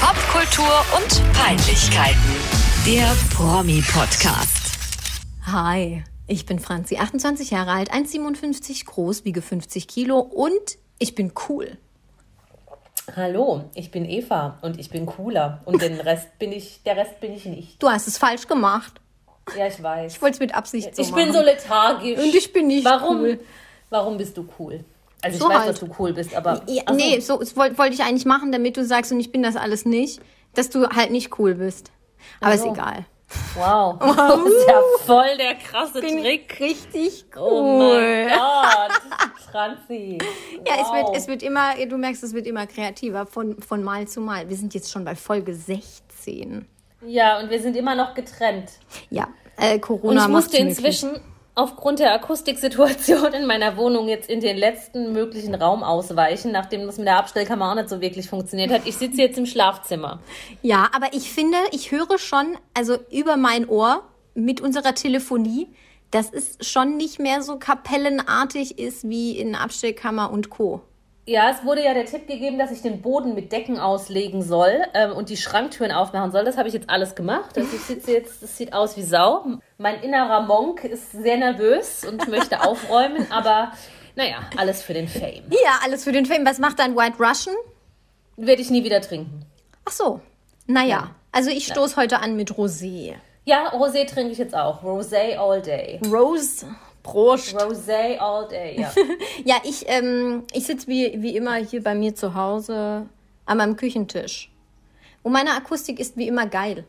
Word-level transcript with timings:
Popkultur 0.00 0.82
und 0.96 1.34
Peinlichkeiten. 1.34 2.34
Der 2.86 3.14
Promi-Podcast. 3.34 4.78
Hi, 5.46 6.02
ich 6.26 6.46
bin 6.46 6.58
Franzi, 6.58 6.96
28 6.96 7.50
Jahre 7.50 7.72
alt, 7.72 7.92
1,57 7.92 8.86
groß, 8.86 9.26
wiege 9.26 9.42
50 9.42 9.86
Kilo 9.88 10.18
und 10.20 10.78
ich 10.98 11.14
bin 11.14 11.32
cool. 11.48 11.76
Hallo, 13.14 13.64
ich 13.74 13.90
bin 13.90 14.06
Eva 14.08 14.58
und 14.62 14.80
ich 14.80 14.88
bin 14.88 15.04
cooler 15.04 15.60
und 15.66 15.82
den 15.82 16.00
Rest 16.00 16.38
bin 16.38 16.52
ich, 16.52 16.82
der 16.84 16.96
Rest 16.96 17.20
bin 17.20 17.34
ich 17.34 17.44
nicht. 17.44 17.82
Du 17.82 17.90
hast 17.90 18.08
es 18.08 18.16
falsch 18.16 18.48
gemacht. 18.48 19.00
Ja, 19.54 19.66
ich 19.66 19.82
weiß. 19.82 20.14
Ich 20.14 20.22
wollte 20.22 20.34
es 20.34 20.40
mit 20.40 20.54
Absicht 20.54 20.96
so 20.96 21.02
ich 21.02 21.10
machen. 21.10 21.24
bin 21.24 21.32
so 21.34 21.42
lethargisch. 21.42 22.18
Und 22.18 22.34
ich 22.34 22.52
bin 22.54 22.68
nicht 22.68 22.86
warum, 22.86 23.18
cool. 23.20 23.40
Warum 23.90 24.16
bist 24.16 24.36
du 24.38 24.48
cool? 24.58 24.82
Also 25.22 25.38
So 25.38 25.44
ich 25.44 25.50
weiß, 25.50 25.58
halt. 25.60 25.68
dass 25.70 25.80
du 25.80 25.88
cool 25.98 26.12
bist, 26.12 26.34
aber 26.34 26.62
Ja, 26.66 26.82
so. 26.88 26.94
nee, 26.94 27.20
so 27.20 27.40
wollte 27.56 27.78
wollte 27.78 27.94
ich 27.94 28.02
eigentlich 28.02 28.24
machen, 28.26 28.52
damit 28.52 28.76
du 28.76 28.84
sagst, 28.84 29.12
und 29.12 29.20
ich 29.20 29.30
bin 29.32 29.42
das 29.42 29.56
alles 29.56 29.84
nicht, 29.84 30.20
dass 30.54 30.70
du 30.70 30.88
halt 30.88 31.10
nicht 31.10 31.38
cool 31.38 31.54
bist. 31.54 31.90
Aber 32.40 32.54
ist 32.54 32.62
so. 32.62 32.72
egal. 32.72 33.04
wow, 33.54 33.96
das 34.00 34.40
ist 34.40 34.66
ja 34.68 34.80
voll 35.06 35.36
der 35.38 35.54
krasse 35.54 36.00
Bin 36.00 36.20
Trick. 36.22 36.58
richtig 36.58 37.26
cool. 37.36 37.42
Oh 37.42 37.78
mein 37.78 38.28
Gott, 38.28 39.30
Franzi. 39.52 40.18
Ja, 40.66 40.74
es 40.80 40.88
wow. 40.88 40.94
wird, 41.08 41.16
es 41.16 41.28
wird 41.28 41.42
immer, 41.42 41.74
du 41.86 41.96
merkst, 41.96 42.22
es 42.24 42.34
wird 42.34 42.46
immer 42.46 42.66
kreativer 42.66 43.26
von, 43.26 43.60
von 43.62 43.82
Mal 43.84 44.08
zu 44.08 44.20
Mal. 44.20 44.48
Wir 44.48 44.56
sind 44.56 44.74
jetzt 44.74 44.90
schon 44.90 45.04
bei 45.04 45.14
Folge 45.14 45.54
16. 45.54 46.66
Ja, 47.06 47.38
und 47.40 47.50
wir 47.50 47.60
sind 47.60 47.76
immer 47.76 47.94
noch 47.94 48.14
getrennt. 48.14 48.72
Ja, 49.10 49.28
äh, 49.56 49.74
Und 49.74 49.80
Corona 49.80 50.22
ich 50.22 50.28
macht's 50.28 50.46
musste 50.48 50.56
inzwischen 50.58 51.20
aufgrund 51.54 51.98
der 51.98 52.14
Akustiksituation 52.14 53.32
in 53.32 53.46
meiner 53.46 53.76
Wohnung 53.76 54.08
jetzt 54.08 54.30
in 54.30 54.40
den 54.40 54.56
letzten 54.56 55.12
möglichen 55.12 55.54
Raum 55.54 55.82
ausweichen, 55.82 56.52
nachdem 56.52 56.86
das 56.86 56.96
mit 56.96 57.06
der 57.06 57.18
Abstellkammer 57.18 57.70
auch 57.70 57.74
nicht 57.74 57.88
so 57.88 58.00
wirklich 58.00 58.28
funktioniert 58.28 58.70
hat. 58.70 58.82
Ich 58.86 58.96
sitze 58.96 59.20
jetzt 59.20 59.38
im 59.38 59.46
Schlafzimmer. 59.46 60.20
Ja, 60.62 60.88
aber 60.94 61.12
ich 61.12 61.30
finde, 61.30 61.58
ich 61.72 61.90
höre 61.90 62.18
schon, 62.18 62.56
also 62.74 62.96
über 63.10 63.36
mein 63.36 63.68
Ohr 63.68 64.02
mit 64.34 64.60
unserer 64.60 64.94
Telefonie, 64.94 65.68
dass 66.10 66.32
es 66.32 66.56
schon 66.60 66.96
nicht 66.96 67.18
mehr 67.18 67.42
so 67.42 67.58
kapellenartig 67.58 68.78
ist 68.78 69.08
wie 69.08 69.38
in 69.38 69.54
Abstellkammer 69.54 70.30
und 70.32 70.50
Co. 70.50 70.82
Ja, 71.30 71.48
es 71.48 71.64
wurde 71.64 71.84
ja 71.84 71.94
der 71.94 72.06
Tipp 72.06 72.26
gegeben, 72.26 72.58
dass 72.58 72.72
ich 72.72 72.82
den 72.82 73.02
Boden 73.02 73.36
mit 73.36 73.52
Decken 73.52 73.78
auslegen 73.78 74.42
soll 74.42 74.82
ähm, 74.94 75.12
und 75.12 75.28
die 75.28 75.36
Schranktüren 75.36 75.92
aufmachen 75.92 76.32
soll. 76.32 76.42
Das 76.42 76.56
habe 76.56 76.66
ich 76.66 76.74
jetzt 76.74 76.90
alles 76.90 77.14
gemacht. 77.14 77.56
Also 77.56 77.72
ich 77.72 77.82
sitze 77.82 78.10
jetzt, 78.10 78.42
es 78.42 78.56
sieht 78.56 78.72
aus 78.72 78.96
wie 78.96 79.04
Sau. 79.04 79.44
Mein 79.78 80.02
innerer 80.02 80.40
Monk 80.40 80.82
ist 80.82 81.12
sehr 81.12 81.36
nervös 81.36 82.04
und 82.04 82.26
möchte 82.26 82.60
aufräumen, 82.66 83.28
aber 83.30 83.70
naja, 84.16 84.38
alles 84.56 84.82
für 84.82 84.92
den 84.92 85.06
Fame. 85.06 85.44
Ja, 85.50 85.78
alles 85.84 86.02
für 86.02 86.10
den 86.10 86.26
Film. 86.26 86.44
Was 86.44 86.58
macht 86.58 86.80
dein 86.80 86.96
White 86.96 87.18
Russian? 87.20 87.54
Werde 88.36 88.60
ich 88.60 88.70
nie 88.70 88.82
wieder 88.82 89.00
trinken. 89.00 89.46
Ach 89.84 89.92
so. 89.92 90.20
Naja, 90.66 91.14
also 91.30 91.50
ich 91.50 91.64
stoße 91.64 91.94
heute 91.94 92.18
an 92.18 92.34
mit 92.34 92.50
Rosé. 92.54 93.14
Ja, 93.44 93.70
Rosé 93.72 94.04
trinke 94.04 94.32
ich 94.32 94.38
jetzt 94.38 94.56
auch. 94.56 94.82
Rosé 94.82 95.36
all 95.36 95.62
day. 95.62 96.00
Rose. 96.10 96.66
Prost. 97.02 97.54
Rosé 97.56 98.18
all 98.18 98.48
day, 98.48 98.80
ja. 98.80 98.92
Ja, 99.44 99.56
ich, 99.64 99.84
ähm, 99.88 100.44
ich 100.52 100.66
sitze 100.66 100.86
wie, 100.88 101.22
wie 101.22 101.36
immer 101.36 101.56
hier 101.56 101.82
bei 101.82 101.94
mir 101.94 102.14
zu 102.14 102.34
Hause 102.34 103.06
an 103.46 103.58
meinem 103.58 103.76
Küchentisch. 103.76 104.50
Und 105.22 105.32
meine 105.32 105.52
Akustik 105.52 105.98
ist 106.00 106.16
wie 106.16 106.28
immer 106.28 106.46
geil. 106.46 106.84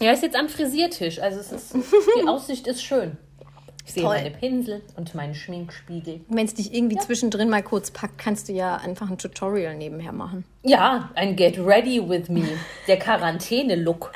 Ja, 0.00 0.12
ist 0.12 0.22
jetzt 0.22 0.36
am 0.36 0.48
Frisiertisch. 0.48 1.20
Also 1.20 1.40
es 1.40 1.52
ist, 1.52 1.74
die 1.74 2.26
Aussicht 2.28 2.66
ist 2.66 2.82
schön. 2.82 3.16
Ich 3.84 3.94
sehe 3.94 4.04
Toll. 4.04 4.16
meine 4.16 4.30
Pinsel 4.30 4.82
und 4.96 5.14
meinen 5.14 5.34
Schminkspiegel. 5.34 6.20
Wenn 6.28 6.46
es 6.46 6.54
dich 6.54 6.72
irgendwie 6.72 6.96
zwischendrin 6.98 7.48
mal 7.50 7.62
kurz 7.62 7.90
packt, 7.90 8.16
kannst 8.18 8.48
du 8.48 8.52
ja 8.52 8.76
einfach 8.76 9.10
ein 9.10 9.18
Tutorial 9.18 9.74
nebenher 9.76 10.12
machen. 10.12 10.44
Ja, 10.62 11.10
ein 11.14 11.34
Get 11.34 11.58
Ready 11.58 12.08
With 12.08 12.28
Me. 12.28 12.46
Der 12.86 12.98
Quarantäne-Look. 12.98 14.12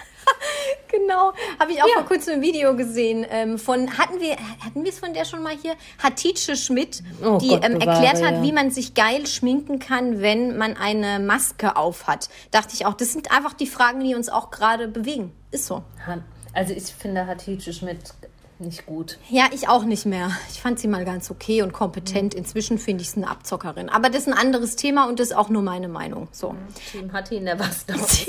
Genau, 0.91 1.33
habe 1.59 1.73
ich 1.73 1.83
auch 1.83 1.87
Ja. 1.89 1.95
vor 1.95 2.05
kurzem 2.05 2.35
ein 2.35 2.43
Video 2.43 2.77
gesehen 2.77 3.27
ähm, 3.31 3.59
von, 3.59 3.99
hatten 3.99 4.21
wir 4.21 4.37
hatten 4.65 4.85
wir 4.85 4.91
es 4.91 4.99
von 4.99 5.13
der 5.15 5.25
schon 5.25 5.43
mal 5.43 5.55
hier? 5.61 5.75
Hatice 6.03 6.57
Schmidt, 6.59 7.03
Oh 7.25 7.39
die 7.39 7.49
Gott 7.49 7.65
ähm, 7.65 7.79
bewahre, 7.79 8.05
erklärt 8.05 8.25
hat, 8.25 8.35
ja. 8.37 8.43
wie 8.43 8.53
man 8.53 8.71
sich 8.71 8.95
geil 8.95 9.27
schminken 9.27 9.79
kann, 9.79 10.21
wenn 10.21 10.57
man 10.57 10.77
eine 10.77 11.19
Maske 11.19 11.77
aufhat. 11.77 12.29
Dachte 12.51 12.75
ich 12.75 12.87
auch, 12.87 12.95
das 12.95 13.13
sind 13.13 13.33
einfach 13.33 13.53
die 13.53 13.67
Fragen, 13.67 14.01
die 14.01 14.15
uns 14.15 14.29
auch 14.29 14.51
gerade 14.51 14.89
bewegen. 14.89 15.33
Ist 15.51 15.67
so. 15.67 15.83
Also 16.53 16.73
ich 16.73 16.85
finde 16.85 17.27
Hatice 17.27 17.75
Schmidt 17.77 17.99
nicht 18.59 18.87
gut. 18.87 19.19
Ja, 19.29 19.45
ich 19.53 19.69
auch 19.69 19.85
nicht 19.85 20.07
mehr. 20.07 20.31
Ich 20.51 20.63
fand 20.63 20.79
sie 20.79 20.89
mal 20.89 21.05
ganz 21.05 21.31
okay 21.31 21.61
und 21.61 21.75
kompetent. 21.75 22.33
Inzwischen 22.33 22.79
finde 22.79 23.03
ich 23.03 23.11
sie 23.11 23.19
eine 23.19 23.29
Abzockerin. 23.31 23.91
Aber 23.91 24.09
das 24.09 24.23
ist 24.23 24.29
ein 24.29 24.33
anderes 24.35 24.77
Thema 24.77 25.09
und 25.09 25.21
das 25.21 25.29
ist 25.29 25.37
auch 25.37 25.51
nur 25.51 25.61
meine 25.61 25.89
Meinung. 25.89 26.29
So. 26.33 26.55
Team 26.91 27.13
Hatti 27.13 27.39
never 27.41 27.65
stops. 27.65 28.27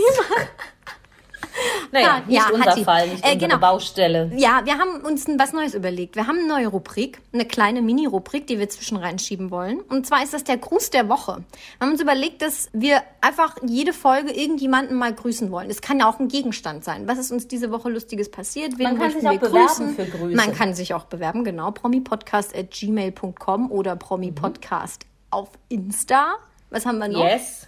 Naja, 1.92 2.08
Ja, 2.08 2.20
nicht 2.26 2.38
ja, 2.38 2.50
unser. 2.54 2.78
Fall, 2.84 3.08
nicht 3.08 3.24
Äh, 3.26 3.34
unsere 3.34 3.50
genau. 3.50 3.60
Baustelle. 3.60 4.32
Ja, 4.36 4.62
wir 4.66 4.78
haben 4.78 5.02
uns 5.06 5.26
was 5.38 5.54
Neues 5.54 5.74
überlegt. 5.74 6.16
Wir 6.16 6.28
haben 6.28 6.40
eine 6.40 6.48
neue 6.48 6.68
Rubrik, 6.68 7.22
eine 7.34 7.46
kleine 7.46 7.82
Mini-Rubrik, 7.82 8.48
die 8.48 8.60
wir 8.60 8.70
zwischen 8.70 8.98
reinschieben 8.98 9.52
wollen. 9.52 9.80
Und 9.82 10.06
zwar 10.06 10.24
ist 10.24 10.34
das 10.34 10.44
der 10.44 10.58
Gruß 10.58 10.90
der 10.90 11.10
Woche. 11.10 11.44
Wir 11.78 11.86
haben 11.86 11.92
uns 11.92 12.02
überlegt, 12.02 12.42
dass 12.42 12.70
wir 12.74 13.02
einfach 13.22 13.56
jede 13.66 13.94
Folge 13.94 14.32
irgendjemanden 14.32 14.98
mal 14.98 15.14
grüßen 15.14 15.52
wollen. 15.52 15.70
Es 15.70 15.82
kann 15.82 16.00
ja 16.00 16.10
auch 16.10 16.20
ein 16.20 16.28
Gegenstand 16.28 16.84
sein. 16.84 17.08
Was 17.08 17.18
ist 17.18 17.32
uns 17.32 17.48
diese 17.48 17.72
Woche 17.72 17.90
Lustiges 17.90 18.30
passiert? 18.30 18.78
Wen 18.78 18.84
Man 18.84 19.00
kann 19.00 19.12
sich 19.12 19.28
auch 19.28 19.38
bewerben 19.38 19.68
grüßen? 19.68 19.96
für 19.96 20.06
Grüße. 20.06 20.36
Man 20.36 20.54
kann 20.56 20.74
sich 20.74 20.94
auch 20.94 21.06
bewerben, 21.06 21.44
genau. 21.44 21.72
promipodcast.gmail.com 21.72 23.72
oder 23.72 23.96
promipodcast 23.96 25.06
auf 25.30 25.50
Insta. 25.70 26.36
Was 26.70 26.86
haben 26.86 26.98
wir 27.00 27.08
noch? 27.08 27.24
Yes. 27.24 27.68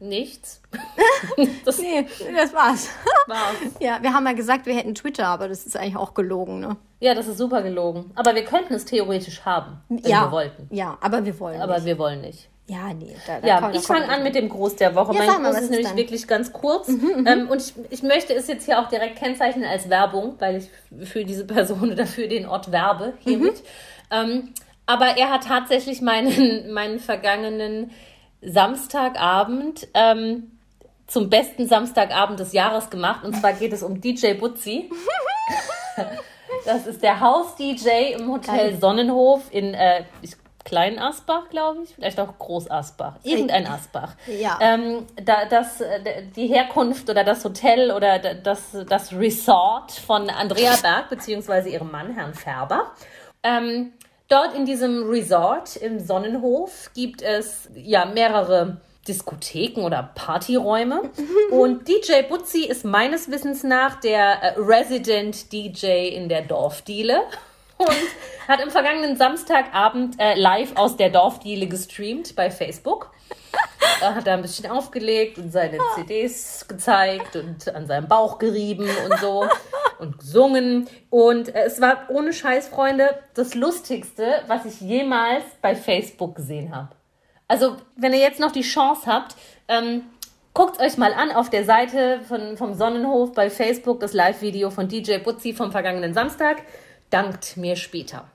Nichts. 0.00 0.60
das 1.64 1.78
Nee, 1.78 2.06
das 2.36 2.52
war's. 2.54 2.88
war's. 3.26 3.56
ja, 3.80 3.98
wir 4.00 4.12
haben 4.12 4.26
ja 4.26 4.32
gesagt, 4.32 4.66
wir 4.66 4.74
hätten 4.74 4.94
Twitter, 4.94 5.26
aber 5.26 5.48
das 5.48 5.66
ist 5.66 5.76
eigentlich 5.76 5.96
auch 5.96 6.14
gelogen, 6.14 6.60
ne? 6.60 6.76
Ja, 7.00 7.14
das 7.14 7.26
ist 7.26 7.38
super 7.38 7.62
gelogen. 7.62 8.10
Aber 8.14 8.34
wir 8.34 8.44
könnten 8.44 8.74
es 8.74 8.84
theoretisch 8.84 9.44
haben, 9.44 9.80
wenn 9.88 9.98
ja, 10.10 10.26
wir 10.26 10.32
wollten. 10.32 10.68
Ja, 10.74 10.98
aber 11.00 11.24
wir 11.24 11.38
wollen 11.40 11.60
Aber 11.60 11.74
nicht. 11.76 11.86
wir 11.86 11.98
wollen 11.98 12.20
nicht. 12.20 12.48
Ja, 12.66 12.92
nee. 12.92 13.16
Da, 13.26 13.40
da 13.40 13.46
Ja, 13.46 13.60
kann- 13.60 13.74
ich 13.74 13.82
fange 13.82 14.08
an 14.08 14.22
mit 14.22 14.34
dem 14.34 14.48
Gruß 14.50 14.76
der 14.76 14.94
Woche. 14.94 15.14
Ja, 15.14 15.24
mein 15.32 15.42
mal, 15.42 15.48
Gruß 15.52 15.56
ist 15.58 15.64
ist 15.64 15.70
nämlich 15.70 15.86
dann? 15.88 15.96
wirklich 15.96 16.28
ganz 16.28 16.52
kurz. 16.52 16.88
Ähm, 16.88 17.48
und 17.50 17.62
ich, 17.62 17.72
ich 17.90 18.02
möchte 18.02 18.34
es 18.34 18.46
jetzt 18.46 18.66
hier 18.66 18.78
auch 18.78 18.88
direkt 18.88 19.16
kennzeichnen 19.16 19.64
als 19.64 19.88
Werbung, 19.88 20.34
weil 20.38 20.56
ich 20.56 21.08
für 21.08 21.24
diese 21.24 21.46
Person 21.46 21.90
oder 21.92 22.06
für 22.06 22.28
den 22.28 22.46
Ort 22.46 22.70
werbe 22.70 23.14
hiermit. 23.20 23.62
Ähm, 24.10 24.52
aber 24.86 25.16
er 25.16 25.30
hat 25.30 25.44
tatsächlich 25.44 26.02
meinen, 26.02 26.70
meinen 26.72 26.98
vergangenen 26.98 27.90
Samstagabend 28.42 29.88
ähm, 29.94 30.58
zum 31.06 31.30
besten 31.30 31.66
Samstagabend 31.66 32.38
des 32.40 32.52
Jahres 32.52 32.90
gemacht. 32.90 33.24
Und 33.24 33.34
zwar 33.36 33.52
geht 33.54 33.72
es 33.72 33.82
um 33.82 34.00
DJ 34.00 34.34
Butzi. 34.34 34.90
Das 36.64 36.86
ist 36.86 37.02
der 37.02 37.20
Haus-DJ 37.20 38.14
im 38.18 38.30
Hotel 38.30 38.56
Geil. 38.72 38.78
Sonnenhof 38.80 39.42
in 39.50 39.74
äh, 39.74 40.04
ich- 40.22 40.36
Klein 40.64 40.98
Asbach, 40.98 41.48
glaube 41.48 41.82
ich. 41.84 41.94
Vielleicht 41.94 42.20
auch 42.20 42.36
Groß 42.38 42.70
Asbach. 42.70 43.14
Irgendein 43.22 43.66
Asbach. 43.66 44.14
Ja. 44.26 44.58
Ähm, 44.60 45.06
da, 45.24 45.46
das, 45.46 45.80
äh, 45.80 46.24
die 46.36 46.46
Herkunft 46.48 47.08
oder 47.08 47.24
das 47.24 47.42
Hotel 47.44 47.90
oder 47.90 48.18
da- 48.18 48.34
das, 48.34 48.76
das 48.86 49.12
Resort 49.14 49.92
von 49.92 50.28
Andrea 50.28 50.76
Berg 50.82 51.08
beziehungsweise 51.08 51.70
ihrem 51.70 51.90
Mann, 51.90 52.12
Herrn 52.14 52.34
Färber. 52.34 52.92
Ähm, 53.42 53.92
dort 54.28 54.54
in 54.54 54.64
diesem 54.64 55.08
Resort 55.08 55.76
im 55.76 55.98
Sonnenhof 55.98 56.90
gibt 56.94 57.22
es 57.22 57.68
ja 57.74 58.04
mehrere 58.04 58.78
Diskotheken 59.06 59.80
oder 59.82 60.10
Partyräume. 60.14 61.10
Und 61.50 61.88
DJ 61.88 62.22
Butzi 62.28 62.64
ist 62.64 62.84
meines 62.84 63.30
Wissens 63.30 63.64
nach 63.64 64.00
der 64.00 64.42
äh, 64.42 64.54
Resident 64.58 65.52
DJ 65.52 66.08
in 66.08 66.28
der 66.28 66.42
Dorfdiele. 66.42 67.22
Und 67.78 67.96
hat 68.48 68.60
am 68.60 68.70
vergangenen 68.70 69.16
Samstagabend 69.16 70.16
äh, 70.18 70.34
live 70.34 70.76
aus 70.76 70.96
der 70.96 71.10
Dorfdiele 71.10 71.66
gestreamt 71.66 72.36
bei 72.36 72.50
Facebook. 72.50 73.10
Da 74.00 74.14
hat 74.14 74.28
er 74.28 74.34
ein 74.34 74.42
bisschen 74.42 74.70
aufgelegt 74.70 75.38
und 75.38 75.50
seine 75.50 75.78
CDs 75.96 76.66
gezeigt 76.68 77.34
und 77.34 77.74
an 77.74 77.88
seinem 77.88 78.06
Bauch 78.06 78.38
gerieben 78.38 78.88
und 79.04 79.18
so 79.18 79.48
und 80.00 80.18
gesungen. 80.18 80.88
Und 81.10 81.54
äh, 81.54 81.64
es 81.64 81.80
war 81.80 82.06
ohne 82.08 82.32
Scheiß, 82.32 82.68
Freunde, 82.68 83.18
das 83.34 83.54
Lustigste, 83.54 84.42
was 84.46 84.64
ich 84.64 84.80
jemals 84.80 85.44
bei 85.62 85.74
Facebook 85.74 86.36
gesehen 86.36 86.74
habe. 86.74 86.90
Also, 87.48 87.76
wenn 87.96 88.12
ihr 88.12 88.20
jetzt 88.20 88.40
noch 88.40 88.52
die 88.52 88.62
Chance 88.62 89.02
habt, 89.06 89.34
ähm, 89.68 90.02
guckt 90.54 90.80
euch 90.80 90.98
mal 90.98 91.14
an 91.14 91.30
auf 91.30 91.50
der 91.50 91.64
Seite 91.64 92.20
von, 92.28 92.56
vom 92.56 92.74
Sonnenhof 92.74 93.32
bei 93.32 93.48
Facebook 93.48 94.00
das 94.00 94.12
Live-Video 94.12 94.70
von 94.70 94.88
DJ 94.88 95.18
Butzi 95.18 95.54
vom 95.54 95.72
vergangenen 95.72 96.14
Samstag. 96.14 96.62
Dankt 97.10 97.56
mir 97.56 97.76
später. 97.76 98.26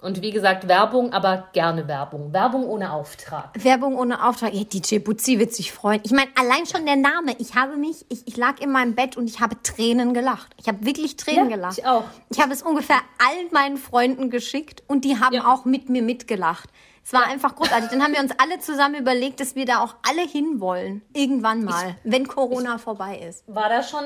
Und 0.00 0.22
wie 0.22 0.30
gesagt, 0.30 0.68
Werbung, 0.68 1.12
aber 1.12 1.48
gerne 1.52 1.88
Werbung. 1.88 2.32
Werbung 2.32 2.64
ohne 2.68 2.92
Auftrag. 2.92 3.50
Werbung 3.64 3.96
ohne 3.96 4.24
Auftrag. 4.24 4.54
Ja, 4.54 4.62
DJ 4.62 4.98
Butzi 5.00 5.40
wird 5.40 5.52
sich 5.52 5.72
freuen. 5.72 6.00
Ich 6.04 6.12
meine, 6.12 6.30
allein 6.36 6.66
schon 6.66 6.86
der 6.86 6.94
Name. 6.94 7.34
Ich 7.38 7.56
habe 7.56 7.76
mich, 7.76 8.06
ich, 8.08 8.26
ich 8.28 8.36
lag 8.36 8.60
in 8.60 8.70
meinem 8.70 8.94
Bett 8.94 9.16
und 9.16 9.28
ich 9.28 9.40
habe 9.40 9.60
Tränen 9.62 10.14
gelacht. 10.14 10.54
Ich 10.60 10.68
habe 10.68 10.84
wirklich 10.86 11.16
Tränen 11.16 11.50
Ja, 11.50 11.56
gelacht. 11.56 11.78
ich 11.78 11.84
auch. 11.84 12.04
Ich 12.30 12.40
habe 12.40 12.52
es 12.52 12.62
ungefähr 12.62 13.00
allen 13.18 13.48
meinen 13.50 13.76
Freunden 13.76 14.30
geschickt 14.30 14.84
und 14.86 15.04
die 15.04 15.18
haben 15.18 15.34
Ja. 15.34 15.52
auch 15.52 15.64
mit 15.64 15.88
mir 15.88 16.02
mitgelacht. 16.02 16.70
Es 17.04 17.12
war 17.12 17.24
einfach 17.26 17.56
großartig. 17.56 17.88
Dann 17.90 18.02
haben 18.04 18.12
wir 18.12 18.20
uns 18.20 18.32
alle 18.38 18.60
zusammen 18.60 18.94
überlegt, 18.94 19.40
dass 19.40 19.56
wir 19.56 19.64
da 19.64 19.80
auch 19.82 19.96
alle 20.08 20.22
hinwollen. 20.28 21.02
Irgendwann 21.12 21.64
mal, 21.64 21.96
wenn 22.04 22.28
Corona 22.28 22.78
vorbei 22.78 23.18
ist. 23.28 23.42
War 23.48 23.68
da 23.68 23.82
schon 23.82 24.04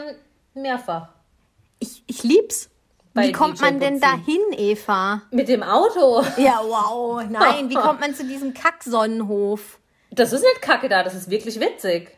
mehrfach. 0.54 1.08
Ich, 1.80 2.02
ich 2.06 2.22
lieb's. 2.22 2.70
Wie 3.14 3.32
kommt 3.32 3.58
DJ 3.58 3.64
man 3.64 3.80
denn 3.80 4.00
dahin, 4.00 4.40
Eva? 4.56 5.22
Mit 5.30 5.48
dem 5.48 5.62
Auto. 5.62 6.22
Ja, 6.38 6.60
wow. 6.64 7.22
Nein, 7.28 7.68
wie 7.68 7.74
kommt 7.74 8.00
man 8.00 8.14
zu 8.14 8.24
diesem 8.24 8.54
Kacksonnenhof? 8.54 9.78
Das 10.10 10.32
ist 10.32 10.42
nicht 10.42 10.62
kacke 10.62 10.88
da, 10.88 11.02
das 11.02 11.14
ist 11.14 11.30
wirklich 11.30 11.58
witzig. 11.60 12.10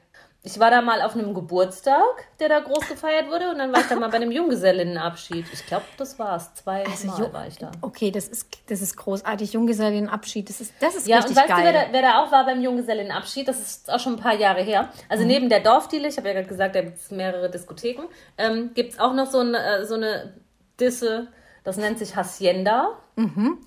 Ich 0.47 0.61
war 0.61 0.71
da 0.71 0.83
mal 0.83 1.01
auf 1.01 1.15
einem 1.15 1.33
Geburtstag, 1.33 2.03
der 2.39 2.51
da 2.51 2.61
groß 2.61 2.87
gefeiert 2.87 3.31
wurde, 3.31 3.49
und 3.51 3.57
dann 3.59 3.73
war 3.73 3.81
ich 3.81 3.87
da 3.87 3.97
mal 3.97 4.11
bei 4.11 4.17
einem 4.17 4.31
Junggesellinnenabschied. 4.31 5.47
Ich 5.51 5.65
glaube, 5.67 5.87
das 5.97 6.19
war's. 6.19 6.53
Zwei 6.55 6.85
Also, 6.85 7.07
Mal 7.09 7.33
war 7.33 7.47
ich 7.47 7.57
da. 7.57 7.71
Okay, 7.81 8.11
das 8.11 8.29
ist, 8.29 8.49
das 8.69 8.83
ist 8.83 8.95
großartig. 8.97 9.55
Junggesellinnenabschied, 9.55 10.47
das 10.51 10.61
ist, 10.61 10.75
das 10.81 10.97
ist 10.97 11.07
Ja, 11.09 11.17
und 11.17 11.23
richtig 11.25 11.39
weißt 11.39 11.49
geil. 11.49 11.59
du, 11.61 11.65
wer 11.65 11.73
da, 11.87 11.93
wer 11.93 12.03
da 12.03 12.23
auch 12.23 12.31
war 12.31 12.45
beim 12.45 12.61
Junggesellinnenabschied? 12.61 13.49
Das 13.49 13.59
ist 13.59 13.91
auch 13.91 13.99
schon 13.99 14.15
ein 14.17 14.21
paar 14.21 14.35
Jahre 14.35 14.61
her. 14.61 14.91
Also 15.09 15.25
neben 15.25 15.49
der 15.49 15.61
Dorfdiele, 15.61 16.09
ich 16.09 16.19
habe 16.19 16.29
ja 16.29 16.35
gerade 16.35 16.49
gesagt, 16.49 16.75
da 16.77 16.83
gibt 16.83 16.99
es 16.99 17.11
mehrere 17.11 17.51
Diskotheken, 17.51 18.05
ähm, 18.37 18.73
gibt 18.75 18.93
es 18.93 18.99
auch 18.99 19.15
noch 19.15 19.31
so, 19.31 19.39
ein, 19.41 19.55
äh, 19.55 19.87
so 19.87 19.95
eine 19.95 20.35
Disse, 20.81 21.29
das 21.65 21.77
nennt 21.77 21.99
sich 21.99 22.15
Hacienda. 22.17 22.99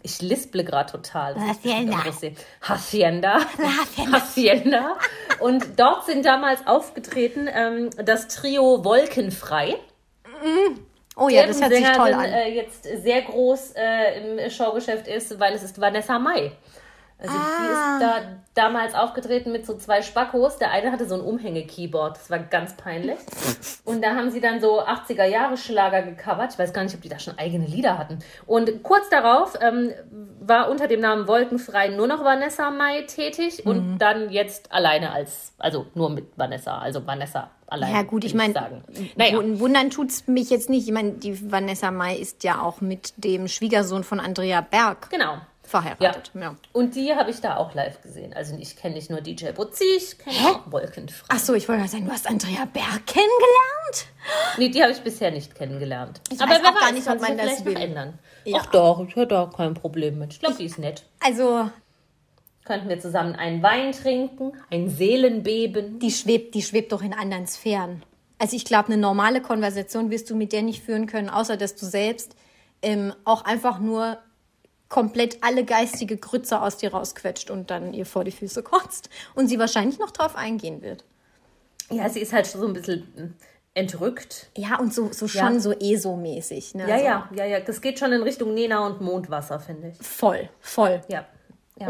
Ich 0.03 0.21
lisple 0.21 0.63
gerade 0.63 0.91
total. 0.91 1.33
Das 1.33 1.43
Hacienda. 1.43 2.03
Hacienda. 2.03 2.43
Hacienda. 2.61 4.11
Hacienda. 4.11 4.97
Und 5.39 5.79
dort 5.79 6.05
sind 6.05 6.25
damals 6.25 6.65
aufgetreten 6.67 7.49
ähm, 7.51 7.89
das 8.03 8.27
Trio 8.27 8.83
Wolkenfrei. 8.83 9.75
oh 11.15 11.29
ja, 11.29 11.47
das 11.47 11.61
hört 11.61 11.71
sich 11.73 11.83
toll 11.85 12.07
Sängerin, 12.07 12.13
an. 12.13 12.25
Äh, 12.25 12.55
jetzt 12.55 12.83
sehr 12.83 13.21
groß 13.21 13.73
äh, 13.75 14.43
im 14.43 14.49
Showgeschäft 14.49 15.07
ist, 15.07 15.39
weil 15.39 15.53
es 15.53 15.63
ist 15.63 15.79
Vanessa 15.79 16.19
Mai. 16.19 16.51
Also 17.19 17.33
die 17.33 17.39
Ah. 17.39 17.95
ist 17.95 18.01
da 18.03 18.21
damals 18.53 18.93
aufgetreten 18.93 19.51
mit 19.51 19.65
so 19.65 19.75
zwei 19.75 20.01
Spackos. 20.03 20.57
Der 20.57 20.69
eine 20.71 20.91
hatte 20.91 21.07
so 21.07 21.15
ein 21.15 21.21
Umhänge-Keyboard, 21.21 22.15
das 22.17 22.29
war 22.29 22.37
ganz 22.39 22.75
peinlich. 22.77 23.17
Und 23.85 24.03
da 24.03 24.15
haben 24.15 24.29
sie 24.29 24.39
dann 24.41 24.61
so 24.61 24.81
80er-Jahre-Schlager 24.81 26.03
gecovert. 26.03 26.53
Ich 26.53 26.59
weiß 26.59 26.73
gar 26.73 26.83
nicht, 26.83 26.95
ob 26.95 27.01
die 27.01 27.09
da 27.09 27.19
schon 27.19 27.37
eigene 27.37 27.65
Lieder 27.65 27.97
hatten. 27.97 28.19
Und 28.45 28.83
kurz 28.83 29.09
darauf 29.09 29.53
ähm, 29.61 29.91
war 30.39 30.69
unter 30.69 30.87
dem 30.87 30.99
Namen 31.01 31.27
Wolkenfrei 31.27 31.89
nur 31.89 32.07
noch 32.07 32.23
Vanessa 32.23 32.69
Mai 32.71 33.01
tätig 33.03 33.63
Mhm. 33.65 33.71
und 33.71 33.97
dann 33.99 34.29
jetzt 34.29 34.71
alleine 34.71 35.11
als, 35.11 35.53
also 35.57 35.87
nur 35.95 36.09
mit 36.09 36.25
Vanessa, 36.37 36.77
also 36.77 37.05
Vanessa 37.05 37.49
alleine. 37.67 37.93
Ja 37.95 38.01
gut, 38.03 38.23
ich 38.23 38.33
meine. 38.33 38.53
Naja. 39.15 39.37
wund- 39.39 39.59
wundern 39.59 39.89
tut's 39.89 40.27
mich 40.27 40.49
jetzt 40.49 40.69
nicht. 40.69 40.87
Ich 40.87 40.93
meine, 40.93 41.13
die 41.13 41.51
Vanessa 41.51 41.91
Mai 41.91 42.15
ist 42.15 42.43
ja 42.43 42.61
auch 42.61 42.79
mit 42.81 43.13
dem 43.17 43.47
Schwiegersohn 43.47 44.03
von 44.03 44.19
Andrea 44.19 44.61
Berg 44.61 45.09
Genau. 45.09 45.37
Verheiratet. 45.67 46.31
Ja. 46.33 46.55
Und 46.73 46.95
die 46.95 47.13
habe 47.13 47.29
ich 47.29 47.41
da 47.41 47.57
auch 47.57 47.73
live 47.75 48.01
gesehen. 48.01 48.33
Also 48.33 48.55
ich 48.59 48.75
kenne 48.75 48.95
nicht 48.95 49.09
nur 49.09 49.21
DJ 49.21 49.51
Butzi, 49.51 49.83
ich 49.97 50.17
kenne 50.17 50.35
auch 50.49 50.71
Wolkenfrei. 50.71 51.25
Ach 51.29 51.39
so, 51.39 51.53
ich 51.53 51.67
wollte 51.67 51.81
mal 51.81 51.87
sagen, 51.87 52.05
du 52.05 52.11
hast 52.11 52.27
Andrea 52.27 52.65
Berg 52.65 53.05
kennengelernt? 53.05 54.07
Nee, 54.57 54.69
die 54.69 54.81
habe 54.81 54.91
ich 54.91 55.01
bisher 55.01 55.31
nicht 55.31 55.55
kennengelernt. 55.55 56.21
Ich 56.31 56.39
weiß 56.39 56.59
auch 56.65 56.79
gar 56.79 56.91
nicht, 56.91 57.07
ob 57.07 57.19
man 57.21 57.37
ja 57.37 57.45
das 57.45 57.65
will. 57.65 57.75
ändern. 57.77 58.19
Ja. 58.45 58.59
Ach 58.61 58.65
doch, 58.67 59.05
ich 59.07 59.15
hätte 59.15 59.27
da 59.27 59.51
kein 59.55 59.73
Problem 59.73 60.19
mit. 60.19 60.33
Ich 60.33 60.39
glaube, 60.39 60.55
die 60.55 60.65
ist 60.65 60.79
nett. 60.79 61.03
Also, 61.19 61.69
Könnten 62.65 62.89
wir 62.89 62.99
zusammen 62.99 63.35
einen 63.35 63.63
Wein 63.63 63.93
trinken, 63.93 64.51
ein 64.69 64.89
Seelenbeben. 64.89 65.99
die 65.99 66.11
schwebt, 66.11 66.53
die 66.53 66.61
schwebt 66.61 66.91
doch 66.91 67.01
in 67.01 67.13
anderen 67.13 67.47
Sphären. 67.47 68.03
Also 68.39 68.55
ich 68.55 68.65
glaube, 68.65 68.87
eine 68.87 68.97
normale 68.97 69.41
Konversation 69.41 70.11
wirst 70.11 70.29
du 70.29 70.35
mit 70.35 70.51
der 70.53 70.61
nicht 70.61 70.83
führen 70.83 71.07
können, 71.07 71.29
außer 71.29 71.57
dass 71.57 71.75
du 71.75 71.85
selbst 71.85 72.35
ähm, 72.81 73.13
auch 73.23 73.45
einfach 73.45 73.79
nur 73.79 74.17
komplett 74.89 75.43
alle 75.43 75.65
geistige 75.65 76.17
Grütze 76.17 76.61
aus 76.61 76.77
dir 76.77 76.91
rausquetscht 76.91 77.49
und 77.49 77.69
dann 77.71 77.93
ihr 77.93 78.05
vor 78.05 78.23
die 78.23 78.31
Füße 78.31 78.63
kotzt 78.63 79.09
und 79.35 79.47
sie 79.47 79.59
wahrscheinlich 79.59 79.99
noch 79.99 80.11
drauf 80.11 80.35
eingehen 80.35 80.81
wird. 80.81 81.03
Ja, 81.89 82.09
sie 82.09 82.19
ist 82.21 82.33
halt 82.33 82.45
so 82.45 82.65
ein 82.65 82.73
bisschen 82.73 82.99
mm, 83.15 83.33
entrückt. 83.73 84.49
Ja, 84.57 84.77
und 84.79 84.93
so, 84.93 85.11
so 85.11 85.25
Ja. 85.25 85.47
schon 85.47 85.59
so 85.59 85.71
ESO-mäßig. 85.71 86.75
Ne? 86.75 86.87
Ja, 86.87 86.97
so 86.97 87.05
ja, 87.05 87.29
ja, 87.35 87.45
ja. 87.45 87.59
Das 87.59 87.81
geht 87.81 87.99
schon 87.99 88.11
in 88.11 88.21
Richtung 88.23 88.53
Nena 88.53 88.85
und 88.85 89.01
Mondwasser, 89.01 89.59
finde 89.59 89.89
ich. 89.89 90.05
Voll, 90.05 90.49
voll. 90.59 91.01
Ja. 91.07 91.25
ja. 91.79 91.87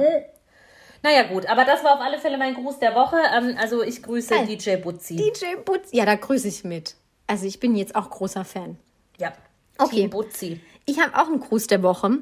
Naja, 1.03 1.23
gut, 1.23 1.45
aber 1.47 1.65
das 1.65 1.83
war 1.83 1.95
auf 1.95 2.01
alle 2.01 2.19
Fälle 2.19 2.37
mein 2.37 2.53
Gruß 2.55 2.79
der 2.79 2.95
Woche. 2.95 3.17
Ähm, 3.35 3.55
also 3.59 3.83
ich 3.83 4.03
grüße 4.03 4.33
Geil. 4.33 4.45
DJ 4.47 4.75
Butzi. 4.77 5.15
DJ 5.15 5.55
Butz. 5.63 5.89
Ja, 5.91 6.05
da 6.05 6.15
grüße 6.15 6.47
ich 6.47 6.63
mit. 6.63 6.95
Also 7.27 7.45
ich 7.45 7.59
bin 7.59 7.75
jetzt 7.75 7.95
auch 7.95 8.09
großer 8.09 8.45
Fan. 8.45 8.77
Ja. 9.17 9.33
Okay. 9.77 10.07
Butzi. 10.07 10.61
Ich 10.85 10.99
habe 10.99 11.15
auch 11.15 11.27
einen 11.27 11.41
Gruß 11.41 11.67
der 11.67 11.83
Woche. 11.83 12.19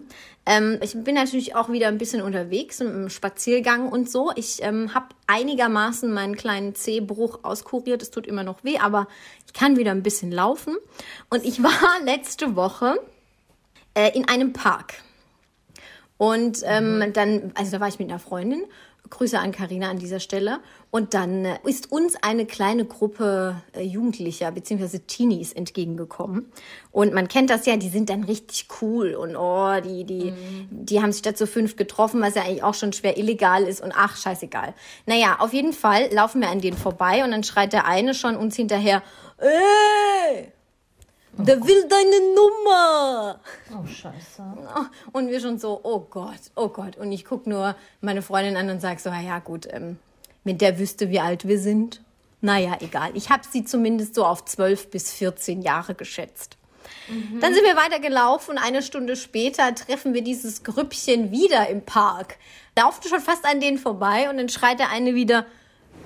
Ähm, 0.47 0.79
ich 0.81 0.95
bin 0.95 1.13
natürlich 1.13 1.55
auch 1.55 1.69
wieder 1.69 1.87
ein 1.87 1.99
bisschen 1.99 2.21
unterwegs 2.21 2.81
im 2.81 3.09
Spaziergang 3.09 3.89
und 3.89 4.09
so. 4.09 4.31
Ich 4.35 4.63
ähm, 4.63 4.93
habe 4.93 5.09
einigermaßen 5.27 6.11
meinen 6.11 6.35
kleinen 6.35 6.73
Zehbruch 6.73 7.43
auskuriert. 7.43 8.01
Es 8.01 8.09
tut 8.09 8.25
immer 8.25 8.43
noch 8.43 8.63
weh, 8.63 8.79
aber 8.79 9.07
ich 9.45 9.53
kann 9.53 9.77
wieder 9.77 9.91
ein 9.91 10.03
bisschen 10.03 10.31
laufen. 10.31 10.77
Und 11.29 11.45
ich 11.45 11.61
war 11.61 11.71
letzte 12.03 12.55
Woche 12.55 12.99
äh, 13.93 14.15
in 14.17 14.27
einem 14.27 14.51
Park. 14.51 14.95
Und 16.17 16.61
ähm, 16.65 17.11
dann, 17.13 17.51
also 17.55 17.71
da 17.71 17.79
war 17.79 17.87
ich 17.87 17.99
mit 17.99 18.09
einer 18.09 18.19
Freundin. 18.19 18.63
Grüße 19.09 19.39
an 19.39 19.51
Karina 19.51 19.89
an 19.89 19.99
dieser 19.99 20.19
Stelle. 20.19 20.59
Und 20.91 21.13
dann 21.13 21.45
äh, 21.45 21.57
ist 21.65 21.91
uns 21.91 22.15
eine 22.21 22.45
kleine 22.45 22.85
Gruppe 22.85 23.61
äh, 23.73 23.81
Jugendlicher 23.81 24.51
bzw. 24.51 24.99
Teenies 24.99 25.53
entgegengekommen. 25.53 26.51
Und 26.91 27.13
man 27.13 27.27
kennt 27.27 27.49
das 27.49 27.65
ja, 27.65 27.75
die 27.77 27.89
sind 27.89 28.09
dann 28.09 28.23
richtig 28.23 28.67
cool 28.81 29.15
und 29.15 29.35
oh, 29.35 29.81
die, 29.81 30.03
die, 30.05 30.33
die 30.69 31.01
haben 31.01 31.11
sich 31.11 31.21
da 31.21 31.35
zu 31.35 31.47
fünf 31.47 31.75
getroffen, 31.75 32.21
was 32.21 32.35
ja 32.35 32.43
eigentlich 32.43 32.63
auch 32.63 32.73
schon 32.73 32.93
schwer 32.93 33.17
illegal 33.17 33.63
ist 33.63 33.81
und 33.81 33.93
ach, 33.95 34.15
scheißegal. 34.15 34.73
Naja, 35.05 35.37
auf 35.39 35.53
jeden 35.53 35.73
Fall 35.73 36.13
laufen 36.13 36.41
wir 36.41 36.49
an 36.49 36.61
denen 36.61 36.77
vorbei 36.77 37.23
und 37.23 37.31
dann 37.31 37.43
schreit 37.43 37.73
der 37.73 37.85
eine 37.85 38.13
schon 38.13 38.37
uns 38.37 38.55
hinterher, 38.55 39.03
ey, 39.37 40.51
der 41.37 41.65
will 41.65 41.87
deine 41.87 42.35
Nummer. 42.35 43.39
Oh, 43.71 43.85
scheiße. 43.85 44.43
Und 45.11 45.29
wir 45.29 45.39
schon 45.39 45.59
so, 45.59 45.79
oh 45.83 45.99
Gott, 46.09 46.39
oh 46.55 46.69
Gott. 46.69 46.97
Und 46.97 47.11
ich 47.11 47.25
guck 47.25 47.47
nur 47.47 47.75
meine 48.01 48.21
Freundin 48.21 48.57
an 48.57 48.69
und 48.69 48.81
sag 48.81 48.99
so, 48.99 49.09
ja 49.09 49.39
gut, 49.39 49.67
ähm, 49.71 49.97
wenn 50.43 50.57
der 50.57 50.79
wüsste, 50.79 51.09
wie 51.09 51.19
alt 51.19 51.47
wir 51.47 51.59
sind. 51.59 52.01
Naja, 52.41 52.77
egal. 52.79 53.11
Ich 53.15 53.29
habe 53.29 53.43
sie 53.49 53.65
zumindest 53.65 54.15
so 54.15 54.25
auf 54.25 54.45
12 54.45 54.91
bis 54.91 55.11
14 55.11 55.61
Jahre 55.61 55.95
geschätzt. 55.95 56.57
Dann 57.39 57.53
sind 57.53 57.63
wir 57.63 57.75
weitergelaufen. 57.75 58.57
Eine 58.57 58.81
Stunde 58.81 59.15
später 59.15 59.73
treffen 59.75 60.13
wir 60.13 60.21
dieses 60.21 60.63
Grüppchen 60.63 61.31
wieder 61.31 61.67
im 61.69 61.83
Park. 61.83 62.37
Laufen 62.77 63.07
schon 63.07 63.21
fast 63.21 63.45
an 63.45 63.59
denen 63.59 63.77
vorbei 63.77 64.29
und 64.29 64.37
dann 64.37 64.49
schreit 64.49 64.79
der 64.79 64.89
eine 64.89 65.15
wieder, 65.15 65.45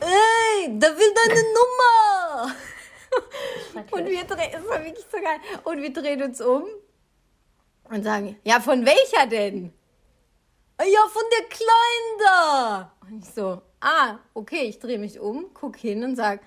ey, 0.01 0.79
der 0.79 0.89
will 0.97 1.13
deine 1.25 1.41
Nummer. 1.41 2.55
Und 3.92 4.06
wir 4.07 4.23
drehen, 4.23 4.51
das 4.51 4.68
war 4.68 4.83
wirklich 4.83 5.06
so 5.11 5.18
geil. 5.18 5.39
Und 5.63 5.81
wir 5.81 5.94
drehen 5.94 6.21
uns 6.23 6.42
um 6.42 6.63
und 7.89 8.04
sagen, 8.04 8.37
ja, 8.44 8.59
von 8.59 8.85
welcher 8.85 9.28
denn? 9.28 9.73
"Ah, 10.78 10.83
Ja, 10.85 10.99
von 11.11 11.23
der 11.31 11.47
Kleinen 11.49 12.19
da. 12.25 12.92
Und 13.01 13.23
ich 13.25 13.33
so, 13.33 13.61
ah, 13.81 14.18
okay, 14.33 14.63
ich 14.63 14.80
drehe 14.80 14.97
mich 14.99 15.19
um, 15.19 15.47
guck 15.54 15.75
hin 15.78 16.04
und 16.04 16.16
sag, 16.16 16.42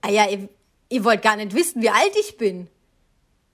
ah 0.00 0.08
ja, 0.10 0.28
ihr, 0.28 0.48
ihr 0.88 1.04
wollt 1.04 1.22
gar 1.22 1.36
nicht 1.36 1.54
wissen, 1.54 1.82
wie 1.82 1.90
alt 1.90 2.14
ich 2.18 2.36
bin. 2.36 2.68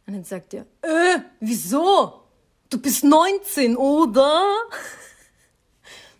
Und 0.06 0.14
dann 0.14 0.24
sagt 0.24 0.54
er, 0.54 0.62
äh, 0.82 1.18
wieso? 1.40 2.22
Du 2.70 2.80
bist 2.80 3.04
19, 3.04 3.76
oder? 3.76 4.44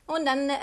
Und 0.09 0.25
dann, 0.27 0.49
äh, 0.49 0.55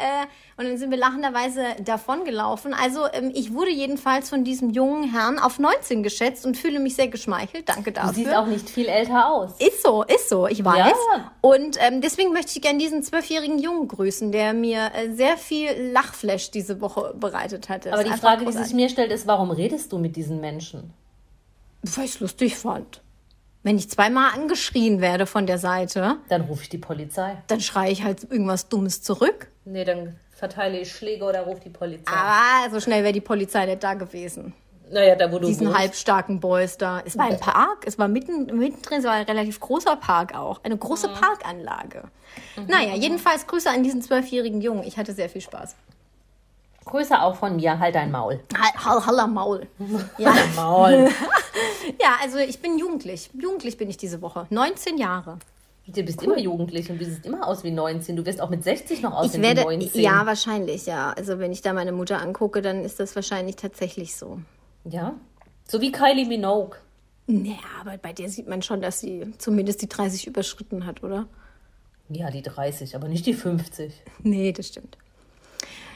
und 0.57 0.65
dann 0.65 0.77
sind 0.77 0.89
wir 0.89 0.97
lachenderweise 0.97 1.63
davongelaufen. 1.79 2.73
Also 2.73 3.05
ähm, 3.13 3.31
ich 3.33 3.53
wurde 3.53 3.69
jedenfalls 3.69 4.29
von 4.29 4.43
diesem 4.43 4.71
jungen 4.71 5.11
Herrn 5.11 5.37
auf 5.37 5.59
19 5.59 6.01
geschätzt 6.01 6.45
und 6.47 6.57
fühle 6.57 6.79
mich 6.79 6.95
sehr 6.95 7.07
geschmeichelt. 7.09 7.69
Danke 7.69 7.91
Du 7.91 8.01
dafür. 8.01 8.13
siehst 8.13 8.33
auch 8.33 8.47
nicht 8.47 8.67
viel 8.69 8.87
älter 8.87 9.29
aus. 9.31 9.51
Ist 9.59 9.83
so, 9.83 10.01
ist 10.03 10.29
so, 10.29 10.47
ich 10.47 10.65
weiß. 10.65 10.95
Ja. 11.15 11.31
Und 11.41 11.77
ähm, 11.79 12.01
deswegen 12.01 12.33
möchte 12.33 12.53
ich 12.55 12.61
gerne 12.61 12.79
diesen 12.79 13.03
zwölfjährigen 13.03 13.59
Jungen 13.59 13.87
grüßen, 13.87 14.31
der 14.31 14.53
mir 14.53 14.91
äh, 14.95 15.11
sehr 15.11 15.37
viel 15.37 15.69
Lachflash 15.91 16.49
diese 16.49 16.81
Woche 16.81 17.13
bereitet 17.15 17.69
hat. 17.69 17.85
Aber 17.85 18.03
die 18.03 18.09
Frage, 18.11 18.39
die 18.45 18.45
sich 18.47 18.55
großartig. 18.55 18.73
mir 18.75 18.89
stellt, 18.89 19.11
ist, 19.11 19.27
warum 19.27 19.51
redest 19.51 19.93
du 19.93 19.99
mit 19.99 20.15
diesen 20.15 20.41
Menschen? 20.41 20.91
Weil 21.83 22.05
ich 22.05 22.15
es 22.15 22.19
lustig 22.19 22.57
fand. 22.57 23.01
Wenn 23.65 23.79
ich 23.79 23.89
zweimal 23.89 24.31
angeschrien 24.35 25.01
werde 25.01 25.25
von 25.25 25.47
der 25.47 25.57
Seite, 25.57 26.17
Dann 26.29 26.41
rufe 26.41 26.61
ich 26.61 26.69
die 26.69 26.77
Polizei. 26.77 27.35
dann 27.47 27.59
schreie 27.61 27.91
ich 27.91 28.03
halt 28.03 28.23
irgendwas 28.29 28.69
Dummes 28.69 29.01
zurück. 29.01 29.47
Nee, 29.65 29.83
dann 29.83 30.15
verteile 30.35 30.79
ich 30.79 30.91
Schläge 30.91 31.25
oder 31.25 31.41
rufe 31.41 31.61
die 31.61 31.71
Polizei. 31.71 32.11
Aber 32.13 32.69
so 32.69 32.79
schnell 32.79 33.01
wäre 33.03 33.11
die 33.11 33.21
Polizei 33.21 33.65
nicht 33.65 33.81
da 33.83 33.95
gewesen. 33.95 34.53
Naja, 34.91 35.15
da 35.15 35.31
wo 35.31 35.39
du 35.39 35.47
diesen 35.47 35.65
wohnst. 35.65 35.79
halbstarken 35.79 36.39
Boys 36.39 36.77
da. 36.77 37.01
Es 37.03 37.17
war 37.17 37.25
ein 37.25 37.39
Park, 37.39 37.85
es 37.87 37.97
war 37.97 38.07
mitten, 38.07 38.45
mittendrin, 38.55 38.99
es 38.99 39.03
war 39.05 39.13
ein 39.13 39.25
relativ 39.25 39.59
großer 39.59 39.95
Park 39.95 40.35
auch. 40.37 40.63
Eine 40.63 40.77
große 40.77 41.07
Parkanlage. 41.09 42.03
Naja, 42.67 42.93
jedenfalls 42.93 43.47
Grüße 43.47 43.67
an 43.71 43.81
diesen 43.81 44.03
zwölfjährigen 44.03 44.61
Jungen. 44.61 44.83
Ich 44.83 44.97
hatte 44.97 45.13
sehr 45.13 45.27
viel 45.27 45.41
Spaß. 45.41 45.75
Grüße 46.85 47.19
auch 47.19 47.35
von 47.35 47.55
mir, 47.55 47.79
halt 47.79 47.95
dein 47.95 48.11
Maul. 48.11 48.39
Hall, 48.57 48.85
hall, 48.85 49.05
halla 49.05 49.27
Maul. 49.27 49.67
Ja. 50.17 50.33
Maul. 50.55 51.09
ja, 52.01 52.15
also 52.21 52.37
ich 52.37 52.59
bin 52.59 52.77
jugendlich. 52.77 53.29
Jugendlich 53.33 53.77
bin 53.77 53.89
ich 53.89 53.97
diese 53.97 54.21
Woche. 54.21 54.45
19 54.49 54.97
Jahre. 54.97 55.39
Du 55.87 56.01
bist 56.01 56.23
immer 56.23 56.39
jugendlich 56.39 56.89
und 56.89 56.99
du 56.99 57.05
siehst 57.05 57.25
immer 57.25 57.47
aus 57.47 57.63
wie 57.63 57.71
19. 57.71 58.15
Du 58.15 58.25
wirst 58.25 58.41
auch 58.41 58.49
mit 58.49 58.63
60 58.63 59.01
noch 59.01 59.13
aussehen 59.13 59.43
Ich 59.43 59.47
werde, 59.47 59.61
wie 59.69 59.77
19. 59.77 60.01
ja, 60.01 60.25
wahrscheinlich, 60.25 60.85
ja. 60.85 61.11
Also 61.11 61.37
wenn 61.37 61.51
ich 61.51 61.61
da 61.61 61.73
meine 61.73 61.91
Mutter 61.91 62.21
angucke, 62.21 62.61
dann 62.61 62.83
ist 62.83 62.99
das 62.99 63.15
wahrscheinlich 63.15 63.55
tatsächlich 63.55 64.15
so. 64.15 64.39
Ja? 64.83 65.13
So 65.67 65.81
wie 65.81 65.91
Kylie 65.91 66.25
Minogue. 66.25 66.77
Naja, 67.27 67.57
aber 67.81 67.97
bei 67.97 68.13
der 68.13 68.29
sieht 68.29 68.47
man 68.47 68.61
schon, 68.61 68.81
dass 68.81 68.99
sie 68.99 69.33
zumindest 69.37 69.81
die 69.81 69.89
30 69.89 70.27
überschritten 70.27 70.85
hat, 70.85 71.03
oder? 71.03 71.27
Ja, 72.09 72.29
die 72.29 72.43
30, 72.43 72.95
aber 72.95 73.07
nicht 73.07 73.25
die 73.25 73.33
50. 73.33 73.93
Nee, 74.21 74.51
das 74.51 74.67
stimmt. 74.67 74.97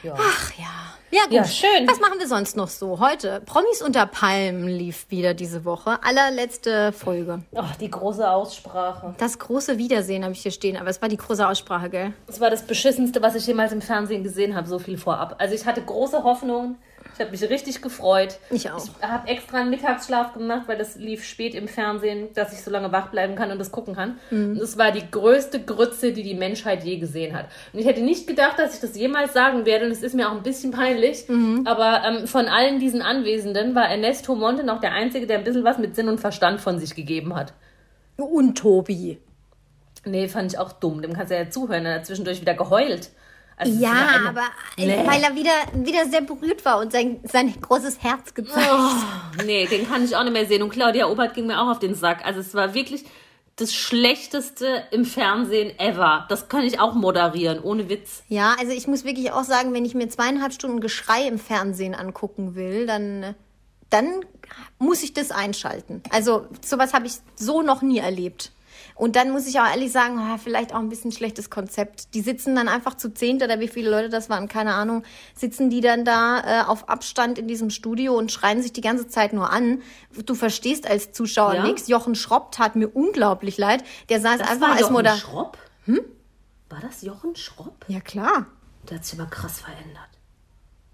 Ja. 0.02 0.14
Ach 0.16 0.52
ja. 0.58 0.64
Ja, 1.12 1.24
gut. 1.24 1.32
Ja, 1.32 1.44
schön. 1.44 1.88
Was 1.88 1.98
machen 1.98 2.20
wir 2.20 2.28
sonst 2.28 2.56
noch 2.56 2.68
so? 2.68 3.00
Heute, 3.00 3.42
Promis 3.44 3.82
unter 3.82 4.06
Palmen 4.06 4.68
lief 4.68 5.06
wieder 5.08 5.34
diese 5.34 5.64
Woche. 5.64 5.98
Allerletzte 6.04 6.92
Folge. 6.92 7.42
Ach, 7.54 7.74
die 7.76 7.90
große 7.90 8.28
Aussprache. 8.30 9.14
Das 9.18 9.38
große 9.38 9.76
Wiedersehen 9.76 10.22
habe 10.22 10.34
ich 10.34 10.42
hier 10.42 10.52
stehen, 10.52 10.76
aber 10.76 10.88
es 10.88 11.02
war 11.02 11.08
die 11.08 11.16
große 11.16 11.46
Aussprache, 11.46 11.90
gell? 11.90 12.12
Das 12.28 12.40
war 12.40 12.48
das 12.48 12.62
Beschissenste, 12.62 13.20
was 13.22 13.34
ich 13.34 13.44
jemals 13.46 13.72
im 13.72 13.82
Fernsehen 13.82 14.22
gesehen 14.22 14.54
habe, 14.54 14.68
so 14.68 14.78
viel 14.78 14.98
vorab. 14.98 15.34
Also 15.38 15.54
ich 15.54 15.66
hatte 15.66 15.82
große 15.82 16.22
Hoffnungen. 16.22 16.78
Ich 17.14 17.20
habe 17.20 17.30
mich 17.30 17.42
richtig 17.42 17.82
gefreut. 17.82 18.38
Ich 18.50 18.70
auch. 18.70 18.84
Ich 18.84 19.06
habe 19.06 19.28
extra 19.28 19.58
einen 19.58 19.70
Mittagsschlaf 19.70 20.32
gemacht, 20.34 20.62
weil 20.66 20.78
das 20.78 20.96
lief 20.96 21.24
spät 21.24 21.54
im 21.54 21.68
Fernsehen, 21.68 22.28
dass 22.34 22.52
ich 22.52 22.62
so 22.62 22.70
lange 22.70 22.92
wach 22.92 23.08
bleiben 23.08 23.34
kann 23.34 23.50
und 23.50 23.58
das 23.58 23.70
gucken 23.70 23.94
kann. 23.94 24.18
Mhm. 24.30 24.52
Und 24.52 24.60
es 24.60 24.78
war 24.78 24.92
die 24.92 25.10
größte 25.10 25.62
Grütze, 25.62 26.12
die 26.12 26.22
die 26.22 26.34
Menschheit 26.34 26.84
je 26.84 26.98
gesehen 26.98 27.36
hat. 27.36 27.46
Und 27.72 27.80
ich 27.80 27.86
hätte 27.86 28.00
nicht 28.00 28.26
gedacht, 28.26 28.58
dass 28.58 28.74
ich 28.74 28.80
das 28.80 28.96
jemals 28.96 29.32
sagen 29.32 29.66
werde. 29.66 29.86
Und 29.86 29.92
es 29.92 30.02
ist 30.02 30.14
mir 30.14 30.28
auch 30.28 30.34
ein 30.34 30.42
bisschen 30.42 30.70
peinlich. 30.70 31.28
Mhm. 31.28 31.66
Aber 31.66 32.02
ähm, 32.04 32.26
von 32.26 32.46
allen 32.46 32.78
diesen 32.78 33.02
Anwesenden 33.02 33.74
war 33.74 33.88
Ernesto 33.88 34.34
Monte 34.34 34.64
noch 34.64 34.80
der 34.80 34.92
Einzige, 34.92 35.26
der 35.26 35.38
ein 35.38 35.44
bisschen 35.44 35.64
was 35.64 35.78
mit 35.78 35.94
Sinn 35.94 36.08
und 36.08 36.20
Verstand 36.20 36.60
von 36.60 36.78
sich 36.78 36.94
gegeben 36.94 37.34
hat. 37.34 37.52
Und 38.16 38.58
Tobi. 38.58 39.18
Nee, 40.04 40.28
fand 40.28 40.52
ich 40.52 40.58
auch 40.58 40.72
dumm. 40.72 41.02
Dem 41.02 41.12
kannst 41.12 41.30
du 41.30 41.36
ja 41.36 41.50
zuhören. 41.50 41.84
Er 41.86 41.96
hat 41.96 42.06
zwischendurch 42.06 42.40
wieder 42.40 42.54
geheult. 42.54 43.10
Also 43.60 43.78
Ja, 43.78 44.08
aber 44.28 44.42
Nee. 44.78 45.02
weil 45.06 45.22
er 45.22 45.34
wieder, 45.34 45.50
wieder 45.74 46.06
sehr 46.08 46.22
berührt 46.22 46.64
war 46.64 46.78
und 46.78 46.92
sein, 46.92 47.20
sein 47.24 47.54
großes 47.60 48.02
Herz 48.02 48.32
gezeigt. 48.34 48.68
Oh, 48.72 49.42
nee, 49.44 49.66
den 49.66 49.86
kann 49.88 50.04
ich 50.04 50.16
auch 50.16 50.22
nicht 50.24 50.32
mehr 50.32 50.46
sehen. 50.46 50.62
Und 50.62 50.70
Claudia 50.70 51.06
Obert 51.08 51.34
ging 51.34 51.46
mir 51.46 51.60
auch 51.60 51.68
auf 51.68 51.78
den 51.78 51.94
Sack. 51.94 52.24
Also 52.24 52.40
es 52.40 52.54
war 52.54 52.72
wirklich 52.74 53.04
das 53.56 53.74
Schlechteste 53.74 54.84
im 54.90 55.04
Fernsehen 55.04 55.78
ever. 55.78 56.24
Das 56.30 56.48
kann 56.48 56.62
ich 56.64 56.80
auch 56.80 56.94
moderieren, 56.94 57.60
ohne 57.60 57.90
Witz. 57.90 58.22
Ja, 58.28 58.56
also 58.58 58.72
ich 58.72 58.86
muss 58.86 59.04
wirklich 59.04 59.32
auch 59.32 59.44
sagen, 59.44 59.74
wenn 59.74 59.84
ich 59.84 59.94
mir 59.94 60.08
zweieinhalb 60.08 60.54
Stunden 60.54 60.80
Geschrei 60.80 61.26
im 61.28 61.38
Fernsehen 61.38 61.94
angucken 61.94 62.54
will, 62.54 62.86
dann, 62.86 63.34
dann 63.90 64.24
muss 64.78 65.02
ich 65.02 65.12
das 65.12 65.30
einschalten. 65.30 66.02
Also 66.10 66.46
sowas 66.64 66.94
habe 66.94 67.06
ich 67.06 67.12
so 67.36 67.60
noch 67.60 67.82
nie 67.82 67.98
erlebt. 67.98 68.52
Und 69.00 69.16
dann 69.16 69.30
muss 69.30 69.46
ich 69.46 69.58
auch 69.58 69.66
ehrlich 69.66 69.90
sagen, 69.92 70.18
ah, 70.18 70.36
vielleicht 70.36 70.74
auch 70.74 70.78
ein 70.78 70.90
bisschen 70.90 71.10
schlechtes 71.10 71.48
Konzept. 71.48 72.12
Die 72.12 72.20
sitzen 72.20 72.54
dann 72.54 72.68
einfach 72.68 72.94
zu 72.98 73.14
zehnt 73.14 73.42
oder 73.42 73.58
wie 73.58 73.68
viele 73.68 73.88
Leute 73.88 74.10
das 74.10 74.28
waren, 74.28 74.46
keine 74.46 74.74
Ahnung, 74.74 75.04
sitzen 75.34 75.70
die 75.70 75.80
dann 75.80 76.04
da 76.04 76.40
äh, 76.64 76.64
auf 76.66 76.86
Abstand 76.90 77.38
in 77.38 77.48
diesem 77.48 77.70
Studio 77.70 78.14
und 78.18 78.30
schreien 78.30 78.60
sich 78.60 78.74
die 78.74 78.82
ganze 78.82 79.08
Zeit 79.08 79.32
nur 79.32 79.50
an. 79.50 79.80
Du 80.26 80.34
verstehst 80.34 80.86
als 80.86 81.12
Zuschauer 81.12 81.54
Ja? 81.54 81.62
nichts. 81.62 81.88
Jochen 81.88 82.14
Schropp 82.14 82.52
tat 82.52 82.76
mir 82.76 82.88
unglaublich 82.88 83.56
leid. 83.56 83.82
Der 84.10 84.20
saß 84.20 84.38
Das 84.40 84.48
einfach 84.50 84.66
war 84.68 84.72
als 84.72 84.80
Jochen 84.82 84.92
Moder. 84.92 85.16
Schropp? 85.16 85.56
Hm? 85.86 86.00
War 86.68 86.80
das 86.80 87.00
Jochen 87.00 87.34
Schropp? 87.36 87.86
Ja 87.88 88.00
klar. 88.00 88.48
Der 88.90 88.98
hat 88.98 89.06
sich 89.06 89.18
aber 89.18 89.30
krass 89.30 89.60
verändert. 89.60 90.10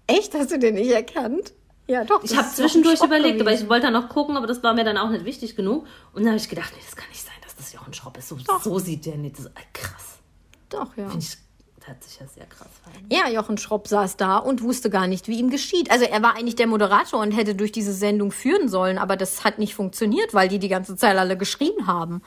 Echt? 0.07 0.33
Hast 0.33 0.51
du 0.51 0.57
den 0.59 0.75
nicht 0.75 0.91
erkannt? 0.91 1.51
Ja, 1.87 2.05
doch. 2.05 2.23
Ich 2.23 2.37
habe 2.37 2.47
zwischendurch 2.47 3.01
überlegt, 3.03 3.41
aber 3.41 3.51
ich 3.51 3.57
gewesen. 3.57 3.69
wollte 3.69 3.87
da 3.87 3.91
noch 3.91 4.07
gucken, 4.07 4.37
aber 4.37 4.47
das 4.47 4.63
war 4.63 4.73
mir 4.73 4.85
dann 4.85 4.97
auch 4.97 5.09
nicht 5.09 5.25
wichtig 5.25 5.57
genug. 5.57 5.85
Und 6.13 6.21
dann 6.23 6.27
habe 6.27 6.37
ich 6.37 6.47
gedacht, 6.47 6.71
nee, 6.73 6.81
das 6.85 6.95
kann 6.95 7.09
nicht 7.09 7.21
sein, 7.21 7.33
Schropp 7.93 8.17
ist. 8.17 8.29
So, 8.29 8.37
so 8.63 8.79
sieht 8.79 9.05
der 9.05 9.17
nicht. 9.17 9.35
Das 9.37 9.45
ist, 9.45 9.51
äh, 9.51 9.61
krass. 9.73 10.19
Doch, 10.69 10.95
ja. 10.97 11.09
Finde 11.09 11.25
ich, 11.25 11.37
hat 11.87 12.03
sich 12.03 12.19
ja 12.19 12.27
sehr 12.27 12.45
krass 12.45 12.67
verändert. 12.83 13.11
Ja, 13.13 13.29
Jochen 13.29 13.57
Schropp 13.57 13.87
saß 13.87 14.17
da 14.17 14.37
und 14.39 14.61
wusste 14.61 14.89
gar 14.89 15.07
nicht, 15.07 15.27
wie 15.29 15.39
ihm 15.39 15.49
geschieht. 15.49 15.89
Also 15.89 16.03
er 16.05 16.21
war 16.21 16.35
eigentlich 16.35 16.55
der 16.57 16.67
Moderator 16.67 17.21
und 17.21 17.31
hätte 17.31 17.55
durch 17.55 17.71
diese 17.71 17.93
Sendung 17.93 18.31
führen 18.31 18.67
sollen, 18.67 18.97
aber 18.97 19.15
das 19.15 19.45
hat 19.45 19.57
nicht 19.57 19.73
funktioniert, 19.73 20.33
weil 20.33 20.49
die 20.49 20.59
die 20.59 20.67
ganze 20.67 20.97
Zeit 20.97 21.17
alle 21.17 21.37
geschrien 21.37 21.87
haben. 21.87 22.21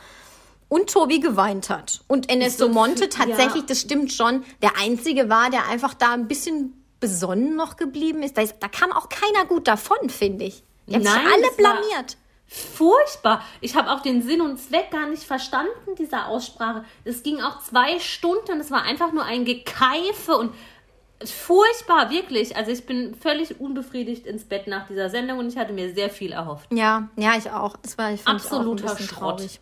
Und 0.70 0.88
Tobi 0.90 1.20
geweint 1.20 1.68
hat. 1.68 2.00
Und 2.06 2.30
Ernesto 2.30 2.68
Monte 2.68 3.08
tatsächlich, 3.10 3.62
ja. 3.62 3.66
das 3.68 3.80
stimmt 3.80 4.12
schon, 4.12 4.44
der 4.62 4.78
Einzige 4.78 5.28
war, 5.28 5.50
der 5.50 5.68
einfach 5.68 5.92
da 5.94 6.12
ein 6.14 6.26
bisschen 6.28 6.72
besonnen 7.00 7.56
noch 7.56 7.76
geblieben 7.76 8.22
ist. 8.22 8.38
Da, 8.38 8.42
ist, 8.42 8.54
da 8.60 8.68
kam 8.68 8.92
auch 8.92 9.08
keiner 9.08 9.44
gut 9.46 9.66
davon, 9.68 10.08
finde 10.08 10.44
ich. 10.44 10.62
Die 10.86 10.94
haben 10.94 11.02
sich 11.02 11.12
Nein, 11.12 11.26
alle 11.26 11.42
das 11.42 11.64
war- 11.64 11.74
blamiert. 11.80 12.16
Furchtbar. 12.52 13.44
Ich 13.60 13.76
habe 13.76 13.92
auch 13.92 14.00
den 14.00 14.22
Sinn 14.22 14.40
und 14.40 14.58
Zweck 14.58 14.90
gar 14.90 15.06
nicht 15.08 15.22
verstanden 15.22 15.94
dieser 15.96 16.26
Aussprache. 16.26 16.84
Es 17.04 17.22
ging 17.22 17.40
auch 17.40 17.60
zwei 17.62 18.00
Stunden 18.00 18.50
und 18.52 18.58
es 18.60 18.72
war 18.72 18.82
einfach 18.82 19.12
nur 19.12 19.24
ein 19.24 19.44
Gekeife 19.44 20.36
und 20.36 20.52
furchtbar, 21.24 22.10
wirklich. 22.10 22.56
Also 22.56 22.72
ich 22.72 22.84
bin 22.86 23.14
völlig 23.14 23.60
unbefriedigt 23.60 24.26
ins 24.26 24.44
Bett 24.44 24.66
nach 24.66 24.88
dieser 24.88 25.10
Sendung 25.10 25.38
und 25.38 25.48
ich 25.48 25.56
hatte 25.56 25.72
mir 25.72 25.94
sehr 25.94 26.10
viel 26.10 26.32
erhofft. 26.32 26.68
Ja, 26.72 27.08
ja, 27.16 27.34
ich 27.38 27.48
auch. 27.52 27.76
Das 27.76 27.96
war 27.98 28.12
ich 28.12 28.26
Absoluter 28.26 28.84
ich 28.84 28.90
auch 28.90 28.96
ein 28.98 29.04
Schrott. 29.06 29.36
traurig. 29.38 29.60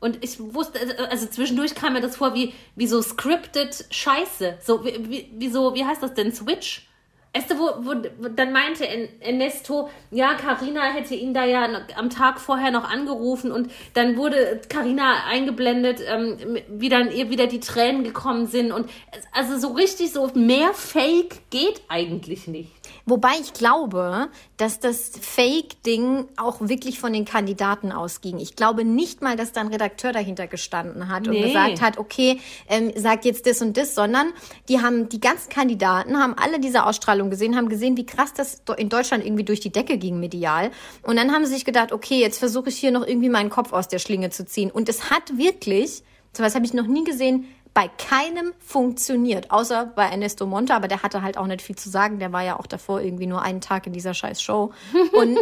Und 0.00 0.24
ich 0.24 0.40
wusste, 0.40 0.80
also- 0.80 1.04
also 1.04 1.26
zwischendurch 1.26 1.74
kam 1.74 1.92
mir 1.92 2.00
das 2.00 2.16
vor 2.16 2.32
wie, 2.34 2.54
wie 2.76 2.86
so 2.86 3.02
scripted 3.02 3.84
Scheiße. 3.90 4.56
So, 4.62 4.82
wie, 4.86 5.10
wie, 5.10 5.30
wie 5.36 5.50
so, 5.50 5.74
wie 5.74 5.84
heißt 5.84 6.02
das 6.02 6.14
denn? 6.14 6.32
Switch? 6.32 6.86
Weißt 7.32 7.48
du, 7.48 7.58
wo, 7.58 7.68
wo, 7.84 7.94
wo 8.18 8.28
dann 8.28 8.52
meinte 8.52 8.84
Ernesto, 9.20 9.88
ja, 10.10 10.34
Karina 10.34 10.82
hätte 10.82 11.14
ihn 11.14 11.32
da 11.32 11.44
ja 11.44 11.68
am 11.96 12.10
Tag 12.10 12.40
vorher 12.40 12.72
noch 12.72 12.82
angerufen 12.90 13.52
und 13.52 13.70
dann 13.94 14.16
wurde 14.16 14.60
Karina 14.68 15.26
eingeblendet, 15.28 16.00
ähm, 16.08 16.58
wie 16.68 16.88
dann 16.88 17.12
ihr 17.12 17.30
wieder 17.30 17.46
die 17.46 17.60
Tränen 17.60 18.02
gekommen 18.02 18.48
sind 18.48 18.72
und 18.72 18.90
also 19.32 19.58
so 19.58 19.74
richtig 19.74 20.12
so 20.12 20.28
mehr 20.34 20.72
Fake 20.74 21.48
geht 21.50 21.82
eigentlich 21.88 22.48
nicht. 22.48 22.72
Wobei 23.06 23.30
ich 23.40 23.52
glaube, 23.52 24.28
dass 24.56 24.80
das 24.80 25.12
Fake-Ding 25.20 26.26
auch 26.36 26.56
wirklich 26.60 26.98
von 26.98 27.12
den 27.12 27.24
Kandidaten 27.24 27.92
ausging. 27.92 28.38
Ich 28.38 28.56
glaube 28.56 28.84
nicht 28.84 29.22
mal, 29.22 29.36
dass 29.36 29.52
da 29.52 29.60
ein 29.60 29.68
Redakteur 29.68 30.12
dahinter 30.12 30.46
gestanden 30.48 31.08
hat 31.08 31.28
und 31.28 31.34
Nee. 31.34 31.42
gesagt 31.42 31.80
hat, 31.80 31.98
okay, 31.98 32.40
ähm, 32.68 32.92
sag 32.96 33.24
jetzt 33.24 33.46
das 33.46 33.62
und 33.62 33.76
das, 33.76 33.94
sondern 33.94 34.32
die 34.68 34.80
haben, 34.80 35.08
die 35.08 35.20
ganzen 35.20 35.48
Kandidaten 35.50 36.18
haben 36.18 36.34
alle 36.34 36.58
diese 36.60 36.84
Ausstrahlung 36.86 37.19
gesehen, 37.28 37.56
haben 37.56 37.68
gesehen, 37.68 37.96
wie 37.98 38.06
krass 38.06 38.32
das 38.32 38.62
in 38.78 38.88
Deutschland 38.88 39.26
irgendwie 39.26 39.44
durch 39.44 39.60
die 39.60 39.70
Decke 39.70 39.98
ging 39.98 40.18
medial. 40.18 40.70
Und 41.02 41.16
dann 41.16 41.32
haben 41.32 41.44
sie 41.44 41.52
sich 41.52 41.64
gedacht, 41.66 41.92
okay, 41.92 42.20
jetzt 42.20 42.38
versuche 42.38 42.70
ich 42.70 42.78
hier 42.78 42.92
noch 42.92 43.06
irgendwie 43.06 43.28
meinen 43.28 43.50
Kopf 43.50 43.72
aus 43.72 43.88
der 43.88 43.98
Schlinge 43.98 44.30
zu 44.30 44.46
ziehen. 44.46 44.70
Und 44.70 44.88
es 44.88 45.10
hat 45.10 45.36
wirklich, 45.36 46.02
sowas 46.32 46.54
habe 46.54 46.64
ich 46.64 46.72
noch 46.72 46.86
nie 46.86 47.04
gesehen, 47.04 47.46
bei 47.74 47.88
keinem 47.88 48.52
funktioniert, 48.58 49.50
außer 49.50 49.92
bei 49.94 50.06
Ernesto 50.06 50.46
Monte, 50.46 50.74
aber 50.74 50.88
der 50.88 51.02
hatte 51.02 51.22
halt 51.22 51.36
auch 51.36 51.46
nicht 51.46 51.62
viel 51.62 51.76
zu 51.76 51.88
sagen. 51.88 52.18
Der 52.18 52.32
war 52.32 52.42
ja 52.42 52.58
auch 52.58 52.66
davor 52.66 53.00
irgendwie 53.00 53.26
nur 53.26 53.42
einen 53.42 53.60
Tag 53.60 53.86
in 53.86 53.92
dieser 53.92 54.14
scheiß 54.14 54.42
Show. 54.42 54.72
Und, 55.12 55.38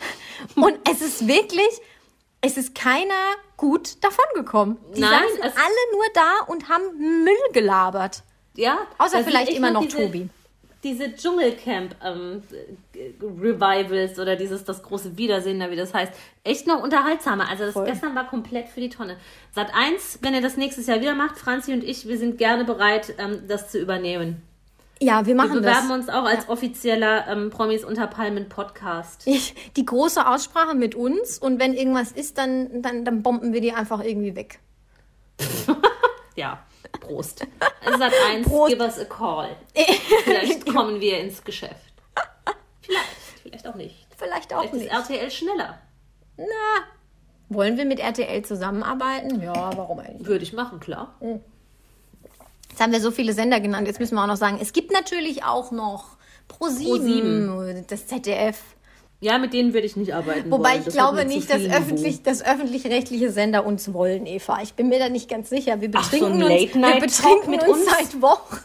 und 0.54 0.74
es 0.88 1.02
ist 1.02 1.26
wirklich, 1.26 1.70
es 2.40 2.56
ist 2.56 2.74
keiner 2.74 3.14
gut 3.56 4.02
davongekommen. 4.02 4.76
Die 4.94 5.00
Nein, 5.00 5.10
saßen 5.10 5.42
alle 5.42 5.92
nur 5.92 6.04
da 6.14 6.44
und 6.46 6.68
haben 6.68 7.24
Müll 7.24 7.52
gelabert. 7.52 8.22
Ja. 8.56 8.78
Außer 8.98 9.18
da 9.18 9.24
vielleicht 9.24 9.52
immer 9.52 9.70
noch 9.70 9.82
diese, 9.82 9.96
Tobi. 9.96 10.28
Diese 10.84 11.14
Dschungelcamp 11.14 11.94
ähm, 12.04 12.42
äh, 12.94 13.12
Revivals 13.22 14.18
oder 14.18 14.34
dieses 14.36 14.64
das 14.64 14.82
große 14.82 15.16
Wiedersehen, 15.16 15.60
da 15.60 15.70
wie 15.70 15.76
das 15.76 15.94
heißt, 15.94 16.12
echt 16.42 16.66
noch 16.66 16.82
unterhaltsamer. 16.82 17.48
Also 17.48 17.64
das 17.64 17.74
Voll. 17.74 17.86
gestern 17.86 18.14
war 18.16 18.26
komplett 18.26 18.68
für 18.68 18.80
die 18.80 18.88
Tonne. 18.88 19.16
Sat 19.54 19.68
1, 19.74 20.18
wenn 20.22 20.34
ihr 20.34 20.40
das 20.42 20.56
nächstes 20.56 20.86
Jahr 20.88 21.00
wieder 21.00 21.14
macht, 21.14 21.38
Franzi 21.38 21.72
und 21.72 21.84
ich, 21.84 22.08
wir 22.08 22.18
sind 22.18 22.36
gerne 22.38 22.64
bereit, 22.64 23.14
ähm, 23.18 23.42
das 23.46 23.70
zu 23.70 23.78
übernehmen. 23.78 24.42
Ja, 25.00 25.20
wir 25.20 25.26
Wir 25.28 25.34
machen 25.34 25.54
bewerben 25.54 25.88
das. 25.88 25.98
uns 25.98 26.08
auch 26.08 26.24
als 26.24 26.48
offizieller 26.48 27.26
ähm, 27.28 27.50
Promis 27.50 27.84
unter 27.84 28.06
Palmen 28.06 28.48
Podcast. 28.48 29.22
Ich, 29.26 29.54
die 29.76 29.84
große 29.84 30.26
Aussprache 30.28 30.74
mit 30.76 30.94
uns 30.94 31.38
und 31.38 31.58
wenn 31.58 31.74
irgendwas 31.74 32.12
ist, 32.12 32.38
dann, 32.38 32.82
dann, 32.82 33.04
dann 33.04 33.22
bomben 33.22 33.52
wir 33.52 33.60
die 33.60 33.72
einfach 33.72 34.02
irgendwie 34.02 34.36
weg. 34.36 34.58
Ja, 36.34 36.62
Prost. 37.00 37.46
Sat 37.98 38.12
1, 38.30 38.46
Prost. 38.46 38.72
give 38.72 38.82
us 38.82 38.98
a 38.98 39.04
call. 39.04 39.56
Vielleicht 40.24 40.66
kommen 40.66 41.00
wir 41.00 41.18
ins 41.20 41.42
Geschäft. 41.42 41.74
Vielleicht, 42.80 43.06
vielleicht 43.42 43.66
auch 43.66 43.74
nicht. 43.74 44.06
Vielleicht 44.16 44.52
auch 44.52 44.60
Vielleicht 44.60 44.74
ist 44.74 44.80
nicht. 44.80 44.92
RTL 44.92 45.30
schneller. 45.30 45.78
Na, 46.36 46.44
wollen 47.48 47.76
wir 47.76 47.84
mit 47.84 48.00
RTL 48.00 48.42
zusammenarbeiten? 48.44 49.40
Ja, 49.42 49.76
warum 49.76 49.98
eigentlich? 49.98 50.26
Würde 50.26 50.42
ich 50.44 50.52
machen, 50.52 50.80
klar. 50.80 51.14
Jetzt 52.68 52.80
haben 52.80 52.92
wir 52.92 53.00
so 53.00 53.10
viele 53.10 53.32
Sender 53.34 53.60
genannt. 53.60 53.86
Jetzt 53.86 54.00
müssen 54.00 54.14
wir 54.14 54.22
auch 54.22 54.26
noch 54.26 54.36
sagen, 54.36 54.58
es 54.60 54.72
gibt 54.72 54.92
natürlich 54.92 55.44
auch 55.44 55.70
noch 55.70 56.16
Pro7, 56.48 57.84
das 57.88 58.06
ZDF. 58.06 58.58
Ja, 59.22 59.38
mit 59.38 59.52
denen 59.52 59.72
würde 59.72 59.86
ich 59.86 59.94
nicht 59.94 60.14
arbeiten. 60.16 60.50
Wobei 60.50 60.78
ich 60.78 60.84
Das 60.84 60.94
glaube 60.94 61.24
nicht, 61.24 61.48
dass, 61.48 61.62
öffentlich, 61.62 62.24
dass 62.24 62.44
öffentlich-rechtliche 62.44 63.30
Sender 63.30 63.64
uns 63.64 63.92
wollen, 63.92 64.26
Eva. 64.26 64.58
Ich 64.62 64.74
bin 64.74 64.88
mir 64.88 64.98
da 64.98 65.08
nicht 65.08 65.28
ganz 65.30 65.48
sicher. 65.48 65.80
Wir 65.80 65.90
so 65.92 65.98
betrinken 66.00 66.42
ein 66.42 66.50
uns, 66.50 66.74
wir 66.74 67.00
betrinken 67.00 67.50
mit 67.52 67.62
uns 67.62 67.78
uns? 67.78 67.86
seit 67.88 68.20
Wochen 68.20 68.58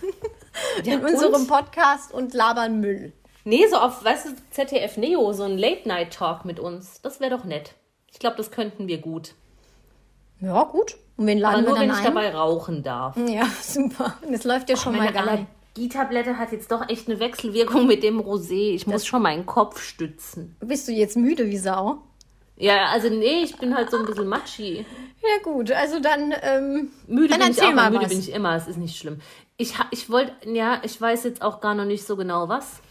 Ja, 0.84 0.96
in 0.96 1.06
unserem 1.06 1.42
und? 1.42 1.48
Podcast 1.48 2.12
und 2.12 2.34
labern 2.34 2.80
Müll. 2.82 3.14
Nee, 3.44 3.68
so 3.70 3.78
auf, 3.78 4.04
weißt 4.04 4.26
du, 4.26 4.30
ZDF 4.50 4.98
Neo, 4.98 5.32
so 5.32 5.44
ein 5.44 5.60
Late-Night-Talk 5.60 6.44
mit 6.44 6.60
uns. 6.60 7.02
Das 7.04 7.20
wäre 7.20 7.38
doch 7.38 7.44
nett. 7.46 7.76
Ich 8.12 8.18
glaube, 8.18 8.36
das 8.38 8.50
könnten 8.50 8.88
wir 8.88 8.98
gut. 8.98 9.36
Ja, 10.42 10.64
gut. 10.64 10.98
Und 11.18 11.28
wen 11.28 11.44
Aber 11.46 11.52
laden 11.58 11.66
nur, 11.66 11.76
wir 11.76 11.82
wenn 11.82 11.90
dann 11.90 12.00
ich 12.00 12.04
ein? 12.08 12.16
dabei 12.16 12.34
rauchen 12.34 12.82
darf. 12.82 13.16
Ja, 13.16 13.46
super. 13.62 14.16
Und 14.26 14.34
es 14.34 14.44
läuft 14.44 14.72
ja 14.72 14.76
schon 14.76 14.94
mal 14.98 15.12
Meine 15.12 15.14
geil. 15.78 15.86
Allergietablette 15.86 16.38
hat 16.38 16.52
jetzt 16.52 16.72
doch 16.72 16.88
echt 16.90 17.08
eine 17.08 17.20
Wechselwirkung 17.20 17.88
mit 17.88 18.04
dem 18.04 18.20
Rosé. 18.20 18.74
Ich 18.74 18.88
muss 18.88 19.06
schon 19.06 19.22
meinen 19.22 19.46
Kopf 19.46 19.82
stützen. 19.82 20.56
Bist 20.60 20.88
du 20.88 20.92
jetzt 20.92 21.18
müde 21.18 21.48
wie 21.48 21.58
Sau? 21.58 22.00
Ja, 22.60 22.88
also 22.88 23.10
nee, 23.10 23.44
ich 23.44 23.56
bin 23.58 23.76
halt 23.76 23.92
so 23.92 23.98
ein 23.98 24.06
bisschen 24.06 24.28
matschi. 24.28 24.78
Ja 25.22 25.44
gut, 25.44 25.72
also 25.72 26.00
dann 26.00 26.34
ähm, 26.42 26.90
Müde 27.08 27.30
Dann 27.30 27.40
bin 27.42 27.52
ich 27.52 27.62
auch, 27.62 27.74
mal 27.74 27.92
müde 27.92 28.04
was. 28.04 28.10
bin 28.10 28.20
ich 28.20 28.32
immer, 28.32 28.56
es 28.56 28.68
ist 28.68 28.78
nicht 28.78 28.98
schlimm. 28.98 29.20
Ich, 29.58 29.78
ha- 29.78 29.88
ich 29.92 30.10
wollte, 30.10 30.32
ja, 30.52 30.82
ich 30.84 31.00
weiß 31.00 31.24
jetzt 31.24 31.42
auch 31.44 31.62
gar 31.62 31.76
noch 31.76 31.86
nicht 31.86 32.06
so 32.06 32.16
genau 32.16 32.50
was. 32.50 32.82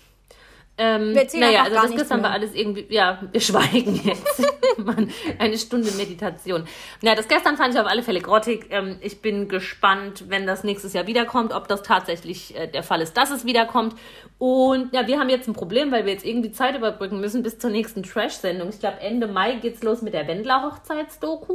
Ähm, 0.78 1.14
Wir 1.14 1.22
erzählen 1.22 1.40
naja, 1.44 1.62
also 1.62 1.74
das 1.74 1.90
gestern 1.92 2.20
mehr. 2.20 2.28
war 2.28 2.34
alles 2.34 2.54
irgendwie, 2.54 2.86
ja, 2.90 3.22
wir 3.32 3.40
schweigen 3.42 3.98
jetzt. 4.04 4.44
Mann, 4.76 5.10
eine 5.38 5.56
Stunde 5.56 5.90
Meditation. 5.92 6.66
Ja, 7.00 7.14
das 7.14 7.28
gestern 7.28 7.56
fand 7.56 7.72
ich 7.74 7.80
auf 7.80 7.86
alle 7.86 8.02
Fälle 8.02 8.20
grottig. 8.20 8.66
Ähm, 8.70 8.98
ich 9.00 9.22
bin 9.22 9.48
gespannt, 9.48 10.24
wenn 10.28 10.46
das 10.46 10.64
nächstes 10.64 10.92
Jahr 10.92 11.06
wiederkommt, 11.06 11.54
ob 11.54 11.66
das 11.66 11.82
tatsächlich 11.82 12.54
äh, 12.56 12.66
der 12.66 12.82
Fall 12.82 13.00
ist, 13.00 13.16
dass 13.16 13.30
es 13.30 13.46
wiederkommt. 13.46 13.94
Und 14.38 14.92
ja, 14.92 15.06
wir 15.06 15.18
haben 15.18 15.30
jetzt 15.30 15.48
ein 15.48 15.54
Problem, 15.54 15.92
weil 15.92 16.04
wir 16.04 16.12
jetzt 16.12 16.26
irgendwie 16.26 16.52
Zeit 16.52 16.76
überbrücken 16.76 17.20
müssen 17.20 17.42
bis 17.42 17.58
zur 17.58 17.70
nächsten 17.70 18.02
Trash-Sendung. 18.02 18.68
Ich 18.68 18.78
glaube, 18.80 19.00
Ende 19.00 19.28
Mai 19.28 19.54
geht's 19.54 19.82
los 19.82 20.02
mit 20.02 20.12
der 20.12 20.28
Wendler-Hochzeitsdoku. 20.28 21.54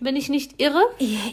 Wenn 0.00 0.16
ich 0.16 0.28
nicht 0.28 0.60
irre. 0.60 0.82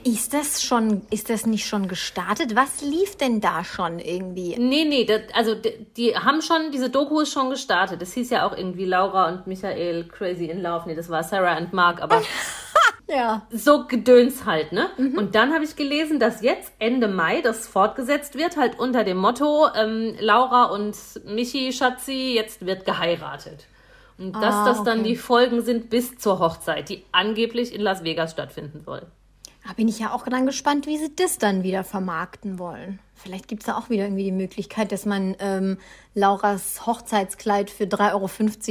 ist 0.04 0.34
das 0.34 0.62
schon, 0.62 1.04
ist 1.10 1.30
das 1.30 1.46
nicht 1.46 1.66
schon 1.66 1.88
gestartet? 1.88 2.56
Was 2.56 2.82
lief 2.82 3.16
denn 3.16 3.40
da 3.40 3.64
schon 3.64 4.00
irgendwie? 4.00 4.58
Nee, 4.58 4.86
nee, 4.86 5.06
das, 5.06 5.22
also 5.34 5.56
die, 5.56 5.86
die 5.96 6.16
haben 6.16 6.42
schon, 6.42 6.72
diese 6.72 6.90
Doku 6.90 7.22
ist 7.22 7.32
schon 7.32 7.50
gestartet. 7.50 8.02
Das 8.02 8.14
hieß 8.14 8.30
ja 8.30 8.46
auch 8.48 8.56
irgendwie 8.56 8.86
Laura 8.86 9.30
und 9.30 9.48
Michael 9.48 10.08
Crazy 10.08 10.46
in 10.46 10.62
Love. 10.62 10.84
Nee, 10.88 10.96
das 10.96 11.10
war 11.10 11.24
Sarah 11.24 11.58
und 11.58 11.74
Mark, 11.74 12.02
aber 12.02 12.22
Ja. 13.10 13.48
so 13.50 13.88
Gedöns 13.88 14.46
halt, 14.46 14.74
ne? 14.74 14.90
Und 14.98 15.34
dann 15.36 15.54
habe 15.54 15.64
ich 15.64 15.78
gelesen, 15.78 16.20
dass 16.20 16.42
jetzt 16.42 16.74
Ende 16.78 17.08
Mai 17.08 17.40
das 17.42 17.66
fortgesetzt 17.66 18.36
wird, 18.38 18.58
halt 18.58 18.80
unter 18.80 19.06
dem 19.06 19.16
Motto, 19.16 19.68
ähm, 19.76 20.16
Laura 20.20 20.66
und 20.66 20.96
Michi 21.24 21.72
Schatzi, 21.72 22.34
jetzt 22.36 22.66
wird 22.66 22.84
geheiratet. 22.86 23.66
Und 24.18 24.34
dass 24.34 24.56
Ah, 24.56 24.66
das 24.66 24.84
dann 24.84 25.00
okay. 25.02 25.10
die 25.10 25.16
Folgen 25.16 25.62
sind 25.64 25.90
bis 25.90 26.18
zur 26.18 26.40
Hochzeit, 26.40 26.90
die 26.90 27.04
angeblich 27.12 27.74
in 27.74 27.82
Las 27.82 28.04
Vegas 28.04 28.32
stattfinden 28.32 28.82
soll. 28.86 29.04
Da 29.68 29.74
bin 29.74 29.88
ich 29.90 30.00
ja 30.00 30.14
auch 30.14 30.24
dann 30.26 30.46
gespannt, 30.46 30.88
wie 30.88 30.98
sie 30.98 31.14
das 31.16 31.38
dann 31.40 31.62
wieder 31.62 31.84
vermarkten 31.84 32.58
wollen. 32.58 33.00
Vielleicht 33.16 33.48
gibt 33.48 33.64
es 33.64 33.66
da 33.68 33.78
auch 33.78 33.90
wieder 33.90 34.04
irgendwie 34.06 34.24
die 34.24 34.32
Möglichkeit, 34.32 34.92
dass 34.92 35.06
man 35.06 35.36
ähm, 35.40 35.78
Lauras 36.14 36.86
Hochzeitskleid 36.86 37.70
für 37.70 37.84
3,50 37.84 38.14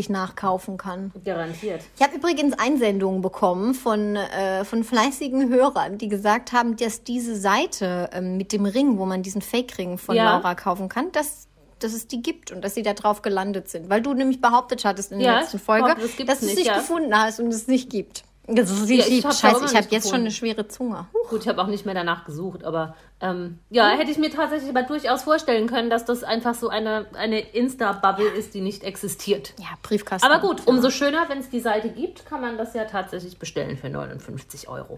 Euro 0.08 0.12
nachkaufen 0.12 0.78
kann. 0.78 1.12
Garantiert. 1.24 1.82
Ich 1.96 2.02
habe 2.02 2.16
übrigens 2.16 2.58
Einsendungen 2.58 3.20
bekommen 3.22 3.74
von, 3.74 4.16
äh, 4.16 4.64
von 4.64 4.84
fleißigen 4.84 5.50
Hörern, 5.50 5.98
die 5.98 6.08
gesagt 6.08 6.52
haben, 6.52 6.76
dass 6.76 7.02
diese 7.02 7.36
Seite 7.36 8.08
ähm, 8.12 8.36
mit 8.36 8.52
dem 8.52 8.64
Ring, 8.66 8.98
wo 8.98 9.04
man 9.04 9.22
diesen 9.22 9.42
Fake-Ring 9.42 9.98
von 9.98 10.16
Ja. 10.16 10.36
Laura 10.36 10.54
kaufen 10.54 10.88
kann, 10.88 11.12
dass, 11.12 11.48
dass 11.78 11.92
es 11.92 12.06
die 12.06 12.22
gibt 12.22 12.52
und 12.52 12.62
dass 12.62 12.74
sie 12.74 12.82
da 12.82 12.94
drauf 12.94 13.22
gelandet 13.22 13.68
sind. 13.68 13.90
Weil 13.90 14.02
du 14.02 14.14
nämlich 14.14 14.40
behauptet 14.40 14.84
hattest 14.84 15.12
in 15.12 15.18
der 15.18 15.28
Ja, 15.28 15.38
letzten 15.40 15.58
Folge, 15.58 15.94
behaupte, 15.94 16.24
das 16.24 16.26
dass 16.26 16.40
du 16.40 16.46
es 16.46 16.54
nicht, 16.54 16.66
ja. 16.66 16.76
gefunden 16.78 17.14
hast 17.16 17.40
und 17.40 17.48
es 17.48 17.66
nicht 17.66 17.90
gibt. 17.90 18.24
Das 18.48 18.70
ist 18.70 18.88
Ja, 18.88 19.04
ich 19.06 19.22
scheiße. 19.22 19.64
Ich 19.64 19.74
habe 19.74 19.88
jetzt 19.90 20.08
schon 20.08 20.20
eine 20.20 20.30
schwere 20.30 20.68
Zunge. 20.68 21.06
Huh. 21.12 21.28
Gut, 21.30 21.42
ich 21.42 21.48
habe 21.48 21.60
auch 21.60 21.66
nicht 21.66 21.84
mehr 21.84 21.94
danach 21.94 22.24
gesucht, 22.24 22.62
aber 22.62 22.94
ähm, 23.20 23.58
ja, 23.70 23.88
hätte 23.88 24.10
ich 24.10 24.18
mir 24.18 24.30
tatsächlich 24.30 24.70
aber 24.70 24.82
durchaus 24.82 25.24
vorstellen 25.24 25.66
können, 25.66 25.90
dass 25.90 26.04
das 26.04 26.22
einfach 26.22 26.54
so 26.54 26.68
eine, 26.68 27.06
eine 27.14 27.40
Insta-Bubble 27.40 28.28
ist, 28.28 28.54
die 28.54 28.60
nicht 28.60 28.84
existiert. 28.84 29.54
Ja, 29.58 29.70
Briefkasten. 29.82 30.30
Aber 30.30 30.40
gut, 30.40 30.66
umso 30.66 30.90
schöner, 30.90 31.28
wenn 31.28 31.38
es 31.38 31.50
die 31.50 31.60
Seite 31.60 31.88
gibt, 31.88 32.26
kann 32.26 32.40
man 32.40 32.56
das 32.56 32.74
ja 32.74 32.84
tatsächlich 32.84 33.38
bestellen 33.38 33.76
für 33.76 33.88
59 33.88 34.68
Euro. 34.68 34.96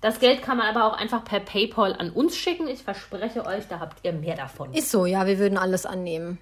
Das 0.00 0.18
Geld 0.18 0.42
kann 0.42 0.56
man 0.56 0.74
aber 0.74 0.86
auch 0.86 0.96
einfach 0.96 1.24
per 1.24 1.40
PayPal 1.40 1.94
an 1.94 2.10
uns 2.10 2.36
schicken. 2.36 2.68
Ich 2.68 2.82
verspreche 2.82 3.44
euch, 3.44 3.68
da 3.68 3.80
habt 3.80 3.98
ihr 4.02 4.12
mehr 4.12 4.36
davon. 4.36 4.72
Ist 4.72 4.90
so, 4.90 5.04
ja, 5.04 5.26
wir 5.26 5.38
würden 5.38 5.58
alles 5.58 5.84
annehmen. 5.84 6.38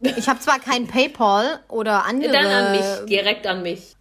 Ich 0.00 0.28
habe 0.30 0.40
zwar 0.40 0.58
kein 0.58 0.86
PayPal 0.86 1.60
oder 1.68 2.06
andere. 2.06 2.32
Dann 2.32 2.46
an 2.46 2.72
mich, 2.72 3.06
direkt 3.06 3.46
an 3.46 3.62
mich. 3.62 3.96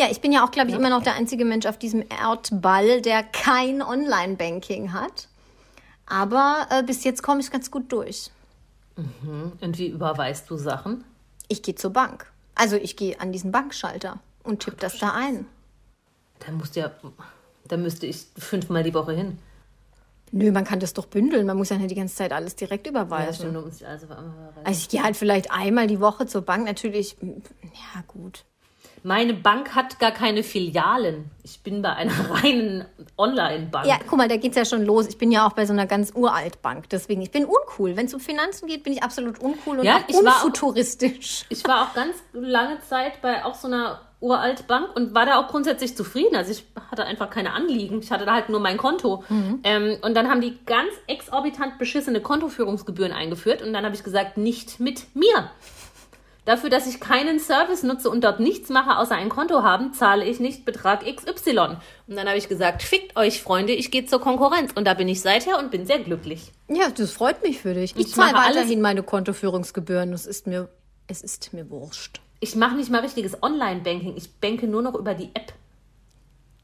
Ja, 0.00 0.06
ich 0.10 0.20
bin 0.20 0.32
ja 0.32 0.44
auch, 0.44 0.50
glaube 0.50 0.70
ich, 0.70 0.76
immer 0.76 0.88
noch 0.88 1.02
der 1.02 1.16
einzige 1.16 1.44
Mensch 1.44 1.66
auf 1.66 1.76
diesem 1.76 2.02
Erdball, 2.08 3.02
der 3.02 3.22
kein 3.24 3.82
Online-Banking 3.82 4.92
hat. 4.92 5.28
Aber 6.06 6.66
äh, 6.70 6.82
bis 6.82 7.04
jetzt 7.04 7.22
komme 7.22 7.40
ich 7.40 7.50
ganz 7.50 7.70
gut 7.70 7.92
durch. 7.92 8.30
Und 9.60 9.78
wie 9.78 9.88
überweist 9.88 10.48
du 10.48 10.56
Sachen? 10.56 11.04
Ich 11.48 11.62
gehe 11.62 11.74
zur 11.74 11.92
Bank. 11.92 12.30
Also 12.54 12.76
ich 12.76 12.96
gehe 12.96 13.20
an 13.20 13.32
diesen 13.32 13.52
Bankschalter 13.52 14.18
und 14.42 14.60
tippe 14.60 14.78
das 14.78 14.98
da 14.98 15.12
ein. 15.12 15.46
Da 16.38 16.52
musst 16.52 16.76
du 16.76 16.80
ja, 16.80 16.90
da 17.68 17.76
müsste 17.76 18.06
ich 18.06 18.26
fünfmal 18.38 18.82
die 18.82 18.94
Woche 18.94 19.12
hin. 19.12 19.38
Nö, 20.30 20.52
man 20.52 20.64
kann 20.64 20.78
das 20.78 20.92
doch 20.92 21.06
bündeln. 21.06 21.46
Man 21.46 21.56
muss 21.56 21.70
ja 21.70 21.76
nicht 21.78 21.90
die 21.90 21.94
ganze 21.94 22.16
Zeit 22.16 22.32
alles 22.32 22.54
direkt 22.54 22.86
Ja, 22.86 22.90
überweisen. 22.92 23.34
stimmt, 23.34 23.56
du 23.56 23.60
musst 23.62 23.82
also 23.82 24.06
also 24.64 24.78
ich 24.78 24.88
gehe 24.90 25.02
halt 25.02 25.16
vielleicht 25.16 25.50
einmal 25.50 25.86
die 25.86 26.00
Woche 26.00 26.26
zur 26.26 26.42
Bank. 26.42 26.66
Natürlich, 26.66 27.16
ja 27.22 28.02
gut. 28.06 28.44
Meine 29.04 29.32
Bank 29.32 29.74
hat 29.76 30.00
gar 30.00 30.10
keine 30.10 30.42
Filialen. 30.42 31.30
Ich 31.44 31.60
bin 31.62 31.80
bei 31.82 31.90
einer 31.94 32.12
reinen 32.42 32.84
Online-Bank. 33.16 33.86
Ja, 33.86 33.96
guck 34.06 34.18
mal, 34.18 34.28
da 34.28 34.36
geht's 34.36 34.56
ja 34.56 34.64
schon 34.66 34.84
los. 34.84 35.06
Ich 35.06 35.16
bin 35.16 35.30
ja 35.30 35.46
auch 35.46 35.52
bei 35.52 35.64
so 35.64 35.72
einer 35.72 35.86
ganz 35.86 36.12
uralt 36.14 36.60
Bank. 36.62 36.88
Deswegen, 36.90 37.22
ich 37.22 37.30
bin 37.30 37.44
uncool. 37.46 37.96
Wenn 37.96 38.06
es 38.06 38.12
um 38.12 38.20
Finanzen 38.20 38.66
geht, 38.66 38.82
bin 38.82 38.92
ich 38.92 39.02
absolut 39.02 39.38
uncool 39.38 39.78
und 39.78 39.84
Ja, 39.86 40.00
ich 40.08 40.14
war 40.16 40.40
auch- 40.40 40.44
unfuturistisch. 40.44 41.46
Ich 41.48 41.64
war 41.64 41.88
auch 41.88 41.94
ganz 41.94 42.16
lange 42.32 42.80
Zeit 42.80 43.22
bei 43.22 43.44
auch 43.44 43.54
so 43.54 43.68
einer 43.68 44.00
Uraltbank 44.20 44.96
und 44.96 45.14
war 45.14 45.26
da 45.26 45.38
auch 45.40 45.48
grundsätzlich 45.48 45.96
zufrieden. 45.96 46.34
Also 46.34 46.50
ich 46.50 46.64
hatte 46.90 47.04
einfach 47.04 47.30
keine 47.30 47.52
Anliegen. 47.52 48.00
Ich 48.00 48.10
hatte 48.10 48.24
da 48.24 48.34
halt 48.34 48.48
nur 48.48 48.58
mein 48.60 48.76
Konto. 48.76 49.22
Ähm, 49.62 49.96
und 50.02 50.14
dann 50.14 50.28
haben 50.28 50.40
die 50.40 50.58
ganz 50.66 50.90
exorbitant 51.06 51.78
beschissene 51.78 52.20
Kontoführungsgebühren 52.20 53.12
eingeführt. 53.12 53.62
Und 53.62 53.72
dann 53.72 53.84
habe 53.84 53.94
ich 53.94 54.02
gesagt, 54.02 54.36
nicht 54.36 54.80
mit 54.80 55.14
mir. 55.14 55.50
Dafür, 56.44 56.70
dass 56.70 56.86
ich 56.86 56.98
keinen 56.98 57.38
Service 57.40 57.82
nutze 57.82 58.08
und 58.08 58.24
dort 58.24 58.40
nichts 58.40 58.70
mache, 58.70 58.96
außer 58.98 59.14
ein 59.14 59.28
Konto 59.28 59.62
haben, 59.62 59.92
zahle 59.92 60.24
ich 60.24 60.40
nicht 60.40 60.64
Betrag 60.64 61.04
XY. 61.04 61.76
Und 62.06 62.16
dann 62.16 62.26
habe 62.26 62.38
ich 62.38 62.48
gesagt, 62.48 62.82
fickt 62.82 63.16
euch, 63.18 63.42
Freunde, 63.42 63.74
ich 63.74 63.90
gehe 63.90 64.06
zur 64.06 64.18
Konkurrenz. 64.18 64.72
Und 64.74 64.86
da 64.86 64.94
bin 64.94 65.08
ich 65.08 65.20
seither 65.20 65.58
und 65.58 65.70
bin 65.70 65.84
sehr 65.84 65.98
glücklich. 65.98 66.52
Ja, 66.68 66.88
das 66.88 67.12
freut 67.12 67.42
mich 67.42 67.60
für 67.60 67.74
dich. 67.74 67.94
Ich, 67.96 68.06
Ich 68.06 68.14
zahle 68.14 68.32
weiterhin 68.32 68.80
meine 68.80 69.02
Kontoführungsgebühren. 69.02 70.12
Es 70.14 70.24
ist 70.26 70.46
mir, 70.46 70.70
es 71.06 71.20
ist 71.20 71.52
mir 71.52 71.68
wurscht. 71.68 72.20
Ich 72.40 72.54
mache 72.56 72.76
nicht 72.76 72.90
mal 72.90 73.00
richtiges 73.00 73.42
Online-Banking. 73.42 74.16
Ich 74.16 74.40
banke 74.40 74.66
nur 74.66 74.82
noch 74.82 74.94
über 74.94 75.14
die 75.14 75.30
App. 75.34 75.52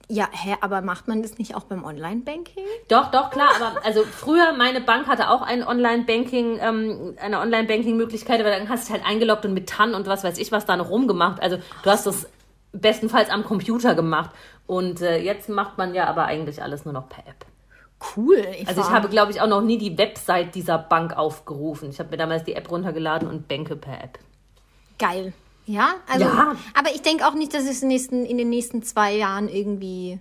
Ja, 0.08 0.28
hä, 0.30 0.56
aber 0.60 0.82
macht 0.82 1.08
man 1.08 1.22
das 1.22 1.38
nicht 1.38 1.54
auch 1.54 1.64
beim 1.64 1.82
Online-Banking? 1.82 2.64
Doch, 2.88 3.10
doch, 3.10 3.30
klar, 3.30 3.48
aber 3.56 3.84
also 3.84 4.02
früher, 4.04 4.52
meine 4.52 4.82
Bank 4.82 5.06
hatte 5.06 5.30
auch 5.30 5.40
ein 5.40 5.66
Online-Banking, 5.66 6.58
ähm, 6.60 7.14
eine 7.18 7.40
Online-Banking-Möglichkeit, 7.40 8.40
aber 8.40 8.50
dann 8.50 8.68
hast 8.68 8.84
du 8.84 8.92
dich 8.92 9.00
halt 9.00 9.10
eingeloggt 9.10 9.46
und 9.46 9.54
mit 9.54 9.68
TAN 9.68 9.94
und 9.94 10.06
was 10.06 10.22
weiß 10.22 10.36
ich 10.38 10.52
was 10.52 10.66
da 10.66 10.76
noch 10.76 10.90
rumgemacht. 10.90 11.42
Also 11.42 11.56
du 11.82 11.90
hast 11.90 12.06
das 12.06 12.26
bestenfalls 12.72 13.30
am 13.30 13.44
Computer 13.44 13.94
gemacht. 13.94 14.30
Und 14.66 15.00
äh, 15.00 15.18
jetzt 15.18 15.48
macht 15.48 15.78
man 15.78 15.94
ja 15.94 16.06
aber 16.06 16.24
eigentlich 16.24 16.62
alles 16.62 16.84
nur 16.84 16.92
noch 16.92 17.08
per 17.08 17.26
App. 17.26 17.46
Cool. 18.16 18.36
Eva. 18.36 18.68
Also 18.68 18.80
ich 18.82 18.90
habe, 18.90 19.08
glaube 19.08 19.32
ich, 19.32 19.40
auch 19.40 19.46
noch 19.46 19.62
nie 19.62 19.78
die 19.78 19.96
Website 19.96 20.54
dieser 20.54 20.78
Bank 20.78 21.16
aufgerufen. 21.16 21.90
Ich 21.90 21.98
habe 21.98 22.10
mir 22.10 22.16
damals 22.16 22.44
die 22.44 22.54
App 22.54 22.70
runtergeladen 22.70 23.28
und 23.28 23.48
banke 23.48 23.76
per 23.76 24.02
App. 24.02 24.18
Geil. 24.98 25.32
Ja, 25.66 25.94
also, 26.06 26.24
Ja. 26.26 26.56
aber 26.74 26.94
ich 26.94 27.02
denke 27.02 27.26
auch 27.26 27.34
nicht, 27.34 27.54
dass 27.54 27.64
ich 27.64 27.70
es 27.70 27.82
in, 27.82 27.88
den 27.88 27.96
nächsten, 27.96 28.24
in 28.24 28.38
den 28.38 28.48
nächsten 28.50 28.82
zwei 28.82 29.14
Jahren 29.14 29.48
irgendwie 29.48 30.20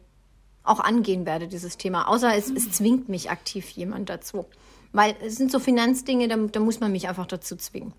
auch 0.63 0.79
angehen 0.79 1.25
werde, 1.25 1.47
dieses 1.47 1.77
Thema. 1.77 2.07
Außer 2.07 2.35
es, 2.35 2.49
es 2.49 2.71
zwingt 2.71 3.09
mich 3.09 3.29
aktiv 3.29 3.69
jemand 3.71 4.09
dazu. 4.09 4.45
Weil 4.93 5.15
es 5.25 5.35
sind 5.35 5.51
so 5.51 5.59
Finanzdinge, 5.59 6.27
da, 6.27 6.37
da 6.37 6.59
muss 6.59 6.79
man 6.79 6.91
mich 6.91 7.09
einfach 7.09 7.25
dazu 7.25 7.55
zwingen. 7.57 7.93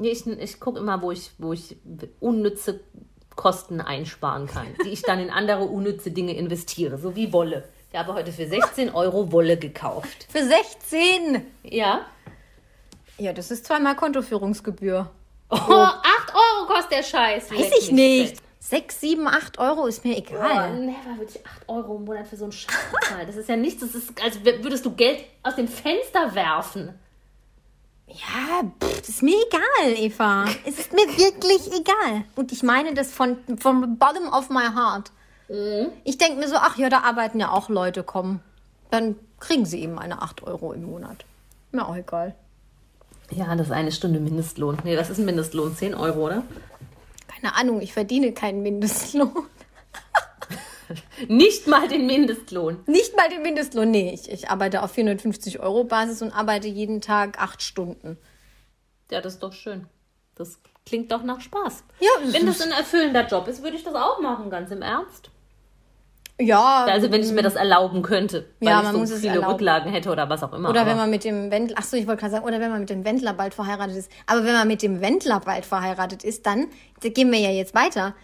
Ich 0.00 0.26
ich 0.26 0.60
gucke 0.60 0.78
immer, 0.78 1.02
wo 1.02 1.10
ich, 1.12 1.30
wo 1.38 1.52
ich 1.52 1.76
unnütze 2.20 2.80
Kosten 3.36 3.80
einsparen 3.80 4.46
kann, 4.46 4.66
die 4.84 4.88
ich 4.88 5.02
dann 5.02 5.20
in 5.20 5.30
andere 5.30 5.64
unnütze 5.64 6.10
Dinge 6.10 6.34
investiere, 6.34 6.98
so 6.98 7.14
wie 7.14 7.32
Wolle. 7.32 7.68
Ich 7.92 7.98
habe 7.98 8.14
heute 8.14 8.32
für 8.32 8.46
16 8.46 8.90
Euro 8.94 9.30
Wolle 9.32 9.56
gekauft. 9.56 10.26
Für 10.28 10.44
16! 10.44 11.42
Ja. 11.62 12.00
Ja, 13.18 13.32
das 13.32 13.50
ist 13.50 13.66
zweimal 13.66 13.96
Kontoführungsgebühr. 13.96 15.10
Oh, 15.50 15.54
8 15.56 15.66
Euro 15.68 15.86
kostet 16.78 16.98
der 16.98 17.02
Scheiß. 17.02 17.50
Weiß 17.50 17.70
ich 17.80 17.92
nicht. 17.92 18.36
6, 18.60 19.00
7, 19.00 19.26
8 19.28 19.58
Euro 19.58 19.86
ist 19.86 20.04
mir 20.04 20.14
Oh, 20.14 20.18
egal. 20.18 20.80
never 20.80 21.16
würde 21.16 21.30
ich 21.34 21.46
8 21.46 21.68
Euro 21.68 21.96
im 21.96 22.04
Monat 22.04 22.26
für 22.26 22.36
so 22.36 22.44
einen 22.44 22.52
Scheiß 22.52 22.74
bezahlen. 22.92 23.26
Das 23.26 23.36
ist 23.36 23.48
ja 23.48 23.56
nichts, 23.56 23.80
das 23.80 23.94
ist, 23.94 24.20
als 24.22 24.44
würdest 24.44 24.84
du 24.84 24.90
Geld 24.92 25.20
aus 25.42 25.54
dem 25.56 25.68
Fenster 25.68 26.34
werfen. 26.34 26.92
Ja, 28.08 28.62
pff, 28.82 29.08
ist 29.08 29.22
mir 29.22 29.36
egal, 29.46 29.96
Eva. 30.04 30.44
Es 30.66 30.78
ist 30.78 30.92
mir 30.92 31.06
wirklich 31.06 31.66
egal. 31.68 32.24
Und 32.36 32.52
ich 32.52 32.62
meine 32.62 32.94
das 32.94 33.12
von, 33.12 33.38
the 33.46 33.54
bottom 33.54 34.32
of 34.32 34.50
my 34.50 34.64
heart. 34.74 35.12
Ich 36.04 36.18
denke 36.18 36.38
mir 36.38 36.48
so, 36.48 36.56
ach 36.56 36.76
ja, 36.76 36.90
da 36.90 37.00
arbeiten 37.00 37.40
ja 37.40 37.50
auch 37.52 37.68
Leute, 37.70 38.02
komm. 38.02 38.40
Dann 38.90 39.16
kriegen 39.40 39.64
sie 39.66 39.82
eben 39.82 39.94
meine 39.94 40.20
8 40.20 40.42
Euro 40.42 40.72
im 40.72 40.84
Monat. 40.84 41.24
Mir 41.72 41.86
auch 41.86 41.96
egal. 41.96 42.34
Ja, 43.30 43.54
das 43.54 43.68
ist 43.68 43.72
eine 43.72 43.92
Stunde 43.92 44.20
Mindestlohn. 44.20 44.78
Nee, 44.84 44.96
das 44.96 45.10
ist 45.10 45.18
ein 45.18 45.26
Mindestlohn. 45.26 45.74
10 45.76 45.94
Euro, 45.94 46.26
oder? 46.26 46.42
Keine 47.40 47.54
Ahnung, 47.54 47.80
ich 47.80 47.92
verdiene 47.92 48.32
keinen 48.32 48.62
Mindestlohn. 48.62 49.32
Nicht 51.28 51.66
mal 51.66 51.86
den 51.86 52.06
Mindestlohn. 52.06 52.78
Nicht 52.86 53.14
mal 53.16 53.28
den 53.28 53.42
Mindestlohn, 53.42 53.90
nee. 53.90 54.12
Ich, 54.14 54.30
ich 54.30 54.48
arbeite 54.50 54.82
auf 54.82 54.92
450 54.92 55.60
Euro 55.60 55.84
Basis 55.84 56.22
und 56.22 56.32
arbeite 56.32 56.68
jeden 56.68 57.00
Tag 57.00 57.40
acht 57.40 57.62
Stunden. 57.62 58.16
Ja, 59.10 59.20
das 59.20 59.34
ist 59.34 59.42
doch 59.42 59.52
schön. 59.52 59.86
Das 60.34 60.58
klingt 60.86 61.12
doch 61.12 61.22
nach 61.22 61.40
Spaß. 61.40 61.84
Ja, 62.00 62.08
Wenn 62.32 62.46
das 62.46 62.60
ein 62.60 62.70
erfüllender 62.70 63.26
Job 63.26 63.48
ist, 63.48 63.62
würde 63.62 63.76
ich 63.76 63.84
das 63.84 63.94
auch 63.94 64.20
machen, 64.20 64.48
ganz 64.50 64.70
im 64.70 64.82
Ernst. 64.82 65.30
Ja, 66.40 66.84
Also 66.88 67.10
wenn 67.10 67.20
ich 67.22 67.32
mir 67.32 67.42
das 67.42 67.56
erlauben 67.56 68.02
könnte, 68.02 68.46
weil 68.60 68.68
Ja, 68.68 68.78
ich 68.78 68.84
man 68.84 68.92
so 68.94 68.98
muss 69.00 69.10
es 69.10 69.20
viele. 69.20 69.46
Rücklagen 69.46 69.90
hätte 69.90 70.10
oder 70.10 70.28
was 70.30 70.42
auch 70.44 70.52
immer. 70.52 70.70
Oder 70.70 70.82
aber- 70.82 70.90
wenn 70.90 70.96
man 70.96 71.10
mit 71.10 71.24
dem 71.24 71.50
Wendler, 71.50 71.76
ach 71.78 71.84
so, 71.84 71.96
ich 71.96 72.06
wollte 72.06 72.20
gerade 72.20 72.32
sagen, 72.32 72.44
oder 72.46 72.60
wenn 72.60 72.70
man 72.70 72.80
mit 72.80 72.90
dem 72.90 73.04
Wendler 73.04 73.32
bald 73.34 73.54
verheiratet 73.54 73.96
ist. 73.96 74.10
Aber 74.26 74.44
wenn 74.44 74.52
man 74.52 74.68
mit 74.68 74.82
dem 74.82 75.00
Wendler 75.00 75.40
bald 75.40 75.64
verheiratet 75.66 76.22
ist, 76.22 76.46
dann, 76.46 76.66
da 77.02 77.08
gehen 77.08 77.32
wir 77.32 77.40
ja 77.40 77.50
jetzt 77.50 77.74
weiter, 77.74 78.14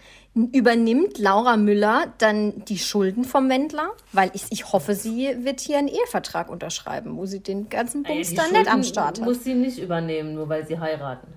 übernimmt 0.52 1.18
Laura 1.18 1.56
Müller 1.56 2.12
dann 2.18 2.64
die 2.64 2.78
Schulden 2.78 3.24
vom 3.24 3.48
Wendler? 3.48 3.90
Weil 4.12 4.30
ich, 4.34 4.44
ich 4.50 4.72
hoffe, 4.72 4.94
sie 4.94 5.36
wird 5.44 5.60
hier 5.60 5.78
einen 5.78 5.88
Ehevertrag 5.88 6.48
unterschreiben, 6.50 7.16
wo 7.16 7.26
sie 7.26 7.40
den 7.40 7.68
ganzen 7.68 8.02
Bums 8.02 8.34
dann 8.34 8.52
nicht 8.52 8.70
am 8.72 8.82
Start 8.84 9.18
hat. 9.20 9.24
muss 9.26 9.44
sie 9.44 9.54
nicht 9.54 9.78
übernehmen, 9.78 10.34
nur 10.34 10.48
weil 10.48 10.66
sie 10.66 10.78
heiraten. 10.78 11.28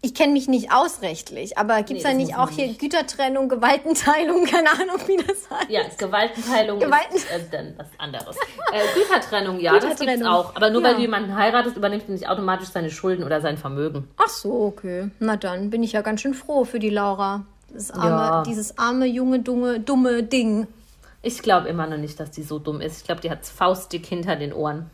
Ich 0.00 0.14
kenne 0.14 0.32
mich 0.32 0.46
nicht 0.46 0.70
ausrechtlich, 0.72 1.58
aber 1.58 1.82
gibt's 1.82 2.04
Nee, 2.04 2.10
da 2.10 2.14
nicht 2.16 2.36
auch 2.36 2.50
hier 2.50 2.68
nicht. 2.68 2.78
Gütertrennung, 2.78 3.48
Gewaltenteilung, 3.48 4.44
keine 4.50 4.70
Ahnung, 4.70 4.96
wie 5.06 5.16
das 5.16 5.50
heißt? 5.50 5.70
Ja, 5.70 5.80
Gewaltenteilung 5.98 6.78
Gewalten- 6.78 7.16
ist 7.16 7.28
äh, 7.32 7.40
dann 7.50 7.74
was 7.76 7.88
anderes. 7.98 8.36
Äh, 8.72 8.80
Gütertrennung, 8.94 9.58
ja, 9.58 9.72
das 9.74 9.82
gibt's 9.84 9.98
Gütertrennung. 10.00 10.28
auch. 10.32 10.54
Aber 10.54 10.70
nur 10.70 10.82
Ja. 10.82 10.88
weil 10.88 10.94
du 10.94 11.00
jemanden 11.00 11.34
heiratest, 11.34 11.76
übernimmst 11.76 12.06
du 12.08 12.12
nicht 12.12 12.28
automatisch 12.28 12.68
seine 12.68 12.90
Schulden 12.90 13.24
oder 13.24 13.40
sein 13.40 13.58
Vermögen. 13.58 14.08
Ach 14.18 14.28
so, 14.28 14.52
okay. 14.66 15.10
Na 15.18 15.36
dann 15.36 15.70
bin 15.70 15.82
ich 15.82 15.92
ja 15.92 16.02
ganz 16.02 16.20
schön 16.20 16.34
froh 16.34 16.64
für 16.64 16.78
die 16.78 16.90
Laura. 16.90 17.44
Arme, 17.92 18.08
Ja. 18.10 18.42
Dieses 18.44 18.78
arme, 18.78 19.04
junge, 19.06 19.40
dumme, 19.40 19.80
dumme 19.80 20.22
Ding. 20.22 20.68
Ich 21.22 21.42
glaube 21.42 21.68
immer 21.68 21.88
noch 21.88 21.98
nicht, 21.98 22.20
dass 22.20 22.30
die 22.30 22.44
so 22.44 22.60
dumm 22.60 22.80
ist. 22.80 22.98
Ich 22.98 23.04
glaube, 23.04 23.20
die 23.20 23.30
hat 23.30 23.44
faustdick 23.44 24.06
hinter 24.06 24.36
den 24.36 24.52
Ohren. 24.52 24.90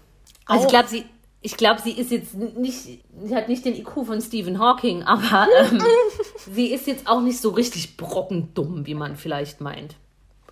Also 0.47 0.65
ich 0.65 0.71
glaube, 0.71 0.89
sie, 0.89 1.05
ich 1.45 1.59
glaube, 1.59 1.83
sie 1.83 1.93
ist 1.93 2.11
jetzt 2.11 2.33
nicht, 2.35 3.03
sie 3.23 3.37
hat 3.37 3.49
nicht 3.51 3.67
den 3.67 3.75
IQ 3.75 4.07
von 4.07 4.19
Stephen 4.23 4.59
Hawking, 4.59 5.03
aber 5.03 5.47
ähm, 5.61 5.83
sie 6.55 6.69
ist 6.73 6.87
jetzt 6.87 7.07
auch 7.07 7.21
nicht 7.21 7.39
so 7.39 7.51
richtig 7.51 7.99
brockendumm, 7.99 8.87
wie 8.87 8.95
man 8.95 9.17
vielleicht 9.17 9.61
meint. 9.61 9.97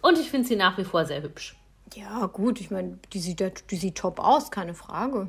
Und 0.02 0.18
ich 0.18 0.28
finde 0.30 0.46
sie 0.46 0.54
nach 0.56 0.76
wie 0.76 0.84
vor 0.84 1.06
sehr 1.06 1.22
hübsch. 1.22 1.56
Ja, 1.94 2.26
gut, 2.26 2.60
ich 2.60 2.70
meine, 2.70 2.98
die 3.14 3.20
sieht, 3.20 3.42
die 3.70 3.76
sieht 3.76 3.96
top 3.96 4.20
aus, 4.20 4.50
keine 4.50 4.74
Frage. 4.74 5.28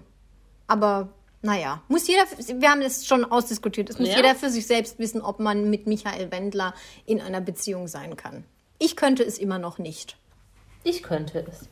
Aber 0.67 1.08
naja, 1.41 1.82
muss 1.88 2.08
jeder, 2.10 2.23
wir 2.60 2.69
haben 2.69 2.82
das 2.82 3.06
schon 3.06 3.23
ausdiskutiert, 3.23 3.89
es 3.89 3.99
muss 3.99 4.10
Ja. 4.10 4.17
jeder 4.17 4.36
für 4.36 4.49
sich 4.49 4.67
selbst 4.67 4.99
wissen, 4.99 5.21
ob 5.21 5.39
man 5.39 5.69
mit 5.69 5.88
Michael 5.88 6.30
Wendler 6.32 6.73
in 7.06 7.21
einer 7.21 7.39
Beziehung 7.41 7.88
sein 7.88 8.17
kann. 8.17 8.43
Ich 8.80 8.97
könnte 8.97 9.23
es 9.23 9.38
immer 9.38 9.60
noch 9.60 9.78
nicht. 9.78 10.17
Ich 10.84 11.04
könnte 11.04 11.45
es. 11.49 11.69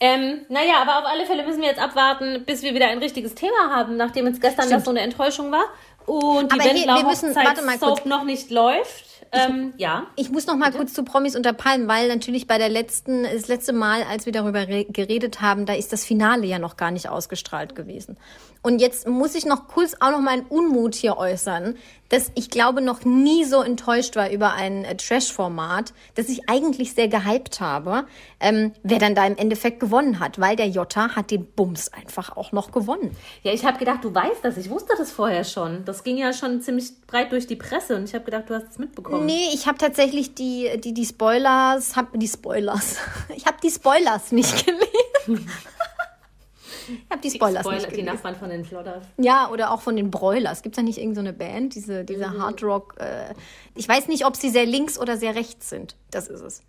Ähm, 0.00 0.44
naja, 0.48 0.74
aber 0.82 0.98
auf 0.98 1.04
alle 1.06 1.24
Fälle 1.24 1.44
müssen 1.44 1.60
wir 1.60 1.68
jetzt 1.68 1.80
abwarten, 1.80 2.44
bis 2.44 2.62
wir 2.62 2.74
wieder 2.74 2.88
ein 2.88 2.98
richtiges 2.98 3.34
Thema 3.34 3.70
haben, 3.70 3.96
nachdem 3.96 4.26
jetzt 4.26 4.40
gestern 4.40 4.64
Stimmt. 4.64 4.78
das 4.78 4.84
so 4.84 4.90
eine 4.90 5.00
Enttäuschung 5.00 5.52
war 5.52 5.64
und 6.06 6.52
die 6.52 6.58
Wendler-Hochzeitssoap 6.58 8.04
noch 8.04 8.24
nicht 8.24 8.50
läuft. 8.50 9.04
Ähm, 9.32 9.72
ja. 9.78 10.06
Ich 10.14 10.30
muss 10.30 10.46
noch 10.46 10.54
mal 10.56 10.70
kurz 10.70 10.92
zu 10.92 11.02
Promis 11.02 11.34
unter 11.34 11.52
Palmen, 11.52 11.88
weil 11.88 12.08
natürlich 12.08 12.46
bei 12.46 12.58
der 12.58 12.68
letzten, 12.68 13.24
das 13.24 13.48
letzte 13.48 13.72
Mal, 13.72 14.02
als 14.04 14.26
wir 14.26 14.32
darüber 14.32 14.68
re- 14.68 14.84
geredet 14.84 15.40
haben, 15.40 15.66
da 15.66 15.74
ist 15.74 15.92
das 15.92 16.04
Finale 16.04 16.46
ja 16.46 16.60
noch 16.60 16.76
gar 16.76 16.92
nicht 16.92 17.08
ausgestrahlt 17.08 17.74
gewesen. 17.74 18.16
Und 18.62 18.80
jetzt 18.80 19.08
muss 19.08 19.34
ich 19.34 19.44
noch 19.44 19.66
kurz 19.66 19.96
auch 19.98 20.10
noch 20.10 20.20
meinen 20.20 20.42
Unmut 20.46 20.94
hier 20.94 21.16
äußern, 21.16 21.76
dass 22.08 22.30
ich 22.34 22.50
glaube 22.50 22.80
noch 22.80 23.04
nie 23.04 23.44
so 23.44 23.62
enttäuscht 23.62 24.16
war 24.16 24.30
über 24.30 24.52
ein 24.52 24.84
äh, 24.84 24.96
Trash-Format, 24.96 25.92
dass 26.14 26.28
ich 26.28 26.48
eigentlich 26.48 26.94
sehr 26.94 27.08
gehypt 27.08 27.60
habe, 27.60 28.06
ähm, 28.40 28.72
wer 28.82 28.98
dann 28.98 29.14
da 29.14 29.26
im 29.26 29.36
Endeffekt 29.36 29.80
gewonnen 29.80 30.20
hat, 30.20 30.38
weil 30.38 30.56
der 30.56 30.68
Jota 30.68 31.16
hat 31.16 31.30
den 31.30 31.46
Bums 31.46 31.92
einfach 31.92 32.36
auch 32.36 32.52
noch 32.52 32.72
gewonnen. 32.72 33.16
Ja, 33.42 33.52
ich 33.52 33.64
habe 33.64 33.78
gedacht, 33.78 34.04
du 34.04 34.14
weißt 34.14 34.44
das. 34.44 34.56
Ich 34.56 34.70
wusste 34.70 34.94
das 34.96 35.10
vorher 35.10 35.44
schon. 35.44 35.84
Das 35.84 36.04
ging 36.04 36.16
ja 36.16 36.32
schon 36.32 36.60
ziemlich 36.60 36.92
breit 37.06 37.32
durch 37.32 37.46
die 37.46 37.56
Presse 37.56 37.96
und 37.96 38.04
ich 38.04 38.14
habe 38.14 38.24
gedacht, 38.24 38.44
du 38.48 38.54
hast 38.54 38.66
es 38.70 38.78
mitbekommen. 38.78 39.26
Nee, 39.26 39.48
ich 39.52 39.66
habe 39.66 39.78
tatsächlich 39.78 40.34
die, 40.34 40.70
die, 40.78 40.94
die 40.94 41.06
Spoilers, 41.06 41.96
hab, 41.96 42.08
die 42.18 42.28
Spoilers, 42.28 42.96
ich 43.36 43.46
habe 43.46 43.56
die 43.62 43.70
Spoilers 43.70 44.32
nicht 44.32 44.66
gelesen. 44.66 44.84
Ich 46.88 47.10
habe 47.10 47.20
die 47.22 47.30
Spoilers 47.30 47.62
Spoiler, 47.62 47.78
nicht 47.86 47.96
die. 47.96 48.02
Nachbarn 48.02 48.34
von 48.36 48.48
den 48.50 48.64
Flodders. 48.64 49.04
Ja, 49.18 49.50
oder 49.50 49.70
auch 49.72 49.80
von 49.80 49.96
den 49.96 50.10
Broilers. 50.10 50.62
Gibt 50.62 50.74
es 50.74 50.76
da 50.76 50.82
nicht 50.82 50.98
irgendeine 50.98 51.30
so 51.30 51.34
eine 51.36 51.52
Band, 51.52 51.74
diese, 51.74 52.04
diese 52.04 52.28
Mhm. 52.28 52.42
Hardrock? 52.42 52.94
Äh, 52.98 53.34
ich 53.74 53.88
weiß 53.88 54.08
nicht, 54.08 54.26
ob 54.26 54.36
sie 54.36 54.50
sehr 54.50 54.66
links 54.66 54.98
oder 54.98 55.16
sehr 55.16 55.34
rechts 55.34 55.68
sind. 55.70 55.96
Das 56.10 56.28
ist 56.28 56.40
es. 56.40 56.62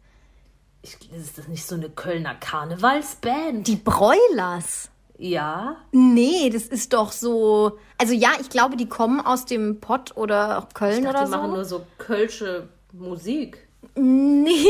Ich, 0.82 0.98
ist 1.12 1.38
das 1.38 1.48
nicht 1.48 1.66
so 1.66 1.76
eine 1.76 1.90
Kölner 1.90 2.36
Karnevalsband? 2.36 3.68
Die 3.68 3.76
Broilers? 3.76 4.90
ja. 5.18 5.78
Nee, 5.92 6.50
das 6.50 6.64
ist 6.64 6.92
doch 6.94 7.12
so. 7.14 7.78
Also 7.98 8.14
ja, 8.14 8.32
ich 8.42 8.50
glaube, 8.50 8.76
die 8.76 8.88
kommen 8.90 9.22
aus 9.22 9.46
dem 9.46 9.80
Pott 9.80 10.16
oder 10.18 10.68
Köln 10.74 10.98
Ich 11.00 11.04
dachte, 11.04 11.16
oder 11.18 11.26
die 11.26 11.32
so. 11.32 11.38
machen 11.38 11.52
nur 11.52 11.66
so 11.66 11.86
kölsche 11.98 12.68
Musik. 12.92 13.68
nee. 13.96 14.66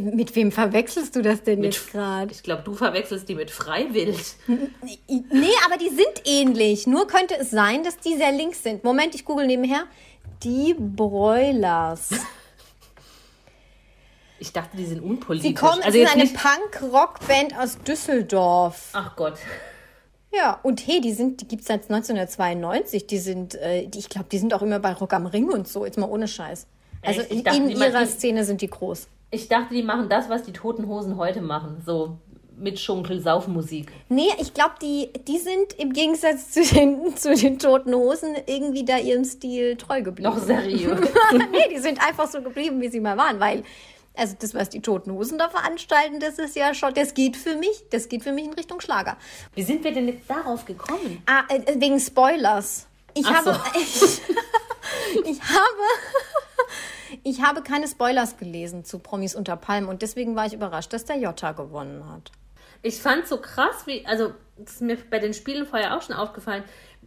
Mit 0.00 0.34
wem 0.36 0.52
verwechselst 0.52 1.14
du 1.16 1.22
das 1.22 1.42
denn 1.42 1.62
jetzt 1.62 1.92
gerade? 1.92 2.32
Ich 2.32 2.42
glaube, 2.42 2.62
du 2.62 2.74
verwechselst 2.74 3.28
die 3.28 3.34
mit 3.34 3.50
Freiwild. 3.50 4.36
Nee, 4.46 5.52
aber 5.66 5.76
die 5.76 5.90
sind 5.90 6.22
ähnlich. 6.24 6.86
Nur 6.86 7.06
könnte 7.06 7.36
es 7.38 7.50
sein, 7.50 7.84
dass 7.84 7.98
die 7.98 8.16
sehr 8.16 8.32
links 8.32 8.62
sind. 8.62 8.84
Moment, 8.84 9.14
ich 9.14 9.24
google 9.26 9.46
nebenher. 9.46 9.84
Die 10.42 10.74
Broilers. 10.78 12.08
Ich 14.38 14.52
dachte, 14.52 14.76
die 14.76 14.86
sind 14.86 15.00
unpolitisch. 15.00 15.48
Sie 15.48 15.54
kommen, 15.54 15.82
also 15.82 15.88
es 15.88 15.94
ist 15.94 16.00
jetzt 16.00 16.12
eine 16.14 16.24
nicht. 16.24 16.36
Punk-Rock-Band 16.36 17.58
aus 17.58 17.78
Düsseldorf. 17.78 18.88
Ach 18.94 19.14
Gott. 19.14 19.34
Ja, 20.34 20.58
und 20.62 20.86
hey, 20.86 21.00
die 21.00 21.12
sind, 21.12 21.42
die 21.42 21.48
gibt's 21.48 21.66
seit 21.66 21.82
1992. 21.82 23.06
Die 23.06 23.18
sind, 23.18 23.54
äh, 23.56 23.86
die, 23.86 23.98
ich 23.98 24.08
glaube, 24.08 24.28
die 24.32 24.38
sind 24.38 24.54
auch 24.54 24.62
immer 24.62 24.78
bei 24.78 24.94
Rock 24.94 25.12
am 25.12 25.26
Ring 25.26 25.50
und 25.50 25.68
so. 25.68 25.84
Jetzt 25.84 25.98
mal 25.98 26.08
ohne 26.08 26.26
Scheiß. 26.26 26.66
Also 27.02 27.20
Echt? 27.20 27.30
In, 27.30 27.44
dachte, 27.44 27.58
in 27.58 27.68
ihrer 27.70 28.06
Szene 28.06 28.44
sind 28.44 28.62
die 28.62 28.70
groß. 28.70 29.06
Ich 29.34 29.48
dachte, 29.48 29.72
die 29.74 29.82
machen 29.82 30.10
das, 30.10 30.28
was 30.28 30.42
die 30.42 30.52
Toten 30.52 30.86
Hosen 30.86 31.16
heute 31.16 31.40
machen. 31.40 31.82
So 31.84 32.18
mit 32.54 32.78
Schunkel-Saufmusik. 32.78 33.90
Nee, 34.10 34.28
ich 34.38 34.52
glaube, 34.52 34.74
die, 34.80 35.10
die 35.26 35.38
sind 35.38 35.72
im 35.78 35.94
Gegensatz 35.94 36.50
zu 36.50 36.62
den, 36.62 37.16
zu 37.16 37.34
den 37.34 37.58
Toten 37.58 37.94
Hosen 37.94 38.36
irgendwie 38.46 38.84
da 38.84 38.98
ihrem 38.98 39.24
Stil 39.24 39.76
treu 39.76 40.02
geblieben. 40.02 40.28
Noch 40.28 40.38
seriös. 40.38 41.00
nee, 41.50 41.68
die 41.70 41.78
sind 41.78 41.98
einfach 42.06 42.28
so 42.28 42.42
geblieben, 42.42 42.80
wie 42.82 42.88
sie 42.88 43.00
mal 43.00 43.16
waren, 43.16 43.40
weil, 43.40 43.64
also 44.14 44.36
das, 44.38 44.54
was 44.54 44.68
die 44.68 44.80
Toten 44.80 45.10
Hosen 45.12 45.38
da 45.38 45.48
veranstalten, 45.48 46.20
das 46.20 46.38
ist 46.38 46.54
ja 46.54 46.74
schon, 46.74 46.92
das 46.94 47.14
geht 47.14 47.38
für 47.38 47.56
mich, 47.56 47.84
das 47.90 48.10
geht 48.10 48.22
für 48.22 48.32
mich 48.32 48.44
in 48.44 48.52
Richtung 48.52 48.82
Schlager. 48.82 49.16
Wie 49.54 49.62
sind 49.62 49.82
wir 49.82 49.92
denn 49.92 50.08
jetzt 50.08 50.28
darauf 50.28 50.66
gekommen? 50.66 51.22
Ah, 51.26 51.44
äh, 51.48 51.80
wegen 51.80 51.98
Spoilers. 51.98 52.86
Ich 53.14 53.26
Ach 53.26 53.34
habe, 53.34 53.54
so. 53.54 53.80
ich, 53.80 54.20
ich 55.30 55.40
habe, 55.40 55.82
ich 57.24 57.42
habe 57.42 57.62
keine 57.62 57.86
Spoilers 57.88 58.36
gelesen 58.36 58.84
zu 58.84 58.98
Promis 58.98 59.34
unter 59.34 59.56
Palmen 59.56 59.88
und 59.88 60.02
deswegen 60.02 60.36
war 60.36 60.46
ich 60.46 60.52
überrascht, 60.54 60.92
dass 60.92 61.04
der 61.04 61.16
Jota 61.18 61.52
gewonnen 61.52 62.04
hat. 62.12 62.30
Ich 62.82 63.00
fand 63.00 63.26
so 63.28 63.36
krass, 63.38 63.86
wie, 63.86 64.04
also, 64.06 64.32
das 64.56 64.74
ist 64.74 64.80
mir 64.82 64.96
bei 65.10 65.18
den 65.20 65.34
Spielen 65.34 65.66
vorher 65.66 65.96
auch 65.96 66.02
schon 66.02 66.16
aufgefallen, 66.16 66.64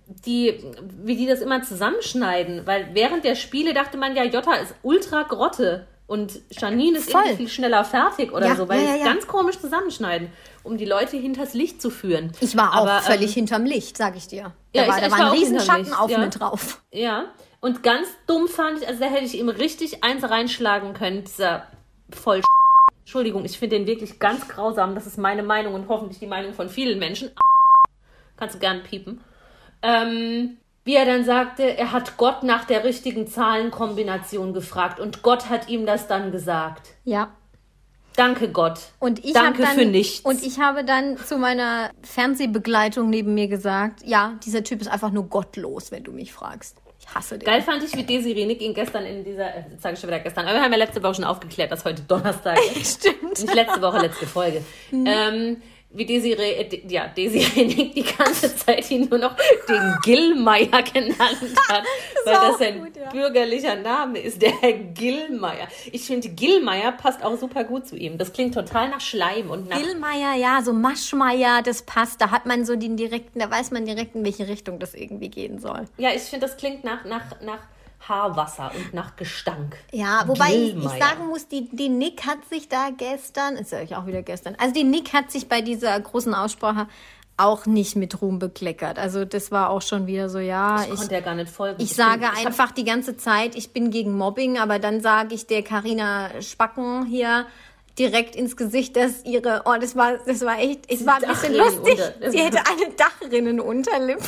die, 0.08 0.64
wie 1.04 1.16
die 1.18 1.26
das 1.26 1.42
immer 1.42 1.64
zusammenschneiden. 1.64 2.66
Weil 2.66 2.90
während 2.94 3.24
der 3.26 3.36
Spiele 3.36 3.74
dachte 3.74 3.98
man 3.98 4.16
ja, 4.16 4.24
Jota 4.24 4.54
ist 4.56 4.74
ultra 4.84 5.24
Grotte 5.24 5.88
und 6.08 6.40
Janine 6.52 7.00
ist 7.00 7.12
Voll. 7.12 7.22
irgendwie 7.24 7.38
viel 7.46 7.50
schneller 7.50 7.84
fertig 7.84 8.32
oder 8.32 8.48
Ja, 8.48 8.56
so, 8.56 8.70
weil 8.70 8.78
ja, 8.80 8.84
die 8.84 8.90
ja, 8.90 8.96
es 8.98 9.00
ja. 9.06 9.14
ganz 9.14 9.28
komisch 9.28 9.60
zusammenschneiden, 9.60 10.30
um 10.64 10.78
die 10.78 10.86
Leute 10.86 11.18
hinters 11.18 11.54
Licht 11.56 11.82
zu 11.82 11.90
führen. 11.90 12.32
Ich 12.40 12.56
war 12.56 12.74
auch 12.74 12.88
Aber, 12.88 13.02
völlig 13.02 13.30
ähm, 13.32 13.34
hinterm 13.48 13.66
Licht, 13.66 13.98
sag 13.98 14.16
ich 14.16 14.28
dir. 14.28 14.54
Da, 14.74 14.82
Ja, 14.84 14.88
war, 14.88 14.96
ich- 14.98 15.02
da 15.02 15.08
ich 15.08 15.12
war 15.12 15.20
ein 15.20 15.26
auch 15.28 15.34
riesen 15.34 15.58
hinterm 15.58 15.66
Schatten 15.66 15.86
Licht, 15.90 16.00
auf 16.00 16.18
mir 16.18 16.30
drauf. 16.30 16.82
Ja, 16.94 17.26
und 17.66 17.82
ganz 17.82 18.08
dumm 18.28 18.48
fand 18.48 18.84
ich, 18.84 18.88
also 18.88 19.00
da 19.00 19.08
hätte 19.08 19.26
ich 19.26 19.40
ihm 19.40 19.50
richtig 19.50 20.04
eins 20.04 20.24
reinschlagen 20.24 20.94
können, 20.94 21.24
dieser 21.24 21.64
voll 22.12 22.42
Entschuldigung, 23.00 23.44
ich 23.44 23.58
finde 23.58 23.78
den 23.78 23.88
wirklich 23.88 24.20
ganz 24.20 24.48
grausam. 24.48 24.94
Das 24.94 25.08
ist 25.08 25.18
meine 25.18 25.42
Meinung 25.42 25.74
und 25.74 25.88
hoffentlich 25.88 26.20
die 26.20 26.28
Meinung 26.28 26.54
von 26.54 26.70
vielen 26.70 27.00
Menschen. 27.00 27.32
Kannst 28.38 28.54
du 28.54 28.60
gern 28.60 28.84
piepen. 28.84 29.20
Ähm, 29.82 30.58
wie 30.84 30.94
er 30.94 31.06
dann 31.06 31.26
sagte, 31.26 31.76
er 31.76 31.92
hat 31.92 32.18
Gott 32.18 32.44
nach 32.44 32.66
der 32.66 32.84
richtigen 32.84 33.26
Zahlenkombination 33.26 34.54
gefragt 34.54 35.00
und 35.00 35.24
Gott 35.24 35.50
hat 35.50 35.68
ihm 35.68 35.88
das 35.88 36.08
dann 36.08 36.32
gesagt. 36.32 36.90
Ja. 37.04 37.32
Danke 38.16 38.50
Gott. 38.50 38.80
Und 39.00 39.26
ich 39.26 39.34
Danke 39.34 39.64
dann, 39.64 39.76
für 39.76 39.86
nichts. 39.86 40.24
Und 40.24 40.44
ich 40.44 40.60
habe 40.60 40.86
dann 40.86 41.18
zu 41.18 41.40
meiner 41.40 41.90
Fernsehbegleitung 42.04 43.10
neben 43.10 43.34
mir 43.34 43.48
gesagt, 43.48 44.04
ja, 44.06 44.38
dieser 44.46 44.64
Typ 44.64 44.82
ist 44.82 44.88
einfach 44.88 45.10
nur 45.10 45.30
gottlos, 45.30 45.92
wenn 45.92 46.04
du 46.04 46.12
mich 46.12 46.32
fragst. 46.32 46.85
Ich 47.08 47.16
hasse 47.16 47.38
den. 47.38 47.46
Geil 47.46 47.62
fand 47.62 47.84
ich, 47.84 47.96
wie 47.96 48.04
Desiree 48.04 48.46
Nick 48.46 48.62
ihn 48.62 48.74
gestern 48.74 49.06
in 49.06 49.24
dieser, 49.24 49.56
äh, 49.56 49.64
sage 49.78 49.94
ich 49.96 50.00
schon 50.00 50.10
wieder 50.10 50.20
gestern, 50.20 50.46
aber 50.48 50.56
wir 50.58 50.64
haben 50.64 50.72
ja 50.72 50.78
letzte 50.78 51.02
Woche 51.04 51.16
schon 51.16 51.24
aufgeklärt, 51.24 51.72
dass 51.72 51.86
heute 51.86 52.02
Donnerstag 52.02 52.58
ist. 52.76 53.02
Stimmt. 53.06 53.40
Nicht 53.42 53.54
letzte 53.54 53.82
Woche, 53.82 54.00
letzte 54.00 54.26
Folge. 54.26 54.64
Ähm, 54.92 55.62
wie 55.96 56.06
Desiree, 56.06 56.52
äh, 56.52 56.82
ja, 56.88 57.08
Desiree 57.08 57.66
die 57.96 58.04
ganze 58.04 58.56
Zeit 58.56 58.90
ihn 58.92 59.08
nur 59.10 59.20
noch 59.20 59.36
den 59.68 59.96
Gillmeier 60.04 60.84
genannt 60.84 61.18
hat, 61.70 61.84
weil 62.26 62.36
auch 62.36 62.50
das 62.50 62.60
sein 62.60 62.80
gut, 62.80 62.96
ja. 62.96 63.10
bürgerlicher 63.10 63.76
Name 63.76 64.20
ist, 64.20 64.42
der 64.42 64.52
Herr 64.62 64.74
Gillmeier. 64.74 65.68
Ich 65.92 66.04
finde, 66.04 66.30
Gillmeier 66.30 66.92
passt 66.92 67.24
auch 67.24 67.38
super 67.38 67.64
gut 67.64 67.88
zu 67.88 67.96
ihm. 67.96 68.18
Das 68.18 68.34
klingt 68.34 68.54
total 68.54 68.90
nach 68.90 69.02
Schleim 69.02 69.50
und 69.50 69.70
nach 69.70 69.82
Gillmeier, 69.82 70.36
ja, 70.36 70.62
so 70.62 70.74
Maschmeier, 70.74 71.62
das 71.64 71.84
passt. 71.84 72.22
Da 72.22 72.32
hat 72.32 72.46
man 72.46 72.66
so 72.66 72.76
den 72.76 72.98
direkten, 72.98 73.40
da 73.40 73.50
weiß 73.50 73.72
man 73.72 73.86
direkt, 73.86 74.16
in 74.16 74.26
welche 74.26 74.48
Richtung 74.48 74.80
das 74.80 74.94
irgendwie 74.94 75.30
gehen 75.30 75.60
soll. 75.60 75.86
Ja, 75.98 76.10
ich 76.14 76.24
finde, 76.24 76.48
das 76.48 76.58
klingt 76.58 76.84
nach, 76.84 77.06
nach, 77.06 77.42
nach 77.42 77.60
Haarwasser 78.08 78.72
und 78.76 78.94
nach 78.94 79.16
Gestank. 79.16 79.76
Ja, 79.92 80.24
wobei 80.28 80.54
ich, 80.54 80.76
ich 80.76 80.84
sagen 80.90 81.28
muss, 81.28 81.48
die, 81.48 81.70
die 81.72 81.90
Nick 81.90 82.26
hat 82.26 82.46
sich 82.50 82.70
da 82.70 82.90
gestern, 82.96 83.56
ist 83.56 83.72
ja 83.72 84.00
auch 84.00 84.06
wieder 84.06 84.22
gestern, 84.22 84.56
also 84.60 84.74
die 84.74 84.84
Nick 84.84 85.14
hat 85.14 85.32
sich 85.32 85.48
bei 85.50 85.62
dieser 85.62 86.00
großen 86.00 86.34
Aussprache 86.34 86.88
auch 87.38 87.66
nicht 87.66 87.98
mit 87.98 88.22
Ruhm 88.22 88.40
bekleckert. 88.40 88.98
Also 88.98 89.26
das 89.26 89.52
war 89.52 89.70
auch 89.70 89.82
schon 89.82 90.08
wieder 90.08 90.30
so, 90.30 90.40
ja, 90.40 90.84
Ich 90.84 90.94
ich, 90.94 90.96
konnte 91.00 91.16
ja 91.16 91.20
gar 91.20 91.36
nicht 91.36 91.50
folgen. 91.52 91.82
ich 91.84 91.94
sage 91.94 92.20
bin- 92.22 92.30
ich 92.40 92.48
einfach 92.48 92.72
die 92.72 92.86
ganze 92.86 93.18
Zeit, 93.18 93.56
ich 93.58 93.74
bin 93.74 93.92
gegen 93.92 94.18
Mobbing, 94.18 94.58
aber 94.58 94.80
dann 94.80 95.02
sage 95.02 95.36
ich 95.36 95.46
der 95.46 95.62
Karina 95.62 96.30
Spacken 96.42 97.06
hier 97.06 97.46
direkt 97.98 98.36
ins 98.36 98.58
Gesicht, 98.58 98.96
dass 98.96 99.24
ihre, 99.24 99.62
oh, 99.66 99.76
das 99.80 99.96
war, 99.96 100.18
das 100.26 100.42
war 100.42 100.60
echt, 100.60 100.92
es 100.92 101.06
war 101.06 101.16
ein 101.16 101.28
bisschen 101.30 101.56
lustig. 101.56 101.98
Dachrinnenunter- 102.00 102.30
Sie 102.32 102.40
hätte 102.40 102.58
eine 102.60 102.94
Dachrinnenunterlippe. 102.96 104.24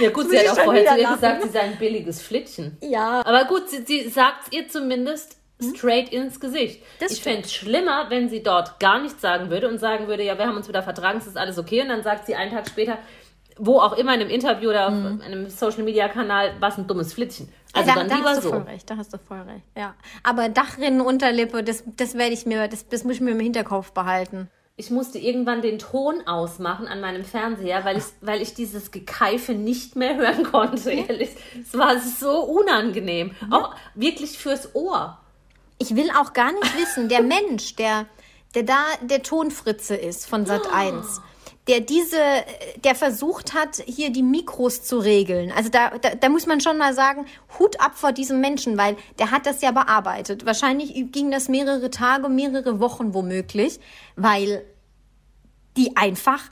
Ja 0.00 0.10
gut, 0.10 0.28
sie 0.30 0.38
hat 0.38 0.48
auch 0.48 0.64
vorher 0.64 0.86
zu 0.94 1.00
ihr 1.00 1.08
gesagt, 1.08 1.42
sie 1.42 1.48
sei 1.50 1.60
ein 1.60 1.78
billiges 1.78 2.20
Flittchen. 2.22 2.76
Ja, 2.80 3.22
Aber 3.24 3.44
gut, 3.44 3.68
sie, 3.68 3.84
sie 3.86 4.08
sagt 4.08 4.52
ihr 4.52 4.68
zumindest 4.68 5.36
straight 5.76 6.12
ins 6.12 6.40
Gesicht. 6.40 6.80
Hm? 6.80 6.86
Das 7.00 7.12
ich 7.12 7.22
fände 7.22 7.42
es 7.42 7.52
schlimmer, 7.52 8.06
wenn 8.10 8.28
sie 8.28 8.42
dort 8.42 8.80
gar 8.80 9.00
nichts 9.00 9.22
sagen 9.22 9.50
würde 9.50 9.68
und 9.68 9.78
sagen 9.78 10.08
würde, 10.08 10.24
ja, 10.24 10.36
wir 10.36 10.46
haben 10.46 10.56
uns 10.56 10.68
wieder 10.68 10.82
vertragen, 10.82 11.18
es 11.18 11.26
ist 11.26 11.36
alles 11.36 11.58
okay. 11.58 11.80
Und 11.82 11.88
dann 11.88 12.02
sagt 12.02 12.26
sie 12.26 12.34
einen 12.34 12.50
Tag 12.50 12.68
später, 12.68 12.98
wo 13.56 13.78
auch 13.78 13.92
immer 13.92 14.14
in 14.14 14.20
einem 14.20 14.30
Interview 14.30 14.70
oder 14.70 14.88
auf 14.88 14.92
einem 14.92 15.48
Social-Media-Kanal, 15.48 16.54
was 16.60 16.78
ein 16.78 16.86
dummes 16.86 17.12
Flittchen. 17.12 17.48
Also 17.72 17.88
da, 17.88 17.96
dann 17.96 18.08
da 18.08 18.16
lieber 18.16 18.28
hast 18.30 18.38
du 18.38 18.42
so. 18.42 18.50
voll 18.50 18.62
recht, 18.62 18.88
da 18.88 18.96
hast 18.96 19.12
du 19.12 19.18
voll 19.18 19.40
recht. 19.40 19.64
Ja. 19.76 19.94
Aber 20.22 20.48
Dachrinnenunterlippe, 20.48 21.64
das, 21.64 21.82
das 21.96 22.14
werde 22.14 22.32
ich 22.32 22.46
mir, 22.46 22.68
das, 22.68 22.88
das 22.88 23.04
muss 23.04 23.14
ich 23.14 23.20
mir 23.20 23.32
im 23.32 23.40
Hinterkopf 23.40 23.92
behalten. 23.92 24.48
Ich 24.76 24.90
musste 24.90 25.18
irgendwann 25.18 25.62
den 25.62 25.78
Ton 25.78 26.26
ausmachen 26.26 26.88
an 26.88 27.00
meinem 27.00 27.24
Fernseher, 27.24 27.84
weil 27.84 27.98
ich, 27.98 28.04
weil 28.20 28.42
ich 28.42 28.54
dieses 28.54 28.90
Gekeife 28.90 29.54
nicht 29.54 29.94
mehr 29.94 30.16
hören 30.16 30.44
konnte, 30.44 30.90
ehrlich. 30.90 31.30
Es 31.60 31.76
war 31.76 31.98
so 31.98 32.40
unangenehm. 32.40 33.32
Auch 33.50 33.74
wirklich 33.94 34.38
fürs 34.38 34.74
Ohr. 34.74 35.18
Ich 35.78 35.94
will 35.94 36.10
auch 36.10 36.32
gar 36.32 36.52
nicht 36.52 36.78
wissen, 36.78 37.08
der 37.08 37.22
Mensch, 37.48 37.76
der, 37.76 38.06
der 38.54 38.64
da 38.64 38.84
der 39.02 39.22
Tonfritze 39.22 39.94
ist 39.94 40.26
von 40.26 40.46
Sat 40.46 40.72
1, 40.72 41.20
der 41.66 41.80
diese, 41.80 42.18
der 42.84 42.94
versucht 42.94 43.54
hat, 43.54 43.82
hier 43.86 44.10
die 44.10 44.22
Mikros 44.22 44.82
zu 44.82 44.98
regeln. 44.98 45.50
Also 45.50 45.70
da, 45.70 45.96
da, 45.98 46.14
da 46.14 46.28
muss 46.28 46.46
man 46.46 46.60
schon 46.60 46.76
mal 46.76 46.92
sagen, 46.92 47.26
Hut 47.58 47.80
ab 47.80 47.92
vor 47.94 48.12
diesem 48.12 48.40
Menschen, 48.40 48.76
weil 48.76 48.96
der 49.18 49.30
hat 49.30 49.46
das 49.46 49.62
ja 49.62 49.70
bearbeitet. 49.70 50.44
Wahrscheinlich 50.44 50.92
ging 51.10 51.30
das 51.30 51.48
mehrere 51.48 51.90
Tage, 51.90 52.28
mehrere 52.28 52.80
Wochen 52.80 53.14
womöglich, 53.14 53.80
weil 54.16 54.64
die 55.76 55.96
einfach 55.96 56.42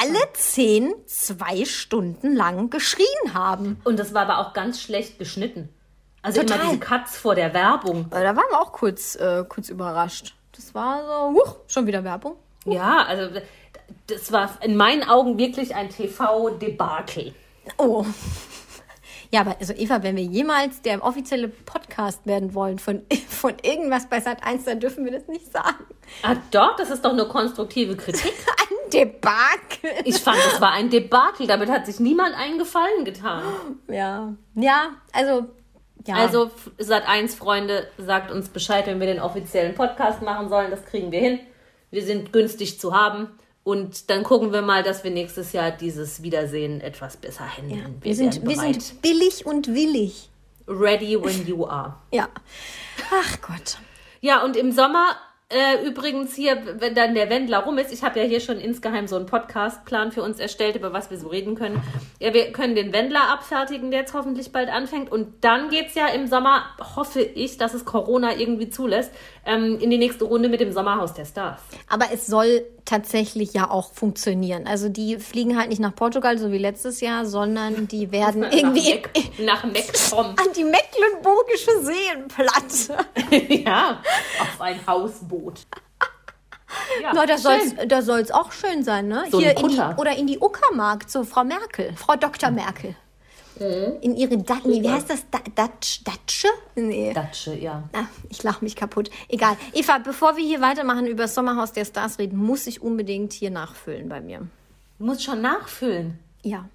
alle 0.00 0.20
zehn 0.34 0.94
zwei 1.06 1.64
Stunden 1.64 2.34
lang 2.36 2.70
geschrien 2.70 3.34
haben. 3.34 3.80
Und 3.82 3.98
das 3.98 4.14
war 4.14 4.22
aber 4.22 4.38
auch 4.38 4.52
ganz 4.52 4.80
schlecht 4.80 5.18
geschnitten. 5.18 5.68
Also 6.22 6.40
Total. 6.40 6.60
immer 6.60 6.68
diese 6.70 6.80
Cuts 6.80 7.16
vor 7.18 7.34
der 7.34 7.52
Werbung. 7.52 8.06
Da 8.08 8.24
waren 8.24 8.36
wir 8.36 8.60
auch 8.60 8.72
kurz, 8.72 9.16
äh, 9.16 9.44
kurz 9.48 9.68
überrascht. 9.68 10.34
Das 10.52 10.74
war 10.74 11.04
so, 11.04 11.38
huch, 11.38 11.56
schon 11.66 11.86
wieder 11.86 12.04
Werbung. 12.04 12.36
Ja, 12.64 13.04
also 13.04 13.38
das 14.06 14.32
war 14.32 14.58
in 14.62 14.76
meinen 14.76 15.02
Augen 15.02 15.38
wirklich 15.38 15.74
ein 15.74 15.88
TV-Debakel. 15.88 17.34
Oh. 17.78 18.04
Ja, 19.30 19.40
aber 19.40 19.56
also 19.58 19.72
Eva, 19.72 20.02
wenn 20.04 20.14
wir 20.16 20.22
jemals 20.22 20.82
der 20.82 21.02
offizielle 21.02 21.48
Podcast 21.48 22.24
werden 22.24 22.54
wollen 22.54 22.78
von, 22.78 23.02
von 23.28 23.54
irgendwas 23.62 24.08
bei 24.08 24.20
Sat 24.20 24.44
1, 24.44 24.64
dann 24.64 24.78
dürfen 24.78 25.04
wir 25.04 25.12
das 25.12 25.26
nicht 25.26 25.50
sagen. 25.50 25.86
Ah, 26.22 26.36
doch, 26.50 26.76
das 26.76 26.90
ist 26.90 27.04
doch 27.04 27.14
nur 27.14 27.28
konstruktive 27.28 27.96
Kritik. 27.96 28.32
Ein 28.60 28.90
Debakel. 28.92 29.90
Ich 30.04 30.18
fand, 30.18 30.38
das 30.38 30.60
war 30.60 30.70
ein 30.70 30.88
Debakel. 30.88 31.48
Damit 31.48 31.68
hat 31.68 31.86
sich 31.86 31.98
niemand 31.98 32.36
einen 32.36 32.58
Gefallen 32.58 33.04
getan. 33.04 33.42
Ja. 33.88 34.34
Ja, 34.54 34.90
also. 35.12 35.46
Ja. 36.06 36.14
Also, 36.16 36.50
Sat 36.78 37.08
1 37.08 37.34
Freunde, 37.34 37.88
sagt 37.98 38.30
uns 38.30 38.50
Bescheid, 38.50 38.86
wenn 38.86 39.00
wir 39.00 39.06
den 39.08 39.20
offiziellen 39.20 39.74
Podcast 39.74 40.22
machen 40.22 40.48
sollen. 40.48 40.70
Das 40.70 40.84
kriegen 40.84 41.10
wir 41.10 41.18
hin. 41.18 41.40
Wir 41.90 42.04
sind 42.04 42.32
günstig 42.32 42.78
zu 42.78 42.94
haben. 42.94 43.30
Und 43.64 44.10
dann 44.10 44.22
gucken 44.22 44.52
wir 44.52 44.60
mal, 44.60 44.82
dass 44.82 45.04
wir 45.04 45.10
nächstes 45.10 45.52
Jahr 45.52 45.70
dieses 45.70 46.22
Wiedersehen 46.22 46.82
etwas 46.82 47.16
besser 47.16 47.44
handeln. 47.56 47.96
wir, 48.02 48.14
sind, 48.14 48.46
wir 48.46 48.56
sind 48.56 49.00
billig 49.00 49.46
und 49.46 49.68
willig. 49.68 50.30
ready 50.68 51.16
when 51.20 51.46
you 51.46 51.66
are. 51.66 51.96
Ja. 52.12 52.28
Ach 53.10 53.40
Gott. 53.40 53.78
Ja, 54.20 54.44
und 54.44 54.56
im 54.56 54.70
Sommer 54.70 55.16
äh, 55.50 55.86
übrigens 55.86 56.34
hier, 56.34 56.80
wenn 56.80 56.94
dann 56.94 57.14
der 57.14 57.28
Wendler 57.28 57.60
rum 57.60 57.76
ist, 57.78 57.92
ich 57.92 58.02
habe 58.02 58.18
ja 58.18 58.24
hier 58.24 58.40
schon 58.40 58.58
insgeheim 58.58 59.06
so 59.06 59.16
einen 59.16 59.26
Podcastplan 59.26 60.10
für 60.10 60.22
uns 60.22 60.40
erstellt, 60.40 60.74
über 60.74 60.92
was 60.92 61.10
wir 61.10 61.18
so 61.18 61.28
reden 61.28 61.54
können. 61.54 61.82
Ja, 62.18 62.32
wir 62.32 62.50
können 62.50 62.74
den 62.74 62.92
Wendler 62.92 63.28
abfertigen, 63.30 63.90
der 63.90 64.00
jetzt 64.00 64.14
hoffentlich 64.14 64.52
bald 64.52 64.68
anfängt. 64.70 65.12
Und 65.12 65.44
dann 65.44 65.68
geht's 65.68 65.94
ja 65.94 66.08
im 66.08 66.26
Sommer, 66.26 66.64
hoffe 66.96 67.20
ich, 67.20 67.58
dass 67.58 67.74
es 67.74 67.84
Corona 67.84 68.36
irgendwie 68.36 68.70
zulässt, 68.70 69.12
ähm, 69.44 69.78
in 69.80 69.90
die 69.90 69.98
nächste 69.98 70.24
Runde 70.24 70.48
mit 70.48 70.60
dem 70.60 70.72
Sommerhaus 70.72 71.12
der 71.14 71.26
Stars. 71.26 71.60
Aber 71.88 72.06
es 72.12 72.26
soll 72.26 72.64
tatsächlich 72.84 73.54
ja 73.54 73.70
auch 73.70 73.92
funktionieren. 73.92 74.66
Also 74.66 74.88
die 74.88 75.18
fliegen 75.18 75.58
halt 75.58 75.68
nicht 75.68 75.80
nach 75.80 75.94
Portugal, 75.94 76.38
so 76.38 76.52
wie 76.52 76.58
letztes 76.58 77.00
Jahr, 77.00 77.24
sondern 77.26 77.88
die 77.88 78.12
werden 78.12 78.42
irgendwie 78.42 78.94
Nach, 78.94 79.02
Meck, 79.04 79.38
nach 79.40 79.64
Mecktom. 79.64 80.26
an 80.26 80.52
die 80.56 80.64
Mecklenburgische 80.64 81.82
Seenplatte. 81.82 83.52
ja, 83.64 84.02
auf 84.40 84.60
ein 84.60 84.86
Hausboot. 84.86 85.60
Ja, 87.00 87.12
Na, 87.14 87.26
da 87.26 87.36
da 87.86 88.02
soll's 88.02 88.30
auch 88.30 88.50
schön 88.52 88.82
sein, 88.82 89.06
ne? 89.08 89.24
So 89.30 89.38
Hier 89.38 89.56
in 89.56 89.68
die, 89.68 89.80
oder 89.96 90.16
in 90.16 90.26
die 90.26 90.38
Uckermark 90.38 91.08
zu 91.08 91.24
Frau 91.24 91.44
Merkel, 91.44 91.92
Frau 91.96 92.16
Dr. 92.16 92.50
Merkel. 92.50 92.96
Mhm. 93.58 93.98
In 94.00 94.16
ihre 94.16 94.36
Da- 94.38 94.58
nee, 94.64 94.82
wie 94.82 94.90
heißt 94.90 95.10
das? 95.10 95.24
Da 95.30 95.38
Datsch, 95.54 96.02
Datsche? 96.04 96.48
Nee. 96.74 97.12
Datsche, 97.12 97.54
ja. 97.54 97.84
Ah, 97.92 98.06
ich 98.28 98.42
lache 98.42 98.64
mich 98.64 98.74
kaputt. 98.76 99.10
Egal. 99.28 99.56
Eva, 99.72 99.98
bevor 99.98 100.36
wir 100.36 100.44
hier 100.44 100.60
weitermachen 100.60 101.06
über 101.06 101.24
das 101.24 101.34
Sommerhaus 101.34 101.72
der 101.72 101.84
Stars 101.84 102.18
reden, 102.18 102.36
muss 102.36 102.66
ich 102.66 102.82
unbedingt 102.82 103.32
hier 103.32 103.50
nachfüllen 103.50 104.08
bei 104.08 104.20
mir. 104.20 104.40
Du 104.98 105.04
musst 105.06 105.22
schon 105.22 105.40
nachfüllen. 105.40 106.18
Ja. 106.42 106.68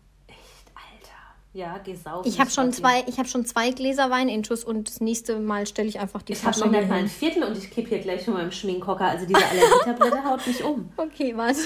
Alter. 0.73 1.15
Ja, 1.53 1.77
geh 1.83 1.95
saufen. 1.95 2.27
Ich 2.27 2.39
habe 2.39 2.49
schon 2.49 2.71
zwei, 2.71 3.03
ich 3.07 3.17
habe 3.17 3.27
schon 3.27 3.45
zwei 3.45 3.71
Gläser 3.71 4.09
Wein 4.09 4.29
intus 4.29 4.63
und 4.63 4.87
das 4.87 5.01
nächste 5.01 5.39
Mal 5.39 5.67
stelle 5.67 5.89
ich 5.89 5.99
einfach 5.99 6.21
die 6.21 6.33
Ich 6.33 6.43
habe 6.45 6.57
noch 6.59 6.69
hier 6.69 6.79
nicht 6.79 6.89
mal 6.89 6.99
ein. 6.99 7.07
Viertel 7.09 7.43
und 7.43 7.57
ich 7.57 7.69
kipp 7.71 7.87
hier 7.89 7.99
gleich 7.99 8.23
schon 8.23 8.35
mal 8.35 8.43
im 8.43 8.51
Schminkhocker. 8.51 9.05
Also 9.05 9.25
diese 9.25 9.39
Allergietablette 9.45 10.23
haut 10.29 10.45
mich 10.47 10.63
um. 10.63 10.89
Okay, 10.95 11.35
warte. 11.35 11.59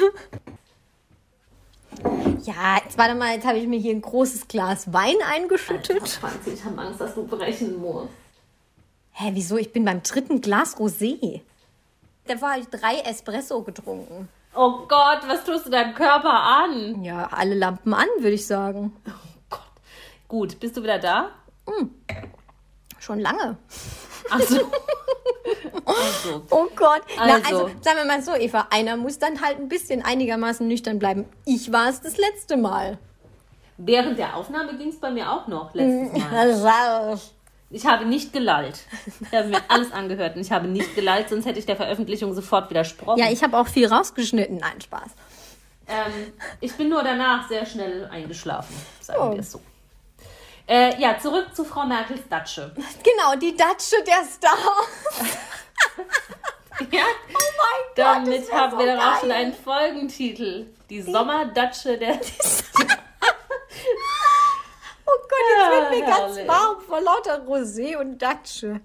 Ja, 2.43 2.77
jetzt 2.83 2.97
warte 2.97 3.15
mal, 3.15 3.33
jetzt 3.35 3.47
habe 3.47 3.57
ich 3.57 3.67
mir 3.67 3.79
hier 3.79 3.93
ein 3.93 4.01
großes 4.01 4.47
Glas 4.47 4.91
Wein 4.91 5.15
eingeschüttet. 5.31 6.07
Franzi, 6.07 6.51
ich 6.51 6.63
habe 6.65 6.77
Angst, 6.81 6.99
dass 6.99 7.15
du 7.15 7.25
brechen 7.25 7.79
musst. 7.79 8.09
Hä, 9.11 9.31
wieso? 9.33 9.57
Ich 9.57 9.71
bin 9.71 9.85
beim 9.85 10.03
dritten 10.03 10.41
Glas 10.41 10.77
Rosé. 10.77 11.41
Davor 12.25 12.51
habe 12.51 12.61
ich 12.61 12.67
drei 12.67 12.99
Espresso 12.99 13.61
getrunken. 13.61 14.27
Oh 14.55 14.85
Gott, 14.87 15.27
was 15.27 15.43
tust 15.43 15.65
du 15.65 15.69
deinem 15.69 15.93
Körper 15.93 16.31
an? 16.31 17.03
Ja, 17.03 17.27
alle 17.31 17.55
Lampen 17.55 17.93
an, 17.93 18.07
würde 18.17 18.35
ich 18.35 18.45
sagen. 18.45 18.93
Gott. 19.49 19.61
Gut, 20.27 20.59
bist 20.59 20.77
du 20.77 20.83
wieder 20.83 20.99
da? 20.99 21.31
Schon 22.99 23.19
lange. 23.19 23.57
Achso. 24.29 24.71
also. 25.85 26.43
Oh 26.49 26.67
Gott. 26.75 27.01
Na, 27.17 27.35
Also. 27.35 27.65
also, 27.65 27.67
sagen 27.81 27.97
wir 27.97 28.05
mal 28.05 28.21
so, 28.21 28.33
Eva, 28.35 28.67
einer 28.71 28.95
muss 28.97 29.19
dann 29.19 29.41
halt 29.41 29.59
ein 29.59 29.69
bisschen 29.69 30.03
einigermaßen 30.03 30.67
nüchtern 30.67 30.99
bleiben. 30.99 31.25
Ich 31.45 31.71
war 31.71 31.89
es 31.89 32.01
das 32.01 32.17
letzte 32.17 32.57
Mal. 32.57 32.97
Während 33.77 34.19
der 34.19 34.35
Aufnahme 34.37 34.77
ging 34.77 34.89
es 34.89 34.99
bei 34.99 35.11
mir 35.11 35.31
auch 35.31 35.47
noch 35.47 35.73
letztes 35.73 36.21
Mal. 36.21 36.31
Also, 37.11 37.21
Ich 37.71 37.85
habe 37.87 38.05
nicht 38.05 38.31
gelallt. 38.33 38.81
Ich 39.19 39.37
habe 39.37 39.47
mir 39.49 39.61
alles 39.67 39.91
angehört 39.91 40.35
und 40.35 40.41
ich 40.41 40.51
habe 40.51 40.67
nicht 40.67 40.93
gelallt, 40.95 41.29
sonst 41.29 41.45
hätte 41.45 41.57
ich 41.59 41.65
der 41.65 41.75
Veröffentlichung 41.75 42.33
sofort 42.33 42.69
widersprochen. 42.69 43.17
Ja, 43.19 43.31
ich 43.31 43.43
habe 43.43 43.57
auch 43.57 43.67
viel 43.67 43.87
rausgeschnitten. 43.87 44.57
Nein, 44.57 44.79
Spaß. 44.79 45.11
Ähm, 45.87 46.31
ich 46.61 46.73
bin 46.75 46.89
nur 46.89 47.03
danach 47.03 47.49
sehr 47.49 47.65
schnell 47.65 48.05
eingeschlafen, 48.11 48.73
sagen 49.01 49.19
Oh. 49.21 49.31
wir 49.33 49.39
es 49.39 49.51
so. 49.51 49.59
Äh, 50.67 50.99
ja, 50.99 51.17
zurück 51.19 51.47
zu 51.53 51.65
Frau 51.65 51.85
Merkels 51.85 52.21
Datsche. 52.29 52.73
Genau, 53.03 53.35
die 53.35 53.55
Datsche 53.55 53.97
der 54.05 54.23
Stars. 54.25 54.59
Ja, 56.89 57.03
Oh 57.03 57.51
mein 57.57 57.95
Gott, 57.95 57.97
damit 58.27 58.51
haben 58.51 58.71
so 58.71 58.79
wir 58.79 58.85
dann 58.87 58.99
auch 58.99 59.19
schon 59.19 59.31
einen 59.31 59.53
Folgentitel. 59.53 60.65
Die 60.89 61.01
Sommerdatsche 61.01 61.97
der. 61.97 62.19
Oh 65.05 65.19
Gott, 65.29 65.39
jetzt 65.57 65.71
wird 65.71 65.89
mir 65.91 65.99
Ja, 65.99 66.17
ganz 66.17 66.35
herrlich. 66.37 66.47
warm 66.47 66.81
vor 66.81 67.01
lauter 67.01 67.41
Rosé 67.45 67.97
und 67.97 68.17
Datsche. 68.19 68.79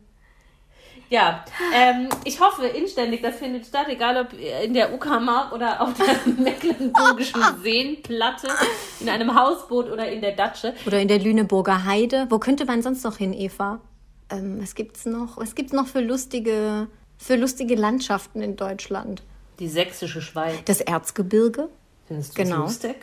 Ja, 1.10 1.42
ähm, 1.74 2.08
ich 2.24 2.38
hoffe 2.40 2.66
inständig, 2.66 3.22
das 3.22 3.36
findet 3.36 3.64
statt, 3.66 3.86
egal 3.88 4.18
ob 4.26 4.32
in 4.64 4.74
der 4.74 4.92
Uckermark 4.92 5.52
oder 5.52 5.80
auf 5.80 5.94
der 5.94 6.32
mecklenburgischen 6.34 7.40
Seenplatte, 7.62 8.48
in 9.00 9.08
einem 9.08 9.34
Hausboot 9.34 9.90
oder 9.90 10.10
in 10.10 10.20
der 10.20 10.32
Datsche. 10.32 10.74
Oder 10.86 11.00
in 11.00 11.08
der 11.08 11.18
Lüneburger 11.18 11.84
Heide. 11.84 12.26
Wo 12.28 12.38
könnte 12.38 12.66
man 12.66 12.82
sonst 12.82 13.04
noch 13.04 13.16
hin, 13.16 13.32
Eva? 13.32 13.80
Ähm, 14.30 14.60
was 14.60 14.74
gibt's 14.74 15.06
noch? 15.06 15.38
Was 15.38 15.54
gibt's 15.54 15.72
noch 15.72 15.86
für 15.86 16.00
lustige, 16.00 16.88
für 17.16 17.36
lustige 17.36 17.74
Landschaften 17.74 18.42
in 18.42 18.56
Deutschland? 18.56 19.22
Die 19.60 19.68
sächsische 19.68 20.20
Schweiz. 20.20 20.58
Das 20.66 20.80
Erzgebirge, 20.82 21.68
Findest 22.06 22.36
du 22.38 22.42
Genau. 22.42 22.62
das 22.62 22.82
lustig? 22.82 22.96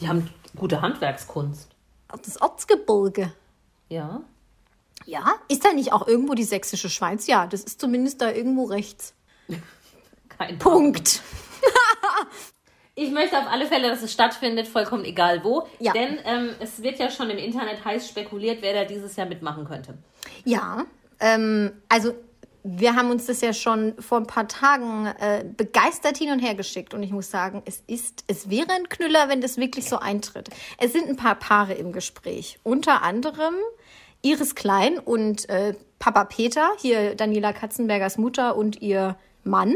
Die 0.00 0.08
haben 0.08 0.28
gute 0.56 0.82
Handwerkskunst. 0.82 1.70
das 2.08 2.36
Erzgebirge. 2.36 3.32
Ja. 3.88 4.20
Ja, 5.06 5.34
ist 5.48 5.64
da 5.64 5.72
nicht 5.72 5.92
auch 5.92 6.06
irgendwo 6.06 6.34
die 6.34 6.44
sächsische 6.44 6.88
Schweiz? 6.88 7.26
Ja, 7.26 7.46
das 7.46 7.62
ist 7.62 7.80
zumindest 7.80 8.20
da 8.20 8.30
irgendwo 8.30 8.64
rechts. 8.64 9.14
Kein 10.28 10.58
Punkt. 10.58 11.20
Ich 12.96 13.10
möchte 13.10 13.36
auf 13.36 13.48
alle 13.48 13.66
Fälle, 13.66 13.88
dass 13.88 14.02
es 14.02 14.12
stattfindet, 14.12 14.68
vollkommen 14.68 15.04
egal 15.04 15.42
wo. 15.42 15.66
Ja. 15.80 15.92
Denn 15.92 16.16
ähm, 16.24 16.50
es 16.60 16.80
wird 16.80 17.00
ja 17.00 17.10
schon 17.10 17.28
im 17.28 17.38
Internet 17.38 17.84
heiß 17.84 18.08
spekuliert, 18.08 18.62
wer 18.62 18.72
da 18.72 18.84
dieses 18.84 19.16
Jahr 19.16 19.26
mitmachen 19.26 19.64
könnte. 19.64 19.98
Ja, 20.44 20.84
ähm, 21.18 21.72
also 21.88 22.14
wir 22.62 22.94
haben 22.94 23.10
uns 23.10 23.26
das 23.26 23.40
ja 23.40 23.52
schon 23.52 23.94
vor 23.98 24.18
ein 24.18 24.26
paar 24.26 24.48
Tagen 24.48 25.06
äh, 25.06 25.44
begeistert 25.44 26.16
hin 26.16 26.30
und 26.30 26.38
her 26.38 26.54
geschickt 26.54 26.94
und 26.94 27.02
ich 27.02 27.10
muss 27.10 27.30
sagen, 27.30 27.62
es 27.66 27.82
ist, 27.86 28.24
es 28.26 28.48
wäre 28.48 28.72
ein 28.72 28.88
Knüller, 28.88 29.28
wenn 29.28 29.40
das 29.40 29.58
wirklich 29.58 29.88
so 29.88 29.98
eintritt. 29.98 30.48
Es 30.78 30.92
sind 30.92 31.08
ein 31.08 31.16
paar 31.16 31.34
Paare 31.34 31.74
im 31.74 31.92
Gespräch, 31.92 32.58
unter 32.62 33.02
anderem 33.02 33.54
Iris 34.24 34.54
Klein 34.54 34.98
und 34.98 35.48
äh, 35.48 35.74
Papa 35.98 36.24
Peter, 36.24 36.70
hier 36.78 37.14
Daniela 37.14 37.52
Katzenbergers 37.52 38.18
Mutter 38.18 38.56
und 38.56 38.82
ihr 38.82 39.16
Mann. 39.44 39.74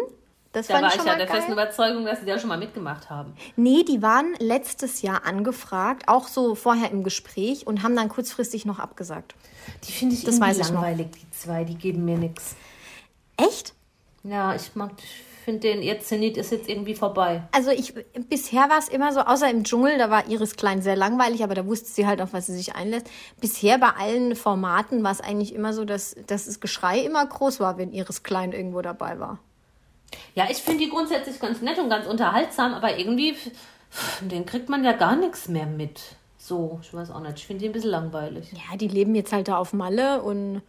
Das 0.53 0.67
Da 0.67 0.75
fand 0.75 0.87
war 0.87 0.97
ich 0.97 1.05
ja 1.05 1.15
der 1.17 1.27
geil. 1.27 1.37
festen 1.37 1.53
Überzeugung, 1.53 2.05
dass 2.07 2.21
sie 2.21 2.27
da 2.27 2.39
schon 2.39 2.49
mal 2.49 2.59
mitgemacht 2.59 3.11
haben. 3.11 3.35
Nee, 3.57 3.85
die 3.85 4.01
waren 4.01 4.35
letztes 4.39 5.03
Jahr 5.03 5.27
angefragt, 5.27 6.05
auch 6.09 6.27
so 6.27 6.55
vorher 6.55 6.91
im 6.91 7.05
Gespräch 7.05 7.67
und 7.67 7.83
haben 7.83 7.95
dann 7.95 8.09
kurzfristig 8.09 8.65
noch 8.65 8.79
abgesagt. 8.79 9.35
Die 9.87 9.93
finde 9.93 10.15
ich 10.15 10.25
Das 10.25 10.37
irgendwie 10.37 10.49
weiß 10.51 10.59
ich 10.59 10.73
noch. 10.73 10.81
langweilig, 10.83 11.09
die 11.13 11.31
zwei, 11.31 11.65
die 11.65 11.75
geben 11.75 12.07
mir 12.07 12.17
nichts. 12.17 12.57
Echt? 13.37 13.75
Ja, 14.25 14.55
ich 14.55 14.75
mag, 14.75 14.93
ich 14.97 15.23
finde 15.49 15.61
den, 15.61 15.83
ihr 15.83 15.99
Zenit 16.01 16.37
ist 16.37 16.53
jetzt 16.53 16.69
irgendwie 16.69 16.95
vorbei. 16.95 17.43
Also 17.53 17.71
ich 17.71 17.95
bisher 18.29 18.69
war 18.69 18.79
es 18.79 18.89
immer 18.89 19.15
so, 19.15 19.21
außer 19.21 19.51
im 19.51 19.65
Dschungel, 19.65 19.97
da 19.97 20.11
war 20.11 20.29
Iris 20.29 20.57
Klein 20.57 20.83
sehr 20.83 20.95
langweilig, 20.95 21.43
aber 21.43 21.55
da 21.55 21.65
wusste 21.65 21.89
sie 21.89 22.07
halt 22.07 22.21
auf 22.21 22.35
was 22.35 22.45
sie 22.45 22.55
sich 22.55 22.75
einlässt. 22.75 23.09
Bisher 23.41 23.79
bei 23.79 23.89
allen 23.99 24.37
Formaten 24.37 25.03
war 25.03 25.13
es 25.13 25.23
eigentlich 25.23 25.55
immer 25.55 25.73
so, 25.73 25.87
dass, 25.87 26.15
dass 26.27 26.45
das 26.45 26.61
Geschrei 26.61 26.99
immer 26.99 27.25
groß 27.25 27.61
war, 27.61 27.79
wenn 27.79 27.95
Iris 27.95 28.23
Klein 28.23 28.53
irgendwo 28.53 28.83
dabei 28.83 29.19
war. 29.19 29.39
Ja, 30.35 30.49
ich 30.51 30.59
finde 30.59 30.85
die 30.85 30.91
grundsätzlich 30.91 31.41
ganz 31.41 31.63
nett 31.63 31.79
und 31.79 31.89
ganz 31.89 32.07
unterhaltsam, 32.07 32.75
aber 32.75 32.99
irgendwie, 32.99 33.35
den 34.21 34.45
kriegt 34.45 34.69
man 34.69 34.85
ja 34.85 34.93
gar 34.93 35.17
nichts 35.17 35.49
mehr 35.49 35.67
mit. 35.67 36.03
So, 36.37 36.79
ich 36.83 36.93
weiß 36.93 37.11
auch 37.11 37.21
nicht, 37.21 37.39
ich 37.39 37.47
finde 37.47 37.63
die 37.63 37.71
ein 37.71 37.73
bisschen 37.73 37.91
langweilig. 37.91 38.53
Ja, 38.53 38.77
die 38.77 38.89
leben 38.89 39.15
jetzt 39.15 39.33
halt 39.33 39.49
da 39.49 39.57
auf 39.57 39.73
Malle 39.73 40.21
und 40.21 40.61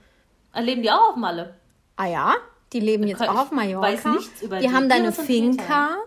Erleben 0.54 0.84
die 0.84 0.89
auch 0.89 1.10
auf 1.10 1.15
Malle? 1.18 1.56
ah 2.00 2.08
ja, 2.08 2.36
die 2.74 2.80
leben 2.80 3.08
jetzt 3.08 3.22
auch 3.22 3.38
auf 3.38 3.52
Mallorca. 3.52 4.18
die 4.42 4.60
die. 4.60 4.72
haben 4.72 4.90
da 4.90 4.96
eine 4.96 5.12
Finca. 5.12 5.98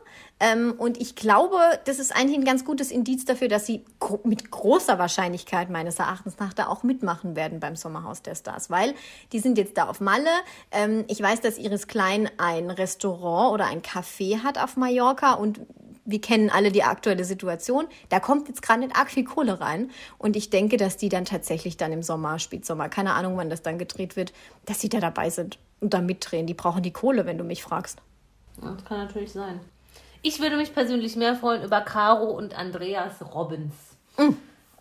Ähm, 0.42 0.74
und 0.76 1.00
ich 1.00 1.14
glaube, 1.14 1.56
das 1.84 2.00
ist 2.00 2.14
eigentlich 2.14 2.36
ein 2.36 2.44
ganz 2.44 2.64
gutes 2.64 2.90
Indiz 2.90 3.24
dafür, 3.24 3.46
dass 3.46 3.64
sie 3.64 3.84
gro 4.00 4.18
mit 4.24 4.50
großer 4.50 4.98
Wahrscheinlichkeit 4.98 5.70
meines 5.70 6.00
Erachtens 6.00 6.36
nach 6.40 6.52
da 6.52 6.66
auch 6.66 6.82
mitmachen 6.82 7.36
werden 7.36 7.60
beim 7.60 7.76
Sommerhaus 7.76 8.22
der 8.22 8.34
Stars, 8.34 8.68
weil 8.68 8.94
die 9.30 9.38
sind 9.38 9.56
jetzt 9.56 9.78
da 9.78 9.84
auf 9.84 10.00
Malle. 10.00 10.30
Ähm, 10.72 11.04
ich 11.06 11.22
weiß, 11.22 11.42
dass 11.42 11.58
Iris 11.58 11.86
Klein 11.86 12.28
ein 12.38 12.70
Restaurant 12.70 13.52
oder 13.52 13.66
ein 13.66 13.82
Café 13.82 14.42
hat 14.42 14.58
auf 14.58 14.76
Mallorca 14.76 15.34
und 15.34 15.60
wir 16.04 16.20
kennen 16.20 16.50
alle 16.50 16.72
die 16.72 16.82
aktuelle 16.82 17.24
Situation. 17.24 17.86
Da 18.08 18.20
kommt 18.20 18.48
jetzt 18.48 18.62
gerade 18.62 18.80
nicht 18.80 18.96
arg 18.96 19.10
viel 19.10 19.24
Kohle 19.24 19.60
rein. 19.60 19.90
Und 20.18 20.36
ich 20.36 20.50
denke, 20.50 20.76
dass 20.76 20.96
die 20.96 21.08
dann 21.08 21.24
tatsächlich 21.24 21.76
dann 21.76 21.92
im 21.92 22.02
Sommer, 22.02 22.38
Spätsommer, 22.38 22.88
keine 22.88 23.14
Ahnung, 23.14 23.36
wann 23.36 23.50
das 23.50 23.62
dann 23.62 23.78
gedreht 23.78 24.16
wird, 24.16 24.32
dass 24.66 24.80
sie 24.80 24.88
da 24.88 25.00
dabei 25.00 25.30
sind 25.30 25.58
und 25.80 25.94
da 25.94 26.00
mitdrehen. 26.00 26.46
Die 26.46 26.54
brauchen 26.54 26.82
die 26.82 26.92
Kohle, 26.92 27.26
wenn 27.26 27.38
du 27.38 27.44
mich 27.44 27.62
fragst. 27.62 27.98
Ja, 28.62 28.72
Das 28.72 28.84
kann 28.84 28.98
natürlich 28.98 29.32
sein. 29.32 29.60
Ich 30.22 30.40
würde 30.40 30.56
mich 30.56 30.72
persönlich 30.72 31.16
mehr 31.16 31.34
freuen 31.34 31.64
über 31.64 31.80
Caro 31.80 32.30
und 32.30 32.56
Andreas 32.56 33.14
Robbins. 33.34 33.74
Mm. 34.16 34.34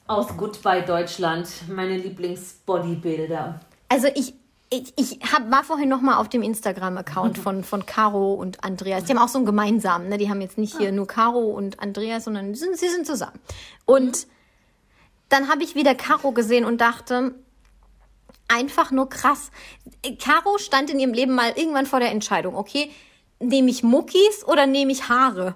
Aus 0.06 0.36
Goodbye 0.38 0.84
Deutschland, 0.84 1.48
meine 1.70 1.98
Lieblingsbodybuilder. 1.98 3.60
Also 3.90 4.08
ich, 4.14 4.34
ich, 4.74 4.94
ich 4.96 5.20
hab, 5.32 5.52
war 5.52 5.64
vorhin 5.64 5.90
noch 5.90 6.02
mal 6.02 6.18
auf 6.18 6.30
dem 6.30 6.42
Instagram-Account 6.42 7.38
von, 7.38 7.64
von 7.64 7.86
Caro 7.86 8.34
und 8.34 8.64
Andreas. 8.64 9.04
Die 9.04 9.14
haben 9.14 9.22
auch 9.22 9.28
so 9.28 9.38
einen 9.38 9.46
gemeinsamen, 9.46 10.08
ne? 10.08 10.18
Die 10.18 10.30
haben 10.30 10.40
jetzt 10.40 10.58
nicht 10.58 10.78
hier 10.78 10.94
nur 10.94 11.08
Caro 11.08 11.40
und 11.40 11.82
Andreas, 11.82 12.24
sondern 12.24 12.56
sie 12.56 12.64
sind, 12.64 12.78
sie 12.78 12.88
sind 12.88 13.06
zusammen. 13.06 13.40
Und 13.86 14.28
dann 15.28 15.50
habe 15.50 15.64
ich 15.64 15.76
wieder 15.76 15.94
Caro 15.94 16.32
gesehen 16.32 16.64
und 16.64 16.80
dachte, 16.80 17.36
einfach 18.48 18.92
nur 18.92 19.10
krass. 19.10 19.52
Caro 20.20 20.58
stand 20.58 20.90
in 20.90 21.00
ihrem 21.00 21.14
Leben 21.14 21.36
mal 21.36 21.52
irgendwann 21.56 21.86
vor 21.86 22.00
der 22.00 22.12
Entscheidung, 22.12 22.56
okay, 22.56 22.92
nehme 23.40 23.70
ich 23.70 23.84
Muckis 23.84 24.46
oder 24.46 24.68
nehme 24.68 24.92
ich 24.92 25.10
Haare? 25.10 25.56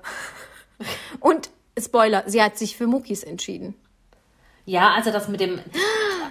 Und 1.20 1.50
Spoiler, 1.78 2.24
sie 2.26 2.42
hat 2.42 2.58
sich 2.58 2.76
für 2.76 2.88
Muckis 2.88 3.24
entschieden. 3.24 3.76
Ja, 4.66 4.94
also 4.94 5.12
das 5.12 5.28
mit 5.28 5.40
dem 5.40 5.60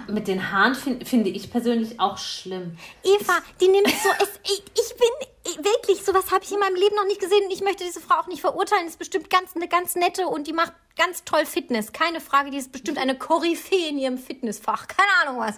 mit 0.07 0.27
den 0.27 0.51
Haaren 0.51 0.75
find, 0.75 1.07
finde 1.07 1.29
ich 1.29 1.51
persönlich 1.51 1.99
auch 1.99 2.17
schlimm. 2.17 2.77
Eva, 3.03 3.39
die 3.59 3.67
nimmt 3.67 3.87
so, 3.87 4.09
es, 4.21 4.39
ich, 4.43 4.63
ich 4.73 4.95
bin 4.97 5.27
ich, 5.45 5.57
wirklich, 5.57 6.03
sowas 6.03 6.31
habe 6.31 6.43
ich 6.43 6.51
in 6.51 6.59
meinem 6.59 6.75
Leben 6.75 6.95
noch 6.95 7.05
nicht 7.05 7.21
gesehen 7.21 7.45
und 7.45 7.51
ich 7.51 7.61
möchte 7.61 7.83
diese 7.83 8.01
Frau 8.01 8.15
auch 8.15 8.27
nicht 8.27 8.41
verurteilen. 8.41 8.87
Ist 8.87 8.99
bestimmt 8.99 9.29
ganz 9.29 9.55
eine 9.55 9.67
ganz 9.67 9.95
nette 9.95 10.27
und 10.27 10.47
die 10.47 10.53
macht 10.53 10.73
ganz 10.95 11.23
toll 11.23 11.45
Fitness. 11.45 11.93
Keine 11.93 12.19
Frage, 12.19 12.51
die 12.51 12.57
ist 12.57 12.71
bestimmt 12.71 12.97
eine 12.97 13.17
Koryphäe 13.17 13.89
in 13.89 13.97
ihrem 13.97 14.17
Fitnessfach. 14.17 14.87
Keine 14.87 15.09
Ahnung 15.23 15.41
was. 15.41 15.57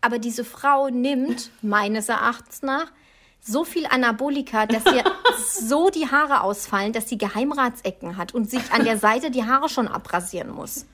Aber 0.00 0.18
diese 0.18 0.44
Frau 0.44 0.88
nimmt, 0.88 1.50
meines 1.62 2.08
Erachtens 2.08 2.62
nach, 2.62 2.92
so 3.40 3.64
viel 3.64 3.86
Anabolika, 3.86 4.66
dass 4.66 4.84
ihr 4.86 5.04
so 5.38 5.90
die 5.90 6.10
Haare 6.10 6.42
ausfallen, 6.42 6.92
dass 6.92 7.08
sie 7.08 7.16
Geheimratsecken 7.16 8.16
hat 8.16 8.34
und 8.34 8.50
sich 8.50 8.72
an 8.72 8.84
der 8.84 8.98
Seite 8.98 9.30
die 9.30 9.44
Haare 9.44 9.68
schon 9.68 9.88
abrasieren 9.88 10.50
muss. 10.50 10.86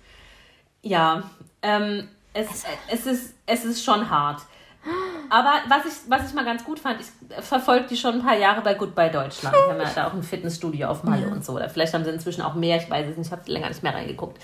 Ja, 0.82 1.30
ähm, 1.62 2.08
es, 2.32 2.64
es, 2.90 3.06
ist, 3.06 3.34
es 3.46 3.64
ist 3.64 3.84
schon 3.84 4.08
hart. 4.08 4.42
Aber 5.30 5.52
was 5.68 5.84
ich, 5.86 6.10
was 6.10 6.28
ich 6.28 6.34
mal 6.34 6.44
ganz 6.44 6.64
gut 6.64 6.78
fand, 6.78 7.00
ich 7.00 7.06
verfolge 7.44 7.86
die 7.86 7.96
schon 7.96 8.16
ein 8.16 8.22
paar 8.22 8.36
Jahre 8.36 8.62
bei 8.62 8.74
Goodbye 8.74 9.10
Deutschland. 9.10 9.54
Die 9.54 9.70
haben 9.70 9.80
ja 9.80 9.90
da 9.94 10.08
auch 10.08 10.12
ein 10.12 10.22
Fitnessstudio 10.22 10.88
auf 10.88 11.04
Malle 11.04 11.28
und 11.28 11.44
so. 11.44 11.52
Oder 11.52 11.68
vielleicht 11.68 11.94
haben 11.94 12.04
sie 12.04 12.10
inzwischen 12.10 12.42
auch 12.42 12.54
mehr, 12.54 12.78
ich 12.78 12.90
weiß 12.90 13.08
es 13.08 13.16
nicht, 13.16 13.26
ich 13.28 13.32
habe 13.32 13.50
länger 13.50 13.68
nicht 13.68 13.82
mehr 13.82 13.94
reingeguckt. 13.94 14.38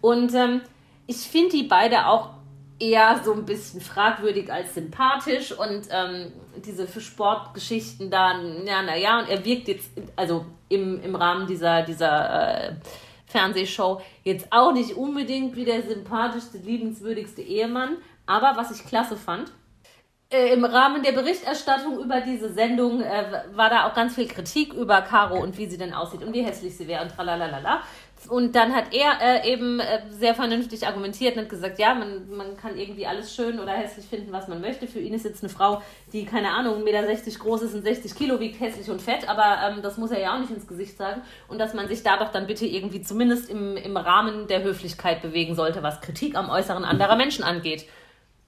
Und 0.00 0.34
ähm, 0.34 0.62
ich 1.06 1.18
finde 1.18 1.50
die 1.50 1.62
beide 1.62 2.06
auch 2.06 2.30
eher 2.78 3.20
so 3.24 3.32
ein 3.32 3.44
bisschen 3.44 3.80
fragwürdig 3.80 4.52
als 4.52 4.74
sympathisch 4.74 5.52
und 5.52 5.86
ähm, 5.90 6.32
diese 6.64 6.86
für 6.86 7.00
Sportgeschichten 7.00 8.10
da, 8.10 8.32
ja, 8.64 8.82
naja, 8.82 9.20
und 9.20 9.28
er 9.28 9.44
wirkt 9.44 9.68
jetzt, 9.68 9.90
also 10.16 10.44
im, 10.68 11.00
im 11.02 11.14
Rahmen 11.14 11.46
dieser, 11.46 11.82
dieser 11.82 12.70
äh, 12.70 12.74
Fernsehshow 13.34 14.00
jetzt 14.22 14.46
auch 14.50 14.72
nicht 14.72 14.94
unbedingt 14.94 15.56
wie 15.56 15.64
der 15.64 15.82
sympathischste, 15.82 16.58
liebenswürdigste 16.58 17.42
Ehemann. 17.42 17.96
Aber 18.26 18.54
was 18.56 18.70
ich 18.70 18.86
klasse 18.86 19.16
fand, 19.16 19.52
äh, 20.30 20.52
im 20.52 20.64
Rahmen 20.64 21.02
der 21.02 21.12
Berichterstattung 21.12 21.98
über 21.98 22.20
diese 22.20 22.52
Sendung 22.52 23.00
äh, 23.00 23.42
war 23.54 23.70
da 23.70 23.88
auch 23.88 23.94
ganz 23.94 24.14
viel 24.14 24.28
Kritik 24.28 24.72
über 24.72 25.02
Caro 25.02 25.42
und 25.42 25.58
wie 25.58 25.66
sie 25.66 25.76
denn 25.76 25.92
aussieht 25.92 26.22
und 26.22 26.32
wie 26.32 26.44
hässlich 26.44 26.76
sie 26.76 26.86
wäre 26.86 27.02
und 27.02 27.10
tralalala. 27.10 27.82
Und 28.28 28.54
dann 28.56 28.74
hat 28.74 28.92
er 28.94 29.20
äh, 29.44 29.52
eben 29.52 29.80
äh, 29.80 30.02
sehr 30.10 30.34
vernünftig 30.34 30.86
argumentiert 30.86 31.36
und 31.36 31.42
hat 31.42 31.48
gesagt, 31.50 31.78
ja, 31.78 31.94
man, 31.94 32.28
man 32.34 32.56
kann 32.56 32.76
irgendwie 32.78 33.06
alles 33.06 33.34
schön 33.34 33.58
oder 33.60 33.72
hässlich 33.72 34.06
finden, 34.06 34.32
was 34.32 34.48
man 34.48 34.60
möchte. 34.60 34.86
Für 34.86 34.98
ihn 35.00 35.12
ist 35.14 35.24
jetzt 35.24 35.42
eine 35.42 35.52
Frau, 35.52 35.82
die, 36.12 36.24
keine 36.24 36.50
Ahnung, 36.50 36.82
1,60 36.82 36.84
Meter 36.84 37.38
groß 37.38 37.62
ist 37.62 37.74
und 37.74 37.82
60 37.82 38.14
Kilo 38.14 38.40
wiegt, 38.40 38.60
hässlich 38.60 38.88
und 38.90 39.02
fett, 39.02 39.28
aber 39.28 39.58
ähm, 39.68 39.82
das 39.82 39.98
muss 39.98 40.10
er 40.10 40.20
ja 40.20 40.34
auch 40.34 40.38
nicht 40.40 40.50
ins 40.50 40.66
Gesicht 40.66 40.96
sagen. 40.96 41.22
Und 41.48 41.58
dass 41.58 41.74
man 41.74 41.88
sich 41.88 42.02
da 42.02 42.16
doch 42.16 42.30
dann 42.30 42.46
bitte 42.46 42.66
irgendwie 42.66 43.02
zumindest 43.02 43.50
im, 43.50 43.76
im 43.76 43.96
Rahmen 43.96 44.46
der 44.46 44.62
Höflichkeit 44.62 45.20
bewegen 45.22 45.54
sollte, 45.54 45.82
was 45.82 46.00
Kritik 46.00 46.36
am 46.36 46.48
Äußeren 46.50 46.84
anderer 46.84 47.16
Menschen 47.16 47.44
angeht. 47.44 47.86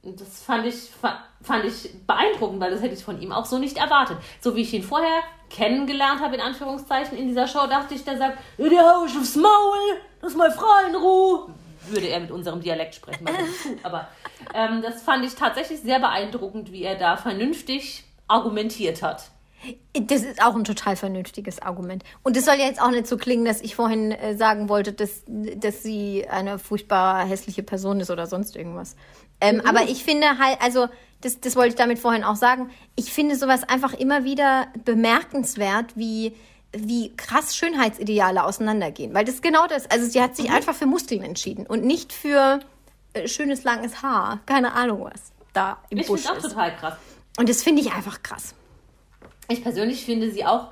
Das 0.03 0.43
fand 0.45 0.65
ich, 0.67 0.75
fa- 0.77 1.25
fand 1.43 1.65
ich 1.65 1.91
beeindruckend, 2.07 2.61
weil 2.61 2.71
das 2.71 2.81
hätte 2.81 2.95
ich 2.95 3.03
von 3.05 3.21
ihm 3.21 3.33
auch 3.33 3.45
so 3.45 3.59
nicht 3.59 3.77
erwartet. 3.77 4.19
So 4.41 4.55
wie 4.55 4.61
ich 4.63 4.73
ihn 4.73 4.85
vorher 4.85 5.21
kennengelernt 5.51 6.21
habe, 6.21 6.35
in 6.37 6.41
Anführungszeichen, 6.41 7.17
in 7.17 7.29
dieser 7.29 7.47
Show, 7.47 7.67
dachte 7.67 7.95
ich, 7.95 8.05
der 8.05 8.19
sagt, 8.19 8.39
ja, 8.59 8.69
der 8.69 8.83
hau 8.83 9.05
ich 9.05 9.17
aufs 9.17 9.37
Maul, 9.37 10.01
lass 10.21 10.35
mal 10.35 10.51
frei 10.51 10.89
in 10.89 10.97
Ruhe. 10.97 11.49
Würde 11.89 12.09
er 12.09 12.21
mit 12.21 12.31
unserem 12.33 12.61
Dialekt 12.61 12.97
sprechen, 12.97 13.25
nicht 13.25 13.63
tut. 13.63 13.85
Aber 13.85 14.09
ähm, 14.55 14.83
das 14.83 15.03
fand 15.03 15.25
ich 15.25 15.35
tatsächlich 15.35 15.81
sehr 15.81 16.01
beeindruckend, 16.01 16.73
wie 16.73 16.83
er 16.83 16.97
da 16.97 17.17
vernünftig 17.17 18.05
argumentiert 18.27 19.03
hat. 19.03 19.31
Das 19.95 20.23
ist 20.23 20.43
auch 20.43 20.55
ein 20.55 20.65
total 20.65 20.97
vernünftiges 20.97 21.61
Argument. 21.61 22.05
Und 22.23 22.37
es 22.37 22.45
soll 22.45 22.57
ja 22.57 22.67
jetzt 22.67 22.81
auch 22.81 22.91
nicht 22.91 23.07
so 23.07 23.17
klingen, 23.17 23.45
dass 23.45 23.61
ich 23.61 23.75
vorhin 23.75 24.13
äh, 24.13 24.37
sagen 24.37 24.69
wollte, 24.69 24.93
dass, 24.93 25.23
dass 25.27 25.83
sie 25.83 26.27
eine 26.29 26.59
furchtbar 26.59 27.25
hässliche 27.25 27.63
Person 27.63 28.01
ist 28.01 28.11
oder 28.11 28.27
sonst 28.27 28.57
irgendwas. 28.57 28.97
Ähm, 29.41 29.63
Aber 29.67 29.83
ich 29.83 30.05
finde 30.05 30.39
halt, 30.39 30.61
also 30.61 30.89
das, 31.21 31.41
das 31.41 31.57
wollte 31.57 31.71
ich 31.71 31.75
damit 31.77 31.99
vorhin 31.99 32.25
auch 32.25 32.37
sagen, 32.37 32.71
ich 32.95 33.13
finde 33.13 33.37
sowas 33.37 33.65
einfach 33.65 33.95
immer 33.95 34.25
wieder 34.25 34.67
bemerkenswert, 34.85 35.97
wie, 35.97 36.35
wie 36.73 37.17
krass 37.17 37.57
Schönheitsideale 37.57 38.45
auseinandergehen. 38.45 39.15
Weil 39.15 39.25
das 39.25 39.37
ist 39.37 39.43
genau 39.43 39.67
das. 39.67 39.91
Also 39.91 40.07
sie 40.07 40.21
hat 40.21 40.37
sich 40.37 40.51
einfach 40.51 40.75
für 40.75 40.87
Muskeln 40.87 41.23
entschieden 41.23 41.67
und 41.67 41.85
nicht 41.85 42.13
für 42.13 42.61
äh, 43.15 43.29
schönes 43.29 43.65
langes 43.65 44.03
Haar. 44.03 44.41
Keine 44.47 44.73
Ahnung 44.73 45.05
was 45.05 45.33
da 45.53 45.79
im 45.91 45.99
Ich 45.99 46.07
Busch 46.07 46.23
finde 46.23 46.39
es 46.39 46.45
auch 46.45 46.47
ist. 46.49 46.53
total 46.53 46.77
krass. 46.77 46.95
Und 47.39 47.49
das 47.49 47.63
finde 47.63 47.83
ich 47.83 47.93
einfach 47.93 48.23
krass. 48.23 48.55
Ich 49.49 49.63
persönlich 49.63 50.05
finde 50.05 50.31
sie 50.31 50.45
auch 50.45 50.69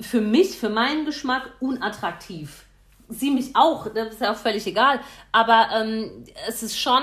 für 0.00 0.20
mich, 0.20 0.58
für 0.58 0.68
meinen 0.68 1.04
Geschmack 1.04 1.50
unattraktiv. 1.60 2.64
Sie 3.08 3.30
mich 3.30 3.54
auch, 3.54 3.88
das 3.92 4.14
ist 4.14 4.20
ja 4.20 4.32
auch 4.32 4.36
völlig 4.36 4.66
egal. 4.66 5.00
Aber 5.32 5.68
ähm, 5.74 6.24
es 6.48 6.62
ist 6.62 6.78
schon 6.78 7.02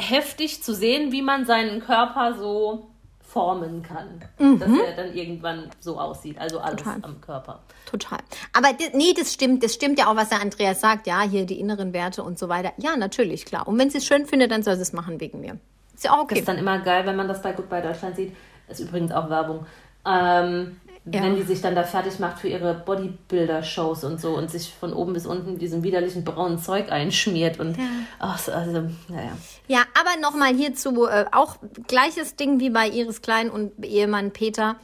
heftig 0.00 0.62
zu 0.62 0.74
sehen, 0.74 1.12
wie 1.12 1.22
man 1.22 1.46
seinen 1.46 1.80
Körper 1.80 2.34
so 2.38 2.90
formen 3.30 3.84
kann, 3.84 4.24
dass 4.58 4.68
er 4.68 4.96
dann 4.96 5.14
irgendwann 5.14 5.70
so 5.78 6.00
aussieht. 6.00 6.36
Also 6.38 6.58
alles 6.58 6.82
Total. 6.82 6.98
am 7.02 7.20
Körper. 7.20 7.60
Total. 7.86 8.18
Aber 8.52 8.68
nee, 8.92 9.12
das 9.16 9.32
stimmt. 9.32 9.62
Das 9.62 9.72
stimmt 9.72 10.00
ja 10.00 10.10
auch, 10.10 10.16
was 10.16 10.30
der 10.30 10.40
Andreas 10.40 10.80
sagt. 10.80 11.06
Ja, 11.06 11.22
hier 11.22 11.46
die 11.46 11.60
inneren 11.60 11.92
Werte 11.92 12.24
und 12.24 12.38
so 12.40 12.48
weiter. 12.48 12.72
Ja, 12.78 12.96
natürlich, 12.96 13.44
klar. 13.44 13.68
Und 13.68 13.78
wenn 13.78 13.88
sie 13.88 13.98
es 13.98 14.06
schön 14.06 14.26
findet, 14.26 14.50
dann 14.50 14.64
soll 14.64 14.74
sie 14.74 14.82
es 14.82 14.92
machen 14.92 15.20
wegen 15.20 15.40
mir. 15.40 15.58
Ist 15.94 16.04
ja 16.04 16.10
auch 16.10 16.16
Das 16.16 16.24
okay. 16.24 16.38
ist 16.40 16.48
dann 16.48 16.58
immer 16.58 16.80
geil, 16.80 17.06
wenn 17.06 17.14
man 17.14 17.28
das 17.28 17.40
bei 17.40 17.52
Goodbye 17.52 17.82
Deutschland 17.82 18.16
sieht. 18.16 18.34
Ist 18.68 18.80
übrigens 18.80 19.12
auch 19.12 19.30
Werbung. 19.30 19.64
Ähm, 20.04 20.80
Ja. 21.06 21.22
Wenn 21.22 21.34
die 21.34 21.42
sich 21.42 21.62
dann 21.62 21.74
da 21.74 21.82
fertig 21.84 22.18
macht 22.18 22.40
für 22.40 22.48
ihre 22.48 22.74
Bodybuilder-Shows 22.74 24.04
und 24.04 24.20
so 24.20 24.36
und 24.36 24.50
sich 24.50 24.72
von 24.78 24.92
oben 24.92 25.14
bis 25.14 25.26
unten 25.26 25.52
mit 25.52 25.62
diesem 25.62 25.82
widerlichen 25.82 26.24
braunen 26.24 26.58
Zeug 26.58 26.92
einschmiert 26.92 27.58
und 27.58 27.78
ach, 28.18 28.38
so, 28.38 28.52
also, 28.52 28.82
naja. 29.08 29.32
Ja, 29.66 29.82
aber 29.98 30.20
nochmal 30.20 30.54
hierzu, 30.54 31.06
äh, 31.06 31.24
auch 31.32 31.56
gleiches 31.88 32.36
Ding 32.36 32.60
wie 32.60 32.68
bei 32.68 32.86
Iris 32.86 33.22
Klein 33.22 33.50
und 33.50 33.84
Ehemann 33.84 34.32
Peter. 34.32 34.76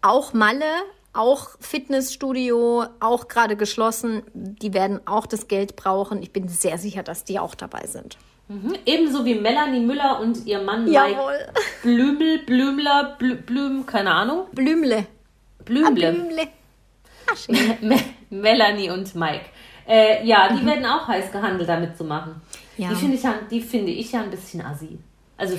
Auch 0.00 0.32
Malle, 0.32 0.64
auch 1.12 1.50
Fitnessstudio, 1.58 2.84
auch 3.00 3.26
gerade 3.26 3.56
geschlossen. 3.56 4.22
Die 4.32 4.74
werden 4.74 5.00
auch 5.06 5.26
das 5.26 5.48
Geld 5.48 5.74
brauchen. 5.74 6.22
Ich 6.22 6.32
bin 6.32 6.48
sehr 6.48 6.78
sicher, 6.78 7.02
dass 7.02 7.24
die 7.24 7.40
auch 7.40 7.56
dabei 7.56 7.86
sind. 7.86 8.16
Mhm. 8.48 8.74
Ebenso 8.84 9.24
wie 9.24 9.36
Melanie 9.36 9.80
Müller 9.80 10.20
und 10.20 10.44
ihr 10.46 10.60
Mann 10.60 10.86
Jawohl. 10.86 11.32
Mike 11.32 11.52
Blümel, 11.82 12.38
Blümler, 12.44 13.16
Blü, 13.18 13.36
Blüm, 13.36 13.86
keine 13.86 14.12
Ahnung. 14.12 14.46
Blümle. 14.52 15.06
Blümle. 15.64 16.12
Blümle. 16.12 16.42
Ah. 17.26 17.52
Me 17.80 17.96
Melanie 18.30 18.90
und 18.90 19.14
Mike. 19.14 19.44
Äh, 19.86 20.26
ja, 20.26 20.54
die 20.54 20.64
werden 20.64 20.84
auch 20.86 21.06
heiß 21.08 21.30
gehandelt, 21.30 21.68
damit 21.68 21.96
zu 21.96 22.04
machen. 22.04 22.40
Ja. 22.76 22.88
Die 22.88 22.94
finde 22.96 23.16
ich, 23.16 23.22
ja- 23.22 23.38
die 23.50 23.60
finde 23.60 23.92
ich 23.92 24.12
ja 24.12 24.22
ein 24.22 24.30
bisschen 24.30 24.60
assi. 24.62 24.98
Also 25.36 25.56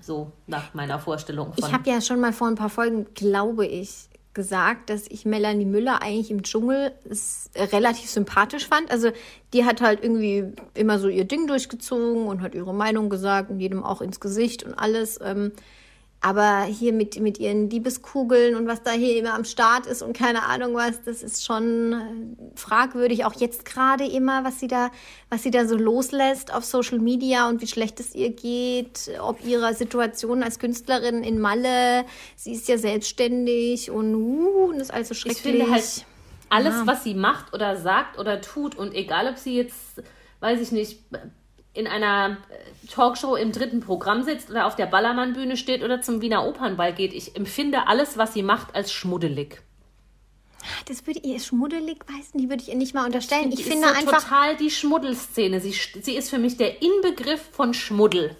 so 0.00 0.30
nach 0.46 0.74
meiner 0.74 0.98
Vorstellung 0.98 1.52
von. 1.54 1.64
Ich 1.66 1.72
habe 1.72 1.88
ja 1.88 2.00
schon 2.00 2.20
mal 2.20 2.32
vor 2.32 2.48
ein 2.48 2.54
paar 2.56 2.68
Folgen, 2.68 3.06
glaube 3.14 3.66
ich, 3.66 4.08
gesagt, 4.34 4.90
dass 4.90 5.06
ich 5.08 5.24
Melanie 5.24 5.64
Müller 5.64 6.02
eigentlich 6.02 6.30
im 6.30 6.42
Dschungel 6.42 6.92
s- 7.08 7.50
relativ 7.56 8.08
sympathisch 8.10 8.66
fand. 8.66 8.90
Also 8.90 9.10
die 9.52 9.64
hat 9.64 9.80
halt 9.80 10.02
irgendwie 10.02 10.44
immer 10.74 10.98
so 10.98 11.08
ihr 11.08 11.24
Ding 11.24 11.46
durchgezogen 11.46 12.26
und 12.26 12.40
hat 12.42 12.54
ihre 12.54 12.74
Meinung 12.74 13.08
gesagt 13.10 13.50
und 13.50 13.60
jedem 13.60 13.82
auch 13.84 14.00
ins 14.02 14.20
Gesicht 14.20 14.62
und 14.64 14.74
alles. 14.74 15.18
Ähm, 15.22 15.52
aber 16.22 16.62
hier 16.62 16.92
mit, 16.92 17.18
mit 17.20 17.38
ihren 17.38 17.68
Liebeskugeln 17.68 18.54
und 18.54 18.68
was 18.68 18.82
da 18.84 18.92
hier 18.92 19.16
immer 19.18 19.34
am 19.34 19.44
Start 19.44 19.86
ist 19.86 20.02
und 20.02 20.16
keine 20.16 20.44
Ahnung 20.44 20.74
was, 20.74 21.02
das 21.02 21.22
ist 21.22 21.44
schon 21.44 21.92
äh, 21.92 22.58
fragwürdig. 22.58 23.24
Auch 23.24 23.34
jetzt 23.34 23.64
gerade 23.64 24.06
immer, 24.06 24.44
was 24.44 24.60
sie 24.60 24.68
da, 24.68 24.90
was 25.30 25.42
sie 25.42 25.50
da 25.50 25.66
so 25.66 25.76
loslässt 25.76 26.54
auf 26.54 26.64
Social 26.64 27.00
Media 27.00 27.48
und 27.48 27.60
wie 27.60 27.66
schlecht 27.66 27.98
es 27.98 28.14
ihr 28.14 28.30
geht, 28.30 29.10
ob 29.20 29.44
ihrer 29.44 29.74
Situation 29.74 30.44
als 30.44 30.60
Künstlerin 30.60 31.24
in 31.24 31.40
Malle. 31.40 32.04
Sie 32.36 32.52
ist 32.52 32.68
ja 32.68 32.78
selbstständig 32.78 33.90
und, 33.90 34.14
uh, 34.14 34.70
und 34.70 34.78
das 34.78 34.88
ist 34.88 34.94
also 34.94 35.14
schrecklich. 35.14 35.44
ich 35.44 35.50
finde 35.50 35.70
halt 35.72 36.06
alles, 36.50 36.86
was 36.86 37.02
sie 37.02 37.14
macht 37.14 37.52
oder 37.52 37.76
sagt 37.76 38.18
oder 38.18 38.40
tut 38.40 38.76
und 38.76 38.94
egal, 38.94 39.26
ob 39.28 39.38
sie 39.38 39.56
jetzt, 39.56 40.02
weiß 40.38 40.60
ich 40.60 40.70
nicht, 40.70 41.00
in 41.74 41.86
einer 41.86 42.36
äh, 42.50 42.86
Talkshow 42.88 43.34
im 43.36 43.52
dritten 43.52 43.80
Programm 43.80 44.22
sitzt 44.22 44.50
oder 44.50 44.66
auf 44.66 44.76
der 44.76 44.86
Ballermann-Bühne 44.86 45.56
steht 45.56 45.82
oder 45.82 46.02
zum 46.02 46.20
Wiener 46.20 46.46
Opernball 46.46 46.92
geht, 46.92 47.12
ich 47.12 47.36
empfinde 47.36 47.86
alles, 47.86 48.18
was 48.18 48.34
sie 48.34 48.42
macht, 48.42 48.74
als 48.74 48.92
schmuddelig. 48.92 49.62
das 50.86 51.06
würde 51.06 51.20
ihr 51.20 51.40
schmuddelig, 51.40 51.98
weiß 52.06 52.34
nicht, 52.34 52.48
würde 52.50 52.62
ich 52.62 52.68
ihr 52.68 52.76
nicht 52.76 52.94
mal 52.94 53.06
unterstellen. 53.06 53.50
Ich 53.50 53.56
Die 53.56 53.62
finde 53.62 53.88
so 53.88 53.94
einfach, 53.94 54.22
total 54.22 54.56
die 54.56 54.70
Schmuddelszene. 54.70 55.60
Sie, 55.60 55.74
sie 56.02 56.16
ist 56.16 56.30
für 56.30 56.38
mich 56.38 56.56
der 56.56 56.82
Inbegriff 56.82 57.40
von 57.52 57.72
Schmuddel. 57.74 58.36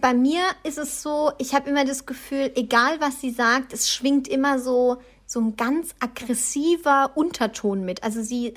bei 0.00 0.12
mir 0.14 0.42
ist 0.64 0.78
es 0.78 1.02
so, 1.02 1.32
ich 1.38 1.54
habe 1.54 1.70
immer 1.70 1.84
das 1.84 2.06
Gefühl, 2.06 2.50
egal 2.56 3.00
was 3.00 3.20
sie 3.20 3.30
sagt, 3.30 3.72
es 3.72 3.90
schwingt 3.90 4.26
immer 4.28 4.58
so, 4.58 4.96
so 5.26 5.40
ein 5.40 5.56
ganz 5.56 5.94
aggressiver 6.00 7.12
Unterton 7.14 7.84
mit. 7.84 8.02
Also 8.02 8.22
sie, 8.22 8.54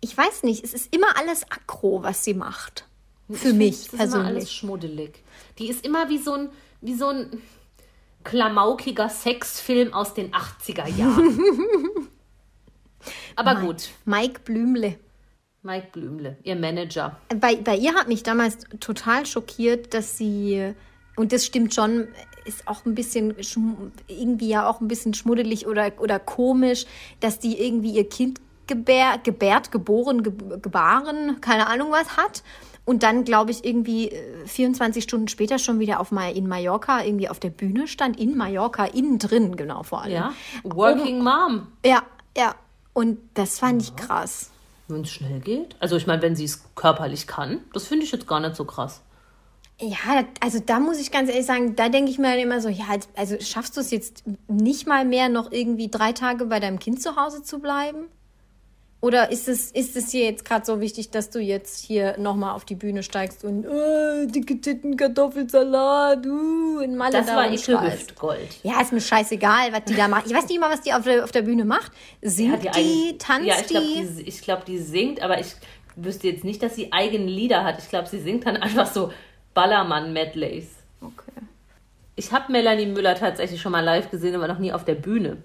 ich 0.00 0.16
weiß 0.16 0.42
nicht, 0.44 0.64
es 0.64 0.72
ist 0.72 0.94
immer 0.94 1.18
alles 1.18 1.44
aggro, 1.50 2.02
was 2.02 2.24
sie 2.24 2.34
macht. 2.34 2.86
Für 3.30 3.52
mich 3.52 3.70
Das 3.72 3.84
ist 3.84 3.92
immer 3.92 4.00
alles 4.00 4.12
persönlich. 4.14 4.52
schmuddelig. 4.52 5.22
Die 5.58 5.68
ist 5.68 5.84
immer 5.84 6.08
wie 6.08 6.18
so 6.18 6.32
ein, 6.32 6.48
wie 6.80 6.94
so 6.94 7.08
ein 7.08 7.42
klamaukiger 8.24 9.08
Sexfilm 9.08 9.92
aus 9.92 10.14
den 10.14 10.32
80er 10.32 10.88
Jahren. 10.88 11.38
Aber 13.36 13.56
gut, 13.56 13.90
Mike 14.04 14.40
Blümle. 14.44 14.98
Mike 15.62 15.88
Blümle, 15.92 16.36
ihr 16.44 16.56
Manager. 16.56 17.18
Bei, 17.40 17.56
bei 17.56 17.76
ihr 17.76 17.94
hat 17.94 18.08
mich 18.08 18.22
damals 18.22 18.58
total 18.80 19.26
schockiert, 19.26 19.92
dass 19.92 20.16
sie, 20.16 20.74
und 21.16 21.32
das 21.32 21.44
stimmt 21.44 21.74
schon, 21.74 22.08
ist 22.44 22.66
auch 22.66 22.84
ein 22.86 22.94
bisschen, 22.94 23.34
irgendwie 24.06 24.48
ja 24.48 24.68
auch 24.68 24.80
ein 24.80 24.88
bisschen 24.88 25.14
schmuddelig 25.14 25.66
oder, 25.66 25.92
oder 25.98 26.18
komisch, 26.18 26.86
dass 27.20 27.38
die 27.38 27.60
irgendwie 27.60 27.92
ihr 27.92 28.08
Kind 28.08 28.40
gebär, 28.66 29.18
gebärt, 29.22 29.72
geboren, 29.72 30.22
ge, 30.22 30.32
gebaren, 30.62 31.40
keine 31.40 31.66
Ahnung 31.66 31.90
was 31.90 32.16
hat. 32.16 32.42
Und 32.88 33.02
dann, 33.02 33.24
glaube 33.24 33.50
ich, 33.50 33.66
irgendwie 33.66 34.08
äh, 34.08 34.46
24 34.46 35.04
Stunden 35.04 35.28
später 35.28 35.58
schon 35.58 35.78
wieder 35.78 36.00
auf 36.00 36.10
in 36.10 36.48
Mallorca 36.48 37.04
irgendwie 37.04 37.28
auf 37.28 37.38
der 37.38 37.50
Bühne 37.50 37.86
stand, 37.86 38.18
in 38.18 38.34
Mallorca, 38.34 38.86
innen 38.86 39.18
drin, 39.18 39.56
genau 39.56 39.82
vor 39.82 40.04
allem. 40.04 40.12
Ja, 40.14 40.32
Working 40.64 41.22
Mom, 41.22 41.66
ja, 41.84 42.02
ja. 42.34 42.54
Und 42.94 43.18
das 43.34 43.58
fand 43.58 43.82
ich 43.82 43.94
krass. 43.94 44.50
wenn 44.88 45.02
es 45.02 45.10
schnell 45.10 45.40
geht. 45.40 45.76
Also 45.80 45.96
ich 45.96 46.06
meine, 46.06 46.22
wenn 46.22 46.34
sie 46.34 46.44
es 46.44 46.64
körperlich 46.76 47.26
kann, 47.26 47.60
das 47.74 47.86
finde 47.86 48.06
ich 48.06 48.10
jetzt 48.12 48.26
gar 48.26 48.40
nicht 48.40 48.56
so 48.56 48.64
krass. 48.64 49.02
Ja, 49.78 50.24
also 50.40 50.58
da 50.58 50.80
muss 50.80 50.98
ich 50.98 51.12
ganz 51.12 51.28
ehrlich 51.28 51.44
sagen, 51.44 51.76
da 51.76 51.90
denke 51.90 52.10
ich 52.10 52.18
mir 52.18 52.30
dann 52.30 52.38
immer 52.38 52.62
so, 52.62 52.70
ja, 52.70 52.86
also 53.16 53.36
schaffst 53.38 53.76
du 53.76 53.82
es 53.82 53.90
jetzt 53.90 54.24
nicht 54.48 54.86
mal 54.86 55.04
mehr, 55.04 55.28
noch 55.28 55.52
irgendwie 55.52 55.90
drei 55.90 56.12
Tage 56.12 56.46
bei 56.46 56.58
deinem 56.58 56.78
Kind 56.78 57.02
zu 57.02 57.16
Hause 57.16 57.42
zu 57.42 57.58
bleiben? 57.58 58.06
Oder 59.00 59.30
ist 59.30 59.46
es, 59.46 59.70
ist 59.70 59.96
es 59.96 60.10
hier 60.10 60.24
jetzt 60.24 60.44
gerade 60.44 60.66
so 60.66 60.80
wichtig, 60.80 61.10
dass 61.10 61.30
du 61.30 61.38
jetzt 61.38 61.84
hier 61.84 62.18
nochmal 62.18 62.54
auf 62.56 62.64
die 62.64 62.74
Bühne 62.74 63.04
steigst 63.04 63.44
und 63.44 63.64
äh, 63.64 64.26
dicke 64.26 64.60
Titten, 64.60 64.96
Kartoffelsalat, 64.96 66.26
uh, 66.26 66.80
in 66.80 66.96
Malle 66.96 67.12
Das 67.12 67.26
da 67.26 67.36
war? 67.36 67.52
Ekelhüftgold. 67.52 68.56
Ja, 68.64 68.80
ist 68.80 68.92
mir 68.92 69.00
scheißegal, 69.00 69.72
was 69.72 69.84
die 69.84 69.94
da 69.94 70.08
macht. 70.08 70.26
Ich 70.26 70.34
weiß 70.34 70.48
nicht 70.48 70.58
mal, 70.60 70.70
was 70.70 70.80
die 70.80 70.92
auf 70.92 71.04
der, 71.04 71.22
auf 71.22 71.30
der 71.30 71.42
Bühne 71.42 71.64
macht. 71.64 71.92
Singt 72.22 72.64
die, 72.64 72.70
eigen- 72.70 73.18
tanzt 73.20 73.46
ja, 73.46 73.54
ich 73.60 73.66
glaube, 73.68 73.86
die? 73.86 74.14
die, 74.16 74.22
ich 74.28 74.40
glaub, 74.42 74.64
die 74.64 74.78
singt, 74.78 75.22
aber 75.22 75.38
ich 75.38 75.54
wüsste 75.94 76.26
jetzt 76.26 76.42
nicht, 76.42 76.60
dass 76.60 76.74
sie 76.74 76.92
eigene 76.92 77.26
Lieder 77.26 77.62
hat. 77.62 77.78
Ich 77.78 77.88
glaube, 77.88 78.08
sie 78.08 78.18
singt 78.18 78.46
dann 78.46 78.56
einfach 78.56 78.92
so 78.92 79.12
Ballermann-Medleys. 79.54 80.66
Okay. 81.00 81.46
Ich 82.16 82.32
habe 82.32 82.50
Melanie 82.50 82.86
Müller 82.86 83.14
tatsächlich 83.14 83.60
schon 83.60 83.70
mal 83.70 83.84
live 83.84 84.10
gesehen, 84.10 84.34
aber 84.34 84.48
noch 84.48 84.58
nie 84.58 84.72
auf 84.72 84.84
der 84.84 84.96
Bühne. 84.96 85.36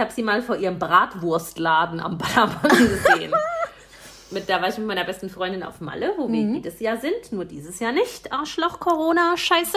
Ich 0.00 0.02
habe 0.02 0.14
sie 0.14 0.22
mal 0.22 0.40
vor 0.40 0.56
ihrem 0.56 0.78
Bratwurstladen 0.78 2.00
am 2.00 2.16
Ballermann 2.16 2.70
gesehen. 2.70 3.34
mit, 4.30 4.48
da 4.48 4.62
war 4.62 4.70
ich 4.70 4.78
mit 4.78 4.86
meiner 4.86 5.04
besten 5.04 5.28
Freundin 5.28 5.62
auf 5.62 5.82
Malle, 5.82 6.14
wo 6.16 6.26
wir 6.32 6.40
jedes 6.40 6.80
Jahr 6.80 6.96
sind, 6.96 7.32
nur 7.32 7.44
dieses 7.44 7.80
Jahr 7.80 7.92
nicht. 7.92 8.32
Arschloch, 8.32 8.80
Corona, 8.80 9.36
Scheiße. 9.36 9.76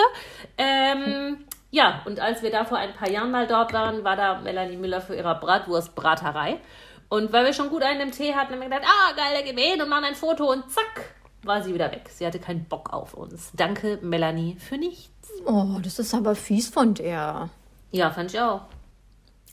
Ähm, 0.57 1.43
ja, 1.71 2.03
und 2.05 2.21
als 2.21 2.41
wir 2.41 2.51
da 2.51 2.63
vor 2.63 2.77
ein 2.77 2.93
paar 2.93 3.09
Jahren 3.09 3.31
mal 3.31 3.47
dort 3.47 3.73
waren, 3.73 4.05
war 4.05 4.15
da 4.15 4.39
Melanie 4.39 4.77
Müller 4.77 5.01
für 5.01 5.13
ihre 5.13 5.37
Bratwurstbraterei. 5.37 6.61
Und 7.09 7.33
weil 7.33 7.43
wir 7.43 7.51
schon 7.51 7.69
gut 7.69 7.83
einen 7.83 7.99
im 7.99 8.11
Tee 8.11 8.33
hatten, 8.33 8.53
haben 8.53 8.61
wir 8.61 8.69
gedacht, 8.69 8.85
ah, 8.85 9.13
geil, 9.17 9.33
da 9.37 9.41
gehen 9.41 9.57
wir 9.57 9.71
hin 9.71 9.81
und 9.81 9.89
machen 9.89 10.05
ein 10.05 10.15
Foto 10.15 10.49
und 10.49 10.71
zack, 10.71 11.15
war 11.41 11.61
sie 11.61 11.73
wieder 11.73 11.91
weg. 11.91 12.09
Sie 12.09 12.25
hatte 12.25 12.39
keinen 12.39 12.63
Bock 12.63 12.93
auf 12.93 13.13
uns. 13.13 13.51
Danke, 13.57 13.99
Melanie, 14.01 14.55
für 14.55 14.77
nichts. 14.77 15.33
Oh, 15.45 15.79
das 15.83 15.99
ist 15.99 16.13
aber 16.13 16.33
fies 16.33 16.69
von 16.69 16.93
der. 16.93 17.49
Ja, 17.91 18.09
fand 18.09 18.33
ich 18.33 18.39
auch. 18.39 18.61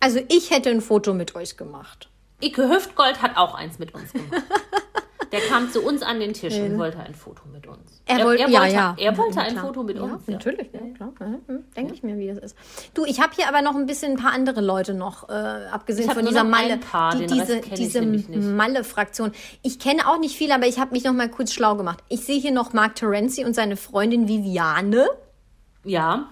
Also 0.01 0.21
ich 0.29 0.51
hätte 0.51 0.71
ein 0.71 0.81
Foto 0.81 1.15
mit 1.15 1.35
euch 1.35 1.57
gemacht. 1.57 2.09
Ike 2.43 2.69
Hüftgold 2.69 3.23
hat 3.23 3.37
auch 3.37 3.55
eins 3.55 3.79
mit 3.79 3.95
uns 3.95 4.13
gemacht. 4.13 4.43
Der 5.33 5.41
kam 5.43 5.71
zu 5.71 5.83
uns 5.83 6.03
an 6.03 6.19
den 6.19 6.33
Tisch 6.33 6.57
und 6.57 6.77
wollte 6.77 6.99
ein 6.99 7.15
Foto 7.15 7.43
mit 7.53 7.67
uns. 7.67 8.03
Er, 8.07 8.25
wollte, 8.25 8.51
ja, 8.51 8.67
ja. 8.67 8.97
Er 8.99 9.17
wollte 9.17 9.37
Ja, 9.37 9.43
ein. 9.43 9.57
Foto 9.59 9.85
mit 9.85 9.97
ja, 9.97 10.03
uns. 10.03 10.27
Ja. 10.27 10.33
Natürlich, 10.33 10.73
ja, 10.73 10.81
klar. 10.97 11.13
Ja, 11.21 11.55
Denke 11.77 11.95
ich 11.95 12.03
mir, 12.03 12.19
wie 12.19 12.27
das 12.27 12.39
ist. 12.39 12.57
Du, 12.95 13.05
ich 13.05 13.21
habe 13.21 13.33
hier 13.37 13.47
aber 13.47 13.63
noch 13.63 13.77
ein 13.77 13.87
bisschen 13.87 14.13
ein 14.13 14.19
paar 14.19 14.33
andere 14.33 14.61
Leute 14.61 14.93
noch, 14.93 15.29
äh, 15.29 15.33
abgesehen 15.33 16.09
Ich 16.09 16.15
von 16.15 16.27
dieser 16.27 16.43
Malle, 16.43 16.79
paar, 16.79 17.15
die, 17.15 17.27
diese, 17.27 17.61
diese. 17.61 18.03
Malle-Fraktion. 18.03 19.31
Ich 19.63 19.79
kenne 19.79 20.09
auch 20.09 20.19
nicht 20.19 20.37
viel, 20.37 20.51
aber 20.51 20.67
ich 20.67 20.81
habe 20.81 20.93
mich 20.93 21.05
noch 21.05 21.13
mal 21.13 21.29
kurz 21.29 21.53
schlau 21.53 21.77
gemacht. 21.77 22.03
Ich 22.09 22.25
sehe 22.25 22.41
hier 22.41 22.53
noch 22.53 22.73
Mark 22.73 22.97
Terenzi 22.97 23.45
und 23.45 23.55
seine 23.55 23.77
Freundin 23.77 24.27
Viviane. 24.27 25.07
Ja. 25.85 26.29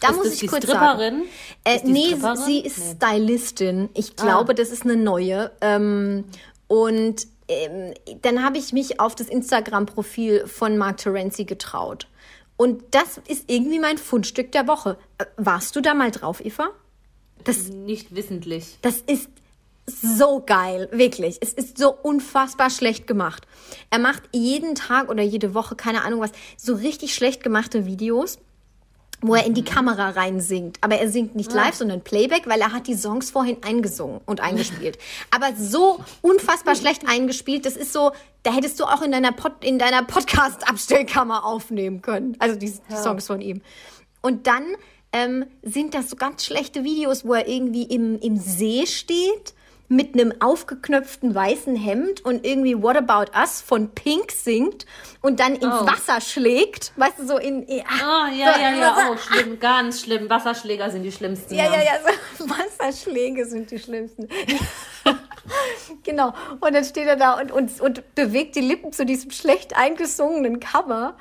Da 0.00 0.08
Ist 0.10 0.16
muss 0.16 0.24
das 0.24 0.34
ich 0.34 0.40
die 0.40 0.46
kurz 0.46 0.64
Stripperin? 0.64 0.98
sagen. 0.98 1.22
Äh, 1.64 1.76
Ist 1.76 1.86
die 1.86 1.92
nee, 1.92 2.06
Stripperin? 2.08 2.36
sie 2.36 2.60
ist 2.60 2.78
Nee. 2.78 2.94
Stylistin. 2.96 3.88
Ich 3.94 4.16
glaube, 4.16 4.54
das 4.54 4.70
ist 4.70 4.82
eine 4.84 4.96
neue. 4.96 5.50
Ähm, 5.60 6.24
und 6.68 7.26
ähm, 7.48 7.94
dann 8.22 8.44
habe 8.44 8.58
ich 8.58 8.72
mich 8.72 9.00
auf 9.00 9.14
das 9.14 9.28
Instagram-Profil 9.28 10.46
von 10.46 10.78
Mark 10.78 10.98
Terenzi 10.98 11.44
getraut. 11.44 12.06
Und 12.56 12.82
das 12.92 13.18
ist 13.26 13.44
irgendwie 13.50 13.78
mein 13.80 13.98
Fundstück 13.98 14.52
der 14.52 14.68
Woche. 14.68 14.98
Äh, 15.18 15.24
warst 15.36 15.74
du 15.76 15.80
da 15.80 15.94
mal 15.94 16.10
drauf, 16.10 16.44
Eva? 16.44 16.68
Das, 17.44 17.68
Nicht 17.68 18.14
wissentlich. 18.14 18.78
das 18.82 18.98
ist 18.98 19.28
so 19.86 20.42
geil, 20.44 20.88
wirklich. 20.92 21.38
Es 21.40 21.52
ist 21.52 21.78
so 21.78 21.90
unfassbar 21.92 22.70
schlecht 22.70 23.06
gemacht. 23.08 23.46
Er 23.90 23.98
macht 23.98 24.22
jeden 24.32 24.74
Tag 24.76 25.08
oder 25.08 25.22
jede 25.22 25.54
Woche, 25.54 25.74
keine 25.74 26.04
Ahnung 26.04 26.20
was, 26.20 26.30
so 26.56 26.74
richtig 26.74 27.14
schlecht 27.14 27.42
gemachte 27.42 27.86
Videos, 27.86 28.38
wo 29.22 29.34
er 29.34 29.44
in 29.44 29.54
die 29.54 29.64
Kamera 29.64 30.10
reinsingt. 30.10 30.78
Aber 30.80 30.96
er 30.96 31.08
singt 31.10 31.34
nicht 31.34 31.52
live, 31.52 31.74
sondern 31.74 32.02
Playback, 32.02 32.46
weil 32.46 32.60
er 32.60 32.72
hat 32.72 32.86
die 32.86 32.94
Songs 32.94 33.30
vorhin 33.30 33.58
eingesungen 33.62 34.20
und 34.26 34.40
eingespielt. 34.40 34.98
Aber 35.30 35.52
so 35.58 36.00
unfassbar 36.22 36.74
schlecht 36.74 37.06
eingespielt, 37.06 37.66
das 37.66 37.76
ist 37.76 37.92
so, 37.92 38.12
da 38.42 38.52
hättest 38.52 38.80
du 38.80 38.84
auch 38.84 39.02
in 39.02 39.12
deiner, 39.12 39.32
Pod, 39.32 39.62
in 39.62 39.78
deiner 39.78 40.02
Podcast-Abstellkammer 40.02 41.44
aufnehmen 41.44 42.00
können. 42.02 42.36
Also 42.38 42.56
die, 42.56 42.70
die 42.70 42.96
Songs 42.96 43.26
von 43.26 43.40
ihm. 43.40 43.60
Und 44.22 44.46
dann 44.46 44.64
ähm, 45.12 45.46
sind 45.62 45.94
das 45.94 46.10
so 46.10 46.16
ganz 46.16 46.44
schlechte 46.44 46.84
Videos, 46.84 47.24
wo 47.24 47.34
er 47.34 47.48
irgendwie 47.48 47.84
im, 47.84 48.18
im 48.20 48.36
See 48.36 48.86
steht 48.86 49.54
mit 49.92 50.14
einem 50.14 50.32
aufgeknöpften 50.40 51.34
weißen 51.34 51.74
Hemd 51.74 52.24
und 52.24 52.46
irgendwie 52.46 52.80
What 52.80 52.96
About 52.96 53.36
Us 53.36 53.60
von 53.60 53.90
Pink 53.92 54.30
singt 54.30 54.86
und 55.20 55.40
dann 55.40 55.56
ins 55.56 55.64
Oh. 55.64 55.84
Wasser 55.86 56.20
schlägt, 56.20 56.92
weißt 56.96 57.18
du, 57.18 57.26
so 57.26 57.38
in... 57.38 57.66
Ah, 57.88 58.28
ja, 58.30 58.54
so, 58.54 58.60
ja, 58.60 58.70
ja. 58.72 58.94
so- 58.94 59.12
Oh, 59.12 59.16
schlimm, 59.16 59.58
ganz 59.58 60.02
schlimm. 60.02 60.30
Wasserschläger 60.30 60.90
sind 60.90 61.02
die 61.02 61.10
schlimmsten. 61.18 61.54
ja, 61.54 61.64
ja, 61.64 61.82
ja, 61.82 61.92
so 62.38 62.48
Wasserschläge 62.48 63.44
sind 63.46 63.70
die 63.72 63.80
schlimmsten. 63.80 64.28
genau. 66.04 66.32
Und 66.60 66.74
dann 66.74 66.84
steht 66.84 67.06
er 67.06 67.16
da 67.16 67.34
und, 67.40 67.50
und, 67.52 67.80
und 67.80 68.14
bewegt 68.14 68.56
die 68.56 68.60
Lippen 68.60 68.92
zu 68.92 69.04
diesem 69.04 69.30
schlecht 69.30 69.76
eingesungenen 69.76 70.60
Cover. 70.60 71.14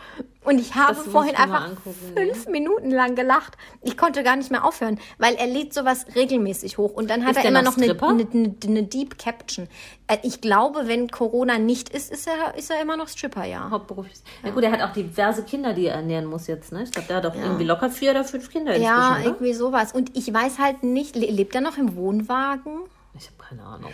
Und 0.45 0.57
ich 0.57 0.73
habe 0.75 0.95
vorhin 0.95 1.33
ich 1.33 1.39
einfach 1.39 1.65
angucken, 1.65 2.13
fünf 2.15 2.47
Minuten 2.47 2.89
lang 2.91 3.15
gelacht. 3.15 3.57
Ich 3.83 3.97
konnte 3.97 4.23
gar 4.23 4.35
nicht 4.37 4.49
mehr 4.51 4.63
aufhören, 4.65 4.97
weil 5.17 5.35
er 5.35 5.45
lädt 5.47 5.73
sowas 5.73 6.05
regelmäßig 6.15 6.77
hoch. 6.77 6.93
Und 6.93 7.09
dann 7.09 7.25
hat 7.25 7.31
Ist 7.35 7.43
er 7.43 7.49
immer 7.51 7.61
noch 7.61 7.75
eine, 7.77 7.91
eine, 7.91 8.27
eine, 8.33 8.55
eine 8.65 8.83
Deep 8.83 9.19
Caption. 9.19 9.67
Äh, 10.07 10.17
Ich 10.23 10.39
glaube, 10.41 10.87
wenn 10.87 11.11
Corona 11.11 11.57
nicht 11.59 11.89
ist, 11.89 12.09
ist 12.11 12.25
er, 12.27 12.57
ist 12.57 12.71
er 12.71 12.81
immer 12.81 12.95
noch 12.95 13.09
Stripper, 13.09 13.43
ja. 13.45 13.69
Hauptberuflich. 13.69 14.17
Ja. 14.43 14.51
gut, 14.51 14.63
er 14.63 14.71
hat 14.71 14.81
auch 14.81 14.93
diverse 14.93 15.43
Kinder, 15.43 15.73
die 15.73 15.87
er 15.87 15.95
ernähren 15.95 16.25
muss 16.25 16.47
jetzt, 16.47 16.71
ne? 16.71 16.83
Ich 16.83 16.91
glaube, 16.91 17.07
der 17.09 17.17
hat 17.17 17.25
auch 17.25 17.35
irgendwie 17.35 17.65
locker 17.65 17.89
vier 17.89 18.11
oder 18.11 18.23
fünf 18.23 18.49
Kinder 18.49 18.77
Ja, 18.77 19.17
ne? 19.19 19.25
irgendwie 19.25 19.53
sowas. 19.53 19.91
Und 19.91 20.15
ich 20.17 20.33
weiß 20.33 20.57
halt 20.57 20.83
nicht, 20.83 21.15
le- 21.17 21.27
lebt 21.29 21.53
er 21.53 21.61
noch 21.61 21.77
im 21.77 21.95
Wohnwagen? 21.95 22.79
Keine 23.49 23.63
Ahnung. 23.63 23.91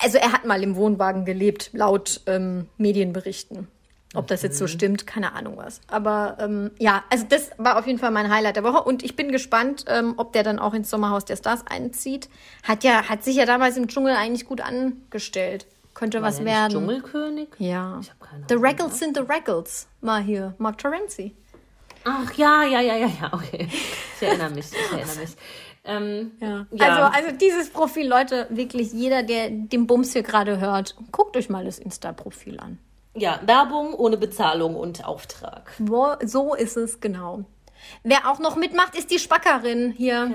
Also 0.00 0.18
er 0.18 0.32
hat 0.32 0.44
mal 0.44 0.62
im 0.62 0.74
Wohnwagen 0.74 1.24
gelebt, 1.24 1.70
laut 1.72 2.20
ähm, 2.26 2.68
Medienberichten. 2.76 3.68
Ob 4.14 4.26
das 4.26 4.42
jetzt 4.42 4.58
so 4.58 4.66
stimmt, 4.66 5.06
keine 5.06 5.32
Ahnung 5.32 5.56
was. 5.56 5.80
Aber 5.86 6.36
ähm, 6.38 6.70
ja, 6.78 7.02
also 7.08 7.24
das 7.26 7.50
war 7.56 7.78
auf 7.78 7.86
jeden 7.86 7.98
Fall 7.98 8.10
mein 8.10 8.30
Highlight 8.30 8.56
der 8.56 8.64
Woche. 8.64 8.82
Und 8.82 9.02
ich 9.02 9.16
bin 9.16 9.32
gespannt, 9.32 9.84
ähm, 9.88 10.14
ob 10.18 10.34
der 10.34 10.42
dann 10.42 10.58
auch 10.58 10.74
ins 10.74 10.90
Sommerhaus 10.90 11.24
der 11.24 11.36
Stars 11.36 11.64
einzieht. 11.66 12.28
Hat 12.62 12.84
ja, 12.84 13.08
hat 13.08 13.24
sich 13.24 13.36
ja 13.36 13.46
damals 13.46 13.76
im 13.78 13.88
Dschungel 13.88 14.14
eigentlich 14.14 14.44
gut 14.44 14.60
angestellt. 14.60 15.66
Könnte 15.94 16.20
was 16.20 16.38
War 16.38 16.44
der 16.44 16.52
nicht 16.52 16.54
werden. 16.54 16.72
Dschungelkönig? 16.72 17.48
Ja. 17.58 18.00
Ich 18.02 18.10
hab 18.10 18.20
keine 18.20 18.44
The 18.48 18.54
Ahnung. 18.54 18.66
Regals 18.66 18.98
sind 18.98 19.16
the 19.16 19.22
Regals. 19.22 19.86
Mal 20.02 20.22
hier, 20.22 20.54
Mark 20.58 20.78
Terenzi. 20.78 21.34
Ach 22.04 22.32
ja, 22.34 22.64
ja, 22.64 22.80
ja, 22.80 22.96
ja, 22.96 23.06
ja, 23.20 23.32
okay. 23.32 23.68
Ich 24.16 24.26
erinnere 24.26 24.50
mich, 24.50 24.66
ich 24.72 24.92
erinnere 24.92 25.16
mich. 25.20 25.30
Ähm, 25.84 26.32
Ja. 26.40 26.66
Ja. 26.70 26.88
Also, 26.88 27.26
also 27.28 27.36
dieses 27.36 27.70
Profil, 27.70 28.06
Leute, 28.08 28.46
wirklich 28.50 28.92
jeder, 28.92 29.22
der 29.22 29.50
den 29.50 29.86
Bums 29.86 30.12
hier 30.12 30.22
gerade 30.22 30.60
hört, 30.60 30.94
guckt 31.10 31.36
euch 31.36 31.48
mal 31.48 31.64
das 31.64 31.78
Insta-Profil 31.78 32.60
an. 32.60 32.78
ja, 33.14 33.40
Werbung 33.44 33.92
ohne 33.94 34.16
Bezahlung 34.16 34.76
und 34.76 35.04
Auftrag. 35.04 35.72
Wo, 35.78 36.14
so 36.24 36.54
ist 36.54 36.76
es 36.76 37.00
genau. 37.00 37.44
Wer 38.04 38.30
auch 38.30 38.38
noch 38.38 38.56
mitmacht, 38.56 38.94
ist 38.96 39.10
die 39.10 39.18
Spackerin 39.18 39.90
hier. 39.96 40.32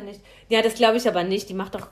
Ja, 0.49 0.61
das 0.61 0.75
glaube 0.75 0.97
ich 0.97 1.07
aber 1.07 1.23
nicht. 1.23 1.47
Die 1.49 1.53
macht 1.53 1.75
doch 1.75 1.87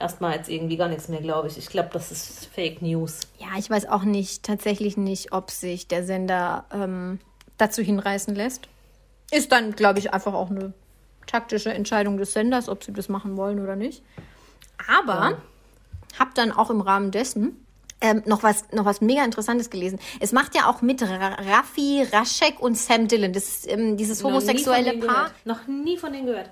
erstmal 0.00 0.34
jetzt 0.34 0.48
irgendwie 0.48 0.76
gar 0.78 0.88
nichts 0.88 1.08
mehr, 1.08 1.20
glaube 1.20 1.48
ich. 1.48 1.58
Ich 1.58 1.68
glaube, 1.68 1.90
das 1.92 2.10
ist 2.10 2.46
Fake 2.46 2.80
News. 2.82 3.20
Ja, 3.38 3.48
ich 3.58 3.68
weiß 3.70 3.86
auch 3.88 4.02
nicht, 4.02 4.42
tatsächlich 4.44 4.96
nicht, 4.96 5.32
ob 5.32 5.50
sich 5.50 5.88
der 5.88 6.04
Sender 6.04 6.64
ähm, 6.72 7.20
dazu 7.58 7.82
hinreißen 7.82 8.34
lässt. 8.34 8.68
Ist 9.30 9.52
dann, 9.52 9.72
glaube 9.76 9.98
ich, 9.98 10.12
einfach 10.12 10.34
auch 10.34 10.50
eine 10.50 10.72
taktische 11.26 11.72
Entscheidung 11.72 12.16
des 12.16 12.32
Senders, 12.32 12.68
ob 12.68 12.84
sie 12.84 12.92
das 12.92 13.08
machen 13.08 13.36
wollen 13.36 13.60
oder 13.60 13.76
nicht. 13.76 14.02
Aber 14.88 15.38
hab 16.18 16.34
dann 16.34 16.52
auch 16.52 16.70
im 16.70 16.80
Rahmen 16.80 17.10
dessen 17.10 17.62
ähm, 18.02 18.22
noch 18.26 18.42
was 18.42 18.64
noch 18.72 18.84
was 18.84 19.00
mega 19.00 19.24
interessantes 19.24 19.70
gelesen. 19.70 19.98
Es 20.20 20.32
macht 20.32 20.54
ja 20.54 20.68
auch 20.68 20.82
mit 20.82 21.02
Ra 21.02 21.36
Raffi 21.38 22.04
Raschek 22.12 22.60
und 22.60 22.76
Sam 22.76 23.08
Dillon. 23.08 23.32
Das 23.32 23.44
ist 23.44 23.70
ähm, 23.70 23.96
dieses 23.96 24.22
Noch 24.22 24.30
homosexuelle 24.30 24.90
denen 24.90 25.06
Paar. 25.06 25.26
Gehört. 25.26 25.46
Noch 25.46 25.66
nie 25.68 25.96
von 25.96 26.12
denen 26.12 26.26
gehört. 26.26 26.50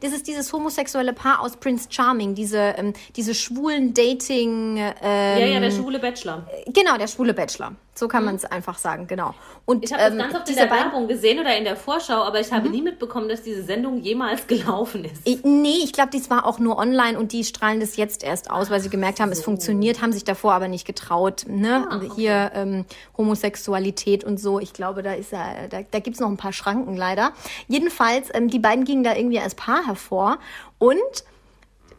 Das 0.00 0.12
ist 0.12 0.26
dieses 0.26 0.52
homosexuelle 0.52 1.12
Paar 1.12 1.40
aus 1.40 1.58
Prince 1.58 1.88
Charming, 1.90 2.34
diese, 2.34 2.58
ähm, 2.58 2.92
diese 3.14 3.34
schwulen 3.34 3.94
Dating. 3.94 4.78
Ähm, 4.78 5.40
Ja, 5.40 5.46
ja, 5.46 5.60
der 5.60 5.70
schwule 5.70 6.00
Bachelor. 6.00 6.48
Genau, 6.66 6.96
der 6.96 7.06
schwule 7.06 7.34
Bachelor. 7.34 7.76
So 7.98 8.08
kann 8.08 8.24
man 8.24 8.34
es 8.36 8.44
einfach 8.44 8.76
sagen, 8.78 9.06
genau. 9.06 9.34
Und 9.64 9.78
Mhm. 9.78 9.82
Ich 9.84 9.92
habe 9.92 10.02
ähm, 10.02 10.18
das 10.18 10.26
ganz 10.28 10.34
oft 10.40 10.48
in 10.50 10.54
der. 10.56 10.70
Werbung 10.70 11.08
gesehen 11.08 11.40
oder 11.40 11.56
in 11.56 11.64
der 11.64 11.76
Vorschau, 11.76 12.22
aber 12.22 12.38
ich 12.40 12.52
habe 12.52 12.68
nie 12.68 12.82
mitbekommen, 12.82 13.28
dass 13.28 13.42
diese 13.42 13.62
Sendung 13.62 14.00
jemals 14.02 14.46
gelaufen 14.48 15.04
ist. 15.06 15.22
Ich- 15.24 15.42
Nee, 15.44 15.78
ich 15.82 15.92
glaube, 15.92 16.10
dies 16.12 16.28
war 16.30 16.44
auch 16.46 16.58
nur 16.58 16.76
online 16.78 17.18
und 17.18 17.32
die 17.32 17.42
strahlen 17.44 17.80
das 17.80 17.96
jetzt 17.96 18.22
erst 18.22 18.50
aus, 18.50 18.68
weil 18.70 18.80
sie 18.80 18.90
gemerkt 18.90 19.18
haben, 19.20 19.32
es 19.32 19.42
funktioniert, 19.42 20.02
haben 20.02 20.12
sich 20.12 20.24
davor 20.24 20.52
aber 20.52 20.68
nicht 20.68 20.86
getraut. 20.86 21.44
Ne? 21.48 21.86
Ah, 21.90 22.00
Hier 22.14 22.50
ähm, 22.54 22.84
Homosexualität 23.16 24.24
und 24.24 24.38
so. 24.38 24.60
Ich 24.60 24.72
glaube, 24.74 25.02
da 25.02 25.14
ist 25.14 25.32
ja, 25.32 25.66
da, 25.70 25.80
da 25.90 25.98
gibt's 26.00 26.20
noch 26.20 26.28
ein 26.28 26.36
paar 26.36 26.52
Schranken 26.52 26.96
leider. 26.96 27.32
Jedenfalls, 27.66 28.28
ähm, 28.34 28.48
die 28.48 28.58
beiden 28.58 28.84
gingen 28.84 29.04
da 29.04 29.14
irgendwie 29.16 29.40
als 29.40 29.54
Paar 29.54 29.86
hervor 29.86 30.38
und 30.78 30.98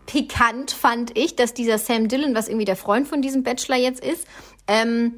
pikant 0.06 0.72
fand 0.72 1.18
ich, 1.18 1.36
dass 1.36 1.54
dieser 1.54 1.78
Sam 1.78 2.08
Dillon, 2.08 2.34
was 2.36 2.48
irgendwie 2.48 2.66
der 2.66 2.76
Freund 2.78 3.08
von 3.08 3.22
diesem 3.22 3.43
Bachelor 3.43 3.76
jetzt 3.78 4.04
ist, 4.04 4.26
ähm, 4.68 5.14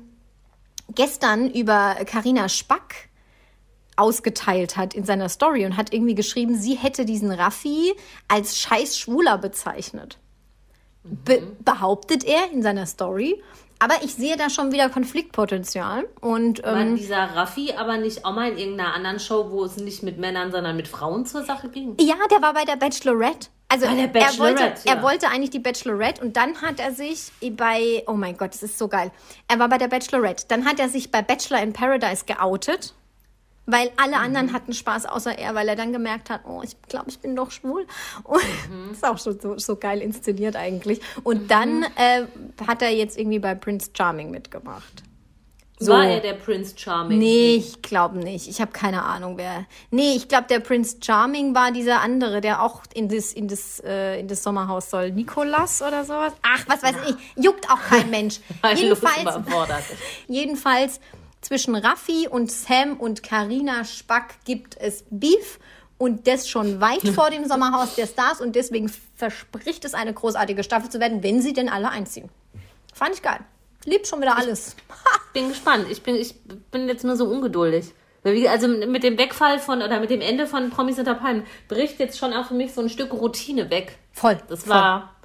gestern 0.95 1.49
über 1.49 1.95
Karina 2.05 2.49
Spack 2.49 3.09
ausgeteilt 3.95 4.77
hat 4.77 4.93
in 4.93 5.03
seiner 5.03 5.29
Story 5.29 5.65
und 5.65 5.75
hat 5.75 5.93
irgendwie 5.93 6.15
geschrieben, 6.15 6.55
sie 6.55 6.75
hätte 6.75 7.05
diesen 7.05 7.31
Raffi 7.31 7.93
als 8.27 8.57
scheiß 8.57 8.97
Schwuler 8.97 9.37
bezeichnet. 9.37 10.17
Be 11.03 11.41
behauptet 11.59 12.23
er 12.23 12.51
in 12.51 12.61
seiner 12.61 12.85
Story. 12.85 13.41
Aber 13.81 13.95
ich 14.03 14.13
sehe 14.13 14.35
da 14.35 14.49
schon 14.49 14.73
wieder 14.73 14.89
Konfliktpotenzial. 14.89 16.05
Und 16.19 16.61
War 16.63 16.81
ähm, 16.81 16.97
dieser 16.97 17.33
Raffi 17.35 17.73
aber 17.77 17.97
nicht 17.97 18.25
auch 18.25 18.35
mal 18.35 18.51
in 18.51 18.57
irgendeiner 18.57 18.93
anderen 18.93 19.19
Show, 19.21 19.51
wo 19.51 19.63
es 19.63 19.77
nicht 19.77 20.03
mit 20.03 20.17
Männern, 20.17 20.51
sondern 20.51 20.75
mit 20.75 20.89
Frauen 20.89 21.25
zur 21.25 21.43
Sache 21.43 21.69
ging? 21.69 21.95
ja, 21.99 22.15
der 22.29 22.41
war 22.41 22.53
bei 22.53 22.65
der 22.65 22.75
Bachelorette. 22.75 23.47
Also 23.71 23.85
er, 23.85 23.91
wollte, 23.91 24.07
Bachelorette, 24.09 24.81
er 24.89 24.95
ja. 24.95 25.01
wollte 25.03 25.27
eigentlich 25.27 25.51
die 25.51 25.59
Bachelorette 25.59 26.21
und 26.23 26.35
dann 26.35 26.59
hat 26.61 26.79
er 26.79 26.91
sich 26.91 27.31
bei, 27.51 28.03
oh 28.07 28.13
mein 28.13 28.35
Gott, 28.35 28.53
das 28.55 28.63
ist 28.63 28.79
so 28.79 28.87
geil. 28.87 29.11
Er 29.47 29.59
war 29.59 29.69
bei 29.69 29.77
der 29.77 29.87
Bachelorette. 29.87 30.45
Dann 30.47 30.65
hat 30.65 30.79
er 30.79 30.89
sich 30.89 31.11
bei 31.11 31.21
Bachelor 31.21 31.61
in 31.61 31.71
Paradise 31.71 32.25
geoutet, 32.25 32.95
weil 33.67 33.91
alle 33.97 34.17
Mhm. 34.17 34.23
anderen 34.23 34.53
hatten 34.53 34.73
Spaß 34.73 35.05
außer 35.05 35.37
er, 35.37 35.53
weil 35.53 35.67
er 35.69 35.75
dann 35.75 35.93
gemerkt 35.93 36.31
hat, 36.31 36.41
oh, 36.45 36.61
ich 36.63 36.81
glaube, 36.87 37.09
ich 37.09 37.19
bin 37.19 37.35
doch 37.35 37.51
schwul. 37.51 37.85
Und 38.23 38.41
Mhm. 38.71 38.89
ist 38.91 39.05
auch 39.05 39.19
schon 39.19 39.39
so, 39.39 39.55
so 39.59 39.75
geil 39.75 40.01
inszeniert 40.01 40.55
eigentlich. 40.55 40.99
Und 41.23 41.51
dann 41.51 41.83
äh, 41.95 42.23
hat 42.65 42.81
er 42.81 42.89
jetzt 42.89 43.19
irgendwie 43.19 43.37
bei 43.39 43.53
Prince 43.53 43.91
Charming 43.95 44.31
mitgemacht. 44.31 45.03
So. 45.81 45.93
War 45.93 46.05
er 46.05 46.19
der 46.19 46.33
Prince 46.33 46.73
Charming? 46.77 47.19
Nee, 47.19 47.55
ich 47.55 47.81
glaube 47.81 48.17
nicht. 48.17 48.49
Ich 48.49 48.59
habe 48.59 48.73
keine 48.73 49.03
Ahnung, 49.03 49.37
wer. 49.37 49.65
Nee, 49.91 50.13
ich 50.13 50.27
glaube, 50.27 50.47
der 50.49 50.59
Prince 50.59 50.97
Charming 51.01 51.55
war 51.55 51.71
dieser 51.71 52.01
andere, 52.01 52.41
der 52.41 52.61
auch 52.61 52.81
in 52.93 53.07
das, 53.07 53.31
in 53.31 53.47
das, 53.47 53.81
äh, 53.85 54.19
in 54.19 54.27
das 54.27 54.43
Sommerhaus 54.43 54.89
soll. 54.89 55.11
Nikolas 55.11 55.81
oder 55.81 56.03
sowas? 56.03 56.33
Ach, 56.41 56.65
was 56.67 56.83
weiß 56.83 56.95
ich. 57.07 57.43
Juckt 57.43 57.71
auch 57.71 57.81
kein 57.81 58.09
Mensch. 58.11 58.41
jedenfalls, 58.75 59.39
jedenfalls 60.27 60.99
zwischen 61.39 61.73
Raffi 61.75 62.27
und 62.29 62.51
Sam 62.51 62.97
und 62.97 63.23
Karina 63.23 63.85
Spack 63.85 64.35
gibt 64.43 64.75
es 64.81 65.05
Beef. 65.09 65.59
Und 65.97 66.27
das 66.27 66.49
schon 66.49 66.81
weit 66.81 67.07
vor 67.13 67.29
dem 67.29 67.45
Sommerhaus 67.45 67.95
der 67.95 68.07
Stars. 68.07 68.41
Und 68.41 68.55
deswegen 68.57 68.91
verspricht 69.15 69.85
es 69.85 69.93
eine 69.93 70.13
großartige 70.13 70.63
Staffel 70.63 70.89
zu 70.89 70.99
werden, 70.99 71.23
wenn 71.23 71.41
sie 71.41 71.53
denn 71.53 71.69
alle 71.69 71.89
einziehen. 71.89 72.29
Fand 72.93 73.15
ich 73.15 73.21
geil. 73.21 73.39
Lieb 73.85 74.05
schon 74.05 74.21
wieder 74.21 74.37
alles. 74.37 74.75
Bin 75.33 75.49
gespannt. 75.49 75.85
Ich 75.89 76.01
bin, 76.01 76.15
ich 76.15 76.35
bin 76.71 76.87
jetzt 76.87 77.03
nur 77.03 77.15
so 77.15 77.25
ungeduldig. 77.25 77.93
Also 78.23 78.67
mit 78.67 79.03
dem 79.03 79.17
Wegfall 79.17 79.59
von 79.59 79.81
oder 79.81 79.99
mit 79.99 80.09
dem 80.09 80.21
Ende 80.21 80.45
von 80.45 80.69
Promis 80.71 80.99
unter 80.99 81.15
Palmen 81.15 81.45
bricht 81.69 81.99
jetzt 81.99 82.17
schon 82.17 82.33
auch 82.33 82.47
für 82.47 82.53
mich 82.53 82.73
so 82.73 82.81
ein 82.81 82.89
Stück 82.89 83.13
Routine 83.13 83.69
weg. 83.69 83.97
Voll. 84.11 84.37
Das 84.49 84.67
war 84.67 85.15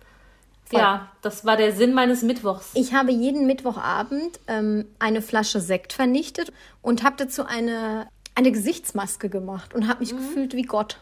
Voll. 0.66 0.78
ja, 0.78 1.08
das 1.20 1.44
war 1.44 1.56
der 1.56 1.72
Sinn 1.72 1.92
meines 1.92 2.22
Mittwochs. 2.22 2.70
Ich 2.74 2.94
habe 2.94 3.10
jeden 3.10 3.46
Mittwochabend 3.46 4.38
ähm, 4.46 4.86
eine 5.00 5.22
Flasche 5.22 5.60
Sekt 5.60 5.92
vernichtet 5.92 6.52
und 6.82 7.02
habe 7.02 7.16
dazu 7.16 7.44
eine, 7.44 8.08
eine 8.36 8.52
Gesichtsmaske 8.52 9.28
gemacht 9.28 9.74
und 9.74 9.88
habe 9.88 10.00
mich 10.00 10.10
gefühlt 10.10 10.54
wie 10.54 10.62
Gott. 10.62 10.98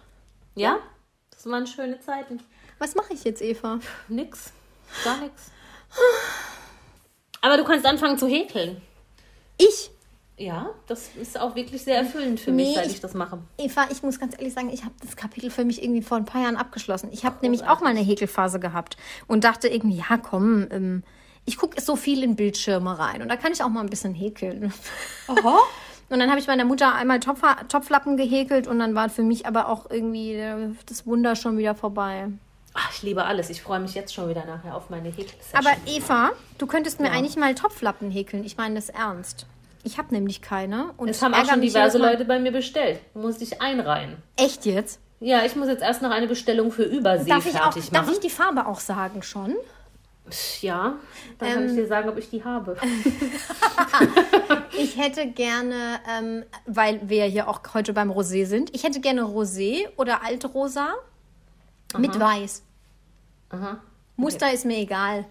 Ja, 0.55 0.79
das 1.31 1.45
waren 1.47 1.67
schöne 1.67 2.01
Zeiten. 2.01 2.41
Was 2.79 2.95
mache 2.95 3.13
ich 3.13 3.25
jetzt, 3.25 3.43
Eva? 3.43 3.81
Nix, 4.09 4.53
gar 5.05 5.19
nix. 5.19 5.51
Aber 7.43 7.59
du 7.59 7.65
kannst 7.65 7.85
anfangen 7.85 8.17
zu 8.17 8.27
häkeln. 8.27 8.81
Ich, 9.59 9.91
Ja, 10.39 10.71
das 10.87 11.11
ist 11.21 11.39
auch 11.39 11.55
wirklich 11.55 11.83
sehr 11.83 11.99
erfüllend 11.99 12.41
für 12.41 12.51
Nee, 12.51 12.65
mich, 12.65 12.75
seit 12.75 12.87
ich- 12.87 12.93
ich 12.95 13.01
das 13.01 13.13
mache. 13.15 13.39
Eva, 13.59 13.87
ich 13.93 14.03
muss 14.03 14.19
ganz 14.19 14.35
ehrlich 14.37 14.55
sagen, 14.55 14.71
ich 14.73 14.83
habe 14.83 14.95
das 15.03 15.15
Kapitel 15.15 15.51
für 15.51 15.65
mich 15.65 15.83
irgendwie 15.83 16.03
vor 16.03 16.17
ein 16.17 16.25
paar 16.25 16.43
Jahren 16.43 16.57
abgeschlossen. 16.57 17.11
Ich 17.13 17.25
habe 17.27 17.37
nämlich 17.43 17.65
auch 17.69 17.81
mal 17.81 17.91
eine 17.91 18.01
Häkelphase 18.01 18.59
gehabt 18.59 18.97
und 19.29 19.45
dachte 19.45 19.69
irgendwie, 19.69 19.99
ja 19.99 20.17
komm, 20.17 20.67
ähm, 20.71 21.03
ich 21.45 21.59
gucke 21.59 21.81
so 21.81 21.97
viel 21.97 22.23
in 22.25 22.35
Bildschirme 22.35 22.99
rein 22.99 23.21
und 23.23 23.29
da 23.29 23.37
kann 23.37 23.53
ich 23.53 23.63
auch 23.63 23.69
mal 23.69 23.81
ein 23.83 23.91
bisschen 23.91 24.15
häkeln. 24.15 24.73
Und 26.09 26.19
dann 26.19 26.29
habe 26.29 26.39
ich 26.41 26.47
meiner 26.47 26.67
Mutter 26.67 26.95
einmal 26.95 27.21
Topf 27.21 27.41
Topflappen 27.69 28.19
gehäkelt 28.19 28.67
und 28.67 28.79
dann 28.81 28.95
war 28.95 29.09
für 29.09 29.23
mich 29.23 29.47
aber 29.47 29.67
auch 29.69 29.91
irgendwie 29.91 30.35
äh, 30.35 30.71
das 30.85 31.07
Wunder 31.07 31.37
schon 31.37 31.57
wieder 31.57 31.75
vorbei. 31.75 32.29
Ach, 32.75 32.91
ich 32.95 33.03
liebe 33.03 33.25
alles. 33.25 33.51
Ich 33.51 33.61
freue 33.63 33.81
mich 33.81 33.95
jetzt 33.95 34.15
schon 34.15 34.29
wieder 34.29 34.45
nachher 34.47 34.75
auf 34.77 34.89
meine 34.91 35.09
häkel 35.11 35.35
Aber 35.53 35.71
Eva, 35.87 36.31
du 36.59 36.67
könntest 36.67 37.01
mir 37.01 37.11
eigentlich 37.11 37.37
mal 37.37 37.55
Topflappen 37.55 38.11
häkeln. 38.11 38.45
Ich 38.45 38.57
meine 38.57 38.77
das 38.77 38.89
ernst. 38.89 39.47
Ich 39.85 39.99
habe 39.99 40.15
nämlich 40.15 40.41
keine. 40.43 40.93
Und 40.97 41.09
Es 41.09 41.21
haben 41.23 41.35
auch 41.35 41.45
schon 41.45 41.61
diverse. 41.61 41.99
Leute 41.99 42.25
bei 42.25 42.39
mir 42.39 42.53
bestellt. 42.53 43.01
Du 43.15 43.21
musst 43.21 43.41
dich 43.41 43.61
einreihen. 43.61 44.17
Echt 44.37 44.65
jetzt? 44.65 45.01
Ja, 45.21 45.45
ich 45.45 45.55
muss 45.57 45.69
jetzt 45.69 45.83
erst 45.83 46.03
noch 46.03 46.11
eine 46.11 46.27
Bestellung 46.27 46.73
für 46.73 46.83
Übersee 46.85 47.29
Darf 47.31 47.47
ich, 47.47 47.55
auch, 47.57 47.65
fertig 47.73 47.91
darf 47.91 48.03
machen. 48.07 48.15
ich 48.15 48.21
die 48.21 48.31
Farbe 48.31 48.67
auch 48.67 48.81
sagen 48.81 49.23
schon? 49.23 49.55
ja, 50.61 50.95
dann 51.39 51.53
kann 51.53 51.63
Ähm. 51.65 51.69
ich 51.69 51.75
dir 51.75 51.87
sagen, 51.87 52.09
ob 52.09 52.17
ich 52.17 52.31
die 52.31 52.43
habe. 52.45 52.77
Ich 54.79 54.97
hätte 54.97 55.27
gerne, 55.27 56.01
ähm, 56.11 56.45
weil 56.67 57.01
wir 57.05 57.25
hier 57.27 57.47
auch 57.49 57.61
heute 57.75 57.93
beim 57.93 58.11
Rosé 58.11 58.47
sind, 58.47 58.75
ich 58.75 58.85
hätte 58.85 59.01
gerne 59.01 59.23
Rosé 59.23 59.87
oder 59.97 60.25
Altrosa 60.25 60.95
mit 61.99 62.19
Weiß. 62.19 62.63
Muster 64.17 64.53
ist 64.53 64.65
mir 64.65 64.79
egal. 64.79 65.27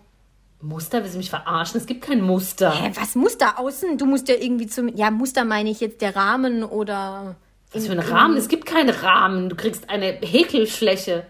Muster, 0.61 1.01
willst 1.01 1.15
du 1.15 1.17
mich 1.17 1.29
verarschen? 1.29 1.79
Es 1.79 1.87
gibt 1.87 2.03
kein 2.03 2.21
Muster. 2.21 2.71
Hä, 2.71 2.91
was 2.95 3.15
Muster 3.15 3.57
außen? 3.57 3.97
Du 3.97 4.05
musst 4.05 4.27
ja 4.27 4.35
irgendwie 4.35 4.67
zum. 4.67 4.87
Ja, 4.95 5.09
Muster 5.09 5.43
meine 5.43 5.69
ich 5.69 5.79
jetzt 5.79 6.01
der 6.01 6.15
Rahmen 6.15 6.63
oder. 6.63 7.35
Was 7.73 7.87
für 7.87 7.93
ein 7.93 7.99
Rahmen? 7.99 8.37
Es 8.37 8.47
gibt 8.47 8.65
keinen 8.65 8.89
Rahmen. 8.89 9.49
Du 9.49 9.55
kriegst 9.55 9.89
eine 9.89 10.19
Häkelfläche. 10.21 11.25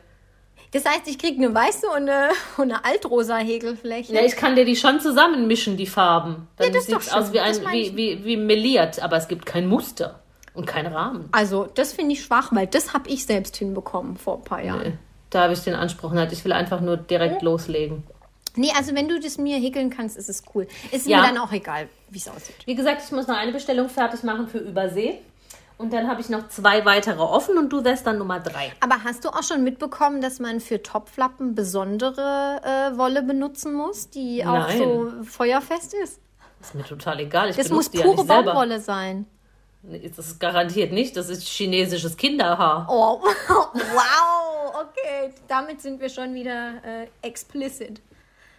Das 0.72 0.86
heißt, 0.86 1.08
ich 1.08 1.20
krieg 1.20 1.38
eine 1.38 1.54
weiße 1.54 1.86
und 1.88 2.10
eine, 2.10 2.30
und 2.58 2.72
eine 2.72 2.86
altrosa 2.86 3.38
Häkelfläche. 3.38 4.14
Ja, 4.14 4.22
ich 4.22 4.36
kann 4.36 4.56
dir 4.56 4.66
die 4.66 4.76
schon 4.76 5.00
zusammenmischen, 5.00 5.78
die 5.78 5.88
Farben. 5.88 6.48
Dann 6.58 6.68
Ja, 6.68 6.74
das 6.74 6.86
sieht's 6.88 7.12
aus 7.12 7.34
wie, 7.34 7.40
ein, 7.40 7.56
wie, 7.72 7.96
wie, 7.96 8.26
wie 8.26 8.38
meliert, 8.38 9.02
aber 9.02 9.18
es 9.18 9.28
gibt 9.28 9.46
kein 9.46 9.68
Muster 9.68 10.22
und 10.54 10.66
kein 10.66 10.88
Rahmen. 10.88 11.30
Also, 11.32 11.68
das 11.76 11.94
finde 11.94 12.14
ich 12.14 12.24
schwach, 12.24 12.52
weil 12.54 12.68
das 12.68 12.94
habe 12.94 13.10
ich 13.10 13.26
selbst 13.26 13.58
hinbekommen 13.58 14.18
vor 14.18 14.38
ein 14.38 14.44
paar 14.44 14.64
Jahren. 14.64 14.98
Da 15.32 15.44
habe 15.44 15.54
ich 15.54 15.62
den 15.64 15.74
Anspruch 15.76 16.12
nicht. 16.12 16.32
Ich 16.32 16.46
will 16.46 16.54
einfach 16.54 16.80
nur 16.82 16.98
direkt 16.98 17.42
loslegen. 17.42 18.04
Nee, 18.56 18.72
also 18.78 18.94
wenn 18.94 19.08
du 19.08 19.20
das 19.20 19.38
mir 19.38 19.58
häkeln 19.58 19.90
kannst, 19.90 20.18
ist 20.18 20.30
es 20.30 20.44
cool. 20.54 20.68
Ist 20.92 21.08
Ja. 21.08 21.22
mir 21.22 21.28
dann 21.28 21.38
auch 21.38 21.52
egal, 21.54 21.88
wie 22.10 22.18
es 22.20 22.28
aussieht. 22.28 22.56
Wie 22.66 22.76
gesagt, 22.76 23.02
ich 23.06 23.12
muss 23.12 23.28
noch 23.28 23.38
eine 23.38 23.52
Bestellung 23.54 23.88
fertig 23.90 24.24
machen 24.24 24.48
für 24.48 24.58
Übersee. 24.60 25.20
Und 25.78 25.94
dann 25.94 26.08
habe 26.08 26.22
ich 26.22 26.30
noch 26.30 26.48
zwei 26.50 26.86
weitere 26.86 27.20
offen 27.22 27.58
und 27.58 27.70
du 27.70 27.84
wärst 27.84 28.06
dann 28.06 28.20
Nummer 28.20 28.40
drei. 28.40 28.72
Aber 28.82 29.04
hast 29.04 29.26
du 29.26 29.30
auch 29.30 29.42
schon 29.42 29.64
mitbekommen, 29.64 30.22
dass 30.22 30.40
man 30.40 30.60
für 30.60 30.84
Topflappen 30.84 31.56
besondere 31.56 32.62
äh, 32.64 32.98
Wolle 33.00 33.24
benutzen 33.24 33.74
muss, 33.74 34.10
die 34.10 34.46
auch 34.46 34.68
Nein. 34.68 34.78
so 34.78 35.12
feuerfest 35.24 35.96
ist? 35.96 36.20
Ist 36.60 36.76
mir 36.76 36.84
total 36.84 37.22
egal. 37.22 37.50
Ich 37.50 37.56
Das 37.56 37.70
muss 37.70 37.90
ja 37.94 38.04
pure 38.04 38.18
selber. 38.26 38.44
Baumwolle 38.44 38.80
sein. 38.80 39.26
Das 39.84 40.28
ist 40.28 40.40
garantiert 40.40 40.92
nicht. 40.92 41.18
Das 41.18 41.30
ist 41.30 41.48
chinesisches 41.48 42.16
Kinderhaar. 42.16 42.88
Oh, 42.90 43.20
wow, 43.74 44.76
okay. 44.76 45.34
Damit 45.48 45.82
sind 45.82 46.00
wir 46.00 46.10
schon 46.10 46.34
wieder 46.34 46.74
äh, 46.84 47.08
explicit. 47.28 48.02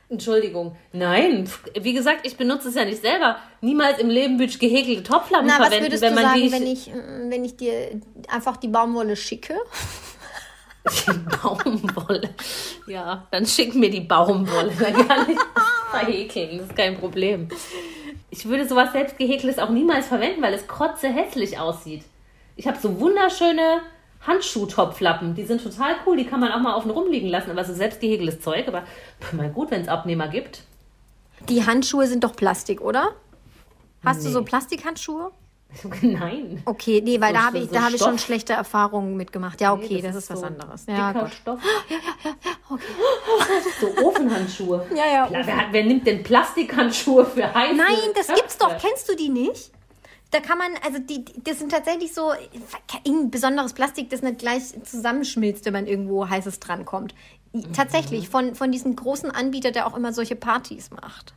Entschuldigung. 0.08 0.76
Nein, 0.92 1.48
wie 1.80 1.94
gesagt, 1.94 2.26
ich 2.26 2.36
benutze 2.36 2.68
es 2.68 2.74
ja 2.74 2.84
nicht 2.84 3.00
selber. 3.00 3.36
Niemals 3.62 3.98
im 3.98 4.10
Leben 4.10 4.38
würde 4.38 4.52
ich 4.52 4.58
gehäkelte 4.58 5.02
Topflappen 5.04 5.46
Na, 5.46 5.54
was 5.54 5.68
verwenden, 5.68 5.86
würdest 5.86 6.02
wenn 6.02 6.14
du 6.14 6.20
man 6.20 6.24
sagen, 6.24 6.42
die 6.42 6.52
wenn 6.52 6.66
ich, 6.66 6.90
äh, 6.90 7.30
wenn 7.30 7.44
ich 7.44 7.56
dir 7.56 8.00
einfach 8.28 8.58
die 8.58 8.68
Baumwolle 8.68 9.16
schicke? 9.16 9.54
Baumwolle. 11.42 12.34
Ja, 12.88 13.26
dann 13.30 13.46
schick 13.46 13.74
mir 13.74 13.88
die 13.88 14.00
Baumwolle. 14.00 14.72
Dann 14.78 15.08
kann 15.08 15.30
ich 15.30 15.38
das 15.38 16.00
verhäkeln. 16.00 16.58
Das 16.58 16.66
ist 16.66 16.76
kein 16.76 16.98
Problem. 16.98 17.48
Ich 18.34 18.46
würde 18.46 18.66
sowas 18.66 18.92
selbst 18.92 19.18
gehäkeltes 19.18 19.58
auch 19.58 19.68
niemals 19.68 20.06
verwenden, 20.06 20.40
weil 20.40 20.54
es 20.54 20.66
kotze 20.66 21.08
hässlich 21.08 21.58
aussieht. 21.58 22.02
Ich 22.56 22.66
habe 22.66 22.78
so 22.80 22.98
wunderschöne 22.98 23.82
Handschuhtopflappen. 24.26 25.34
Die 25.34 25.44
sind 25.44 25.62
total 25.62 25.96
cool. 26.06 26.16
Die 26.16 26.24
kann 26.24 26.40
man 26.40 26.50
auch 26.50 26.60
mal 26.60 26.74
offen 26.74 26.90
rumliegen 26.90 27.28
lassen. 27.28 27.50
Aber 27.50 27.62
so 27.62 27.74
selbst 27.74 28.00
gehäkeltes 28.00 28.40
Zeug. 28.40 28.68
Aber 28.68 28.84
mal 29.32 29.50
gut, 29.50 29.70
wenn 29.70 29.82
es 29.82 29.88
Abnehmer 29.88 30.28
gibt. 30.28 30.62
Die 31.50 31.66
Handschuhe 31.66 32.06
sind 32.06 32.24
doch 32.24 32.34
Plastik, 32.34 32.80
oder? 32.80 33.10
Hast 34.02 34.22
du 34.22 34.28
Nee. 34.28 34.32
so 34.32 34.42
Plastikhandschuhe? 34.44 35.30
Nein. 36.02 36.62
Okay, 36.64 37.00
nee, 37.04 37.20
weil 37.20 37.28
So- 37.30 37.34
da 37.34 37.44
habe 37.46 37.58
so- 37.58 37.64
ich, 37.64 37.70
da 37.70 37.82
habe 37.82 37.94
ich 37.96 38.00
schon 38.02 38.18
schlechte 38.18 38.52
Erfahrungen 38.52 39.16
mitgemacht. 39.16 39.60
Ja, 39.60 39.72
okay, 39.72 39.96
Nee, 39.96 40.02
das, 40.02 40.16
ist 40.16 40.30
was 40.30 40.40
so 40.40 40.46
anderes. 40.46 40.84
Ja, 40.86 41.12
Gott. 41.12 41.32
Stoff. 41.34 41.60
So 43.80 43.88
Ofenhandschuhe. 44.06 44.86
Ja, 44.94 45.04
ja, 45.06 45.28
Wer, 45.30 45.44
wer 45.72 45.84
nimmt 45.84 46.06
denn 46.06 46.22
Plastikhandschuhe 46.22 47.26
für 47.26 47.52
heiße 47.52 47.74
Nein, 47.76 47.96
das 48.14 48.28
gibt's 48.28 48.56
doch. 48.56 48.78
Kennst 48.78 49.08
du 49.08 49.14
die 49.16 49.28
nicht? 49.28 49.70
Da 50.30 50.40
kann 50.40 50.56
man, 50.56 50.70
also 50.82 50.98
die, 50.98 51.24
das 51.44 51.58
sind 51.58 51.70
tatsächlich 51.70 52.14
so 52.14 52.32
ein 53.06 53.30
besonderes 53.30 53.74
Plastik, 53.74 54.08
das 54.08 54.22
nicht 54.22 54.38
gleich 54.38 54.62
zusammenschmilzt, 54.84 55.66
wenn 55.66 55.74
man 55.74 55.86
irgendwo 55.86 56.26
heißes 56.26 56.58
drankommt. 56.60 57.14
Mhm. 57.52 57.74
Tatsächlich, 57.74 58.30
von, 58.30 58.54
von 58.54 58.72
diesem 58.72 58.96
großen 58.96 59.30
Anbieter, 59.30 59.72
der 59.72 59.86
auch 59.86 59.94
immer 59.94 60.14
solche 60.14 60.36
Partys 60.36 60.90
macht. 60.90 61.34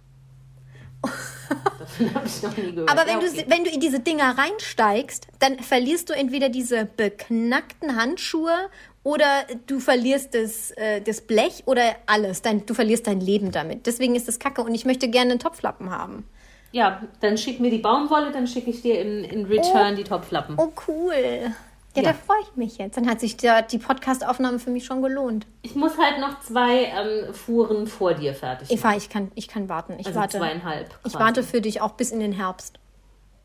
Hab 2.13 2.25
ich 2.25 2.41
noch 2.43 2.57
nie 2.57 2.71
gehört. 2.71 2.89
Aber 2.89 3.01
wenn, 3.01 3.21
Ja, 3.21 3.27
du, 3.27 3.27
okay. 3.27 3.45
wenn 3.47 3.63
du 3.63 3.69
in 3.69 3.79
diese 3.79 3.99
Dinger 3.99 4.37
reinsteigst, 4.37 5.27
dann 5.39 5.59
verlierst 5.59 6.09
du 6.09 6.13
entweder 6.13 6.49
diese 6.49 6.85
beknackten 6.85 7.95
Handschuhe 7.95 8.69
oder 9.03 9.45
du 9.67 9.79
verlierst 9.79 10.33
das, 10.33 10.71
äh, 10.71 11.01
das 11.01 11.21
Blech 11.21 11.63
oder 11.67 11.95
alles. 12.07 12.41
Dein, 12.41 12.65
du 12.65 12.73
verlierst 12.73 13.05
dein 13.07 13.19
Leben 13.21 13.51
damit. 13.51 13.85
Deswegen 13.85 14.15
ist 14.15 14.27
das 14.27 14.39
kacke 14.39 14.63
und 14.63 14.73
ich 14.73 14.85
möchte 14.85 15.07
gerne 15.07 15.31
einen 15.31 15.39
Topflappen 15.39 15.91
haben. 15.91 16.27
Ja, 16.71 17.01
dann 17.21 17.37
schick 17.37 17.59
mir 17.59 17.69
die 17.69 17.77
Baumwolle, 17.77 18.31
dann 18.31 18.47
schicke 18.47 18.69
ich 18.71 18.81
dir 18.81 18.99
in, 18.99 19.23
in 19.23 19.45
Return 19.45 19.95
die 19.95 20.03
Topflappen. 20.03 20.55
Oh, 20.57 20.73
cool. 20.87 21.53
Ja, 21.95 22.03
Ja. 22.03 22.11
da 22.11 22.17
freue 22.17 22.41
ich 22.41 22.55
mich 22.55 22.77
jetzt. 22.77 22.97
Dann 22.97 23.07
hat 23.09 23.19
sich 23.19 23.37
der, 23.37 23.61
die 23.61 23.77
Podcast-Aufnahme 23.77 24.59
für 24.59 24.69
mich 24.69 24.85
schon 24.85 25.01
gelohnt. 25.01 25.47
Ich 25.61 25.75
muss 25.75 25.97
halt 25.97 26.19
noch 26.19 26.39
zwei 26.41 26.85
ähm, 26.85 27.33
Fuhren 27.33 27.87
vor 27.87 28.13
dir 28.13 28.33
fertig 28.35 28.69
machen. 28.69 28.77
Eva, 28.79 28.95
ich 28.97 29.09
kann, 29.09 29.31
ich 29.35 29.47
kann 29.47 29.69
warten. 29.69 29.95
Ich 29.99 30.07
Also 30.07 30.19
warte. 30.19 30.37
zweieinhalb. 30.37 30.87
Ich 31.05 31.13
quasi. 31.13 31.19
warte 31.23 31.43
für 31.43 31.61
dich 31.61 31.81
auch 31.81 31.91
bis 31.93 32.11
in 32.11 32.19
den 32.19 32.33
Herbst. 32.33 32.79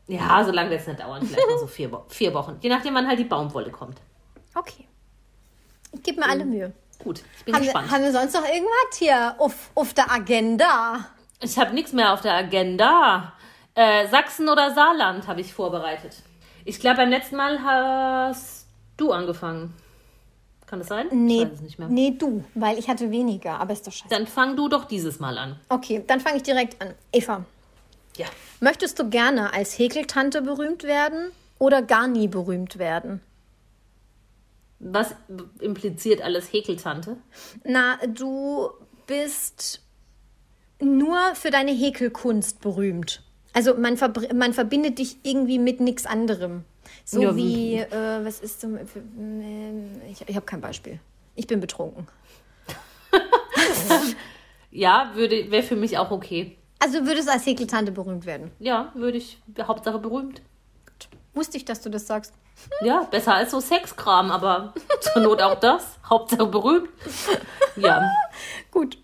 Ja, 0.07 0.43
so 0.43 0.51
lange 0.51 0.69
wird 0.71 0.81
es 0.81 0.87
nicht 0.87 0.99
dauern. 0.99 1.25
Vielleicht 1.25 1.47
noch 1.49 1.59
so 1.59 1.67
vier, 1.67 1.91
Wo 1.91 2.03
vier 2.09 2.33
Wochen. 2.33 2.57
Je 2.61 2.69
nachdem, 2.69 2.93
wann 2.95 3.07
halt 3.07 3.19
die 3.19 3.23
Baumwolle 3.23 3.71
kommt. 3.71 3.99
Okay. 4.55 4.85
Ich 5.93 6.03
gebe 6.03 6.19
mir 6.19 6.27
alle 6.29 6.43
Mühe. 6.45 6.73
Gut, 7.03 7.21
ich 7.37 7.45
bin 7.45 7.55
Haben 7.55 7.61
wir, 7.61 7.71
gespannt. 7.71 7.91
haben 7.91 8.03
wir 8.03 8.11
sonst 8.11 8.33
noch 8.33 8.43
irgendwas 8.45 8.97
hier 8.97 9.35
auf, 9.39 9.71
auf 9.75 9.93
der 9.93 10.11
Agenda? 10.11 11.05
Ich 11.39 11.57
habe 11.57 11.73
nichts 11.73 11.93
mehr 11.93 12.13
auf 12.13 12.21
der 12.21 12.33
Agenda. 12.33 13.33
Äh, 13.73 14.07
Sachsen 14.09 14.49
oder 14.49 14.73
Saarland 14.73 15.27
habe 15.27 15.39
ich 15.41 15.53
vorbereitet. 15.53 16.17
Ich 16.65 16.79
glaube, 16.79 16.97
beim 16.97 17.09
letzten 17.09 17.35
Mal 17.35 17.61
hast 17.63 18.67
du 18.97 19.11
angefangen. 19.11 19.73
Kann 20.67 20.79
das 20.79 20.87
sein? 20.87 21.07
Nee, 21.11 21.41
Ich 21.43 21.49
weiß 21.49 21.53
es 21.55 21.61
nicht 21.61 21.79
mehr. 21.79 21.87
nee, 21.89 22.11
du, 22.17 22.43
weil 22.55 22.77
ich 22.77 22.87
hatte 22.87 23.11
weniger, 23.11 23.59
aber 23.59 23.73
ist 23.73 23.85
doch 23.85 23.91
scheiße. 23.91 24.09
Dann 24.09 24.25
fang 24.27 24.55
du 24.55 24.69
doch 24.69 24.85
dieses 24.85 25.19
Mal 25.19 25.37
an. 25.37 25.59
Okay, 25.69 26.03
dann 26.07 26.19
fange 26.21 26.37
ich 26.37 26.43
direkt 26.43 26.81
an. 26.81 26.93
Eva, 27.11 27.43
Ja. 28.15 28.27
möchtest 28.61 28.97
du 28.99 29.09
gerne 29.09 29.53
als 29.53 29.77
Häkeltante 29.77 30.41
berühmt 30.41 30.83
werden 30.83 31.31
oder 31.59 31.81
gar 31.81 32.07
nie 32.07 32.27
berühmt 32.29 32.77
werden? 32.77 33.21
Was 34.79 35.13
impliziert 35.59 36.21
alles 36.21 36.51
Häkeltante? 36.53 37.17
Na, 37.65 37.97
du 38.07 38.69
bist 39.07 39.81
nur 40.79 41.17
für 41.35 41.51
deine 41.51 41.71
Häkelkunst 41.71 42.61
berühmt. 42.61 43.21
Also 43.53 43.75
man, 43.75 43.95
verbr- 43.97 44.33
man 44.33 44.53
verbindet 44.53 44.97
dich 44.99 45.17
irgendwie 45.23 45.59
mit 45.59 45.79
nichts 45.79 46.05
anderem. 46.05 46.63
So 47.05 47.21
Ja, 47.21 47.35
wie, 47.35 47.75
äh, 47.77 48.25
was 48.25 48.39
ist 48.39 48.61
zum, 48.61 48.77
ähm, 48.77 49.91
ich, 50.09 50.23
ich 50.27 50.35
habe 50.35 50.45
kein 50.45 50.61
Beispiel. 50.61 50.99
Ich 51.35 51.47
bin 51.47 51.59
betrunken. 51.59 52.07
Ja, 54.73 55.11
würde 55.15 55.51
wäre 55.51 55.63
für 55.63 55.75
mich 55.75 55.97
auch 55.97 56.11
okay. 56.11 56.57
Also 56.79 56.99
du 57.01 57.07
würdest 57.07 57.29
als 57.29 57.45
Häkeltante 57.45 57.91
berühmt 57.91 58.25
werden. 58.25 58.51
Ja, 58.59 58.91
würde 58.95 59.17
ich. 59.17 59.37
Hauptsache 59.61 59.99
berühmt. 59.99 60.41
Wusste 61.33 61.57
ich, 61.57 61.65
dass 61.65 61.81
du 61.81 61.89
das 61.89 62.07
sagst. 62.07 62.33
Ja, 62.81 63.03
besser 63.09 63.33
als 63.35 63.51
so 63.51 63.59
Sexkram, 63.59 64.29
aber 64.31 64.73
zur 65.01 65.23
Not 65.23 65.41
auch 65.41 65.59
das. 65.59 65.97
Hauptsache 66.07 66.45
berühmt. 66.45 66.89
Ja. 67.75 68.01
Gut, 68.69 68.97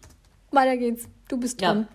weiter 0.51 0.77
geht's. 0.77 1.07
Du 1.27 1.37
bist 1.37 1.59
Ja. 1.61 1.85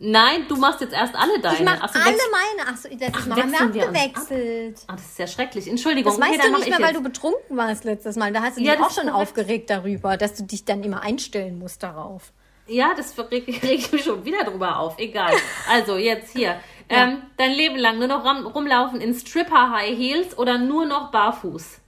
Nein, 0.00 0.46
du 0.48 0.54
machst 0.56 0.80
jetzt 0.80 0.92
erst 0.94 1.16
alle 1.16 1.40
deine. 1.40 1.56
Ich 1.58 1.64
mach 1.64 1.78
Ach 1.80 1.92
so, 1.92 1.98
alle 1.98 2.16
meine. 2.30 2.70
Achso, 2.70 2.88
letztes 2.88 3.10
Ach, 3.22 3.26
Mal 3.26 3.42
haben 3.42 3.74
wir 3.74 3.84
abgewechselt. 3.88 4.78
Ah, 4.86 4.92
das 4.92 5.04
ist 5.06 5.18
ja 5.18 5.26
schrecklich. 5.26 5.66
Entschuldigung. 5.68 6.12
Das 6.12 6.20
weißt 6.20 6.38
okay, 6.38 6.48
du 6.50 6.56
nicht 6.56 6.62
ich 6.64 6.68
mehr, 6.70 6.78
weil 6.78 6.86
jetzt. 6.94 6.98
du 6.98 7.02
betrunken 7.02 7.56
warst 7.56 7.84
letztes 7.84 8.14
Mal. 8.16 8.32
Da 8.32 8.42
hast 8.42 8.58
du 8.58 8.62
Ja, 8.62 8.72
dich 8.76 8.80
das 8.80 8.90
auch 8.92 8.94
schon 9.02 9.10
korrekt. 9.10 9.28
aufgeregt 9.28 9.70
darüber, 9.70 10.16
dass 10.16 10.34
du 10.34 10.44
dich 10.44 10.64
dann 10.64 10.84
immer 10.84 11.02
einstellen 11.02 11.58
musst 11.58 11.82
darauf. 11.82 12.32
Ja, 12.68 12.92
das 12.96 13.18
reg, 13.18 13.48
reg 13.62 13.64
ich 13.64 13.90
mich 13.90 14.04
schon 14.04 14.24
wieder 14.24 14.44
drüber 14.44 14.78
auf. 14.78 14.98
Egal. 14.98 15.32
Also, 15.68 15.96
jetzt 15.96 16.32
hier. 16.32 16.60
Ähm, 16.90 17.20
dein 17.36 17.50
Leben 17.52 17.76
lang 17.76 17.98
nur 17.98 18.06
noch 18.08 18.24
rum, 18.24 18.46
rumlaufen 18.46 19.02
in 19.02 19.12
Stripper 19.12 19.72
High 19.72 19.94
Heels 19.94 20.38
oder 20.38 20.56
nur 20.56 20.86
noch 20.86 21.10
barfuß? 21.10 21.80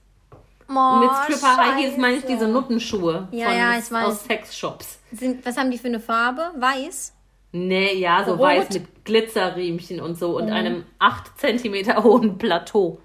Oh, 0.69 0.95
mit 0.99 1.09
Stripper 1.23 1.57
High 1.57 1.75
Heels 1.81 1.97
meine 1.97 2.17
ich 2.17 2.25
diese 2.25 2.47
Nuttenschuhe 2.47 3.27
Ja, 3.31 3.47
von, 3.47 3.57
ja, 3.57 3.79
ich 3.79 3.91
weiß. 3.91 4.05
aus 4.05 4.23
Sexshops. 4.25 4.99
Sind, 5.11 5.43
was 5.43 5.57
haben 5.57 5.71
die 5.71 5.79
für 5.79 5.87
eine 5.87 5.99
Farbe? 5.99 6.51
Weiß? 6.55 7.13
Nee, 7.51 7.95
ja, 7.95 8.23
so 8.23 8.31
Rot. 8.31 8.39
Mhm. 8.39 8.43
weiß 8.43 8.69
mit 8.71 9.05
Glitzerriemchen 9.05 9.99
und 9.99 10.17
so 10.17 10.37
und 10.37 10.49
einem 10.49 10.85
8 10.99 11.39
cm 11.39 12.03
hohen 12.03 12.37
Plateau. 12.37 12.99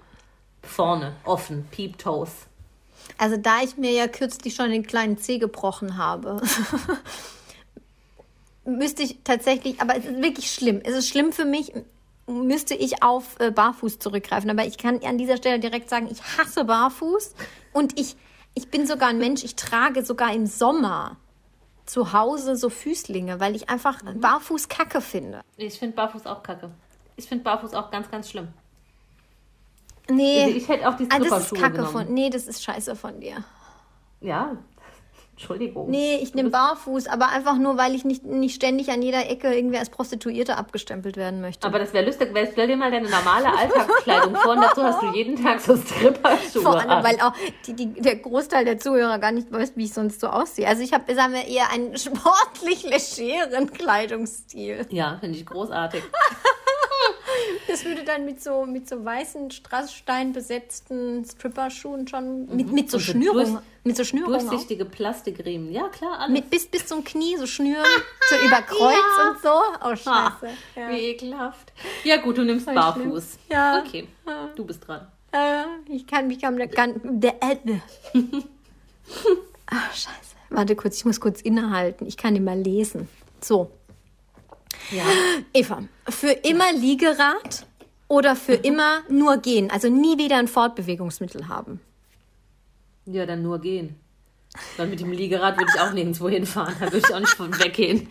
Vorne, 0.63 1.13
offen, 1.23 1.67
Peep-Toes. 1.71 2.47
Also 3.17 3.37
da 3.37 3.61
ich 3.63 3.77
mir 3.77 3.91
ja 3.91 4.07
kürzlich 4.07 4.55
schon 4.55 4.69
den 4.69 4.85
kleinen 4.85 5.17
Zeh 5.17 5.37
gebrochen 5.37 5.97
habe, 5.97 6.41
müsste 8.65 9.03
ich 9.03 9.17
tatsächlich, 9.23 9.81
aber 9.81 9.95
es 9.95 10.05
ist 10.05 10.21
wirklich 10.21 10.51
schlimm. 10.51 10.81
Es 10.83 10.93
ist 10.93 11.07
schlimm 11.07 11.31
für 11.31 11.45
mich, 11.45 11.73
müsste 12.27 12.75
ich 12.75 13.01
auf 13.01 13.39
äh, 13.39 13.51
Barfuß 13.51 13.99
zurückgreifen. 13.99 14.49
Aber 14.49 14.65
ich 14.65 14.77
kann 14.77 14.99
an 15.03 15.17
dieser 15.17 15.37
Stelle 15.37 15.59
direkt 15.59 15.89
sagen, 15.89 16.09
ich 16.11 16.21
hasse 16.37 16.65
Barfuß 16.65 17.33
und 17.73 17.97
ich, 17.99 18.15
ich 18.53 18.69
bin 18.69 18.85
sogar 18.85 19.09
ein 19.09 19.19
Mensch, 19.19 19.43
ich 19.43 19.55
trage 19.55 20.03
sogar 20.03 20.33
im 20.33 20.45
Sommer 20.45 21.17
zu 21.87 22.13
Hause 22.13 22.55
so 22.55 22.69
Füßlinge, 22.69 23.39
weil 23.39 23.55
ich 23.55 23.69
einfach 23.69 24.01
Barfuß 24.03 24.67
kacke 24.69 25.01
finde. 25.01 25.41
Ich 25.55 25.79
finde 25.79 25.95
Barfuß 25.95 26.27
auch 26.27 26.43
kacke. 26.43 26.69
Ich 27.15 27.27
finde 27.27 27.43
Barfuß 27.43 27.73
auch 27.73 27.89
ganz, 27.89 28.11
ganz 28.11 28.29
schlimm. 28.29 28.49
Nee, 30.09 30.43
Also 30.43 30.57
ich 30.57 30.67
hätte 30.69 30.87
auch 30.87 30.95
die 30.95 31.07
ah, 31.09 31.19
das 31.19 31.51
ist 31.51 31.59
kacke 31.59 31.77
genommen. 31.77 31.91
von. 31.91 32.13
Nee, 32.13 32.29
das 32.29 32.47
ist 32.47 32.63
scheiße 32.63 32.95
von 32.95 33.19
dir. 33.19 33.43
Ja, 34.21 34.55
Entschuldigung. 35.37 35.87
Nee, 35.91 36.15
ich 36.15 36.33
nehme 36.33 36.49
barfuß, 36.49 37.05
aber 37.05 37.29
einfach 37.29 37.59
nur, 37.59 37.77
weil 37.77 37.93
ich 37.93 38.03
nicht, 38.03 38.25
nicht 38.25 38.55
ständig 38.55 38.89
an 38.89 39.03
jeder 39.03 39.29
Ecke 39.29 39.53
irgendwie 39.53 39.77
als 39.77 39.91
Prostituierte 39.91 40.57
abgestempelt 40.57 41.15
werden 41.15 41.41
möchte. 41.41 41.67
Aber 41.67 41.77
das 41.77 41.93
wäre 41.93 42.07
lustig, 42.07 42.31
weil 42.33 42.49
stell 42.51 42.65
dir 42.65 42.75
mal 42.75 42.89
deine 42.89 43.07
normale 43.07 43.55
Alltagskleidung 43.55 44.35
vor 44.35 44.53
und 44.53 44.61
dazu 44.61 44.81
hast 44.81 44.99
du 45.03 45.13
jeden 45.13 45.41
Tag 45.41 45.59
so 45.59 45.77
Stripperschuhe 45.77 46.63
Vor 46.63 46.79
allem, 46.79 46.89
an. 46.89 47.03
weil 47.03 47.21
auch 47.21 47.33
die, 47.67 47.73
die, 47.73 47.93
der 48.01 48.15
Großteil 48.15 48.65
der 48.65 48.79
Zuhörer 48.79 49.19
gar 49.19 49.31
nicht 49.31 49.51
weiß, 49.51 49.73
wie 49.75 49.85
ich 49.85 49.93
sonst 49.93 50.21
so 50.21 50.27
aussehe. 50.27 50.67
Also 50.67 50.81
ich 50.81 50.91
habe, 50.91 51.13
sagen 51.13 51.33
wir, 51.33 51.45
eher 51.47 51.69
einen 51.71 51.95
sportlich 51.99 52.81
legeren 52.89 53.71
Kleidungsstil. 53.71 54.87
Ja, 54.89 55.17
finde 55.19 55.37
ich 55.37 55.45
großartig. 55.45 56.01
Das 57.67 57.83
würde 57.85 58.03
dann 58.03 58.25
mit 58.25 58.41
so, 58.41 58.65
mit 58.65 58.87
so 58.87 59.03
weißen, 59.03 59.51
strasssteinbesetzten 59.51 61.25
Stripperschuhen 61.25 62.07
schon, 62.07 62.47
mit, 62.55 62.71
mit 62.71 62.89
so 62.91 62.99
Schnürungen, 62.99 63.53
durch- 63.53 63.63
mit 63.83 63.97
so 63.97 64.03
Schnürungen 64.03 64.35
auch. 64.39 64.49
Durchsichtige 64.49 64.85
Plastikriemen. 64.85 65.71
Ja, 65.71 65.87
klar, 65.89 66.19
alles. 66.19 66.31
Mit 66.31 66.49
bis, 66.49 66.65
bis 66.67 66.85
zum 66.85 67.03
Knie, 67.03 67.35
so 67.37 67.45
Schnüren, 67.45 67.85
so 68.29 68.35
über 68.45 68.61
Kreuz 68.67 68.95
Ja. 69.17 69.29
und 69.29 69.41
so. 69.41 69.49
Oh, 69.49 70.09
Ah, 70.11 70.31
scheiße. 70.39 70.53
Ja. 70.75 70.89
Wie 70.89 70.99
ekelhaft. 71.09 71.73
Ja, 72.03 72.17
gut, 72.17 72.37
du 72.37 72.43
nimmst 72.43 72.65
Voll 72.65 72.75
Barfuß. 72.75 73.03
schlimm. 73.03 73.41
Ja. 73.51 73.83
Okay, 73.85 74.07
du 74.55 74.65
bist 74.65 74.87
dran. 74.87 75.07
Äh, 75.31 75.63
ich 75.89 76.07
kann 76.07 76.27
mich 76.27 76.41
kaum 76.41 76.57
gar 76.57 76.87
der 77.03 77.35
äh, 77.43 77.57
Ach, 79.67 79.91
scheiße. 79.93 80.35
Warte 80.49 80.75
kurz, 80.75 80.97
ich 80.97 81.05
muss 81.05 81.19
kurz 81.19 81.41
innehalten. 81.41 82.07
Ich 82.07 82.15
kann 82.17 82.41
mal 82.43 82.57
lesen. 82.57 83.09
So, 83.41 83.69
Ja. 84.91 85.03
Eva, 85.53 85.83
für 86.09 86.31
immer 86.31 86.71
Liegerad 86.73 87.65
oder 88.07 88.35
für 88.35 88.53
immer 88.53 89.01
nur 89.09 89.37
gehen? 89.37 89.69
Also 89.69 89.89
nie 89.89 90.17
wieder 90.17 90.37
ein 90.37 90.47
Fortbewegungsmittel 90.47 91.47
haben. 91.47 91.81
ja, 93.05 93.25
dann 93.25 93.41
nur 93.41 93.59
gehen. 93.59 93.95
Weil 94.77 94.87
mit 94.87 94.99
dem 94.99 95.11
Liegerad 95.11 95.57
würde 95.57 95.71
ich 95.73 95.81
auch 95.81 95.91
nirgendwo 95.93 96.29
hinfahren. 96.29 96.73
Da 96.79 96.85
würde 96.91 96.97
ich 97.07 97.13
auch 97.13 97.19
nicht 97.19 97.33
von 97.35 97.57
weggehen. 97.59 98.09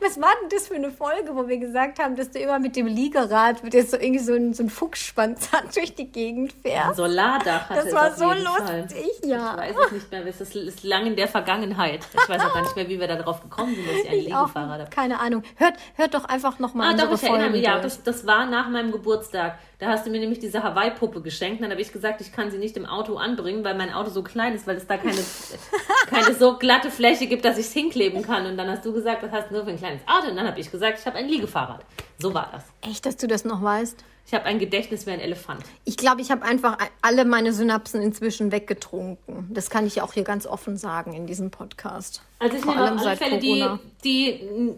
Was 0.00 0.20
war 0.20 0.30
denn 0.40 0.48
das 0.50 0.68
für 0.68 0.74
eine 0.74 0.90
Folge, 0.90 1.34
wo 1.34 1.46
wir 1.48 1.58
gesagt 1.58 1.98
haben, 1.98 2.16
dass 2.16 2.30
du 2.30 2.38
immer 2.38 2.58
mit 2.58 2.76
dem 2.76 2.86
Liegerad, 2.86 3.62
mit 3.64 3.72
der 3.74 3.84
so 3.84 3.96
irgendwie 3.96 4.18
so 4.18 4.34
ein, 4.34 4.54
so 4.54 4.62
ein 4.62 4.70
Fuchsschwanz 4.70 5.48
durch 5.74 5.94
die 5.94 6.10
Gegend 6.10 6.54
Ein 6.54 6.60
fährst? 6.62 6.96
Solardach 6.96 7.68
hatte 7.70 7.84
Das 7.84 7.94
war 7.94 8.14
so 8.14 8.32
jeden 8.32 8.46
Fall. 8.46 8.80
lustig, 8.82 9.06
ja. 9.24 9.52
Ich 9.52 9.76
weiß 9.76 9.76
es 9.86 9.92
nicht 9.92 10.10
mehr. 10.10 10.26
Es 10.26 10.40
ist, 10.40 10.56
ist 10.56 10.82
lang 10.84 11.06
in 11.06 11.16
der 11.16 11.28
Vergangenheit. 11.28 12.00
Ich 12.12 12.28
weiß 12.28 12.42
auch 12.42 12.54
gar 12.54 12.62
nicht 12.62 12.76
mehr, 12.76 12.88
wie 12.88 13.00
wir 13.00 13.06
da 13.08 13.16
drauf 13.16 13.40
gekommen 13.42 13.74
sind, 13.74 13.86
dass 13.86 13.96
ich 14.04 14.08
einen 14.10 14.20
Liegefahrrad 14.20 14.80
habe. 14.80 14.90
keine 14.90 15.20
Ahnung. 15.20 15.42
Hört, 15.56 15.74
hört 15.94 16.14
doch 16.14 16.24
einfach 16.24 16.58
nochmal 16.58 16.88
Ah, 16.88 16.92
unsere 16.92 17.08
doch, 17.10 17.16
ich 17.16 17.22
erinnere 17.22 17.40
Folgen 17.42 17.56
mich. 17.56 17.64
Ja, 17.64 17.78
das, 17.80 18.02
das 18.02 18.26
war 18.26 18.46
nach 18.46 18.68
meinem 18.68 18.92
Geburtstag. 18.92 19.58
Da 19.78 19.90
hast 19.90 20.04
du 20.04 20.10
mir 20.10 20.18
nämlich 20.18 20.40
diese 20.40 20.64
Hawaii-Puppe 20.64 21.22
geschenkt. 21.22 21.62
Dann 21.62 21.70
habe 21.70 21.80
ich 21.80 21.92
gesagt, 21.92 22.20
ich 22.20 22.32
kann 22.32 22.50
sie 22.50 22.58
nicht 22.58 22.76
im 22.76 22.84
Auto 22.84 23.16
anbringen, 23.16 23.62
weil 23.62 23.76
mein 23.76 23.92
Auto 23.92 24.10
so 24.10 24.24
klein 24.24 24.54
ist, 24.54 24.66
weil 24.66 24.76
es 24.76 24.88
da 24.88 24.96
keine, 24.96 25.20
keine 26.10 26.34
so 26.34 26.58
glatte 26.58 26.90
Fläche 26.90 27.28
gibt, 27.28 27.44
dass 27.44 27.58
ich 27.58 27.66
es 27.66 27.72
hinkleben 27.72 28.22
kann. 28.22 28.44
Und 28.46 28.56
dann 28.56 28.68
hast 28.68 28.84
du 28.84 28.92
gesagt, 28.92 29.22
das 29.22 29.30
hast 29.30 29.50
du 29.50 29.54
nur 29.54 29.64
für 29.64 29.70
ein 29.70 29.78
kleines 29.78 30.02
Auto. 30.08 30.30
Und 30.30 30.36
dann 30.36 30.48
habe 30.48 30.58
ich 30.58 30.68
gesagt, 30.72 30.98
ich 30.98 31.06
habe 31.06 31.16
ein 31.18 31.28
Liegefahrrad. 31.28 31.84
So 32.18 32.34
war 32.34 32.48
das. 32.50 32.64
Echt, 32.90 33.06
dass 33.06 33.16
du 33.16 33.28
das 33.28 33.44
noch 33.44 33.62
weißt? 33.62 34.04
Ich 34.28 34.34
habe 34.34 34.44
ein 34.44 34.58
Gedächtnis 34.58 35.06
wie 35.06 35.10
ein 35.12 35.20
Elefant. 35.20 35.62
Ich 35.86 35.96
glaube, 35.96 36.20
ich 36.20 36.30
habe 36.30 36.42
einfach 36.42 36.76
alle 37.00 37.24
meine 37.24 37.54
Synapsen 37.54 38.02
inzwischen 38.02 38.52
weggetrunken. 38.52 39.46
Das 39.54 39.70
kann 39.70 39.86
ich 39.86 40.02
auch 40.02 40.12
hier 40.12 40.22
ganz 40.22 40.46
offen 40.46 40.76
sagen 40.76 41.14
in 41.14 41.26
diesem 41.26 41.50
Podcast. 41.50 42.20
Also 42.38 42.58
ich 42.58 42.62
Vor 42.62 42.74
nehme 42.74 42.94
auf 42.94 43.06
alle 43.06 43.16
Fälle 43.16 43.38
die, 43.38 43.60
Corona. 43.60 43.80
die 44.04 44.28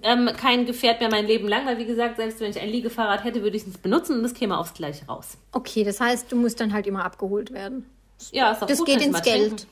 ähm, 0.02 0.30
kein 0.36 0.66
Gefährt 0.66 1.00
mehr 1.00 1.10
mein 1.10 1.26
Leben 1.26 1.48
lang, 1.48 1.66
weil 1.66 1.78
wie 1.78 1.84
gesagt, 1.84 2.18
selbst 2.18 2.38
wenn 2.38 2.52
ich 2.52 2.60
ein 2.60 2.68
Liegefahrrad 2.68 3.24
hätte, 3.24 3.42
würde 3.42 3.56
ich 3.56 3.66
es 3.66 3.76
benutzen 3.76 4.20
und 4.20 4.24
es 4.24 4.34
käme 4.34 4.56
aufs 4.56 4.72
Gleiche 4.72 5.04
raus. 5.06 5.36
Okay, 5.50 5.82
das 5.82 5.98
heißt, 5.98 6.30
du 6.30 6.36
musst 6.36 6.60
dann 6.60 6.72
halt 6.72 6.86
immer 6.86 7.04
abgeholt 7.04 7.50
werden. 7.52 7.90
Ja, 8.30 8.52
ist 8.52 8.62
auch 8.62 8.68
Das 8.68 8.78
gut, 8.78 8.86
geht 8.86 9.02
ins 9.02 9.20
Geld. 9.22 9.66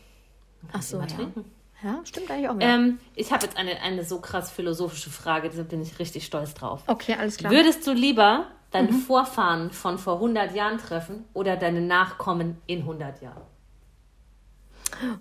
Ach 0.72 0.82
so, 0.82 0.98
ja. 0.98 1.06
trinken. 1.06 1.44
Ja, 1.84 2.00
stimmt 2.02 2.28
eigentlich 2.32 2.48
auch. 2.48 2.56
wieder. 2.56 2.66
Ähm, 2.66 2.98
ich 3.14 3.30
habe 3.30 3.46
jetzt 3.46 3.56
eine, 3.56 3.80
eine 3.80 4.04
so 4.04 4.18
krass 4.18 4.50
philosophische 4.50 5.10
Frage, 5.10 5.48
deshalb 5.48 5.68
bin 5.68 5.80
ich 5.80 6.00
richtig 6.00 6.26
stolz 6.26 6.52
drauf. 6.54 6.82
okay, 6.88 7.14
alles 7.16 7.36
klar. 7.36 7.52
Würdest 7.52 7.86
du 7.86 7.92
lieber 7.92 8.46
deine 8.70 8.92
Mhm. 8.92 9.00
Vorfahren 9.00 9.70
von 9.72 9.98
vor 9.98 10.14
100 10.16 10.54
Jahren 10.54 10.78
treffen 10.78 11.24
oder 11.34 11.56
deine 11.56 11.80
Nachkommen 11.80 12.58
in 12.66 12.80
100 12.82 13.22
Jahren? 13.22 13.42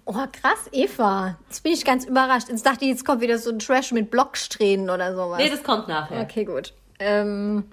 Oh, 0.06 0.14
krass, 0.14 0.68
Eva. 0.72 1.38
Jetzt 1.48 1.62
bin 1.64 1.74
ich 1.74 1.84
ganz 1.86 2.06
überrascht. 2.06 2.50
Jetzt 2.50 2.66
dachte 2.66 2.86
ich, 2.86 2.92
jetzt 2.92 3.06
kommt 3.06 3.22
wieder 3.22 3.38
so 3.38 3.50
ein 3.52 3.60
Trash 3.60 3.92
mit 3.92 4.10
Blocksträhnen 4.10 4.90
oder 4.90 5.16
sowas. 5.16 5.38
Nee, 5.40 5.50
das 5.50 5.62
kommt 5.64 5.88
nachher. 5.88 6.22
okay, 6.22 6.46
gut. 6.46 6.74
Ähm, 7.00 7.66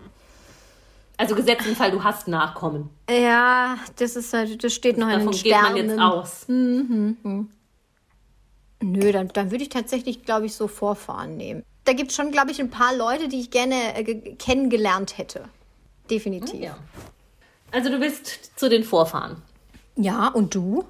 Also 1.17 1.35
gesetzt 1.35 1.67
im 1.67 1.77
Fall, 1.77 1.91
du 1.93 2.03
hast 2.05 2.27
Nachkommen. 2.29 2.91
ja, 3.09 3.77
das 3.97 4.17
ist 4.17 4.33
halt, 4.35 4.63
das 4.65 4.75
steht 4.75 4.99
noch 4.99 5.07
in 5.09 5.21
Davon 5.21 5.33
den 5.33 5.43
geht 5.43 5.53
man 5.53 5.65
Sternen. 5.73 5.89
jetzt 5.91 5.99
aus. 6.01 6.45
Nö, 8.87 9.13
dann, 9.13 9.29
dann 9.29 9.51
würde 9.51 9.63
ich 9.63 9.71
tatsächlich, 9.71 10.25
glaube 10.25 10.47
ich, 10.47 10.55
so 10.55 10.69
Vorfahren 10.69 11.37
nehmen. 11.37 11.63
Da 11.85 11.93
gibt 11.93 12.11
es 12.11 12.17
schon, 12.17 12.31
glaube 12.33 12.51
ich, 12.51 12.61
ein 12.61 12.71
paar 12.71 12.95
Leute, 12.95 13.29
die 13.29 13.41
ich 13.41 13.51
gerne 13.51 13.95
äh, 13.97 14.03
ge- 14.05 14.35
kennengelernt 14.37 15.17
hätte. 15.17 15.45
Definitiv. 16.11 16.61
Ja. 16.61 16.77
Also 17.73 17.91
du 17.91 18.01
willst 18.01 18.59
zu 18.59 18.69
den 18.69 18.85
Vorfahren. 18.85 19.43
ja, 19.97 20.29
und 20.29 20.55
du? 20.55 20.85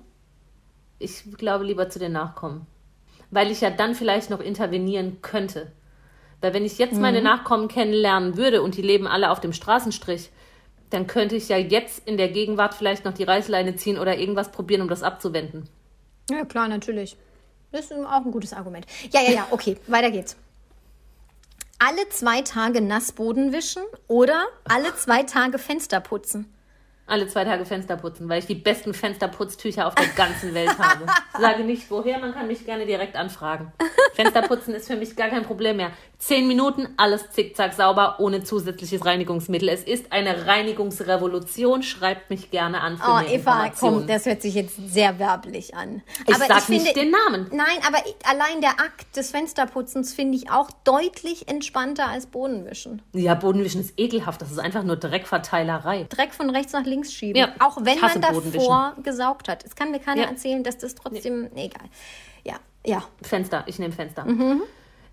Ich 0.99 1.25
glaube 1.37 1.65
lieber 1.65 1.89
zu 1.91 1.99
den 1.99 2.13
Nachkommen. 2.13 2.67
Weil 3.31 3.51
ich 3.51 3.61
ja 3.61 3.71
dann 3.71 3.95
vielleicht 3.95 4.31
noch 4.31 4.41
intervenieren 4.41 5.21
könnte. 5.23 5.73
Weil 6.41 6.55
wenn 6.55 6.65
ich 6.65 6.79
jetzt 6.79 6.95
meine 7.01 7.19
Mhm. 7.19 7.25
Nachkommen 7.25 7.69
kennenlernen 7.69 8.37
würde 8.37 8.63
und 8.63 8.77
die 8.77 8.83
leben 8.83 9.07
alle 9.07 9.31
auf 9.31 9.41
dem 9.41 9.53
Straßenstrich, 9.53 10.31
dann 10.91 11.07
könnte 11.07 11.35
ich 11.37 11.49
ja 11.49 11.57
jetzt 11.57 12.07
in 12.07 12.17
der 12.17 12.29
Gegenwart 12.29 12.75
vielleicht 12.75 13.05
noch 13.05 13.13
die 13.15 13.25
Reißleine 13.25 13.77
ziehen 13.77 13.99
oder 13.99 14.17
irgendwas 14.19 14.53
probieren, 14.53 14.83
um 14.83 14.89
das 14.89 15.03
abzuwenden. 15.03 15.69
Ja, 16.31 16.45
klar, 16.45 16.69
natürlich. 16.69 17.17
Das 17.73 17.87
ist 17.87 17.93
auch 17.93 18.25
ein 18.25 18.31
gutes 18.31 18.53
Argument. 18.53 18.87
Ja, 19.11 19.21
ja, 19.23 19.31
ja, 19.33 19.47
okay, 19.51 19.77
weiter 19.89 20.11
geht's. 20.11 20.37
Alle 21.79 22.09
zwei 22.09 22.43
Tage 22.43 22.81
Nassboden 22.81 23.53
wischen 23.53 23.83
oder 24.07 24.47
alle 24.65 24.95
zwei 24.97 25.25
Tage 25.25 25.59
Fenster 25.59 26.01
putzen? 26.01 26.51
Alle 27.07 27.27
zwei 27.27 27.45
Tage 27.45 27.67
Fenster 27.67 27.97
putzen, 27.97 28.29
weil 28.31 28.39
ich 28.39 28.47
die 28.47 28.55
besten 28.55 28.95
Fensterputztücher 28.95 29.87
auf 29.87 29.95
der 29.95 30.07
ganzen 30.07 30.55
Welt 30.55 30.79
habe. 30.79 31.05
Sage 31.39 31.65
nicht 31.65 31.91
woher, 31.91 32.19
man 32.19 32.33
kann 32.33 32.47
mich 32.47 32.65
gerne 32.65 32.87
direkt 32.87 33.17
anfragen. 33.17 33.73
Fensterputzen 34.15 34.75
ist 34.75 34.87
für 34.87 34.97
mich 34.97 35.15
gar 35.15 35.29
kein 35.29 35.43
Problem 35.43 35.77
mehr. 35.77 35.91
Zehn 36.19 36.47
Minuten, 36.49 36.89
alles 36.97 37.31
zickzack 37.33 37.75
sauber, 37.75 38.17
ohne 38.19 38.43
zusätzliches 38.45 39.05
Reinigungsmittel. 39.05 39.69
Es 39.69 39.83
ist 39.83 40.13
eine 40.13 40.47
Reinigungsrevolution. 40.47 41.83
Schreibt 41.83 42.31
mich 42.31 42.51
gerne 42.51 42.81
an 42.81 42.97
für 42.97 43.11
Oh, 43.11 43.15
mehr 43.17 43.33
Eva, 43.33 43.71
komm, 43.79 44.07
das 44.07 44.25
hört 44.25 44.41
sich 44.41 44.55
jetzt 44.55 44.77
sehr 44.91 45.19
werblich 45.19 45.75
an. 45.75 46.03
Ich 46.27 46.37
sag 46.37 46.69
nicht 46.69 46.97
den 46.97 47.11
Namen. 47.11 47.49
Nein, 47.53 47.79
aber 47.87 47.99
ich, 48.07 48.15
allein 48.27 48.61
der 48.61 48.71
Akt 48.81 49.17
des 49.17 49.31
Fensterputzens 49.33 50.15
finde 50.15 50.39
ich 50.39 50.51
auch 50.51 50.71
deutlich 50.85 51.49
entspannter 51.49 52.09
als 52.09 52.27
Bodenwischen. 52.27 53.03
Ja, 53.13 53.35
Bodenwischen 53.35 53.81
ist 53.81 53.95
ekelhaft. 53.99 54.41
Das 54.41 54.51
ist 54.51 54.59
einfach 54.59 54.83
nur 54.85 54.97
Dreckverteilerei. 54.97 56.07
Dreck 56.09 56.33
von 56.33 56.49
rechts 56.51 56.73
nach 56.73 56.85
links 56.85 57.13
schieben. 57.13 57.37
Ja, 57.39 57.55
auch 57.59 57.77
wenn 57.83 57.97
ich 57.97 58.03
man 58.03 58.21
davor 58.21 58.95
gesaugt 59.03 59.49
hat. 59.49 59.65
Es 59.65 59.75
kann 59.75 59.91
mir 59.91 59.99
keiner 60.01 60.23
Ja. 60.23 60.29
erzählen, 60.29 60.63
dass 60.63 60.79
das 60.79 60.95
trotzdem. 60.95 61.51
Nee, 61.55 61.67
egal. 61.67 61.89
Ja, 62.45 62.55
ja. 62.87 63.03
Fenster, 63.23 63.65
ich 63.67 63.79
nehme 63.79 63.93
Fenster. 63.93 64.25
Mhm. 64.25 64.63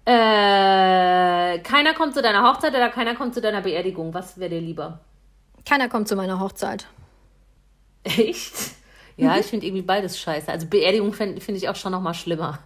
Äh, 0.05 1.59
keiner 1.59 1.93
kommt 1.95 2.15
zu 2.15 2.21
deiner 2.21 2.43
Hochzeit 2.43 2.73
oder 2.73 2.89
keiner 2.89 3.15
kommt 3.15 3.33
zu 3.33 3.41
deiner 3.41 3.61
Beerdigung. 3.61 4.13
Was 4.13 4.39
wäre 4.39 4.49
dir 4.49 4.61
lieber? 4.61 4.99
Keiner 5.65 5.89
kommt 5.89 6.07
zu 6.07 6.15
meiner 6.15 6.39
Hochzeit. 6.39 6.87
Echt? 8.03 8.53
Ja, 9.17 9.37
ich 9.37 9.45
finde 9.45 9.67
irgendwie 9.67 9.83
beides 9.83 10.19
scheiße. 10.19 10.51
Also 10.51 10.65
Beerdigung 10.67 11.13
finde 11.13 11.39
find 11.41 11.57
ich 11.57 11.69
auch 11.69 11.75
schon 11.75 11.91
noch 11.91 12.01
mal 12.01 12.15
schlimmer. 12.15 12.59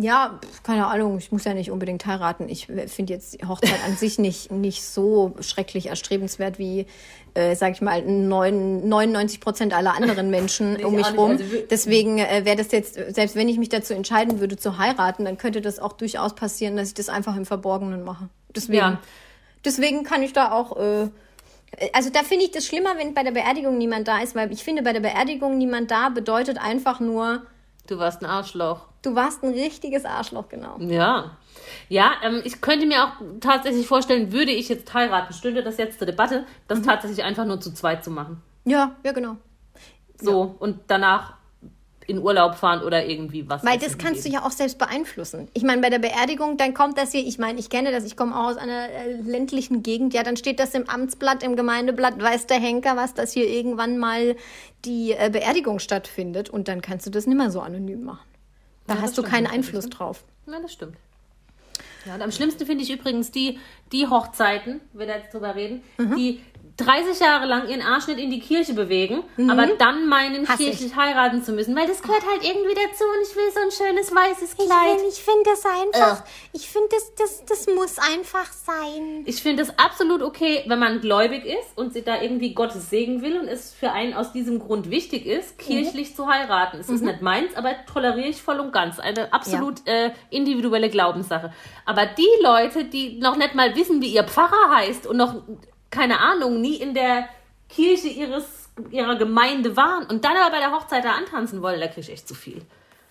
Ja, 0.00 0.38
keine 0.62 0.86
Ahnung, 0.86 1.18
ich 1.18 1.32
muss 1.32 1.44
ja 1.44 1.54
nicht 1.54 1.70
unbedingt 1.70 2.06
heiraten. 2.06 2.48
Ich 2.48 2.66
finde 2.66 3.12
jetzt 3.12 3.40
die 3.40 3.46
Hochzeit 3.46 3.82
an 3.84 3.96
sich 3.96 4.18
nicht, 4.18 4.50
nicht 4.52 4.84
so 4.84 5.34
schrecklich 5.40 5.86
erstrebenswert 5.86 6.58
wie, 6.58 6.86
äh, 7.34 7.56
sag 7.56 7.72
ich 7.72 7.80
mal, 7.80 8.02
neun- 8.02 8.86
99 8.88 9.40
Prozent 9.40 9.74
aller 9.74 9.94
anderen 9.94 10.30
Menschen 10.30 10.76
um 10.84 10.96
ich 10.98 11.04
mich 11.06 11.18
rum. 11.18 11.30
Also 11.32 11.44
Deswegen 11.70 12.18
äh, 12.18 12.44
wäre 12.44 12.56
das 12.56 12.70
jetzt, 12.70 12.94
selbst 13.14 13.34
wenn 13.34 13.48
ich 13.48 13.58
mich 13.58 13.70
dazu 13.70 13.92
entscheiden 13.94 14.38
würde 14.40 14.56
zu 14.56 14.78
heiraten, 14.78 15.24
dann 15.24 15.36
könnte 15.36 15.60
das 15.60 15.78
auch 15.80 15.94
durchaus 15.94 16.34
passieren, 16.34 16.76
dass 16.76 16.88
ich 16.88 16.94
das 16.94 17.08
einfach 17.08 17.34
im 17.36 17.44
Verborgenen 17.46 18.04
mache. 18.04 18.28
Deswegen, 18.54 18.78
Ja. 18.78 19.00
deswegen 19.64 20.04
kann 20.04 20.22
ich 20.22 20.32
da 20.32 20.52
auch, 20.52 20.76
äh, 20.76 21.08
also 21.92 22.10
da 22.10 22.20
finde 22.22 22.44
ich 22.44 22.50
das 22.52 22.66
schlimmer, 22.66 22.90
wenn 22.98 23.14
bei 23.14 23.22
der 23.24 23.32
Beerdigung 23.32 23.78
niemand 23.78 24.06
da 24.06 24.20
ist, 24.20 24.34
weil 24.34 24.52
ich 24.52 24.62
finde, 24.62 24.82
bei 24.82 24.92
der 24.92 25.00
Beerdigung 25.00 25.58
niemand 25.58 25.90
da 25.90 26.08
bedeutet 26.08 26.58
einfach 26.58 27.00
nur, 27.00 27.42
Du 27.88 27.98
warst 27.98 28.20
ein 28.22 28.26
Arschloch. 28.26 28.80
Du 29.10 29.14
warst 29.16 29.42
ein 29.42 29.52
richtiges 29.52 30.04
Arschloch, 30.04 30.48
genau. 30.48 30.76
Ja. 30.80 31.36
Ja, 31.88 32.12
ähm, 32.24 32.40
ich 32.44 32.60
könnte 32.60 32.86
mir 32.86 33.04
auch 33.04 33.12
tatsächlich 33.40 33.86
vorstellen, 33.86 34.32
würde 34.32 34.52
ich 34.52 34.68
jetzt 34.68 34.92
heiraten, 34.94 35.32
stünde 35.32 35.62
das 35.62 35.76
jetzt 35.78 35.98
zur 35.98 36.06
Debatte, 36.06 36.40
Mhm. 36.40 36.44
das 36.68 36.82
tatsächlich 36.82 37.24
einfach 37.24 37.44
nur 37.44 37.60
zu 37.60 37.72
zweit 37.74 38.04
zu 38.04 38.10
machen. 38.10 38.42
Ja, 38.64 38.96
ja, 39.04 39.12
genau. 39.12 39.36
So, 40.20 40.54
und 40.58 40.80
danach 40.88 41.34
in 42.06 42.18
Urlaub 42.22 42.54
fahren 42.54 42.82
oder 42.82 43.04
irgendwie 43.04 43.48
was. 43.50 43.62
Weil 43.64 43.78
das 43.78 43.98
kannst 43.98 44.20
du 44.20 44.30
gehen. 44.30 44.32
ja 44.40 44.46
auch 44.46 44.50
selbst 44.50 44.78
beeinflussen. 44.78 45.48
Ich 45.52 45.62
meine, 45.62 45.82
bei 45.82 45.90
der 45.90 45.98
Beerdigung, 45.98 46.56
dann 46.56 46.72
kommt 46.72 46.96
das 46.96 47.12
hier, 47.12 47.20
ich 47.24 47.38
meine, 47.38 47.60
ich 47.60 47.68
kenne 47.68 47.92
das, 47.92 48.04
ich 48.04 48.16
komme 48.16 48.34
auch 48.34 48.44
aus 48.48 48.56
einer 48.56 48.88
äh, 48.88 49.12
ländlichen 49.20 49.82
Gegend, 49.82 50.14
ja, 50.14 50.22
dann 50.22 50.38
steht 50.38 50.58
das 50.58 50.72
im 50.72 50.88
Amtsblatt, 50.88 51.42
im 51.42 51.54
Gemeindeblatt, 51.54 52.20
weiß 52.20 52.46
der 52.46 52.58
Henker, 52.60 52.96
was, 52.96 53.12
dass 53.12 53.32
hier 53.32 53.46
irgendwann 53.46 53.98
mal 53.98 54.36
die 54.86 55.12
äh, 55.12 55.28
Beerdigung 55.30 55.80
stattfindet 55.80 56.48
und 56.48 56.66
dann 56.68 56.80
kannst 56.80 57.04
du 57.06 57.10
das 57.10 57.26
nicht 57.26 57.36
mehr 57.36 57.50
so 57.50 57.60
anonym 57.60 58.04
machen. 58.04 58.20
Da 58.88 58.94
Ja, 58.94 59.00
hast 59.02 59.16
du 59.16 59.22
keinen 59.22 59.46
Einfluss 59.46 59.84
ne? 59.84 59.90
drauf. 59.90 60.24
Ja, 60.46 60.58
das 60.60 60.72
stimmt. 60.72 60.96
Ja, 62.06 62.14
und 62.14 62.22
am 62.22 62.32
schlimmsten 62.32 62.64
finde 62.66 62.82
ich 62.82 62.90
übrigens 62.90 63.30
die, 63.30 63.58
die 63.92 64.06
Hochzeiten, 64.08 64.80
wenn 64.94 65.08
wir 65.08 65.16
jetzt 65.18 65.32
drüber 65.34 65.54
reden, 65.54 65.82
Mhm. 65.98 66.16
die 66.16 66.40
30 66.78 67.20
Jahre 67.20 67.44
lang 67.46 67.68
ihren 67.68 67.82
Arsch 67.82 68.06
nicht 68.06 68.18
in 68.20 68.30
die 68.30 68.38
Kirche 68.40 68.72
bewegen, 68.72 69.22
aber 69.50 69.66
dann 69.66 70.08
meinen, 70.08 70.42
Mhm. 70.42 70.48
Hass 70.48 70.60
ich. 70.60 70.66
kirchlich 70.70 70.96
heiraten 70.96 71.42
zu 71.42 71.52
müssen, 71.52 71.74
weil 71.76 71.86
das 71.86 72.00
gehört 72.02 72.22
halt 72.24 72.42
irgendwie 72.44 72.74
dazu 72.74 73.04
und 73.04 73.28
ich 73.28 73.36
will 73.36 73.50
so 73.52 73.60
ein 73.60 73.70
schönes 73.70 74.14
weißes 74.14 74.54
Kleid. 74.54 74.98
ich 75.08 75.22
finde 75.22 75.42
das 75.44 75.64
einfach, 75.66 76.24
ich 76.52 76.68
finde 76.70 76.88
das, 76.90 77.14
das, 77.16 77.44
das 77.44 77.74
muss 77.74 77.98
einfach 77.98 78.50
sein. 78.52 79.22
Ich 79.26 79.42
finde 79.42 79.62
es 79.64 79.76
absolut 79.78 80.22
okay, 80.22 80.62
wenn 80.68 80.78
man 80.78 81.00
gläubig 81.00 81.44
ist 81.44 81.76
und 81.76 81.92
sie 81.92 82.02
da 82.02 82.22
irgendwie 82.22 82.54
Gottes 82.54 82.90
Segen 82.90 83.22
will 83.22 83.38
und 83.40 83.48
es 83.48 83.72
für 83.74 83.90
einen 83.92 84.14
aus 84.14 84.32
diesem 84.32 84.58
Grund 84.60 84.88
wichtig 84.90 85.26
ist, 85.26 85.58
kirchlich 85.58 86.14
zu 86.14 86.28
heiraten. 86.28 86.78
Es 86.78 86.88
ist 86.88 87.02
nicht 87.02 87.22
meins, 87.22 87.56
aber 87.56 87.74
toleriere 87.92 88.28
ich 88.28 88.40
voll 88.40 88.60
und 88.60 88.72
ganz. 88.72 88.98
Eine 89.00 89.32
absolut 89.32 89.86
äh, 89.86 90.12
individuelle 90.30 90.90
Glaubenssache. 90.90 91.52
Aber 91.84 92.06
die 92.06 92.28
Leute, 92.42 92.84
die 92.84 93.18
noch 93.18 93.36
nicht 93.36 93.54
mal 93.54 93.74
wissen, 93.74 94.00
wie 94.00 94.14
ihr 94.14 94.24
Pfarrer 94.24 94.76
heißt 94.76 95.06
und 95.06 95.16
noch, 95.16 95.34
keine 95.90 96.20
Ahnung, 96.20 96.60
nie 96.60 96.76
in 96.76 96.94
der 96.94 97.28
Kirche 97.68 98.08
ihres, 98.08 98.44
ihrer 98.90 99.16
Gemeinde 99.16 99.76
waren 99.76 100.06
und 100.06 100.24
dann 100.24 100.36
aber 100.36 100.50
bei 100.52 100.58
der 100.58 100.72
Hochzeit 100.72 101.04
da 101.04 101.12
antanzen 101.12 101.62
wollen, 101.62 101.80
da 101.80 101.86
kriege 101.86 102.00
ich 102.02 102.10
echt 102.10 102.26
zu 102.28 102.34
viel. 102.34 102.62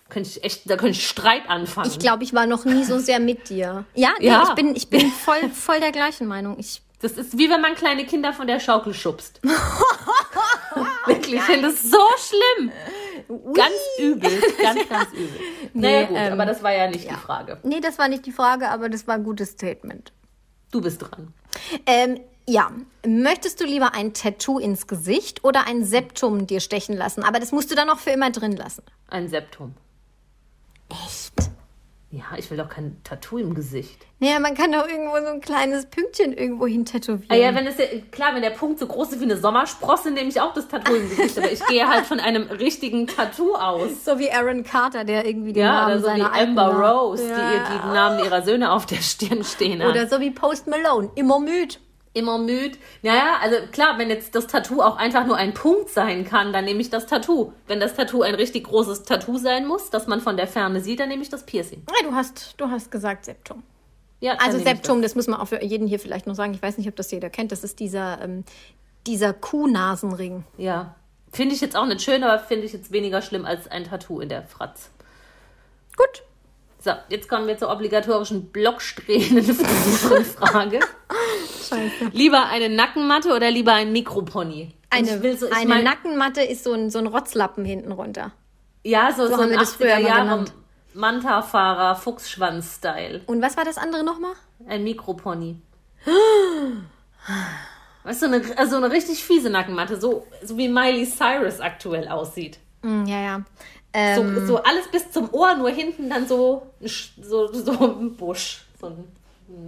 Könnte 0.08 0.30
ich 0.30 0.42
echt, 0.44 0.70
da 0.70 0.76
könnte 0.76 0.92
ich 0.98 1.06
Streit 1.06 1.48
anfangen. 1.50 1.90
Ich 1.90 1.98
glaube, 1.98 2.24
ich 2.24 2.32
war 2.32 2.46
noch 2.46 2.64
nie 2.64 2.84
so 2.84 2.98
sehr 2.98 3.20
mit 3.20 3.50
dir. 3.50 3.84
Ja, 3.94 4.10
nee, 4.18 4.26
Ja. 4.28 4.42
ich 4.48 4.54
bin, 4.54 4.74
ich 4.74 4.88
bin 4.88 5.10
voll, 5.10 5.50
voll 5.50 5.80
der 5.80 5.92
gleichen 5.92 6.26
Meinung. 6.26 6.56
Ich, 6.58 6.80
Das 7.02 7.12
ist 7.12 7.36
wie 7.36 7.50
wenn 7.50 7.60
man 7.60 7.74
kleine 7.74 8.06
Kinder 8.06 8.32
von 8.32 8.46
der 8.46 8.58
Schaukel 8.58 8.94
schubst. 8.94 9.40
Wirklich, 11.06 11.34
ich 11.36 11.42
finde 11.42 11.68
das 11.68 11.82
so 11.82 11.98
schlimm. 12.18 12.72
Ganz 13.54 13.74
übel. 13.98 14.30
Ganz, 14.62 14.88
ganz 14.88 15.12
übel. 15.12 15.40
naja, 15.74 16.06
gut, 16.06 16.16
ähm, 16.18 16.32
aber 16.32 16.46
das 16.46 16.62
war 16.62 16.72
ja 16.72 16.88
nicht 16.88 17.08
die 17.10 17.14
Frage. 17.14 17.58
nee, 17.62 17.80
das 17.80 17.98
war 17.98 18.08
nicht 18.08 18.24
die 18.26 18.32
Frage, 18.32 18.68
aber 18.70 18.88
das 18.88 19.06
war 19.06 19.14
ein 19.16 19.24
gutes 19.24 19.50
Statement. 19.50 20.12
Du 20.70 20.80
bist 20.80 21.02
dran. 21.02 21.32
Ähm, 21.86 22.20
ja, 22.48 22.70
möchtest 23.06 23.60
du 23.60 23.64
lieber 23.64 23.94
ein 23.94 24.14
Tattoo 24.14 24.58
ins 24.58 24.86
Gesicht 24.86 25.44
oder 25.44 25.66
ein 25.66 25.84
Septum 25.84 26.46
dir 26.46 26.60
stechen 26.60 26.96
lassen? 26.96 27.22
Aber 27.22 27.38
das 27.40 27.52
musst 27.52 27.70
du 27.70 27.74
dann 27.74 27.90
auch 27.90 27.98
für 27.98 28.10
immer 28.10 28.30
drin 28.30 28.56
lassen. 28.56 28.82
Ein 29.08 29.28
Septum. 29.28 29.74
Echt? 30.90 31.50
Ja, 32.10 32.24
ich 32.38 32.50
will 32.50 32.56
doch 32.56 32.70
kein 32.70 32.96
Tattoo 33.04 33.36
im 33.36 33.52
Gesicht. 33.54 34.06
Naja, 34.18 34.40
man 34.40 34.54
kann 34.54 34.72
doch 34.72 34.88
irgendwo 34.88 35.18
so 35.20 35.26
ein 35.26 35.42
kleines 35.42 35.84
Pünktchen 35.84 36.32
irgendwo 36.32 36.66
hin 36.66 36.86
tätowieren. 36.86 37.26
Ah 37.30 37.34
ja, 37.34 37.54
wenn 37.54 37.66
es 37.66 37.76
ja, 37.76 37.84
klar, 38.10 38.34
wenn 38.34 38.40
der 38.40 38.48
Punkt 38.50 38.78
so 38.78 38.86
groß 38.86 39.12
ist 39.12 39.20
wie 39.20 39.24
eine 39.24 39.36
Sommersprosse, 39.36 40.10
nehme 40.10 40.30
ich 40.30 40.40
auch 40.40 40.54
das 40.54 40.68
Tattoo 40.68 40.94
im 40.94 41.06
Gesicht. 41.10 41.36
Aber 41.36 41.52
ich 41.52 41.62
gehe 41.66 41.86
halt 41.86 42.06
von 42.06 42.18
einem 42.18 42.44
richtigen 42.44 43.06
Tattoo 43.08 43.54
aus. 43.54 44.06
so 44.06 44.18
wie 44.18 44.30
Aaron 44.32 44.64
Carter, 44.64 45.04
der 45.04 45.26
irgendwie 45.26 45.52
den 45.52 45.62
Ja, 45.64 45.72
Namen 45.86 45.92
oder 45.92 46.00
so 46.00 46.06
wie 46.06 46.10
seiner 46.12 46.32
alten 46.32 46.58
Amber 46.58 46.74
Rose, 46.90 47.28
Ja. 47.28 47.36
die 47.36 47.56
ihr 47.56 47.64
die 47.78 47.86
Namen 47.88 48.24
ihrer 48.24 48.40
Söhne 48.42 48.72
auf 48.72 48.86
der 48.86 48.96
Stirn 49.02 49.44
stehen 49.44 49.82
hat. 49.82 49.90
Oder 49.90 50.08
so 50.08 50.18
wie 50.18 50.30
Post 50.30 50.66
Malone, 50.66 51.10
immer 51.14 51.38
müde. 51.38 51.74
Immer 52.18 52.38
müde. 52.38 52.76
Naja, 53.02 53.36
also 53.40 53.56
klar, 53.72 53.98
wenn 53.98 54.10
jetzt 54.10 54.34
das 54.34 54.46
Tattoo 54.46 54.82
auch 54.82 54.96
einfach 54.96 55.26
nur 55.26 55.36
ein 55.36 55.54
Punkt 55.54 55.88
sein 55.88 56.24
kann, 56.24 56.52
dann 56.52 56.64
nehme 56.64 56.80
ich 56.80 56.90
das 56.90 57.06
Tattoo. 57.06 57.52
Wenn 57.66 57.80
das 57.80 57.94
Tattoo 57.94 58.22
ein 58.22 58.34
richtig 58.34 58.64
großes 58.64 59.04
Tattoo 59.04 59.38
sein 59.38 59.66
muss, 59.66 59.90
das 59.90 60.06
man 60.06 60.20
von 60.20 60.36
der 60.36 60.46
Ferne 60.46 60.80
sieht, 60.80 61.00
dann 61.00 61.08
nehme 61.08 61.22
ich 61.22 61.30
das 61.30 61.46
Piercing. 61.46 61.82
Ja, 61.88 62.08
du 62.08 62.14
hast, 62.14 62.54
du 62.58 62.68
hast 62.68 62.90
gesagt 62.90 63.24
Septum. 63.24 63.62
Ja, 64.20 64.34
Also 64.34 64.58
Septum, 64.58 65.00
das 65.00 65.14
muss 65.14 65.28
man 65.28 65.40
auch 65.40 65.46
für 65.48 65.62
jeden 65.62 65.86
hier 65.86 66.00
vielleicht 66.00 66.26
noch 66.26 66.34
sagen. 66.34 66.52
Ich 66.52 66.60
weiß 66.60 66.76
nicht, 66.76 66.88
ob 66.88 66.96
das 66.96 67.10
jeder 67.10 67.30
kennt. 67.30 67.52
Das 67.52 67.62
ist 67.62 67.78
dieser, 67.78 68.20
ähm, 68.20 68.44
dieser 69.06 69.32
Kuhnasenring. 69.32 70.44
Das. 70.56 70.64
Ja. 70.64 70.94
Finde 71.32 71.54
ich 71.54 71.60
jetzt 71.60 71.76
auch 71.76 71.86
nicht 71.86 72.02
schön, 72.02 72.24
aber 72.24 72.38
finde 72.42 72.64
ich 72.64 72.72
jetzt 72.72 72.90
weniger 72.90 73.22
schlimm 73.22 73.44
als 73.44 73.68
ein 73.68 73.84
Tattoo 73.84 74.20
in 74.20 74.28
der 74.28 74.42
Fratz. 74.42 74.90
Gut. 75.96 76.22
So, 76.80 76.92
jetzt 77.08 77.28
kommen 77.28 77.46
wir 77.48 77.58
zur 77.58 77.70
obligatorischen 77.70 78.50
Blocksträhnen-Frage. 78.52 80.80
Scheiße. 81.68 82.10
lieber 82.12 82.46
eine 82.46 82.68
Nackenmatte 82.68 83.34
oder 83.34 83.50
lieber 83.50 83.72
ein 83.74 83.92
Mikropony? 83.92 84.72
Eine, 84.90 85.22
will 85.22 85.36
so, 85.36 85.50
eine 85.50 85.68
mein- 85.68 85.84
Nackenmatte 85.84 86.42
ist 86.42 86.64
so 86.64 86.72
ein, 86.72 86.90
so 86.90 86.98
ein 86.98 87.06
Rotzlappen 87.06 87.64
hinten 87.64 87.92
runter. 87.92 88.32
Ja, 88.84 89.12
so, 89.12 89.26
so, 89.26 89.32
haben 89.34 89.42
ein 89.44 89.50
wir 89.50 89.58
das 89.58 89.74
früher 89.74 89.94
80er 89.94 89.98
immer 89.98 90.08
Jahre. 90.08 90.44
Manta-Fahrer, 90.94 91.96
Fuchsschwanz-Style. 91.96 93.20
Und 93.26 93.42
was 93.42 93.56
war 93.56 93.64
das 93.64 93.76
andere 93.76 94.04
nochmal? 94.04 94.32
Ein 94.66 94.84
Mikropony. 94.84 95.56
Weißt 98.04 98.22
du, 98.22 98.26
eine, 98.26 98.42
also 98.56 98.76
eine 98.76 98.90
richtig 98.90 99.22
fiese 99.24 99.50
Nackenmatte, 99.50 100.00
so, 100.00 100.26
so 100.42 100.56
wie 100.56 100.68
Miley 100.68 101.04
Cyrus 101.06 101.60
aktuell 101.60 102.08
aussieht. 102.08 102.58
Hm, 102.82 103.04
ja, 103.06 103.20
ja. 103.20 103.40
Ähm, 103.92 104.38
So, 104.40 104.46
so 104.46 104.56
alles 104.62 104.88
bis 104.88 105.10
zum 105.10 105.32
Ohr, 105.32 105.54
nur 105.54 105.70
hinten 105.70 106.10
dann 106.10 106.26
so, 106.28 106.62
so, 107.22 107.52
so 107.52 107.72
ein 107.72 108.14
Busch, 108.16 108.64
so 108.80 108.86
ein 108.88 109.04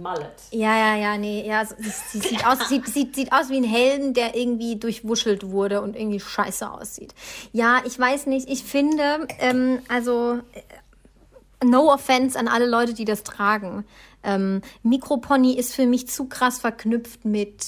Mallet. 0.01 0.29
ja, 0.51 0.77
ja, 0.77 0.95
ja, 0.95 1.17
nee, 1.17 1.43
ja, 1.47 1.65
so- 1.65 1.73
sie, 1.79 1.89
sie 1.89 2.19
sieht, 2.19 2.45
aus, 2.45 2.69
sieht, 2.69 2.85
sieht, 2.87 3.15
sieht 3.15 3.33
aus 3.33 3.49
wie 3.49 3.57
ein 3.57 3.63
Helden, 3.63 4.13
der 4.13 4.35
irgendwie 4.35 4.75
durchwuschelt 4.75 5.49
wurde 5.49 5.81
und 5.81 5.95
irgendwie 5.95 6.19
scheiße 6.19 6.69
aussieht. 6.69 7.15
Ja, 7.51 7.81
ich 7.83 7.97
weiß 7.97 8.27
nicht, 8.27 8.47
ich 8.47 8.63
finde, 8.63 9.27
ähm, 9.39 9.79
also, 9.87 10.39
äh, 10.53 11.65
no 11.65 11.91
offense 11.91 12.37
an 12.37 12.47
alle 12.47 12.67
Leute, 12.67 12.93
die 12.93 13.05
das 13.05 13.23
tragen. 13.23 13.85
Ähm, 14.23 14.61
Mikropony 14.83 15.53
ist 15.57 15.73
für 15.73 15.87
mich 15.87 16.07
zu 16.07 16.25
krass 16.25 16.59
verknüpft 16.59 17.25
mit, 17.25 17.65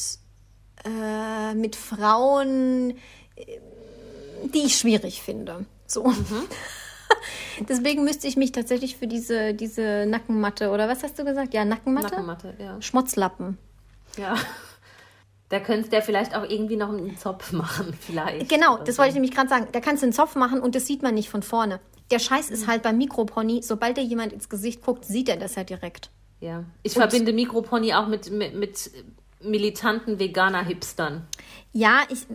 äh, 0.85 1.55
mit 1.55 1.75
Frauen, 1.75 2.91
äh, 3.35 3.59
die 4.53 4.65
ich 4.65 4.77
schwierig 4.77 5.23
finde. 5.23 5.65
So. 5.87 6.11
Deswegen 7.69 8.03
müsste 8.03 8.27
ich 8.27 8.35
mich 8.35 8.51
tatsächlich 8.51 8.97
für 8.97 9.07
diese, 9.07 9.53
diese 9.53 10.05
Nackenmatte 10.07 10.71
oder 10.71 10.89
was 10.89 11.03
hast 11.03 11.19
du 11.19 11.23
gesagt? 11.25 11.53
Ja, 11.53 11.65
Nackenmatte? 11.65 12.07
Nackenmatte, 12.07 12.53
ja. 12.59 12.81
Schmotzlappen. 12.81 13.57
ja. 14.17 14.35
Da 15.49 15.59
könntest 15.59 15.91
du 15.91 15.97
ja 15.97 16.01
vielleicht 16.01 16.35
auch 16.35 16.49
irgendwie 16.49 16.77
noch 16.77 16.89
einen 16.89 17.15
Zopf 17.15 17.51
machen, 17.51 17.93
vielleicht. 17.99 18.49
Genau, 18.49 18.77
das 18.77 18.97
wollte 18.97 19.09
ich 19.09 19.13
nämlich 19.13 19.35
gerade 19.35 19.49
sagen. 19.49 19.67
Da 19.71 19.81
kannst 19.81 20.01
du 20.01 20.07
einen 20.07 20.13
Zopf 20.13 20.33
machen 20.33 20.59
und 20.59 20.73
das 20.73 20.87
sieht 20.87 21.03
man 21.03 21.13
nicht 21.13 21.29
von 21.29 21.43
vorne. 21.43 21.79
Der 22.09 22.17
Scheiß 22.17 22.47
Mhm. 22.49 22.53
ist 22.55 22.67
halt 22.67 22.81
beim 22.81 22.97
Mikropony, 22.97 23.61
sobald 23.61 23.97
dir 23.97 24.03
jemand 24.03 24.33
ins 24.33 24.49
Gesicht 24.49 24.81
guckt, 24.81 25.05
sieht 25.05 25.29
er 25.29 25.37
das 25.37 25.53
ja 25.53 25.63
direkt. 25.63 26.09
Ja. 26.39 26.63
Ich 26.81 26.93
verbinde 26.93 27.33
Mikropony 27.33 27.93
auch 27.93 28.07
mit, 28.07 28.31
mit, 28.31 28.55
mit 28.55 28.89
militanten 29.41 30.17
Veganer-Hipstern. 30.17 31.27
Ja, 31.71 31.99
ich, 32.09 32.25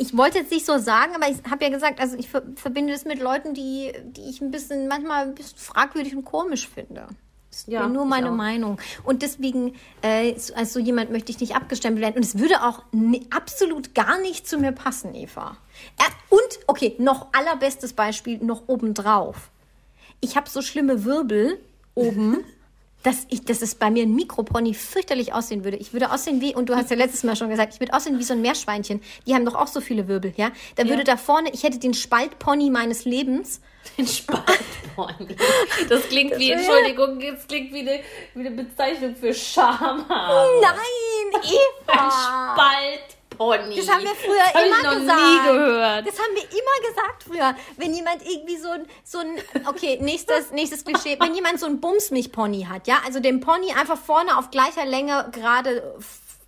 ich 0.00 0.16
wollte 0.16 0.38
jetzt 0.38 0.50
nicht 0.50 0.64
so 0.64 0.78
sagen, 0.78 1.14
aber 1.14 1.28
ich 1.28 1.38
habe 1.50 1.62
ja 1.62 1.70
gesagt, 1.70 2.00
also 2.00 2.16
ich 2.16 2.30
ver 2.30 2.42
verbinde 2.56 2.94
es 2.94 3.04
mit 3.04 3.20
Leuten, 3.20 3.52
die, 3.52 3.92
die 4.02 4.30
ich 4.30 4.40
ein 4.40 4.50
bisschen, 4.50 4.88
manchmal 4.88 5.26
ein 5.26 5.34
bisschen 5.34 5.58
fragwürdig 5.58 6.16
und 6.16 6.24
komisch 6.24 6.66
finde. 6.66 7.06
Das 7.50 7.58
ist 7.60 7.68
Ja, 7.68 7.86
nur 7.86 8.06
meine. 8.06 8.30
Meinung. 8.30 8.80
Und 9.04 9.20
deswegen, 9.20 9.74
äh, 10.00 10.34
als 10.54 10.72
so 10.72 10.80
jemand 10.80 11.10
möchte 11.10 11.30
ich 11.32 11.40
nicht 11.40 11.54
abgestempelt 11.54 12.02
werden. 12.02 12.16
Und 12.16 12.24
es 12.24 12.38
würde 12.38 12.62
auch 12.62 12.82
absolut 13.28 13.94
gar 13.94 14.18
nicht 14.20 14.48
zu 14.48 14.56
mir 14.56 14.72
passen, 14.72 15.14
Eva. 15.14 15.58
Äh, 15.98 16.34
und, 16.34 16.60
okay, 16.66 16.94
noch 16.98 17.26
allerbestes 17.32 17.92
Beispiel, 17.92 18.38
noch 18.38 18.68
obendrauf. 18.68 19.50
Ich 20.20 20.36
habe 20.36 20.48
so 20.48 20.62
schlimme 20.62 21.04
Wirbel 21.04 21.60
oben, 21.94 22.38
dass 23.02 23.26
ich, 23.30 23.44
dass 23.44 23.62
es 23.62 23.74
bei 23.74 23.90
mir 23.90 24.04
ein 24.04 24.14
Mikropony 24.14 24.74
fürchterlich 24.74 25.32
aussehen 25.32 25.64
würde. 25.64 25.76
Ich 25.76 25.92
würde 25.92 26.12
aussehen 26.12 26.40
wie, 26.40 26.54
und 26.54 26.68
du 26.68 26.76
hast 26.76 26.90
ja 26.90 26.96
letztes 26.96 27.22
Mal 27.22 27.36
schon 27.36 27.48
gesagt, 27.48 27.74
ich 27.74 27.80
würde 27.80 27.94
aussehen 27.94 28.18
wie 28.18 28.24
so 28.24 28.34
ein 28.34 28.42
Meerschweinchen. 28.42 29.00
Die 29.26 29.34
haben 29.34 29.44
doch 29.44 29.54
auch 29.54 29.68
so 29.68 29.80
viele 29.80 30.08
Wirbel, 30.08 30.32
ja? 30.36 30.50
Da 30.76 30.88
würde 30.88 31.04
da 31.04 31.16
vorne, 31.16 31.50
ich 31.52 31.62
hätte 31.62 31.78
den 31.78 31.94
Spaltpony 31.94 32.70
meines 32.70 33.04
Lebens. 33.04 33.60
Den 33.96 34.06
Spaltpony. 34.06 35.36
Das 35.88 36.08
klingt 36.08 36.38
wie, 36.38 36.50
Entschuldigung, 36.50 37.18
das 37.20 37.46
klingt 37.46 37.72
wie 37.72 37.80
eine, 37.80 38.00
wie 38.34 38.46
eine 38.46 38.50
Bezeichnung 38.50 39.14
für 39.16 39.32
Schamhaare. 39.32 40.60
Nein, 40.60 41.42
Eva! 41.42 42.54
Spaltpony. 42.54 43.19
Das 43.40 43.88
haben 43.88 44.04
wir 44.04 44.14
früher 44.14 44.36
das 44.52 44.66
immer 44.66 44.76
ich 44.76 44.84
noch 44.84 45.00
gesagt. 45.00 45.18
nie 45.18 45.50
gehört. 45.50 46.06
Das 46.06 46.18
haben 46.18 46.34
wir 46.34 46.42
immer 46.42 46.88
gesagt 46.88 47.22
früher. 47.26 47.56
Wenn 47.78 47.94
jemand 47.94 48.22
irgendwie 48.22 48.58
so 48.58 48.68
ein, 48.68 48.86
so 49.02 49.18
ein, 49.18 49.38
okay, 49.66 49.98
nächstes, 50.00 50.50
nächstes 50.50 50.84
Klischee. 50.84 51.16
Wenn 51.18 51.34
jemand 51.34 51.58
so 51.58 51.64
ein 51.64 51.80
Bumsmich-Pony 51.80 52.66
hat, 52.70 52.86
ja, 52.86 52.98
also 53.06 53.18
den 53.18 53.40
Pony 53.40 53.72
einfach 53.72 53.96
vorne 53.96 54.36
auf 54.36 54.50
gleicher 54.50 54.84
Länge 54.84 55.30
gerade 55.32 55.96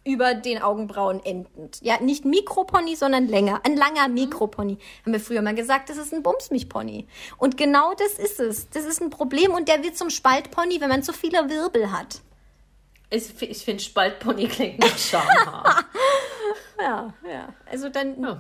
über 0.05 0.35
den 0.35 0.61
Augenbrauen 0.61 1.25
endend. 1.25 1.79
Ja, 1.81 1.99
nicht 2.01 2.27
Mikropony, 2.27 2.95
sondern 2.97 3.27
länger. 3.27 3.61
Ein 3.65 3.77
langer 3.77 4.09
Mikropony. 4.09 4.77
Haben 5.03 5.13
wir 5.13 5.21
früher 5.21 5.41
mal 5.41 5.55
gesagt, 5.55 5.89
das 5.89 5.97
ist 5.97 6.13
ein 6.13 6.23
Bumsmich-Pony. 6.23 7.07
Und 7.39 7.57
genau 7.57 7.95
das 7.95 8.19
ist 8.19 8.39
es. 8.39 8.69
Das 8.69 8.85
ist 8.85 9.01
ein 9.01 9.09
Problem 9.09 9.55
und 9.55 9.69
der 9.69 9.83
wird 9.83 9.97
zum 9.97 10.11
Spaltpony, 10.11 10.81
wenn 10.83 10.91
man 10.91 11.03
zu 11.03 11.15
viele 11.15 11.49
Wirbel 11.49 11.91
hat. 11.91 12.21
Ich, 13.09 13.31
ich 13.43 13.65
finde, 13.65 13.83
Spaltpony 13.83 14.49
klingt 14.49 14.79
nach 14.79 14.99
Schamhaar. 14.99 15.85
Ja, 16.83 17.15
ja. 17.29 17.49
Also 17.71 17.89
dann 17.89 18.21
Ja, 18.23 18.37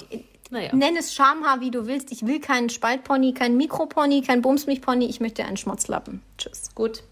naja. 0.50 0.74
nenn 0.74 0.96
es 0.96 1.14
Schamhaar, 1.14 1.60
wie 1.60 1.70
du 1.70 1.86
willst. 1.86 2.12
Ich 2.12 2.26
will 2.26 2.40
keinen 2.40 2.68
Spaltpony, 2.70 3.32
keinen 3.34 3.56
Mikropony, 3.56 4.22
kein 4.22 4.42
Bumsmilchpony. 4.42 5.06
Ich 5.06 5.20
möchte 5.20 5.44
einen 5.44 5.56
Schmotzlappen. 5.56 6.22
Tschüss. 6.38 6.74
Gut. 6.74 7.02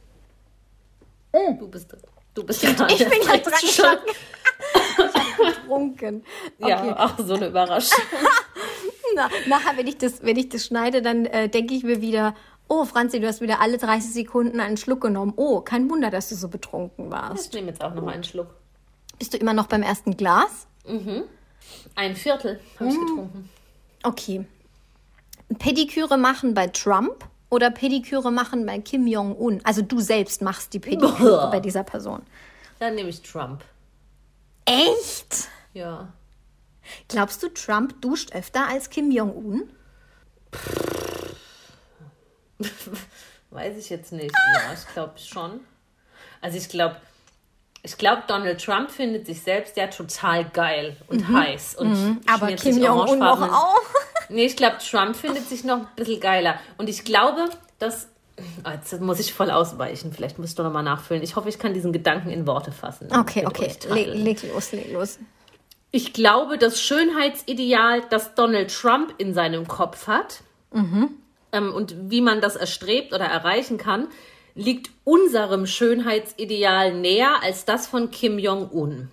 Du 1.33 1.69
bist 1.69 1.95
Du 2.35 2.45
bist 2.45 2.63
ja 2.63 2.71
Oh. 2.79 2.87
Ich 2.89 2.99
bin 2.99 3.23
ja 3.27 3.37
dran 3.39 3.61
schon. 3.63 5.47
Getrunken. 5.47 6.25
Ja, 6.59 6.81
Okay. 6.83 6.93
auch 6.93 7.19
so 7.19 7.35
eine 7.35 7.49
Überraschung. 7.49 7.99
Na, 9.15 9.29
nachher, 9.49 9.77
wenn 9.77 9.87
ich 9.87 9.99
das, 9.99 10.23
wenn 10.23 10.37
ich 10.37 10.49
das 10.51 10.67
schneide, 10.67 11.03
dann 11.03 11.27
äh, 11.27 11.49
denke 11.49 11.75
ich 11.75 11.83
mir 11.83 12.01
wieder, 12.01 12.35
oh, 12.69 12.85
Franzi, 12.85 13.19
du 13.21 13.27
hast 13.27 13.41
wieder 13.41 13.61
alle 13.61 13.77
30 13.79 14.13
Sekunden 14.13 14.61
einen 14.61 14.77
Schluck 14.77 15.01
genommen. 15.01 15.33
Oh, 15.37 15.61
kein 15.61 15.91
Wunder, 15.91 16.11
dass 16.11 16.29
du 16.29 16.37
so 16.37 16.49
betrunken 16.49 17.11
warst. 17.11 17.47
Ich 17.49 17.53
nehme 17.53 17.69
jetzt 17.69 17.83
auch 17.83 17.95
noch 17.95 18.07
einen 18.07 18.23
Schluck. 18.23 18.55
Bist 19.19 19.35
du 19.35 19.39
immer 19.39 19.53
noch 19.53 19.67
beim 19.67 19.83
ersten 19.83 20.17
Glas? 20.17 20.67
Ein 21.95 22.17
Viertel 22.17 22.61
habe 22.79 22.91
ich 22.91 22.97
Mm. 22.97 23.01
getrunken. 23.07 23.49
Okay. 24.03 24.45
Pediküre 25.59 26.17
machen 26.17 26.55
bei 26.55 26.69
Trump 26.69 27.25
oder 27.51 27.71
Pediküre 27.71 28.31
machen 28.33 28.65
bei 28.67 28.79
Kim 28.79 29.07
Jong-un? 29.07 29.61
Also 29.65 29.83
du 29.83 30.01
selbst 30.01 30.43
machst 30.43 30.73
die 30.73 30.79
Pediküre 30.79 31.39
Boah. 31.43 31.51
bei 31.51 31.61
dieser 31.61 31.83
Person. 31.85 32.23
Dann 32.79 32.95
nehme 32.95 33.09
ich 33.11 33.21
Trump. 33.23 33.63
Echt? 34.65 35.49
Ja. 35.75 36.13
Glaubst 37.09 37.43
du, 37.43 37.49
Trump 37.49 38.01
duscht 38.01 38.33
öfter 38.35 38.67
als 38.69 38.89
Kim 38.91 39.11
Jong-un? 39.11 39.69
Weiß 43.51 43.77
ich 43.77 43.91
jetzt 43.91 44.13
nicht. 44.13 44.35
Ja, 44.55 44.73
ich 44.73 44.87
glaube 44.95 45.19
schon. 45.19 45.61
Also 46.41 46.57
ich 46.57 46.69
glaube, 46.69 46.97
ich 47.83 47.97
glaube, 47.97 48.23
Donald 48.27 48.63
Trump 48.63 48.91
findet 48.91 49.27
sich 49.27 49.41
selbst 49.43 49.77
ja 49.77 49.87
total 49.87 50.45
geil 50.51 50.97
und 51.09 51.29
heiß. 51.29 51.77
Und 51.77 51.91
Mhm. 51.91 52.21
Aber 52.31 52.49
Kim 52.53 52.83
Jong-un 52.83 53.21
doch 53.21 53.43
auch. 53.43 53.81
Nee, 54.33 54.45
ich 54.45 54.57
glaube, 54.57 54.77
Trump 54.79 55.17
findet 55.17 55.49
sich 55.49 55.65
noch 55.65 55.79
ein 55.79 55.89
bisschen 55.97 56.21
geiler. 56.21 56.61
Und 56.79 56.89
ich 56.89 57.05
glaube, 57.05 57.51
dass. 57.81 58.09
Jetzt 58.65 59.01
muss 59.01 59.19
ich 59.19 59.35
voll 59.35 59.51
ausweichen. 59.51 60.13
Vielleicht 60.13 60.39
musst 60.39 60.57
du 60.57 60.63
noch 60.63 60.73
mal 60.73 60.85
nachfüllen. 60.85 61.23
Ich 61.23 61.35
hoffe, 61.35 61.49
ich 61.49 61.59
kann 61.59 61.75
diesen 61.75 61.93
Gedanken 61.93 62.31
in 62.31 62.47
Worte 62.47 62.71
fassen. 62.71 63.09
Okay, 63.13 63.45
okay. 63.45 63.75
Le 63.89 64.05
leg 64.15 64.41
los, 64.55 64.71
leg 64.71 64.93
los. 64.93 65.19
Ich 65.91 66.13
glaube, 66.13 66.57
das 66.59 66.81
Schönheitsideal, 66.81 68.03
das 68.09 68.35
Donald 68.37 68.73
Trump 68.73 69.13
in 69.19 69.35
seinem 69.35 69.67
Kopf 69.67 70.07
hat 70.07 70.43
ähm, 71.53 71.73
und 71.75 71.95
wie 72.11 72.21
man 72.21 72.41
das 72.41 72.55
erstrebt 72.55 73.13
oder 73.13 73.25
erreichen 73.25 73.77
kann, 73.77 74.07
liegt 74.61 74.91
unserem 75.05 75.67
Schönheitsideal 75.67 76.93
näher 76.95 77.43
als 77.43 77.65
das 77.65 77.87
von 77.87 78.11
Kim 78.11 78.39
Jong-un. 78.39 79.11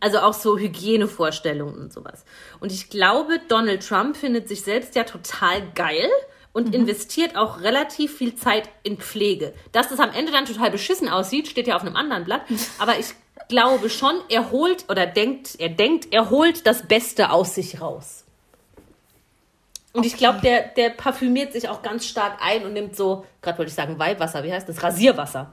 Also 0.00 0.18
auch 0.18 0.34
so 0.34 0.58
Hygienevorstellungen 0.58 1.76
und 1.80 1.92
sowas. 1.92 2.24
Und 2.60 2.72
ich 2.72 2.90
glaube, 2.90 3.40
Donald 3.48 3.86
Trump 3.86 4.16
findet 4.16 4.48
sich 4.48 4.62
selbst 4.62 4.94
ja 4.94 5.04
total 5.04 5.62
geil 5.74 6.10
und 6.52 6.74
investiert 6.74 7.36
auch 7.36 7.60
relativ 7.60 8.16
viel 8.16 8.34
Zeit 8.34 8.68
in 8.82 8.98
Pflege. 8.98 9.54
Dass 9.72 9.88
das 9.88 10.00
am 10.00 10.10
Ende 10.12 10.32
dann 10.32 10.46
total 10.46 10.70
beschissen 10.70 11.08
aussieht, 11.08 11.48
steht 11.48 11.68
ja 11.68 11.76
auf 11.76 11.82
einem 11.82 11.96
anderen 11.96 12.24
Blatt. 12.24 12.42
Aber 12.78 12.98
ich 12.98 13.14
glaube 13.48 13.88
schon, 13.88 14.16
er 14.28 14.50
holt 14.50 14.86
oder 14.90 15.06
denkt, 15.06 15.56
er 15.58 15.68
denkt, 15.68 16.08
er 16.10 16.30
holt 16.30 16.66
das 16.66 16.86
Beste 16.86 17.30
aus 17.30 17.54
sich 17.54 17.80
raus. 17.80 18.25
Und 19.96 20.06
ich 20.06 20.16
glaube, 20.16 20.40
der, 20.42 20.68
der 20.68 20.90
parfümiert 20.90 21.52
sich 21.52 21.68
auch 21.68 21.82
ganz 21.82 22.06
stark 22.06 22.38
ein 22.42 22.64
und 22.64 22.74
nimmt 22.74 22.94
so, 22.94 23.24
gerade 23.40 23.58
wollte 23.58 23.70
ich 23.70 23.74
sagen 23.74 23.98
Weihwasser, 23.98 24.44
wie 24.44 24.52
heißt 24.52 24.68
das? 24.68 24.82
Rasierwasser. 24.82 25.52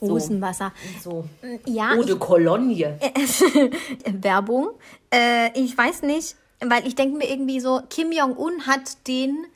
Rosenwasser. 0.00 0.72
So. 1.02 1.24
Ja, 1.66 1.92
Eau 1.96 2.02
de 2.02 2.16
Cologne. 2.18 2.98
Werbung. 4.04 4.70
Äh, 5.12 5.58
ich 5.58 5.76
weiß 5.76 6.02
nicht, 6.02 6.36
weil 6.60 6.86
ich 6.86 6.94
denke 6.94 7.18
mir 7.18 7.28
irgendwie 7.28 7.60
so, 7.60 7.80
Kim 7.90 8.12
Jong-un 8.12 8.66
hat 8.66 9.06
den. 9.06 9.46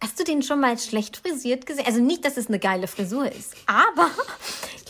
Hast 0.00 0.18
du 0.18 0.24
den 0.24 0.42
schon 0.42 0.58
mal 0.58 0.76
schlecht 0.78 1.16
frisiert 1.16 1.64
gesehen? 1.64 1.84
Also 1.86 2.00
nicht, 2.00 2.24
dass 2.24 2.36
es 2.36 2.48
eine 2.48 2.58
geile 2.58 2.88
Frisur 2.88 3.30
ist, 3.30 3.54
aber 3.66 4.10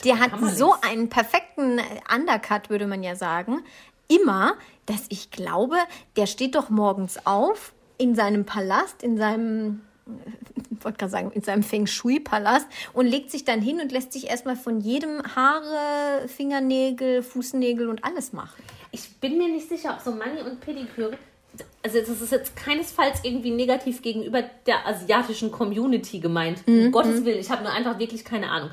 der 0.05 0.19
hat 0.19 0.31
so 0.55 0.75
einen 0.81 1.11
perfekten 1.11 1.81
Undercut, 2.15 2.71
würde 2.71 2.87
man 2.87 3.03
ja 3.03 3.15
sagen, 3.15 3.63
immer, 4.09 4.55
dass 4.87 5.05
ich 5.11 5.31
glaube, 5.31 5.77
der 6.17 6.27
steht 6.27 6.55
doch 6.55 6.71
morgens 6.71 7.27
auf 7.27 7.75
in 8.03 8.15
seinem 8.15 8.45
Palast, 8.45 9.03
in 9.03 9.17
seinem 9.17 9.81
ich 10.71 10.85
wollte 10.85 10.99
gerade 10.99 11.13
sagen, 11.13 11.31
in 11.33 11.43
seinem 11.43 11.63
Feng 11.63 11.87
Shui-Palast 11.87 12.67
und 12.93 13.07
legt 13.07 13.31
sich 13.31 13.45
dann 13.45 13.61
hin 13.61 13.81
und 13.81 13.93
lässt 13.93 14.13
sich 14.13 14.29
erstmal 14.29 14.57
von 14.57 14.81
jedem 14.81 15.23
Haare, 15.37 16.27
Fingernägel, 16.29 17.23
Fußnägel 17.23 17.89
und 17.89 18.05
alles 18.05 18.33
machen. 18.33 18.63
Ich 18.91 19.17
bin 19.21 19.39
mir 19.39 19.49
nicht 19.49 19.69
sicher, 19.69 19.95
ob 19.97 20.01
so 20.01 20.11
Mani 20.11 20.43
und 20.43 20.61
Pediküre. 20.61 21.17
Also, 21.85 22.01
das 22.01 22.21
ist 22.21 22.33
jetzt 22.33 22.57
keinesfalls 22.57 23.21
irgendwie 23.23 23.51
negativ 23.51 24.03
gegenüber 24.03 24.43
der 24.67 24.87
asiatischen 24.87 25.53
Community 25.53 26.19
gemeint. 26.19 26.63
Um 26.67 26.91
Gottes 26.91 27.25
Willen, 27.25 27.39
ich 27.39 27.51
habe 27.51 27.63
nur 27.63 27.73
einfach 27.73 27.99
wirklich 27.99 28.25
keine 28.25 28.51
Ahnung. 28.51 28.71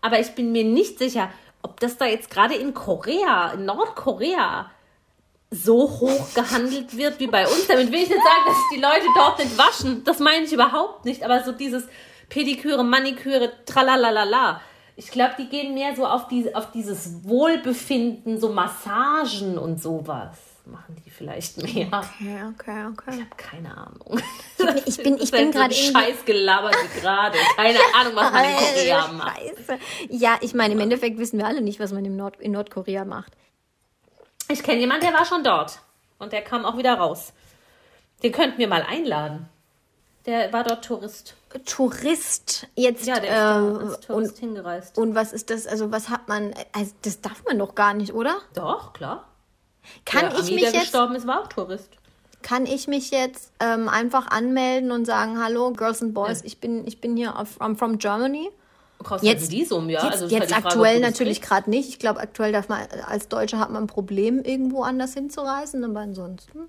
Aber 0.00 0.18
ich 0.20 0.30
bin 0.30 0.52
mir 0.52 0.64
nicht 0.64 0.98
sicher, 0.98 1.30
ob 1.62 1.80
das 1.80 1.98
da 1.98 2.06
jetzt 2.06 2.30
gerade 2.30 2.54
in 2.54 2.72
Korea, 2.72 3.52
in 3.52 3.64
Nordkorea, 3.64 4.70
so 5.50 5.90
hoch 5.90 6.34
gehandelt 6.34 6.96
wird 6.96 7.18
wie 7.18 7.26
bei 7.26 7.46
uns. 7.46 7.66
Damit 7.66 7.90
will 7.90 8.02
ich 8.02 8.08
nicht 8.08 8.22
sagen, 8.22 8.44
dass 8.46 8.56
die 8.72 8.80
Leute 8.80 9.06
dort 9.14 9.38
nicht 9.38 9.58
waschen. 9.58 10.04
Das 10.04 10.20
meine 10.20 10.44
ich 10.44 10.52
überhaupt 10.52 11.04
nicht. 11.04 11.24
Aber 11.24 11.42
so 11.42 11.52
dieses 11.52 11.84
Pediküre, 12.28 12.84
Maniküre, 12.84 13.52
tralalala. 13.66 14.60
Ich 14.96 15.10
glaube, 15.10 15.34
die 15.38 15.48
gehen 15.48 15.74
mehr 15.74 15.96
so 15.96 16.06
auf, 16.06 16.28
die, 16.28 16.54
auf 16.54 16.70
dieses 16.70 17.24
Wohlbefinden, 17.24 18.38
so 18.38 18.50
Massagen 18.50 19.58
und 19.58 19.82
sowas. 19.82 20.36
Machen 20.66 20.94
die 21.04 21.10
vielleicht 21.10 21.56
mehr. 21.62 21.88
Ja, 22.20 22.52
okay, 22.54 22.84
okay. 22.92 23.26
Keine 23.36 23.76
Ahnung. 23.76 24.20
Ich 24.84 24.98
bin, 24.98 25.16
ich 25.16 25.30
bin 25.30 25.48
ist 25.48 25.54
gerade 25.54 25.74
so. 25.74 25.92
Scheiß 25.92 26.24
gelabert 26.26 26.76
gerade. 27.00 27.38
Keine 27.56 27.78
Ahnung, 27.98 28.12
was 28.14 28.30
man 28.30 28.44
in 28.44 28.56
Korea 28.56 29.08
macht. 29.08 29.40
Scheiße. 29.40 29.78
Ja, 30.10 30.36
ich 30.42 30.54
meine, 30.54 30.74
im 30.74 30.80
Endeffekt 30.80 31.18
wissen 31.18 31.38
wir 31.38 31.46
alle 31.46 31.62
nicht, 31.62 31.80
was 31.80 31.92
man 31.92 32.04
im 32.04 32.14
Nord 32.14 32.38
in 32.40 32.52
Nordkorea 32.52 33.04
macht. 33.04 33.32
Ich 34.50 34.62
kenne 34.62 34.80
jemanden, 34.80 35.06
der 35.06 35.14
war 35.14 35.24
schon 35.24 35.44
dort. 35.44 35.80
Und 36.18 36.32
der 36.32 36.42
kam 36.42 36.64
auch 36.64 36.76
wieder 36.76 36.94
raus. 36.94 37.32
Den 38.22 38.32
könnten 38.32 38.58
wir 38.58 38.68
mal 38.68 38.82
einladen. 38.82 39.48
Der 40.26 40.52
war 40.52 40.64
dort 40.64 40.84
Tourist. 40.84 41.34
Tourist 41.64 42.66
jetzt. 42.74 43.06
Ja, 43.06 43.18
der 43.20 43.30
ist 43.30 43.36
da 43.36 43.60
äh, 43.60 43.84
als 43.84 43.94
und, 43.94 44.06
Tourist 44.06 44.38
hingereist. 44.38 44.98
und 44.98 45.14
was 45.14 45.32
ist 45.32 45.50
das? 45.50 45.66
Also, 45.66 45.90
was 45.90 46.10
hat 46.10 46.28
man. 46.28 46.52
Also, 46.72 46.92
das 47.02 47.20
darf 47.20 47.42
man 47.46 47.58
doch 47.58 47.74
gar 47.74 47.94
nicht, 47.94 48.12
oder? 48.12 48.36
Doch, 48.54 48.92
klar. 48.92 49.28
Kann 50.04 50.28
der 50.28 50.38
ich 50.38 50.40
Ami, 50.40 50.52
mich 50.52 50.62
der 50.64 50.72
jetzt 50.72 50.80
gestorben 50.82 51.14
ist, 51.14 51.26
war 51.26 51.40
auch 51.40 51.46
Tourist. 51.46 51.88
Kann 52.42 52.66
ich 52.66 52.86
mich 52.86 53.10
jetzt 53.10 53.52
ähm, 53.60 53.88
einfach 53.88 54.26
anmelden 54.28 54.92
und 54.92 55.04
sagen, 55.06 55.42
hallo, 55.42 55.72
Girls 55.72 56.02
and 56.02 56.14
Boys, 56.14 56.42
ich 56.42 56.58
bin, 56.58 56.86
ich 56.86 57.00
bin 57.00 57.16
hier 57.16 57.38
auf, 57.38 57.60
I'm 57.60 57.76
from 57.76 57.98
Germany? 57.98 58.50
Brauchst 59.02 59.24
Jetzt- 59.24 59.50
Visum, 59.50 59.88
ja. 59.88 60.02
Jetzt, 60.04 60.12
also 60.22 60.26
jetzt 60.26 60.40
halt 60.40 60.50
Frage, 60.50 60.66
aktuell 60.66 61.00
das 61.00 61.10
natürlich 61.10 61.40
gerade 61.40 61.70
nicht. 61.70 61.88
Ich 61.88 61.98
glaube, 61.98 62.20
aktuell 62.20 62.52
darf 62.52 62.68
man 62.68 62.80
als 63.06 63.28
Deutscher 63.28 63.58
hat 63.58 63.70
man 63.70 63.84
ein 63.84 63.86
Problem, 63.86 64.42
irgendwo 64.44 64.82
anders 64.82 65.14
hinzureisen, 65.14 65.82
aber 65.84 66.00
ansonsten. 66.00 66.60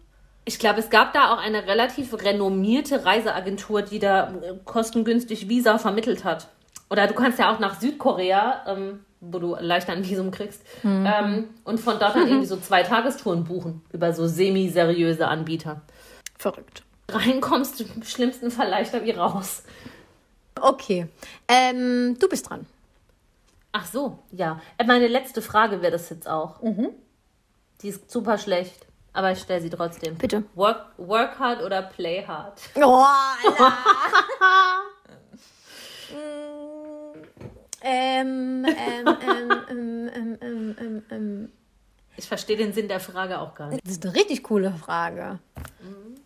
Ich 0.46 0.58
glaube, 0.58 0.80
es 0.80 0.90
gab 0.90 1.14
da 1.14 1.34
auch 1.34 1.38
eine 1.38 1.68
relativ 1.68 2.14
renommierte 2.24 3.06
Reiseagentur, 3.06 3.82
die 3.84 4.00
da 4.00 4.30
äh, 4.42 4.54
kostengünstig 4.66 5.50
Visa 5.50 5.78
vermittelt 5.78 6.24
hat. 6.24 6.48
Oder 6.90 7.08
du 7.08 7.14
kannst 7.14 7.38
ja 7.38 7.54
auch 7.54 7.60
nach 7.60 7.80
Südkorea, 7.80 8.64
ähm, 8.68 9.00
wo 9.20 9.38
du 9.38 9.56
leichter 9.60 9.92
ein 9.94 10.04
Visum 10.04 10.32
kriegst, 10.32 10.62
Mhm. 10.84 11.06
ähm, 11.06 11.50
und 11.64 11.80
von 11.80 12.00
dort 12.00 12.16
dann 12.16 12.28
irgendwie 12.28 12.48
so 12.48 12.56
zwei 12.62 12.82
Tagestouren 12.84 13.44
buchen 13.44 13.82
über 13.92 14.14
so 14.14 14.26
semi-seriöse 14.28 15.28
Anbieter. 15.28 15.82
Verrückt. 16.40 16.84
Reinkommst 17.10 17.80
du 17.80 17.84
im 17.96 18.04
schlimmsten 18.04 18.50
Fall 18.52 18.70
leichter 18.70 19.04
wie 19.04 19.12
raus. 19.12 19.64
Okay. 20.62 21.08
Ähm, 21.48 22.18
du 22.20 22.30
bist 22.30 22.50
dran. 22.50 22.66
Ach 23.72 23.86
so, 23.86 24.20
ja. 24.32 24.62
Meine 24.86 25.08
letzte 25.08 25.42
Frage 25.42 25.82
wäre 25.82 25.92
das 25.92 26.10
jetzt 26.10 26.28
auch. 26.28 26.62
Mhm. 26.62 26.90
Die 27.82 27.88
ist 27.88 28.12
super 28.12 28.38
schlecht, 28.38 28.86
aber 29.14 29.32
ich 29.32 29.40
stelle 29.40 29.62
sie 29.62 29.70
trotzdem. 29.70 30.16
Bitte. 30.16 30.44
Work, 30.56 30.94
work 30.98 31.40
hard 31.40 31.64
oder 31.64 31.82
play 31.82 32.26
hard? 32.26 32.62
Oh, 32.76 33.06
ähm, 37.84 38.66
ähm, 39.70 41.04
ähm, 41.10 41.50
ich 42.18 42.28
verstehe 42.28 42.58
den 42.58 42.74
Sinn 42.74 42.88
der 42.88 43.00
Frage 43.00 43.40
auch 43.40 43.56
gar 43.56 43.70
nicht. 43.70 43.84
Das 43.86 43.94
ist 43.94 44.06
eine 44.06 44.14
richtig 44.14 44.44
coole 44.44 44.72
Frage. 44.74 45.40
Mhm. 45.82 46.18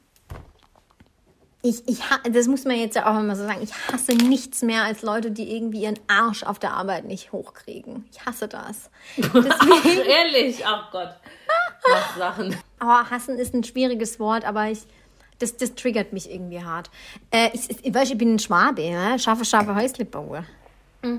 Ich, 1.68 1.82
ich, 1.88 1.97
das 2.32 2.45
muss 2.47 2.63
man 2.63 2.78
jetzt 2.78 2.95
ja 2.95 3.07
auch 3.07 3.20
mal 3.20 3.36
so 3.36 3.43
sagen. 3.43 3.61
Ich 3.63 3.74
hasse 3.91 4.13
nichts 4.13 4.61
mehr 4.61 4.84
als 4.84 5.01
Leute, 5.01 5.32
die 5.32 5.55
irgendwie 5.55 5.82
ihren 5.82 5.97
Arsch 6.05 6.43
auf 6.43 6.59
der 6.59 6.76
Arbeit 6.76 7.05
nicht 7.05 7.32
hochkriegen. 7.32 8.05
Ich 8.11 8.24
hasse 8.24 8.47
das. 8.47 8.91
Deswegen, 9.18 10.05
Ehrlich, 10.07 10.63
ach 10.63 10.91
Gott. 10.91 11.09
Mach 11.89 12.18
Sachen. 12.18 12.55
aber 12.78 13.09
hassen 13.09 13.39
ist 13.39 13.55
ein 13.55 13.63
schwieriges 13.63 14.20
Wort, 14.20 14.45
aber 14.45 14.68
ich, 14.70 14.82
das, 15.39 15.57
das 15.57 15.74
triggert 15.74 16.13
mich 16.13 16.32
irgendwie 16.32 16.63
hart. 16.63 16.91
Äh, 17.32 17.49
ich, 17.53 17.68
ich, 17.84 17.91
weiß, 17.91 18.11
ich 18.11 18.18
bin 18.20 18.36
ein 18.36 18.39
Schwabe, 18.39 18.84
ne? 18.84 19.18
scharfe, 19.18 19.43
scharfe 19.43 19.74
Häusle 19.74 20.05
baue. 20.05 20.45
Das 21.01 21.11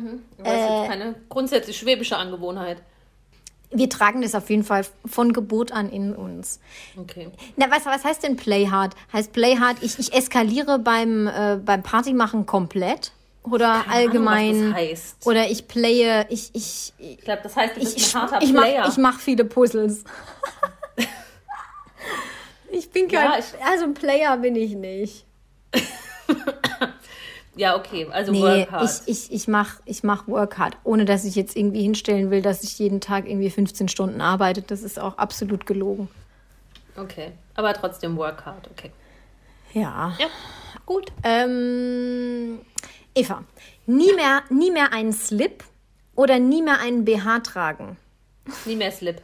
ist 0.46 0.70
jetzt 0.70 0.88
keine 0.88 1.14
grundsätzlich 1.28 1.76
schwäbische 1.76 2.16
Angewohnheit. 2.16 2.82
Wir 3.70 3.88
tragen 3.90 4.22
das 4.22 4.34
auf 4.34 4.48
jeden 4.48 4.62
Fall 4.64 4.86
von 5.04 5.32
Geburt 5.32 5.72
an 5.72 5.90
in 5.90 6.14
uns. 6.14 6.60
Okay. 6.96 7.28
Na, 7.56 7.66
was, 7.70 7.84
was 7.84 8.04
heißt 8.04 8.22
denn 8.22 8.36
Play 8.36 8.68
Hard? 8.68 8.94
Heißt 9.12 9.32
Play 9.32 9.58
Hard, 9.58 9.78
ich, 9.82 9.98
ich 9.98 10.12
eskaliere 10.14 10.78
beim, 10.78 11.26
äh, 11.26 11.58
beim 11.62 11.82
Partymachen 11.82 12.46
komplett? 12.46 13.12
Oder 13.42 13.66
Keine 13.66 13.84
Ahnung, 13.84 13.92
allgemein? 13.92 14.60
was 14.60 14.68
das 14.70 14.74
heißt. 14.74 15.26
Oder 15.26 15.50
ich 15.50 15.68
playe, 15.68 16.26
ich, 16.30 16.50
ich, 16.52 16.92
Ich 16.98 17.18
glaube, 17.18 17.42
das 17.44 17.54
heißt, 17.56 17.76
ich, 17.76 17.96
ich, 17.96 18.06
ich, 18.40 18.52
Player. 18.52 18.80
mach, 18.82 18.88
ich 18.90 18.96
mach 18.98 19.20
viele 19.20 19.44
Puzzles. 19.44 20.04
ich 22.70 22.90
bin 22.90 23.08
kein, 23.08 23.24
Ja, 23.24 23.38
ich- 23.38 23.64
also 23.64 23.84
ein 23.84 23.94
Player 23.94 24.36
bin 24.38 24.56
ich 24.56 24.74
nicht. 24.74 25.24
ja, 27.56 27.76
okay. 27.76 28.06
Also 28.10 28.32
Nee, 28.32 28.42
work 28.42 28.70
hard. 28.70 29.02
ich, 29.06 29.08
ich, 29.08 29.32
ich 29.32 29.48
mach, 29.48 29.80
ich 29.86 30.04
mach 30.04 30.28
Work 30.28 30.58
Hard, 30.58 30.76
ohne 30.84 31.06
dass 31.06 31.24
ich 31.24 31.34
jetzt 31.34 31.56
irgendwie 31.56 31.82
hinstellen 31.82 32.30
will, 32.30 32.42
dass 32.42 32.62
ich 32.62 32.78
jeden 32.78 33.00
Tag 33.00 33.26
irgendwie 33.26 33.50
15 33.50 33.88
Stunden 33.88 34.20
arbeite. 34.20 34.62
Das 34.62 34.82
ist 34.82 34.98
auch 34.98 35.16
absolut 35.18 35.66
gelogen. 35.66 36.08
okay. 36.96 37.32
Aber 37.54 37.72
trotzdem 37.72 38.18
work 38.18 38.44
hard, 38.44 38.68
okay. 38.70 38.90
Ja. 39.72 40.14
Ja, 40.18 40.26
gut. 40.84 41.10
Ähm, 41.22 42.60
Eva, 43.14 43.44
nie 43.86 44.12
mehr, 44.12 44.42
nie 44.50 44.70
mehr 44.70 44.92
einen 44.92 45.14
Slip 45.14 45.64
oder 46.14 46.38
nie 46.38 46.60
mehr 46.60 46.80
einen 46.80 47.06
BH 47.06 47.40
tragen. 47.40 47.96
Nie 48.66 48.76
mehr 48.76 48.92
Slip. 48.92 49.22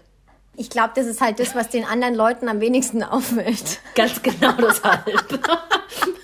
Ich 0.57 0.71
glaube, 0.71 0.93
das 0.95 1.07
ist 1.07 1.21
halt 1.21 1.39
das, 1.41 1.55
was 1.55 1.69
den 1.69 1.85
anderen 1.85 2.15
Leuten 2.15 2.49
am 2.49 2.61
wenigsten 2.61 3.03
auffällt. 3.03 3.81
Ganz 3.95 4.23
genau 4.23 4.53
deshalb. 4.53 5.05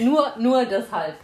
nur, 0.00 0.32
nur 0.38 0.64
deshalb. 0.64 1.16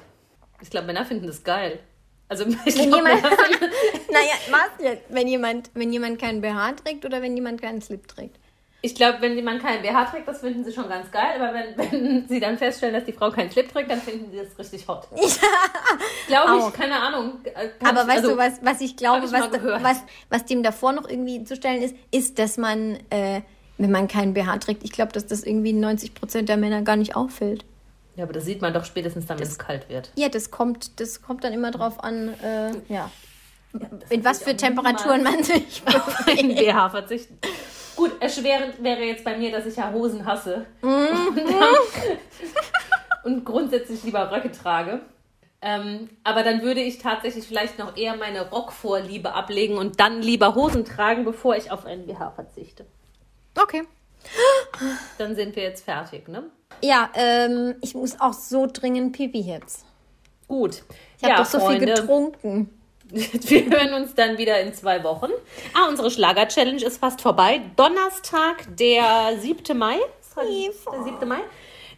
Ich 0.61 0.71
glaube, 0.71 0.87
Männer 0.87 1.05
finden 1.05 1.27
das 1.27 1.43
geil. 1.43 1.81
Also 2.29 2.45
ich 2.65 2.79
Wenn 2.79 2.89
glaub, 2.89 3.07
jemand, 3.07 3.23
naja, 4.11 4.35
was 4.51 4.85
jetzt? 4.85 5.05
Wenn 5.09 5.29
jemand, 5.29 5.71
wenn 5.75 5.93
jemand 5.93 6.19
keinen 6.21 6.41
BH 6.41 6.73
trägt 6.85 7.05
oder 7.05 7.21
wenn 7.23 7.37
jemand 7.37 7.61
keinen 7.61 7.83
Slip 7.83 8.09
trägt? 8.09 8.39
ich 8.85 8.97
glaube, 8.97 9.19
wenn 9.21 9.37
jemand 9.37 9.63
keinen 9.63 9.81
BH 9.81 10.07
trägt, 10.07 10.27
das 10.27 10.41
finden 10.41 10.65
sie 10.65 10.73
schon 10.73 10.89
ganz 10.89 11.09
geil. 11.13 11.41
Aber 11.41 11.55
wenn, 11.55 11.77
wenn 11.93 12.29
sie 12.29 12.41
dann 12.41 12.59
feststellen, 12.59 12.95
dass 12.95 13.05
die 13.05 13.13
Frau 13.13 13.31
keinen 13.31 13.49
Slip 13.51 13.71
trägt, 13.71 13.89
dann 13.91 14.01
finden 14.01 14.31
sie 14.33 14.39
das 14.39 14.59
richtig 14.59 14.89
hot. 14.89 15.07
Glaube 16.27 16.51
Auch. 16.53 16.69
ich, 16.69 16.75
keine 16.75 17.01
Ahnung. 17.01 17.35
Äh, 17.45 17.69
Aber 17.85 18.03
ich- 18.03 18.09
weißt 18.09 18.17
also, 18.25 18.31
du, 18.33 18.37
was, 18.39 18.55
was 18.63 18.81
ich 18.81 18.97
glaube, 18.97 19.27
ich 19.27 19.33
was, 19.33 19.51
was, 19.83 20.03
was 20.31 20.45
dem 20.47 20.63
davor 20.65 20.93
noch 20.93 21.09
irgendwie 21.09 21.45
zu 21.45 21.55
stellen 21.55 21.81
ist, 21.81 21.95
ist, 22.11 22.39
dass 22.41 22.57
man, 22.57 22.99
äh, 23.11 23.43
wenn 23.79 23.93
man 23.93 24.09
keinen 24.09 24.35
BH 24.35 24.59
trägt, 24.59 24.83
ich 24.83 24.91
glaube, 24.91 25.13
dass 25.13 25.27
das 25.27 25.45
irgendwie 25.45 25.73
90 25.73 26.15
Prozent 26.15 26.49
der 26.49 26.57
Männer 26.57 26.83
gar 26.83 26.97
nicht 26.97 27.15
auffällt. 27.15 27.65
Ja, 28.17 28.25
aber 28.25 28.33
das 28.33 28.45
sieht 28.45 28.61
man 28.61 28.75
doch 28.75 28.85
spätestens 28.85 29.27
dann, 29.27 29.39
wenn 29.39 29.47
es 29.47 29.59
kalt 29.59 29.89
wird. 29.89 30.11
Ja, 30.17 30.29
das 30.29 30.51
kommt, 30.51 31.01
das 31.01 31.23
kommt 31.23 31.45
dann 31.45 31.53
immer 31.53 31.71
drauf 31.71 32.03
an, 32.03 32.35
äh, 32.43 32.73
ja. 32.89 33.11
In 33.73 34.11
will 34.11 34.25
was 34.25 34.39
ich 34.41 34.45
für 34.45 34.57
Temperaturen 34.57 35.23
man 35.23 35.43
sich 35.43 35.83
in 36.39 36.55
BH 36.55 36.91
verzichten. 36.91 37.39
Gut, 37.97 38.13
erschwerend 38.21 38.83
wäre 38.83 39.03
jetzt 39.03 39.25
bei 39.25 39.37
mir, 39.37 39.51
dass 39.51 39.67
ich 39.67 39.77
ja 39.77 39.93
Hosen 39.93 40.27
hasse. 40.27 40.67
Mhm. 40.83 40.89
Und, 41.29 41.43
und 43.25 43.45
grundsätzlich 43.45 44.03
lieber 44.03 44.31
Röcke 44.31 44.51
trage. 44.51 45.01
Ähm, 45.63 46.11
aber 46.25 46.43
dann 46.43 46.63
würde 46.63 46.81
ich 46.81 46.99
tatsächlich 46.99 47.47
vielleicht 47.47 47.79
noch 47.79 47.97
eher 47.97 48.17
meine 48.17 48.51
Rockvorliebe 48.51 49.33
ablegen 49.33 49.79
und 49.79 50.01
dann 50.01 50.21
lieber 50.21 50.55
Hosen 50.55 50.85
tragen, 50.85 51.25
bevor 51.25 51.57
ich 51.57 51.71
auf 51.71 51.87
einen 51.87 52.07
BH 52.07 52.33
verzichte. 52.33 52.85
Okay. 53.57 53.85
Dann 55.19 55.35
sind 55.35 55.57
wir 55.57 55.63
jetzt 55.63 55.85
fertig, 55.85 56.29
ne? 56.29 56.45
Ja, 56.81 57.11
ähm, 57.15 57.75
ich 57.81 57.95
muss 57.95 58.21
auch 58.21 58.33
so 58.33 58.67
dringend 58.67 59.17
Pipi 59.17 59.41
jetzt. 59.41 59.85
Gut. 60.49 60.83
Ich 61.19 61.25
habe 61.25 61.35
ja, 61.35 61.39
doch 61.39 61.47
so 61.47 61.61
Freunde, 61.61 61.87
viel 61.87 61.95
getrunken. 61.95 62.71
Wir 63.13 63.67
hören 63.67 63.93
uns 63.93 64.15
dann 64.15 64.39
wieder 64.39 64.59
in 64.61 64.73
zwei 64.73 65.05
Wochen. 65.05 65.31
Ah, 65.75 65.89
unsere 65.89 66.11
Schlager-Challenge 66.11 66.83
ist 66.83 66.99
fast 66.99 67.21
vorbei. 67.21 67.61
Donnerstag, 67.77 68.65
der 68.77 69.37
7. 69.39 69.77
Mai. 69.77 69.99
Der 70.35 71.05
7. 71.05 71.29
Mai. 71.29 71.41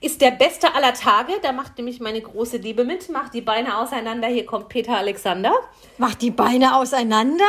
Ist 0.01 0.21
der 0.21 0.33
beste 0.33 0.75
aller 0.75 0.93
Tage. 0.93 1.35
Da 1.41 1.53
macht 1.53 1.79
nämlich 1.79 2.01
meine 2.01 2.21
große 2.21 2.57
Liebe 2.57 2.85
mit. 2.85 3.09
Macht 3.11 3.33
die 3.33 3.41
Beine 3.43 3.79
auseinander. 3.79 4.27
Hier 4.27 4.45
kommt 4.45 4.69
Peter 4.69 4.97
Alexander. 4.99 5.55
Mach 5.99 6.15
die 6.15 6.33
Beine 6.33 6.77
auseinander? 6.77 7.45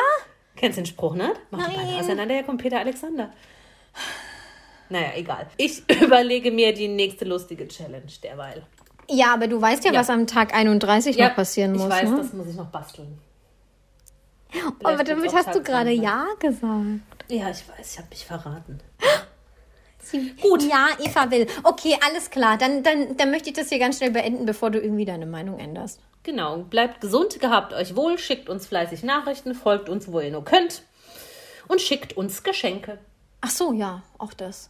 Kennst 0.56 0.78
du 0.78 0.82
den 0.84 0.86
Spruch, 0.86 1.16
ne? 1.16 1.34
Macht 1.50 1.72
die 1.72 1.76
Beine 1.76 2.00
auseinander. 2.00 2.36
Hier 2.36 2.44
kommt 2.44 2.62
Peter 2.62 2.80
Alexander. 2.80 3.32
Naja, 4.90 5.10
egal. 5.16 5.48
Ich 5.58 5.84
überlege 6.02 6.52
mir 6.52 6.74
die 6.74 6.88
nächste 6.88 7.26
lustige 7.26 7.68
Challenge 7.68 8.12
derweil. 8.24 8.64
Ja, 9.10 9.34
aber 9.34 9.48
du 9.48 9.62
weißt 9.62 9.86
ja, 9.86 9.94
Ja. 9.94 10.00
was 10.00 10.10
am 10.10 10.28
Tag 10.28 10.54
31 10.56 11.18
noch 11.18 11.36
passieren 11.36 11.76
ich 11.76 11.82
muss. 11.82 11.90
weiß, 11.90 12.10
ne? 12.10 12.18
das 12.18 12.34
muss 12.34 12.48
ich 12.48 12.56
noch 12.56 12.68
basteln. 12.68 13.18
Aber 14.84 14.94
Vielleicht 14.98 15.10
damit 15.10 15.34
hast 15.34 15.50
auch 15.50 15.54
du 15.54 15.64
gerade 15.64 15.94
Tag 15.96 16.04
Ja 16.04 16.26
gesagt. 16.40 17.26
Ja, 17.30 17.50
ich 17.50 17.68
weiß, 17.68 17.92
ich 17.94 17.98
habe 17.98 18.08
mich 18.10 18.26
verraten. 18.26 18.80
Gut. 20.42 20.64
Ja, 20.64 20.88
Eva 21.04 21.32
will. 21.32 21.48
Okay, 21.64 21.98
alles 22.06 22.30
klar. 22.30 22.58
Dann, 22.58 22.84
dann, 22.84 23.18
dann 23.18 23.32
möchte 23.32 23.50
ich 23.50 23.56
das 23.56 23.70
hier 23.70 23.80
ganz 23.80 23.98
schnell 23.98 24.12
beenden, 24.12 24.46
bevor 24.46 24.70
du 24.70 24.80
irgendwie 24.80 25.06
deine 25.06 25.26
Meinung 25.26 25.58
änderst. 25.60 26.00
Genau, 26.24 26.58
bleibt 26.60 27.02
gesund, 27.02 27.40
gehabt 27.40 27.74
euch 27.74 27.96
wohl, 27.96 28.18
schickt 28.18 28.48
uns 28.50 28.66
fleißig 28.68 29.04
Nachrichten, 29.04 29.54
folgt 29.56 29.90
uns, 29.90 30.12
wo 30.12 30.20
ihr 30.20 30.32
nur 30.32 30.44
könnt 30.44 30.84
und 31.68 31.82
schickt 31.82 32.14
uns 32.18 32.44
Geschenke. 32.44 33.00
Ach 33.42 33.50
so, 33.50 33.74
ja, 33.74 34.04
auch 34.18 34.34
das. 34.34 34.70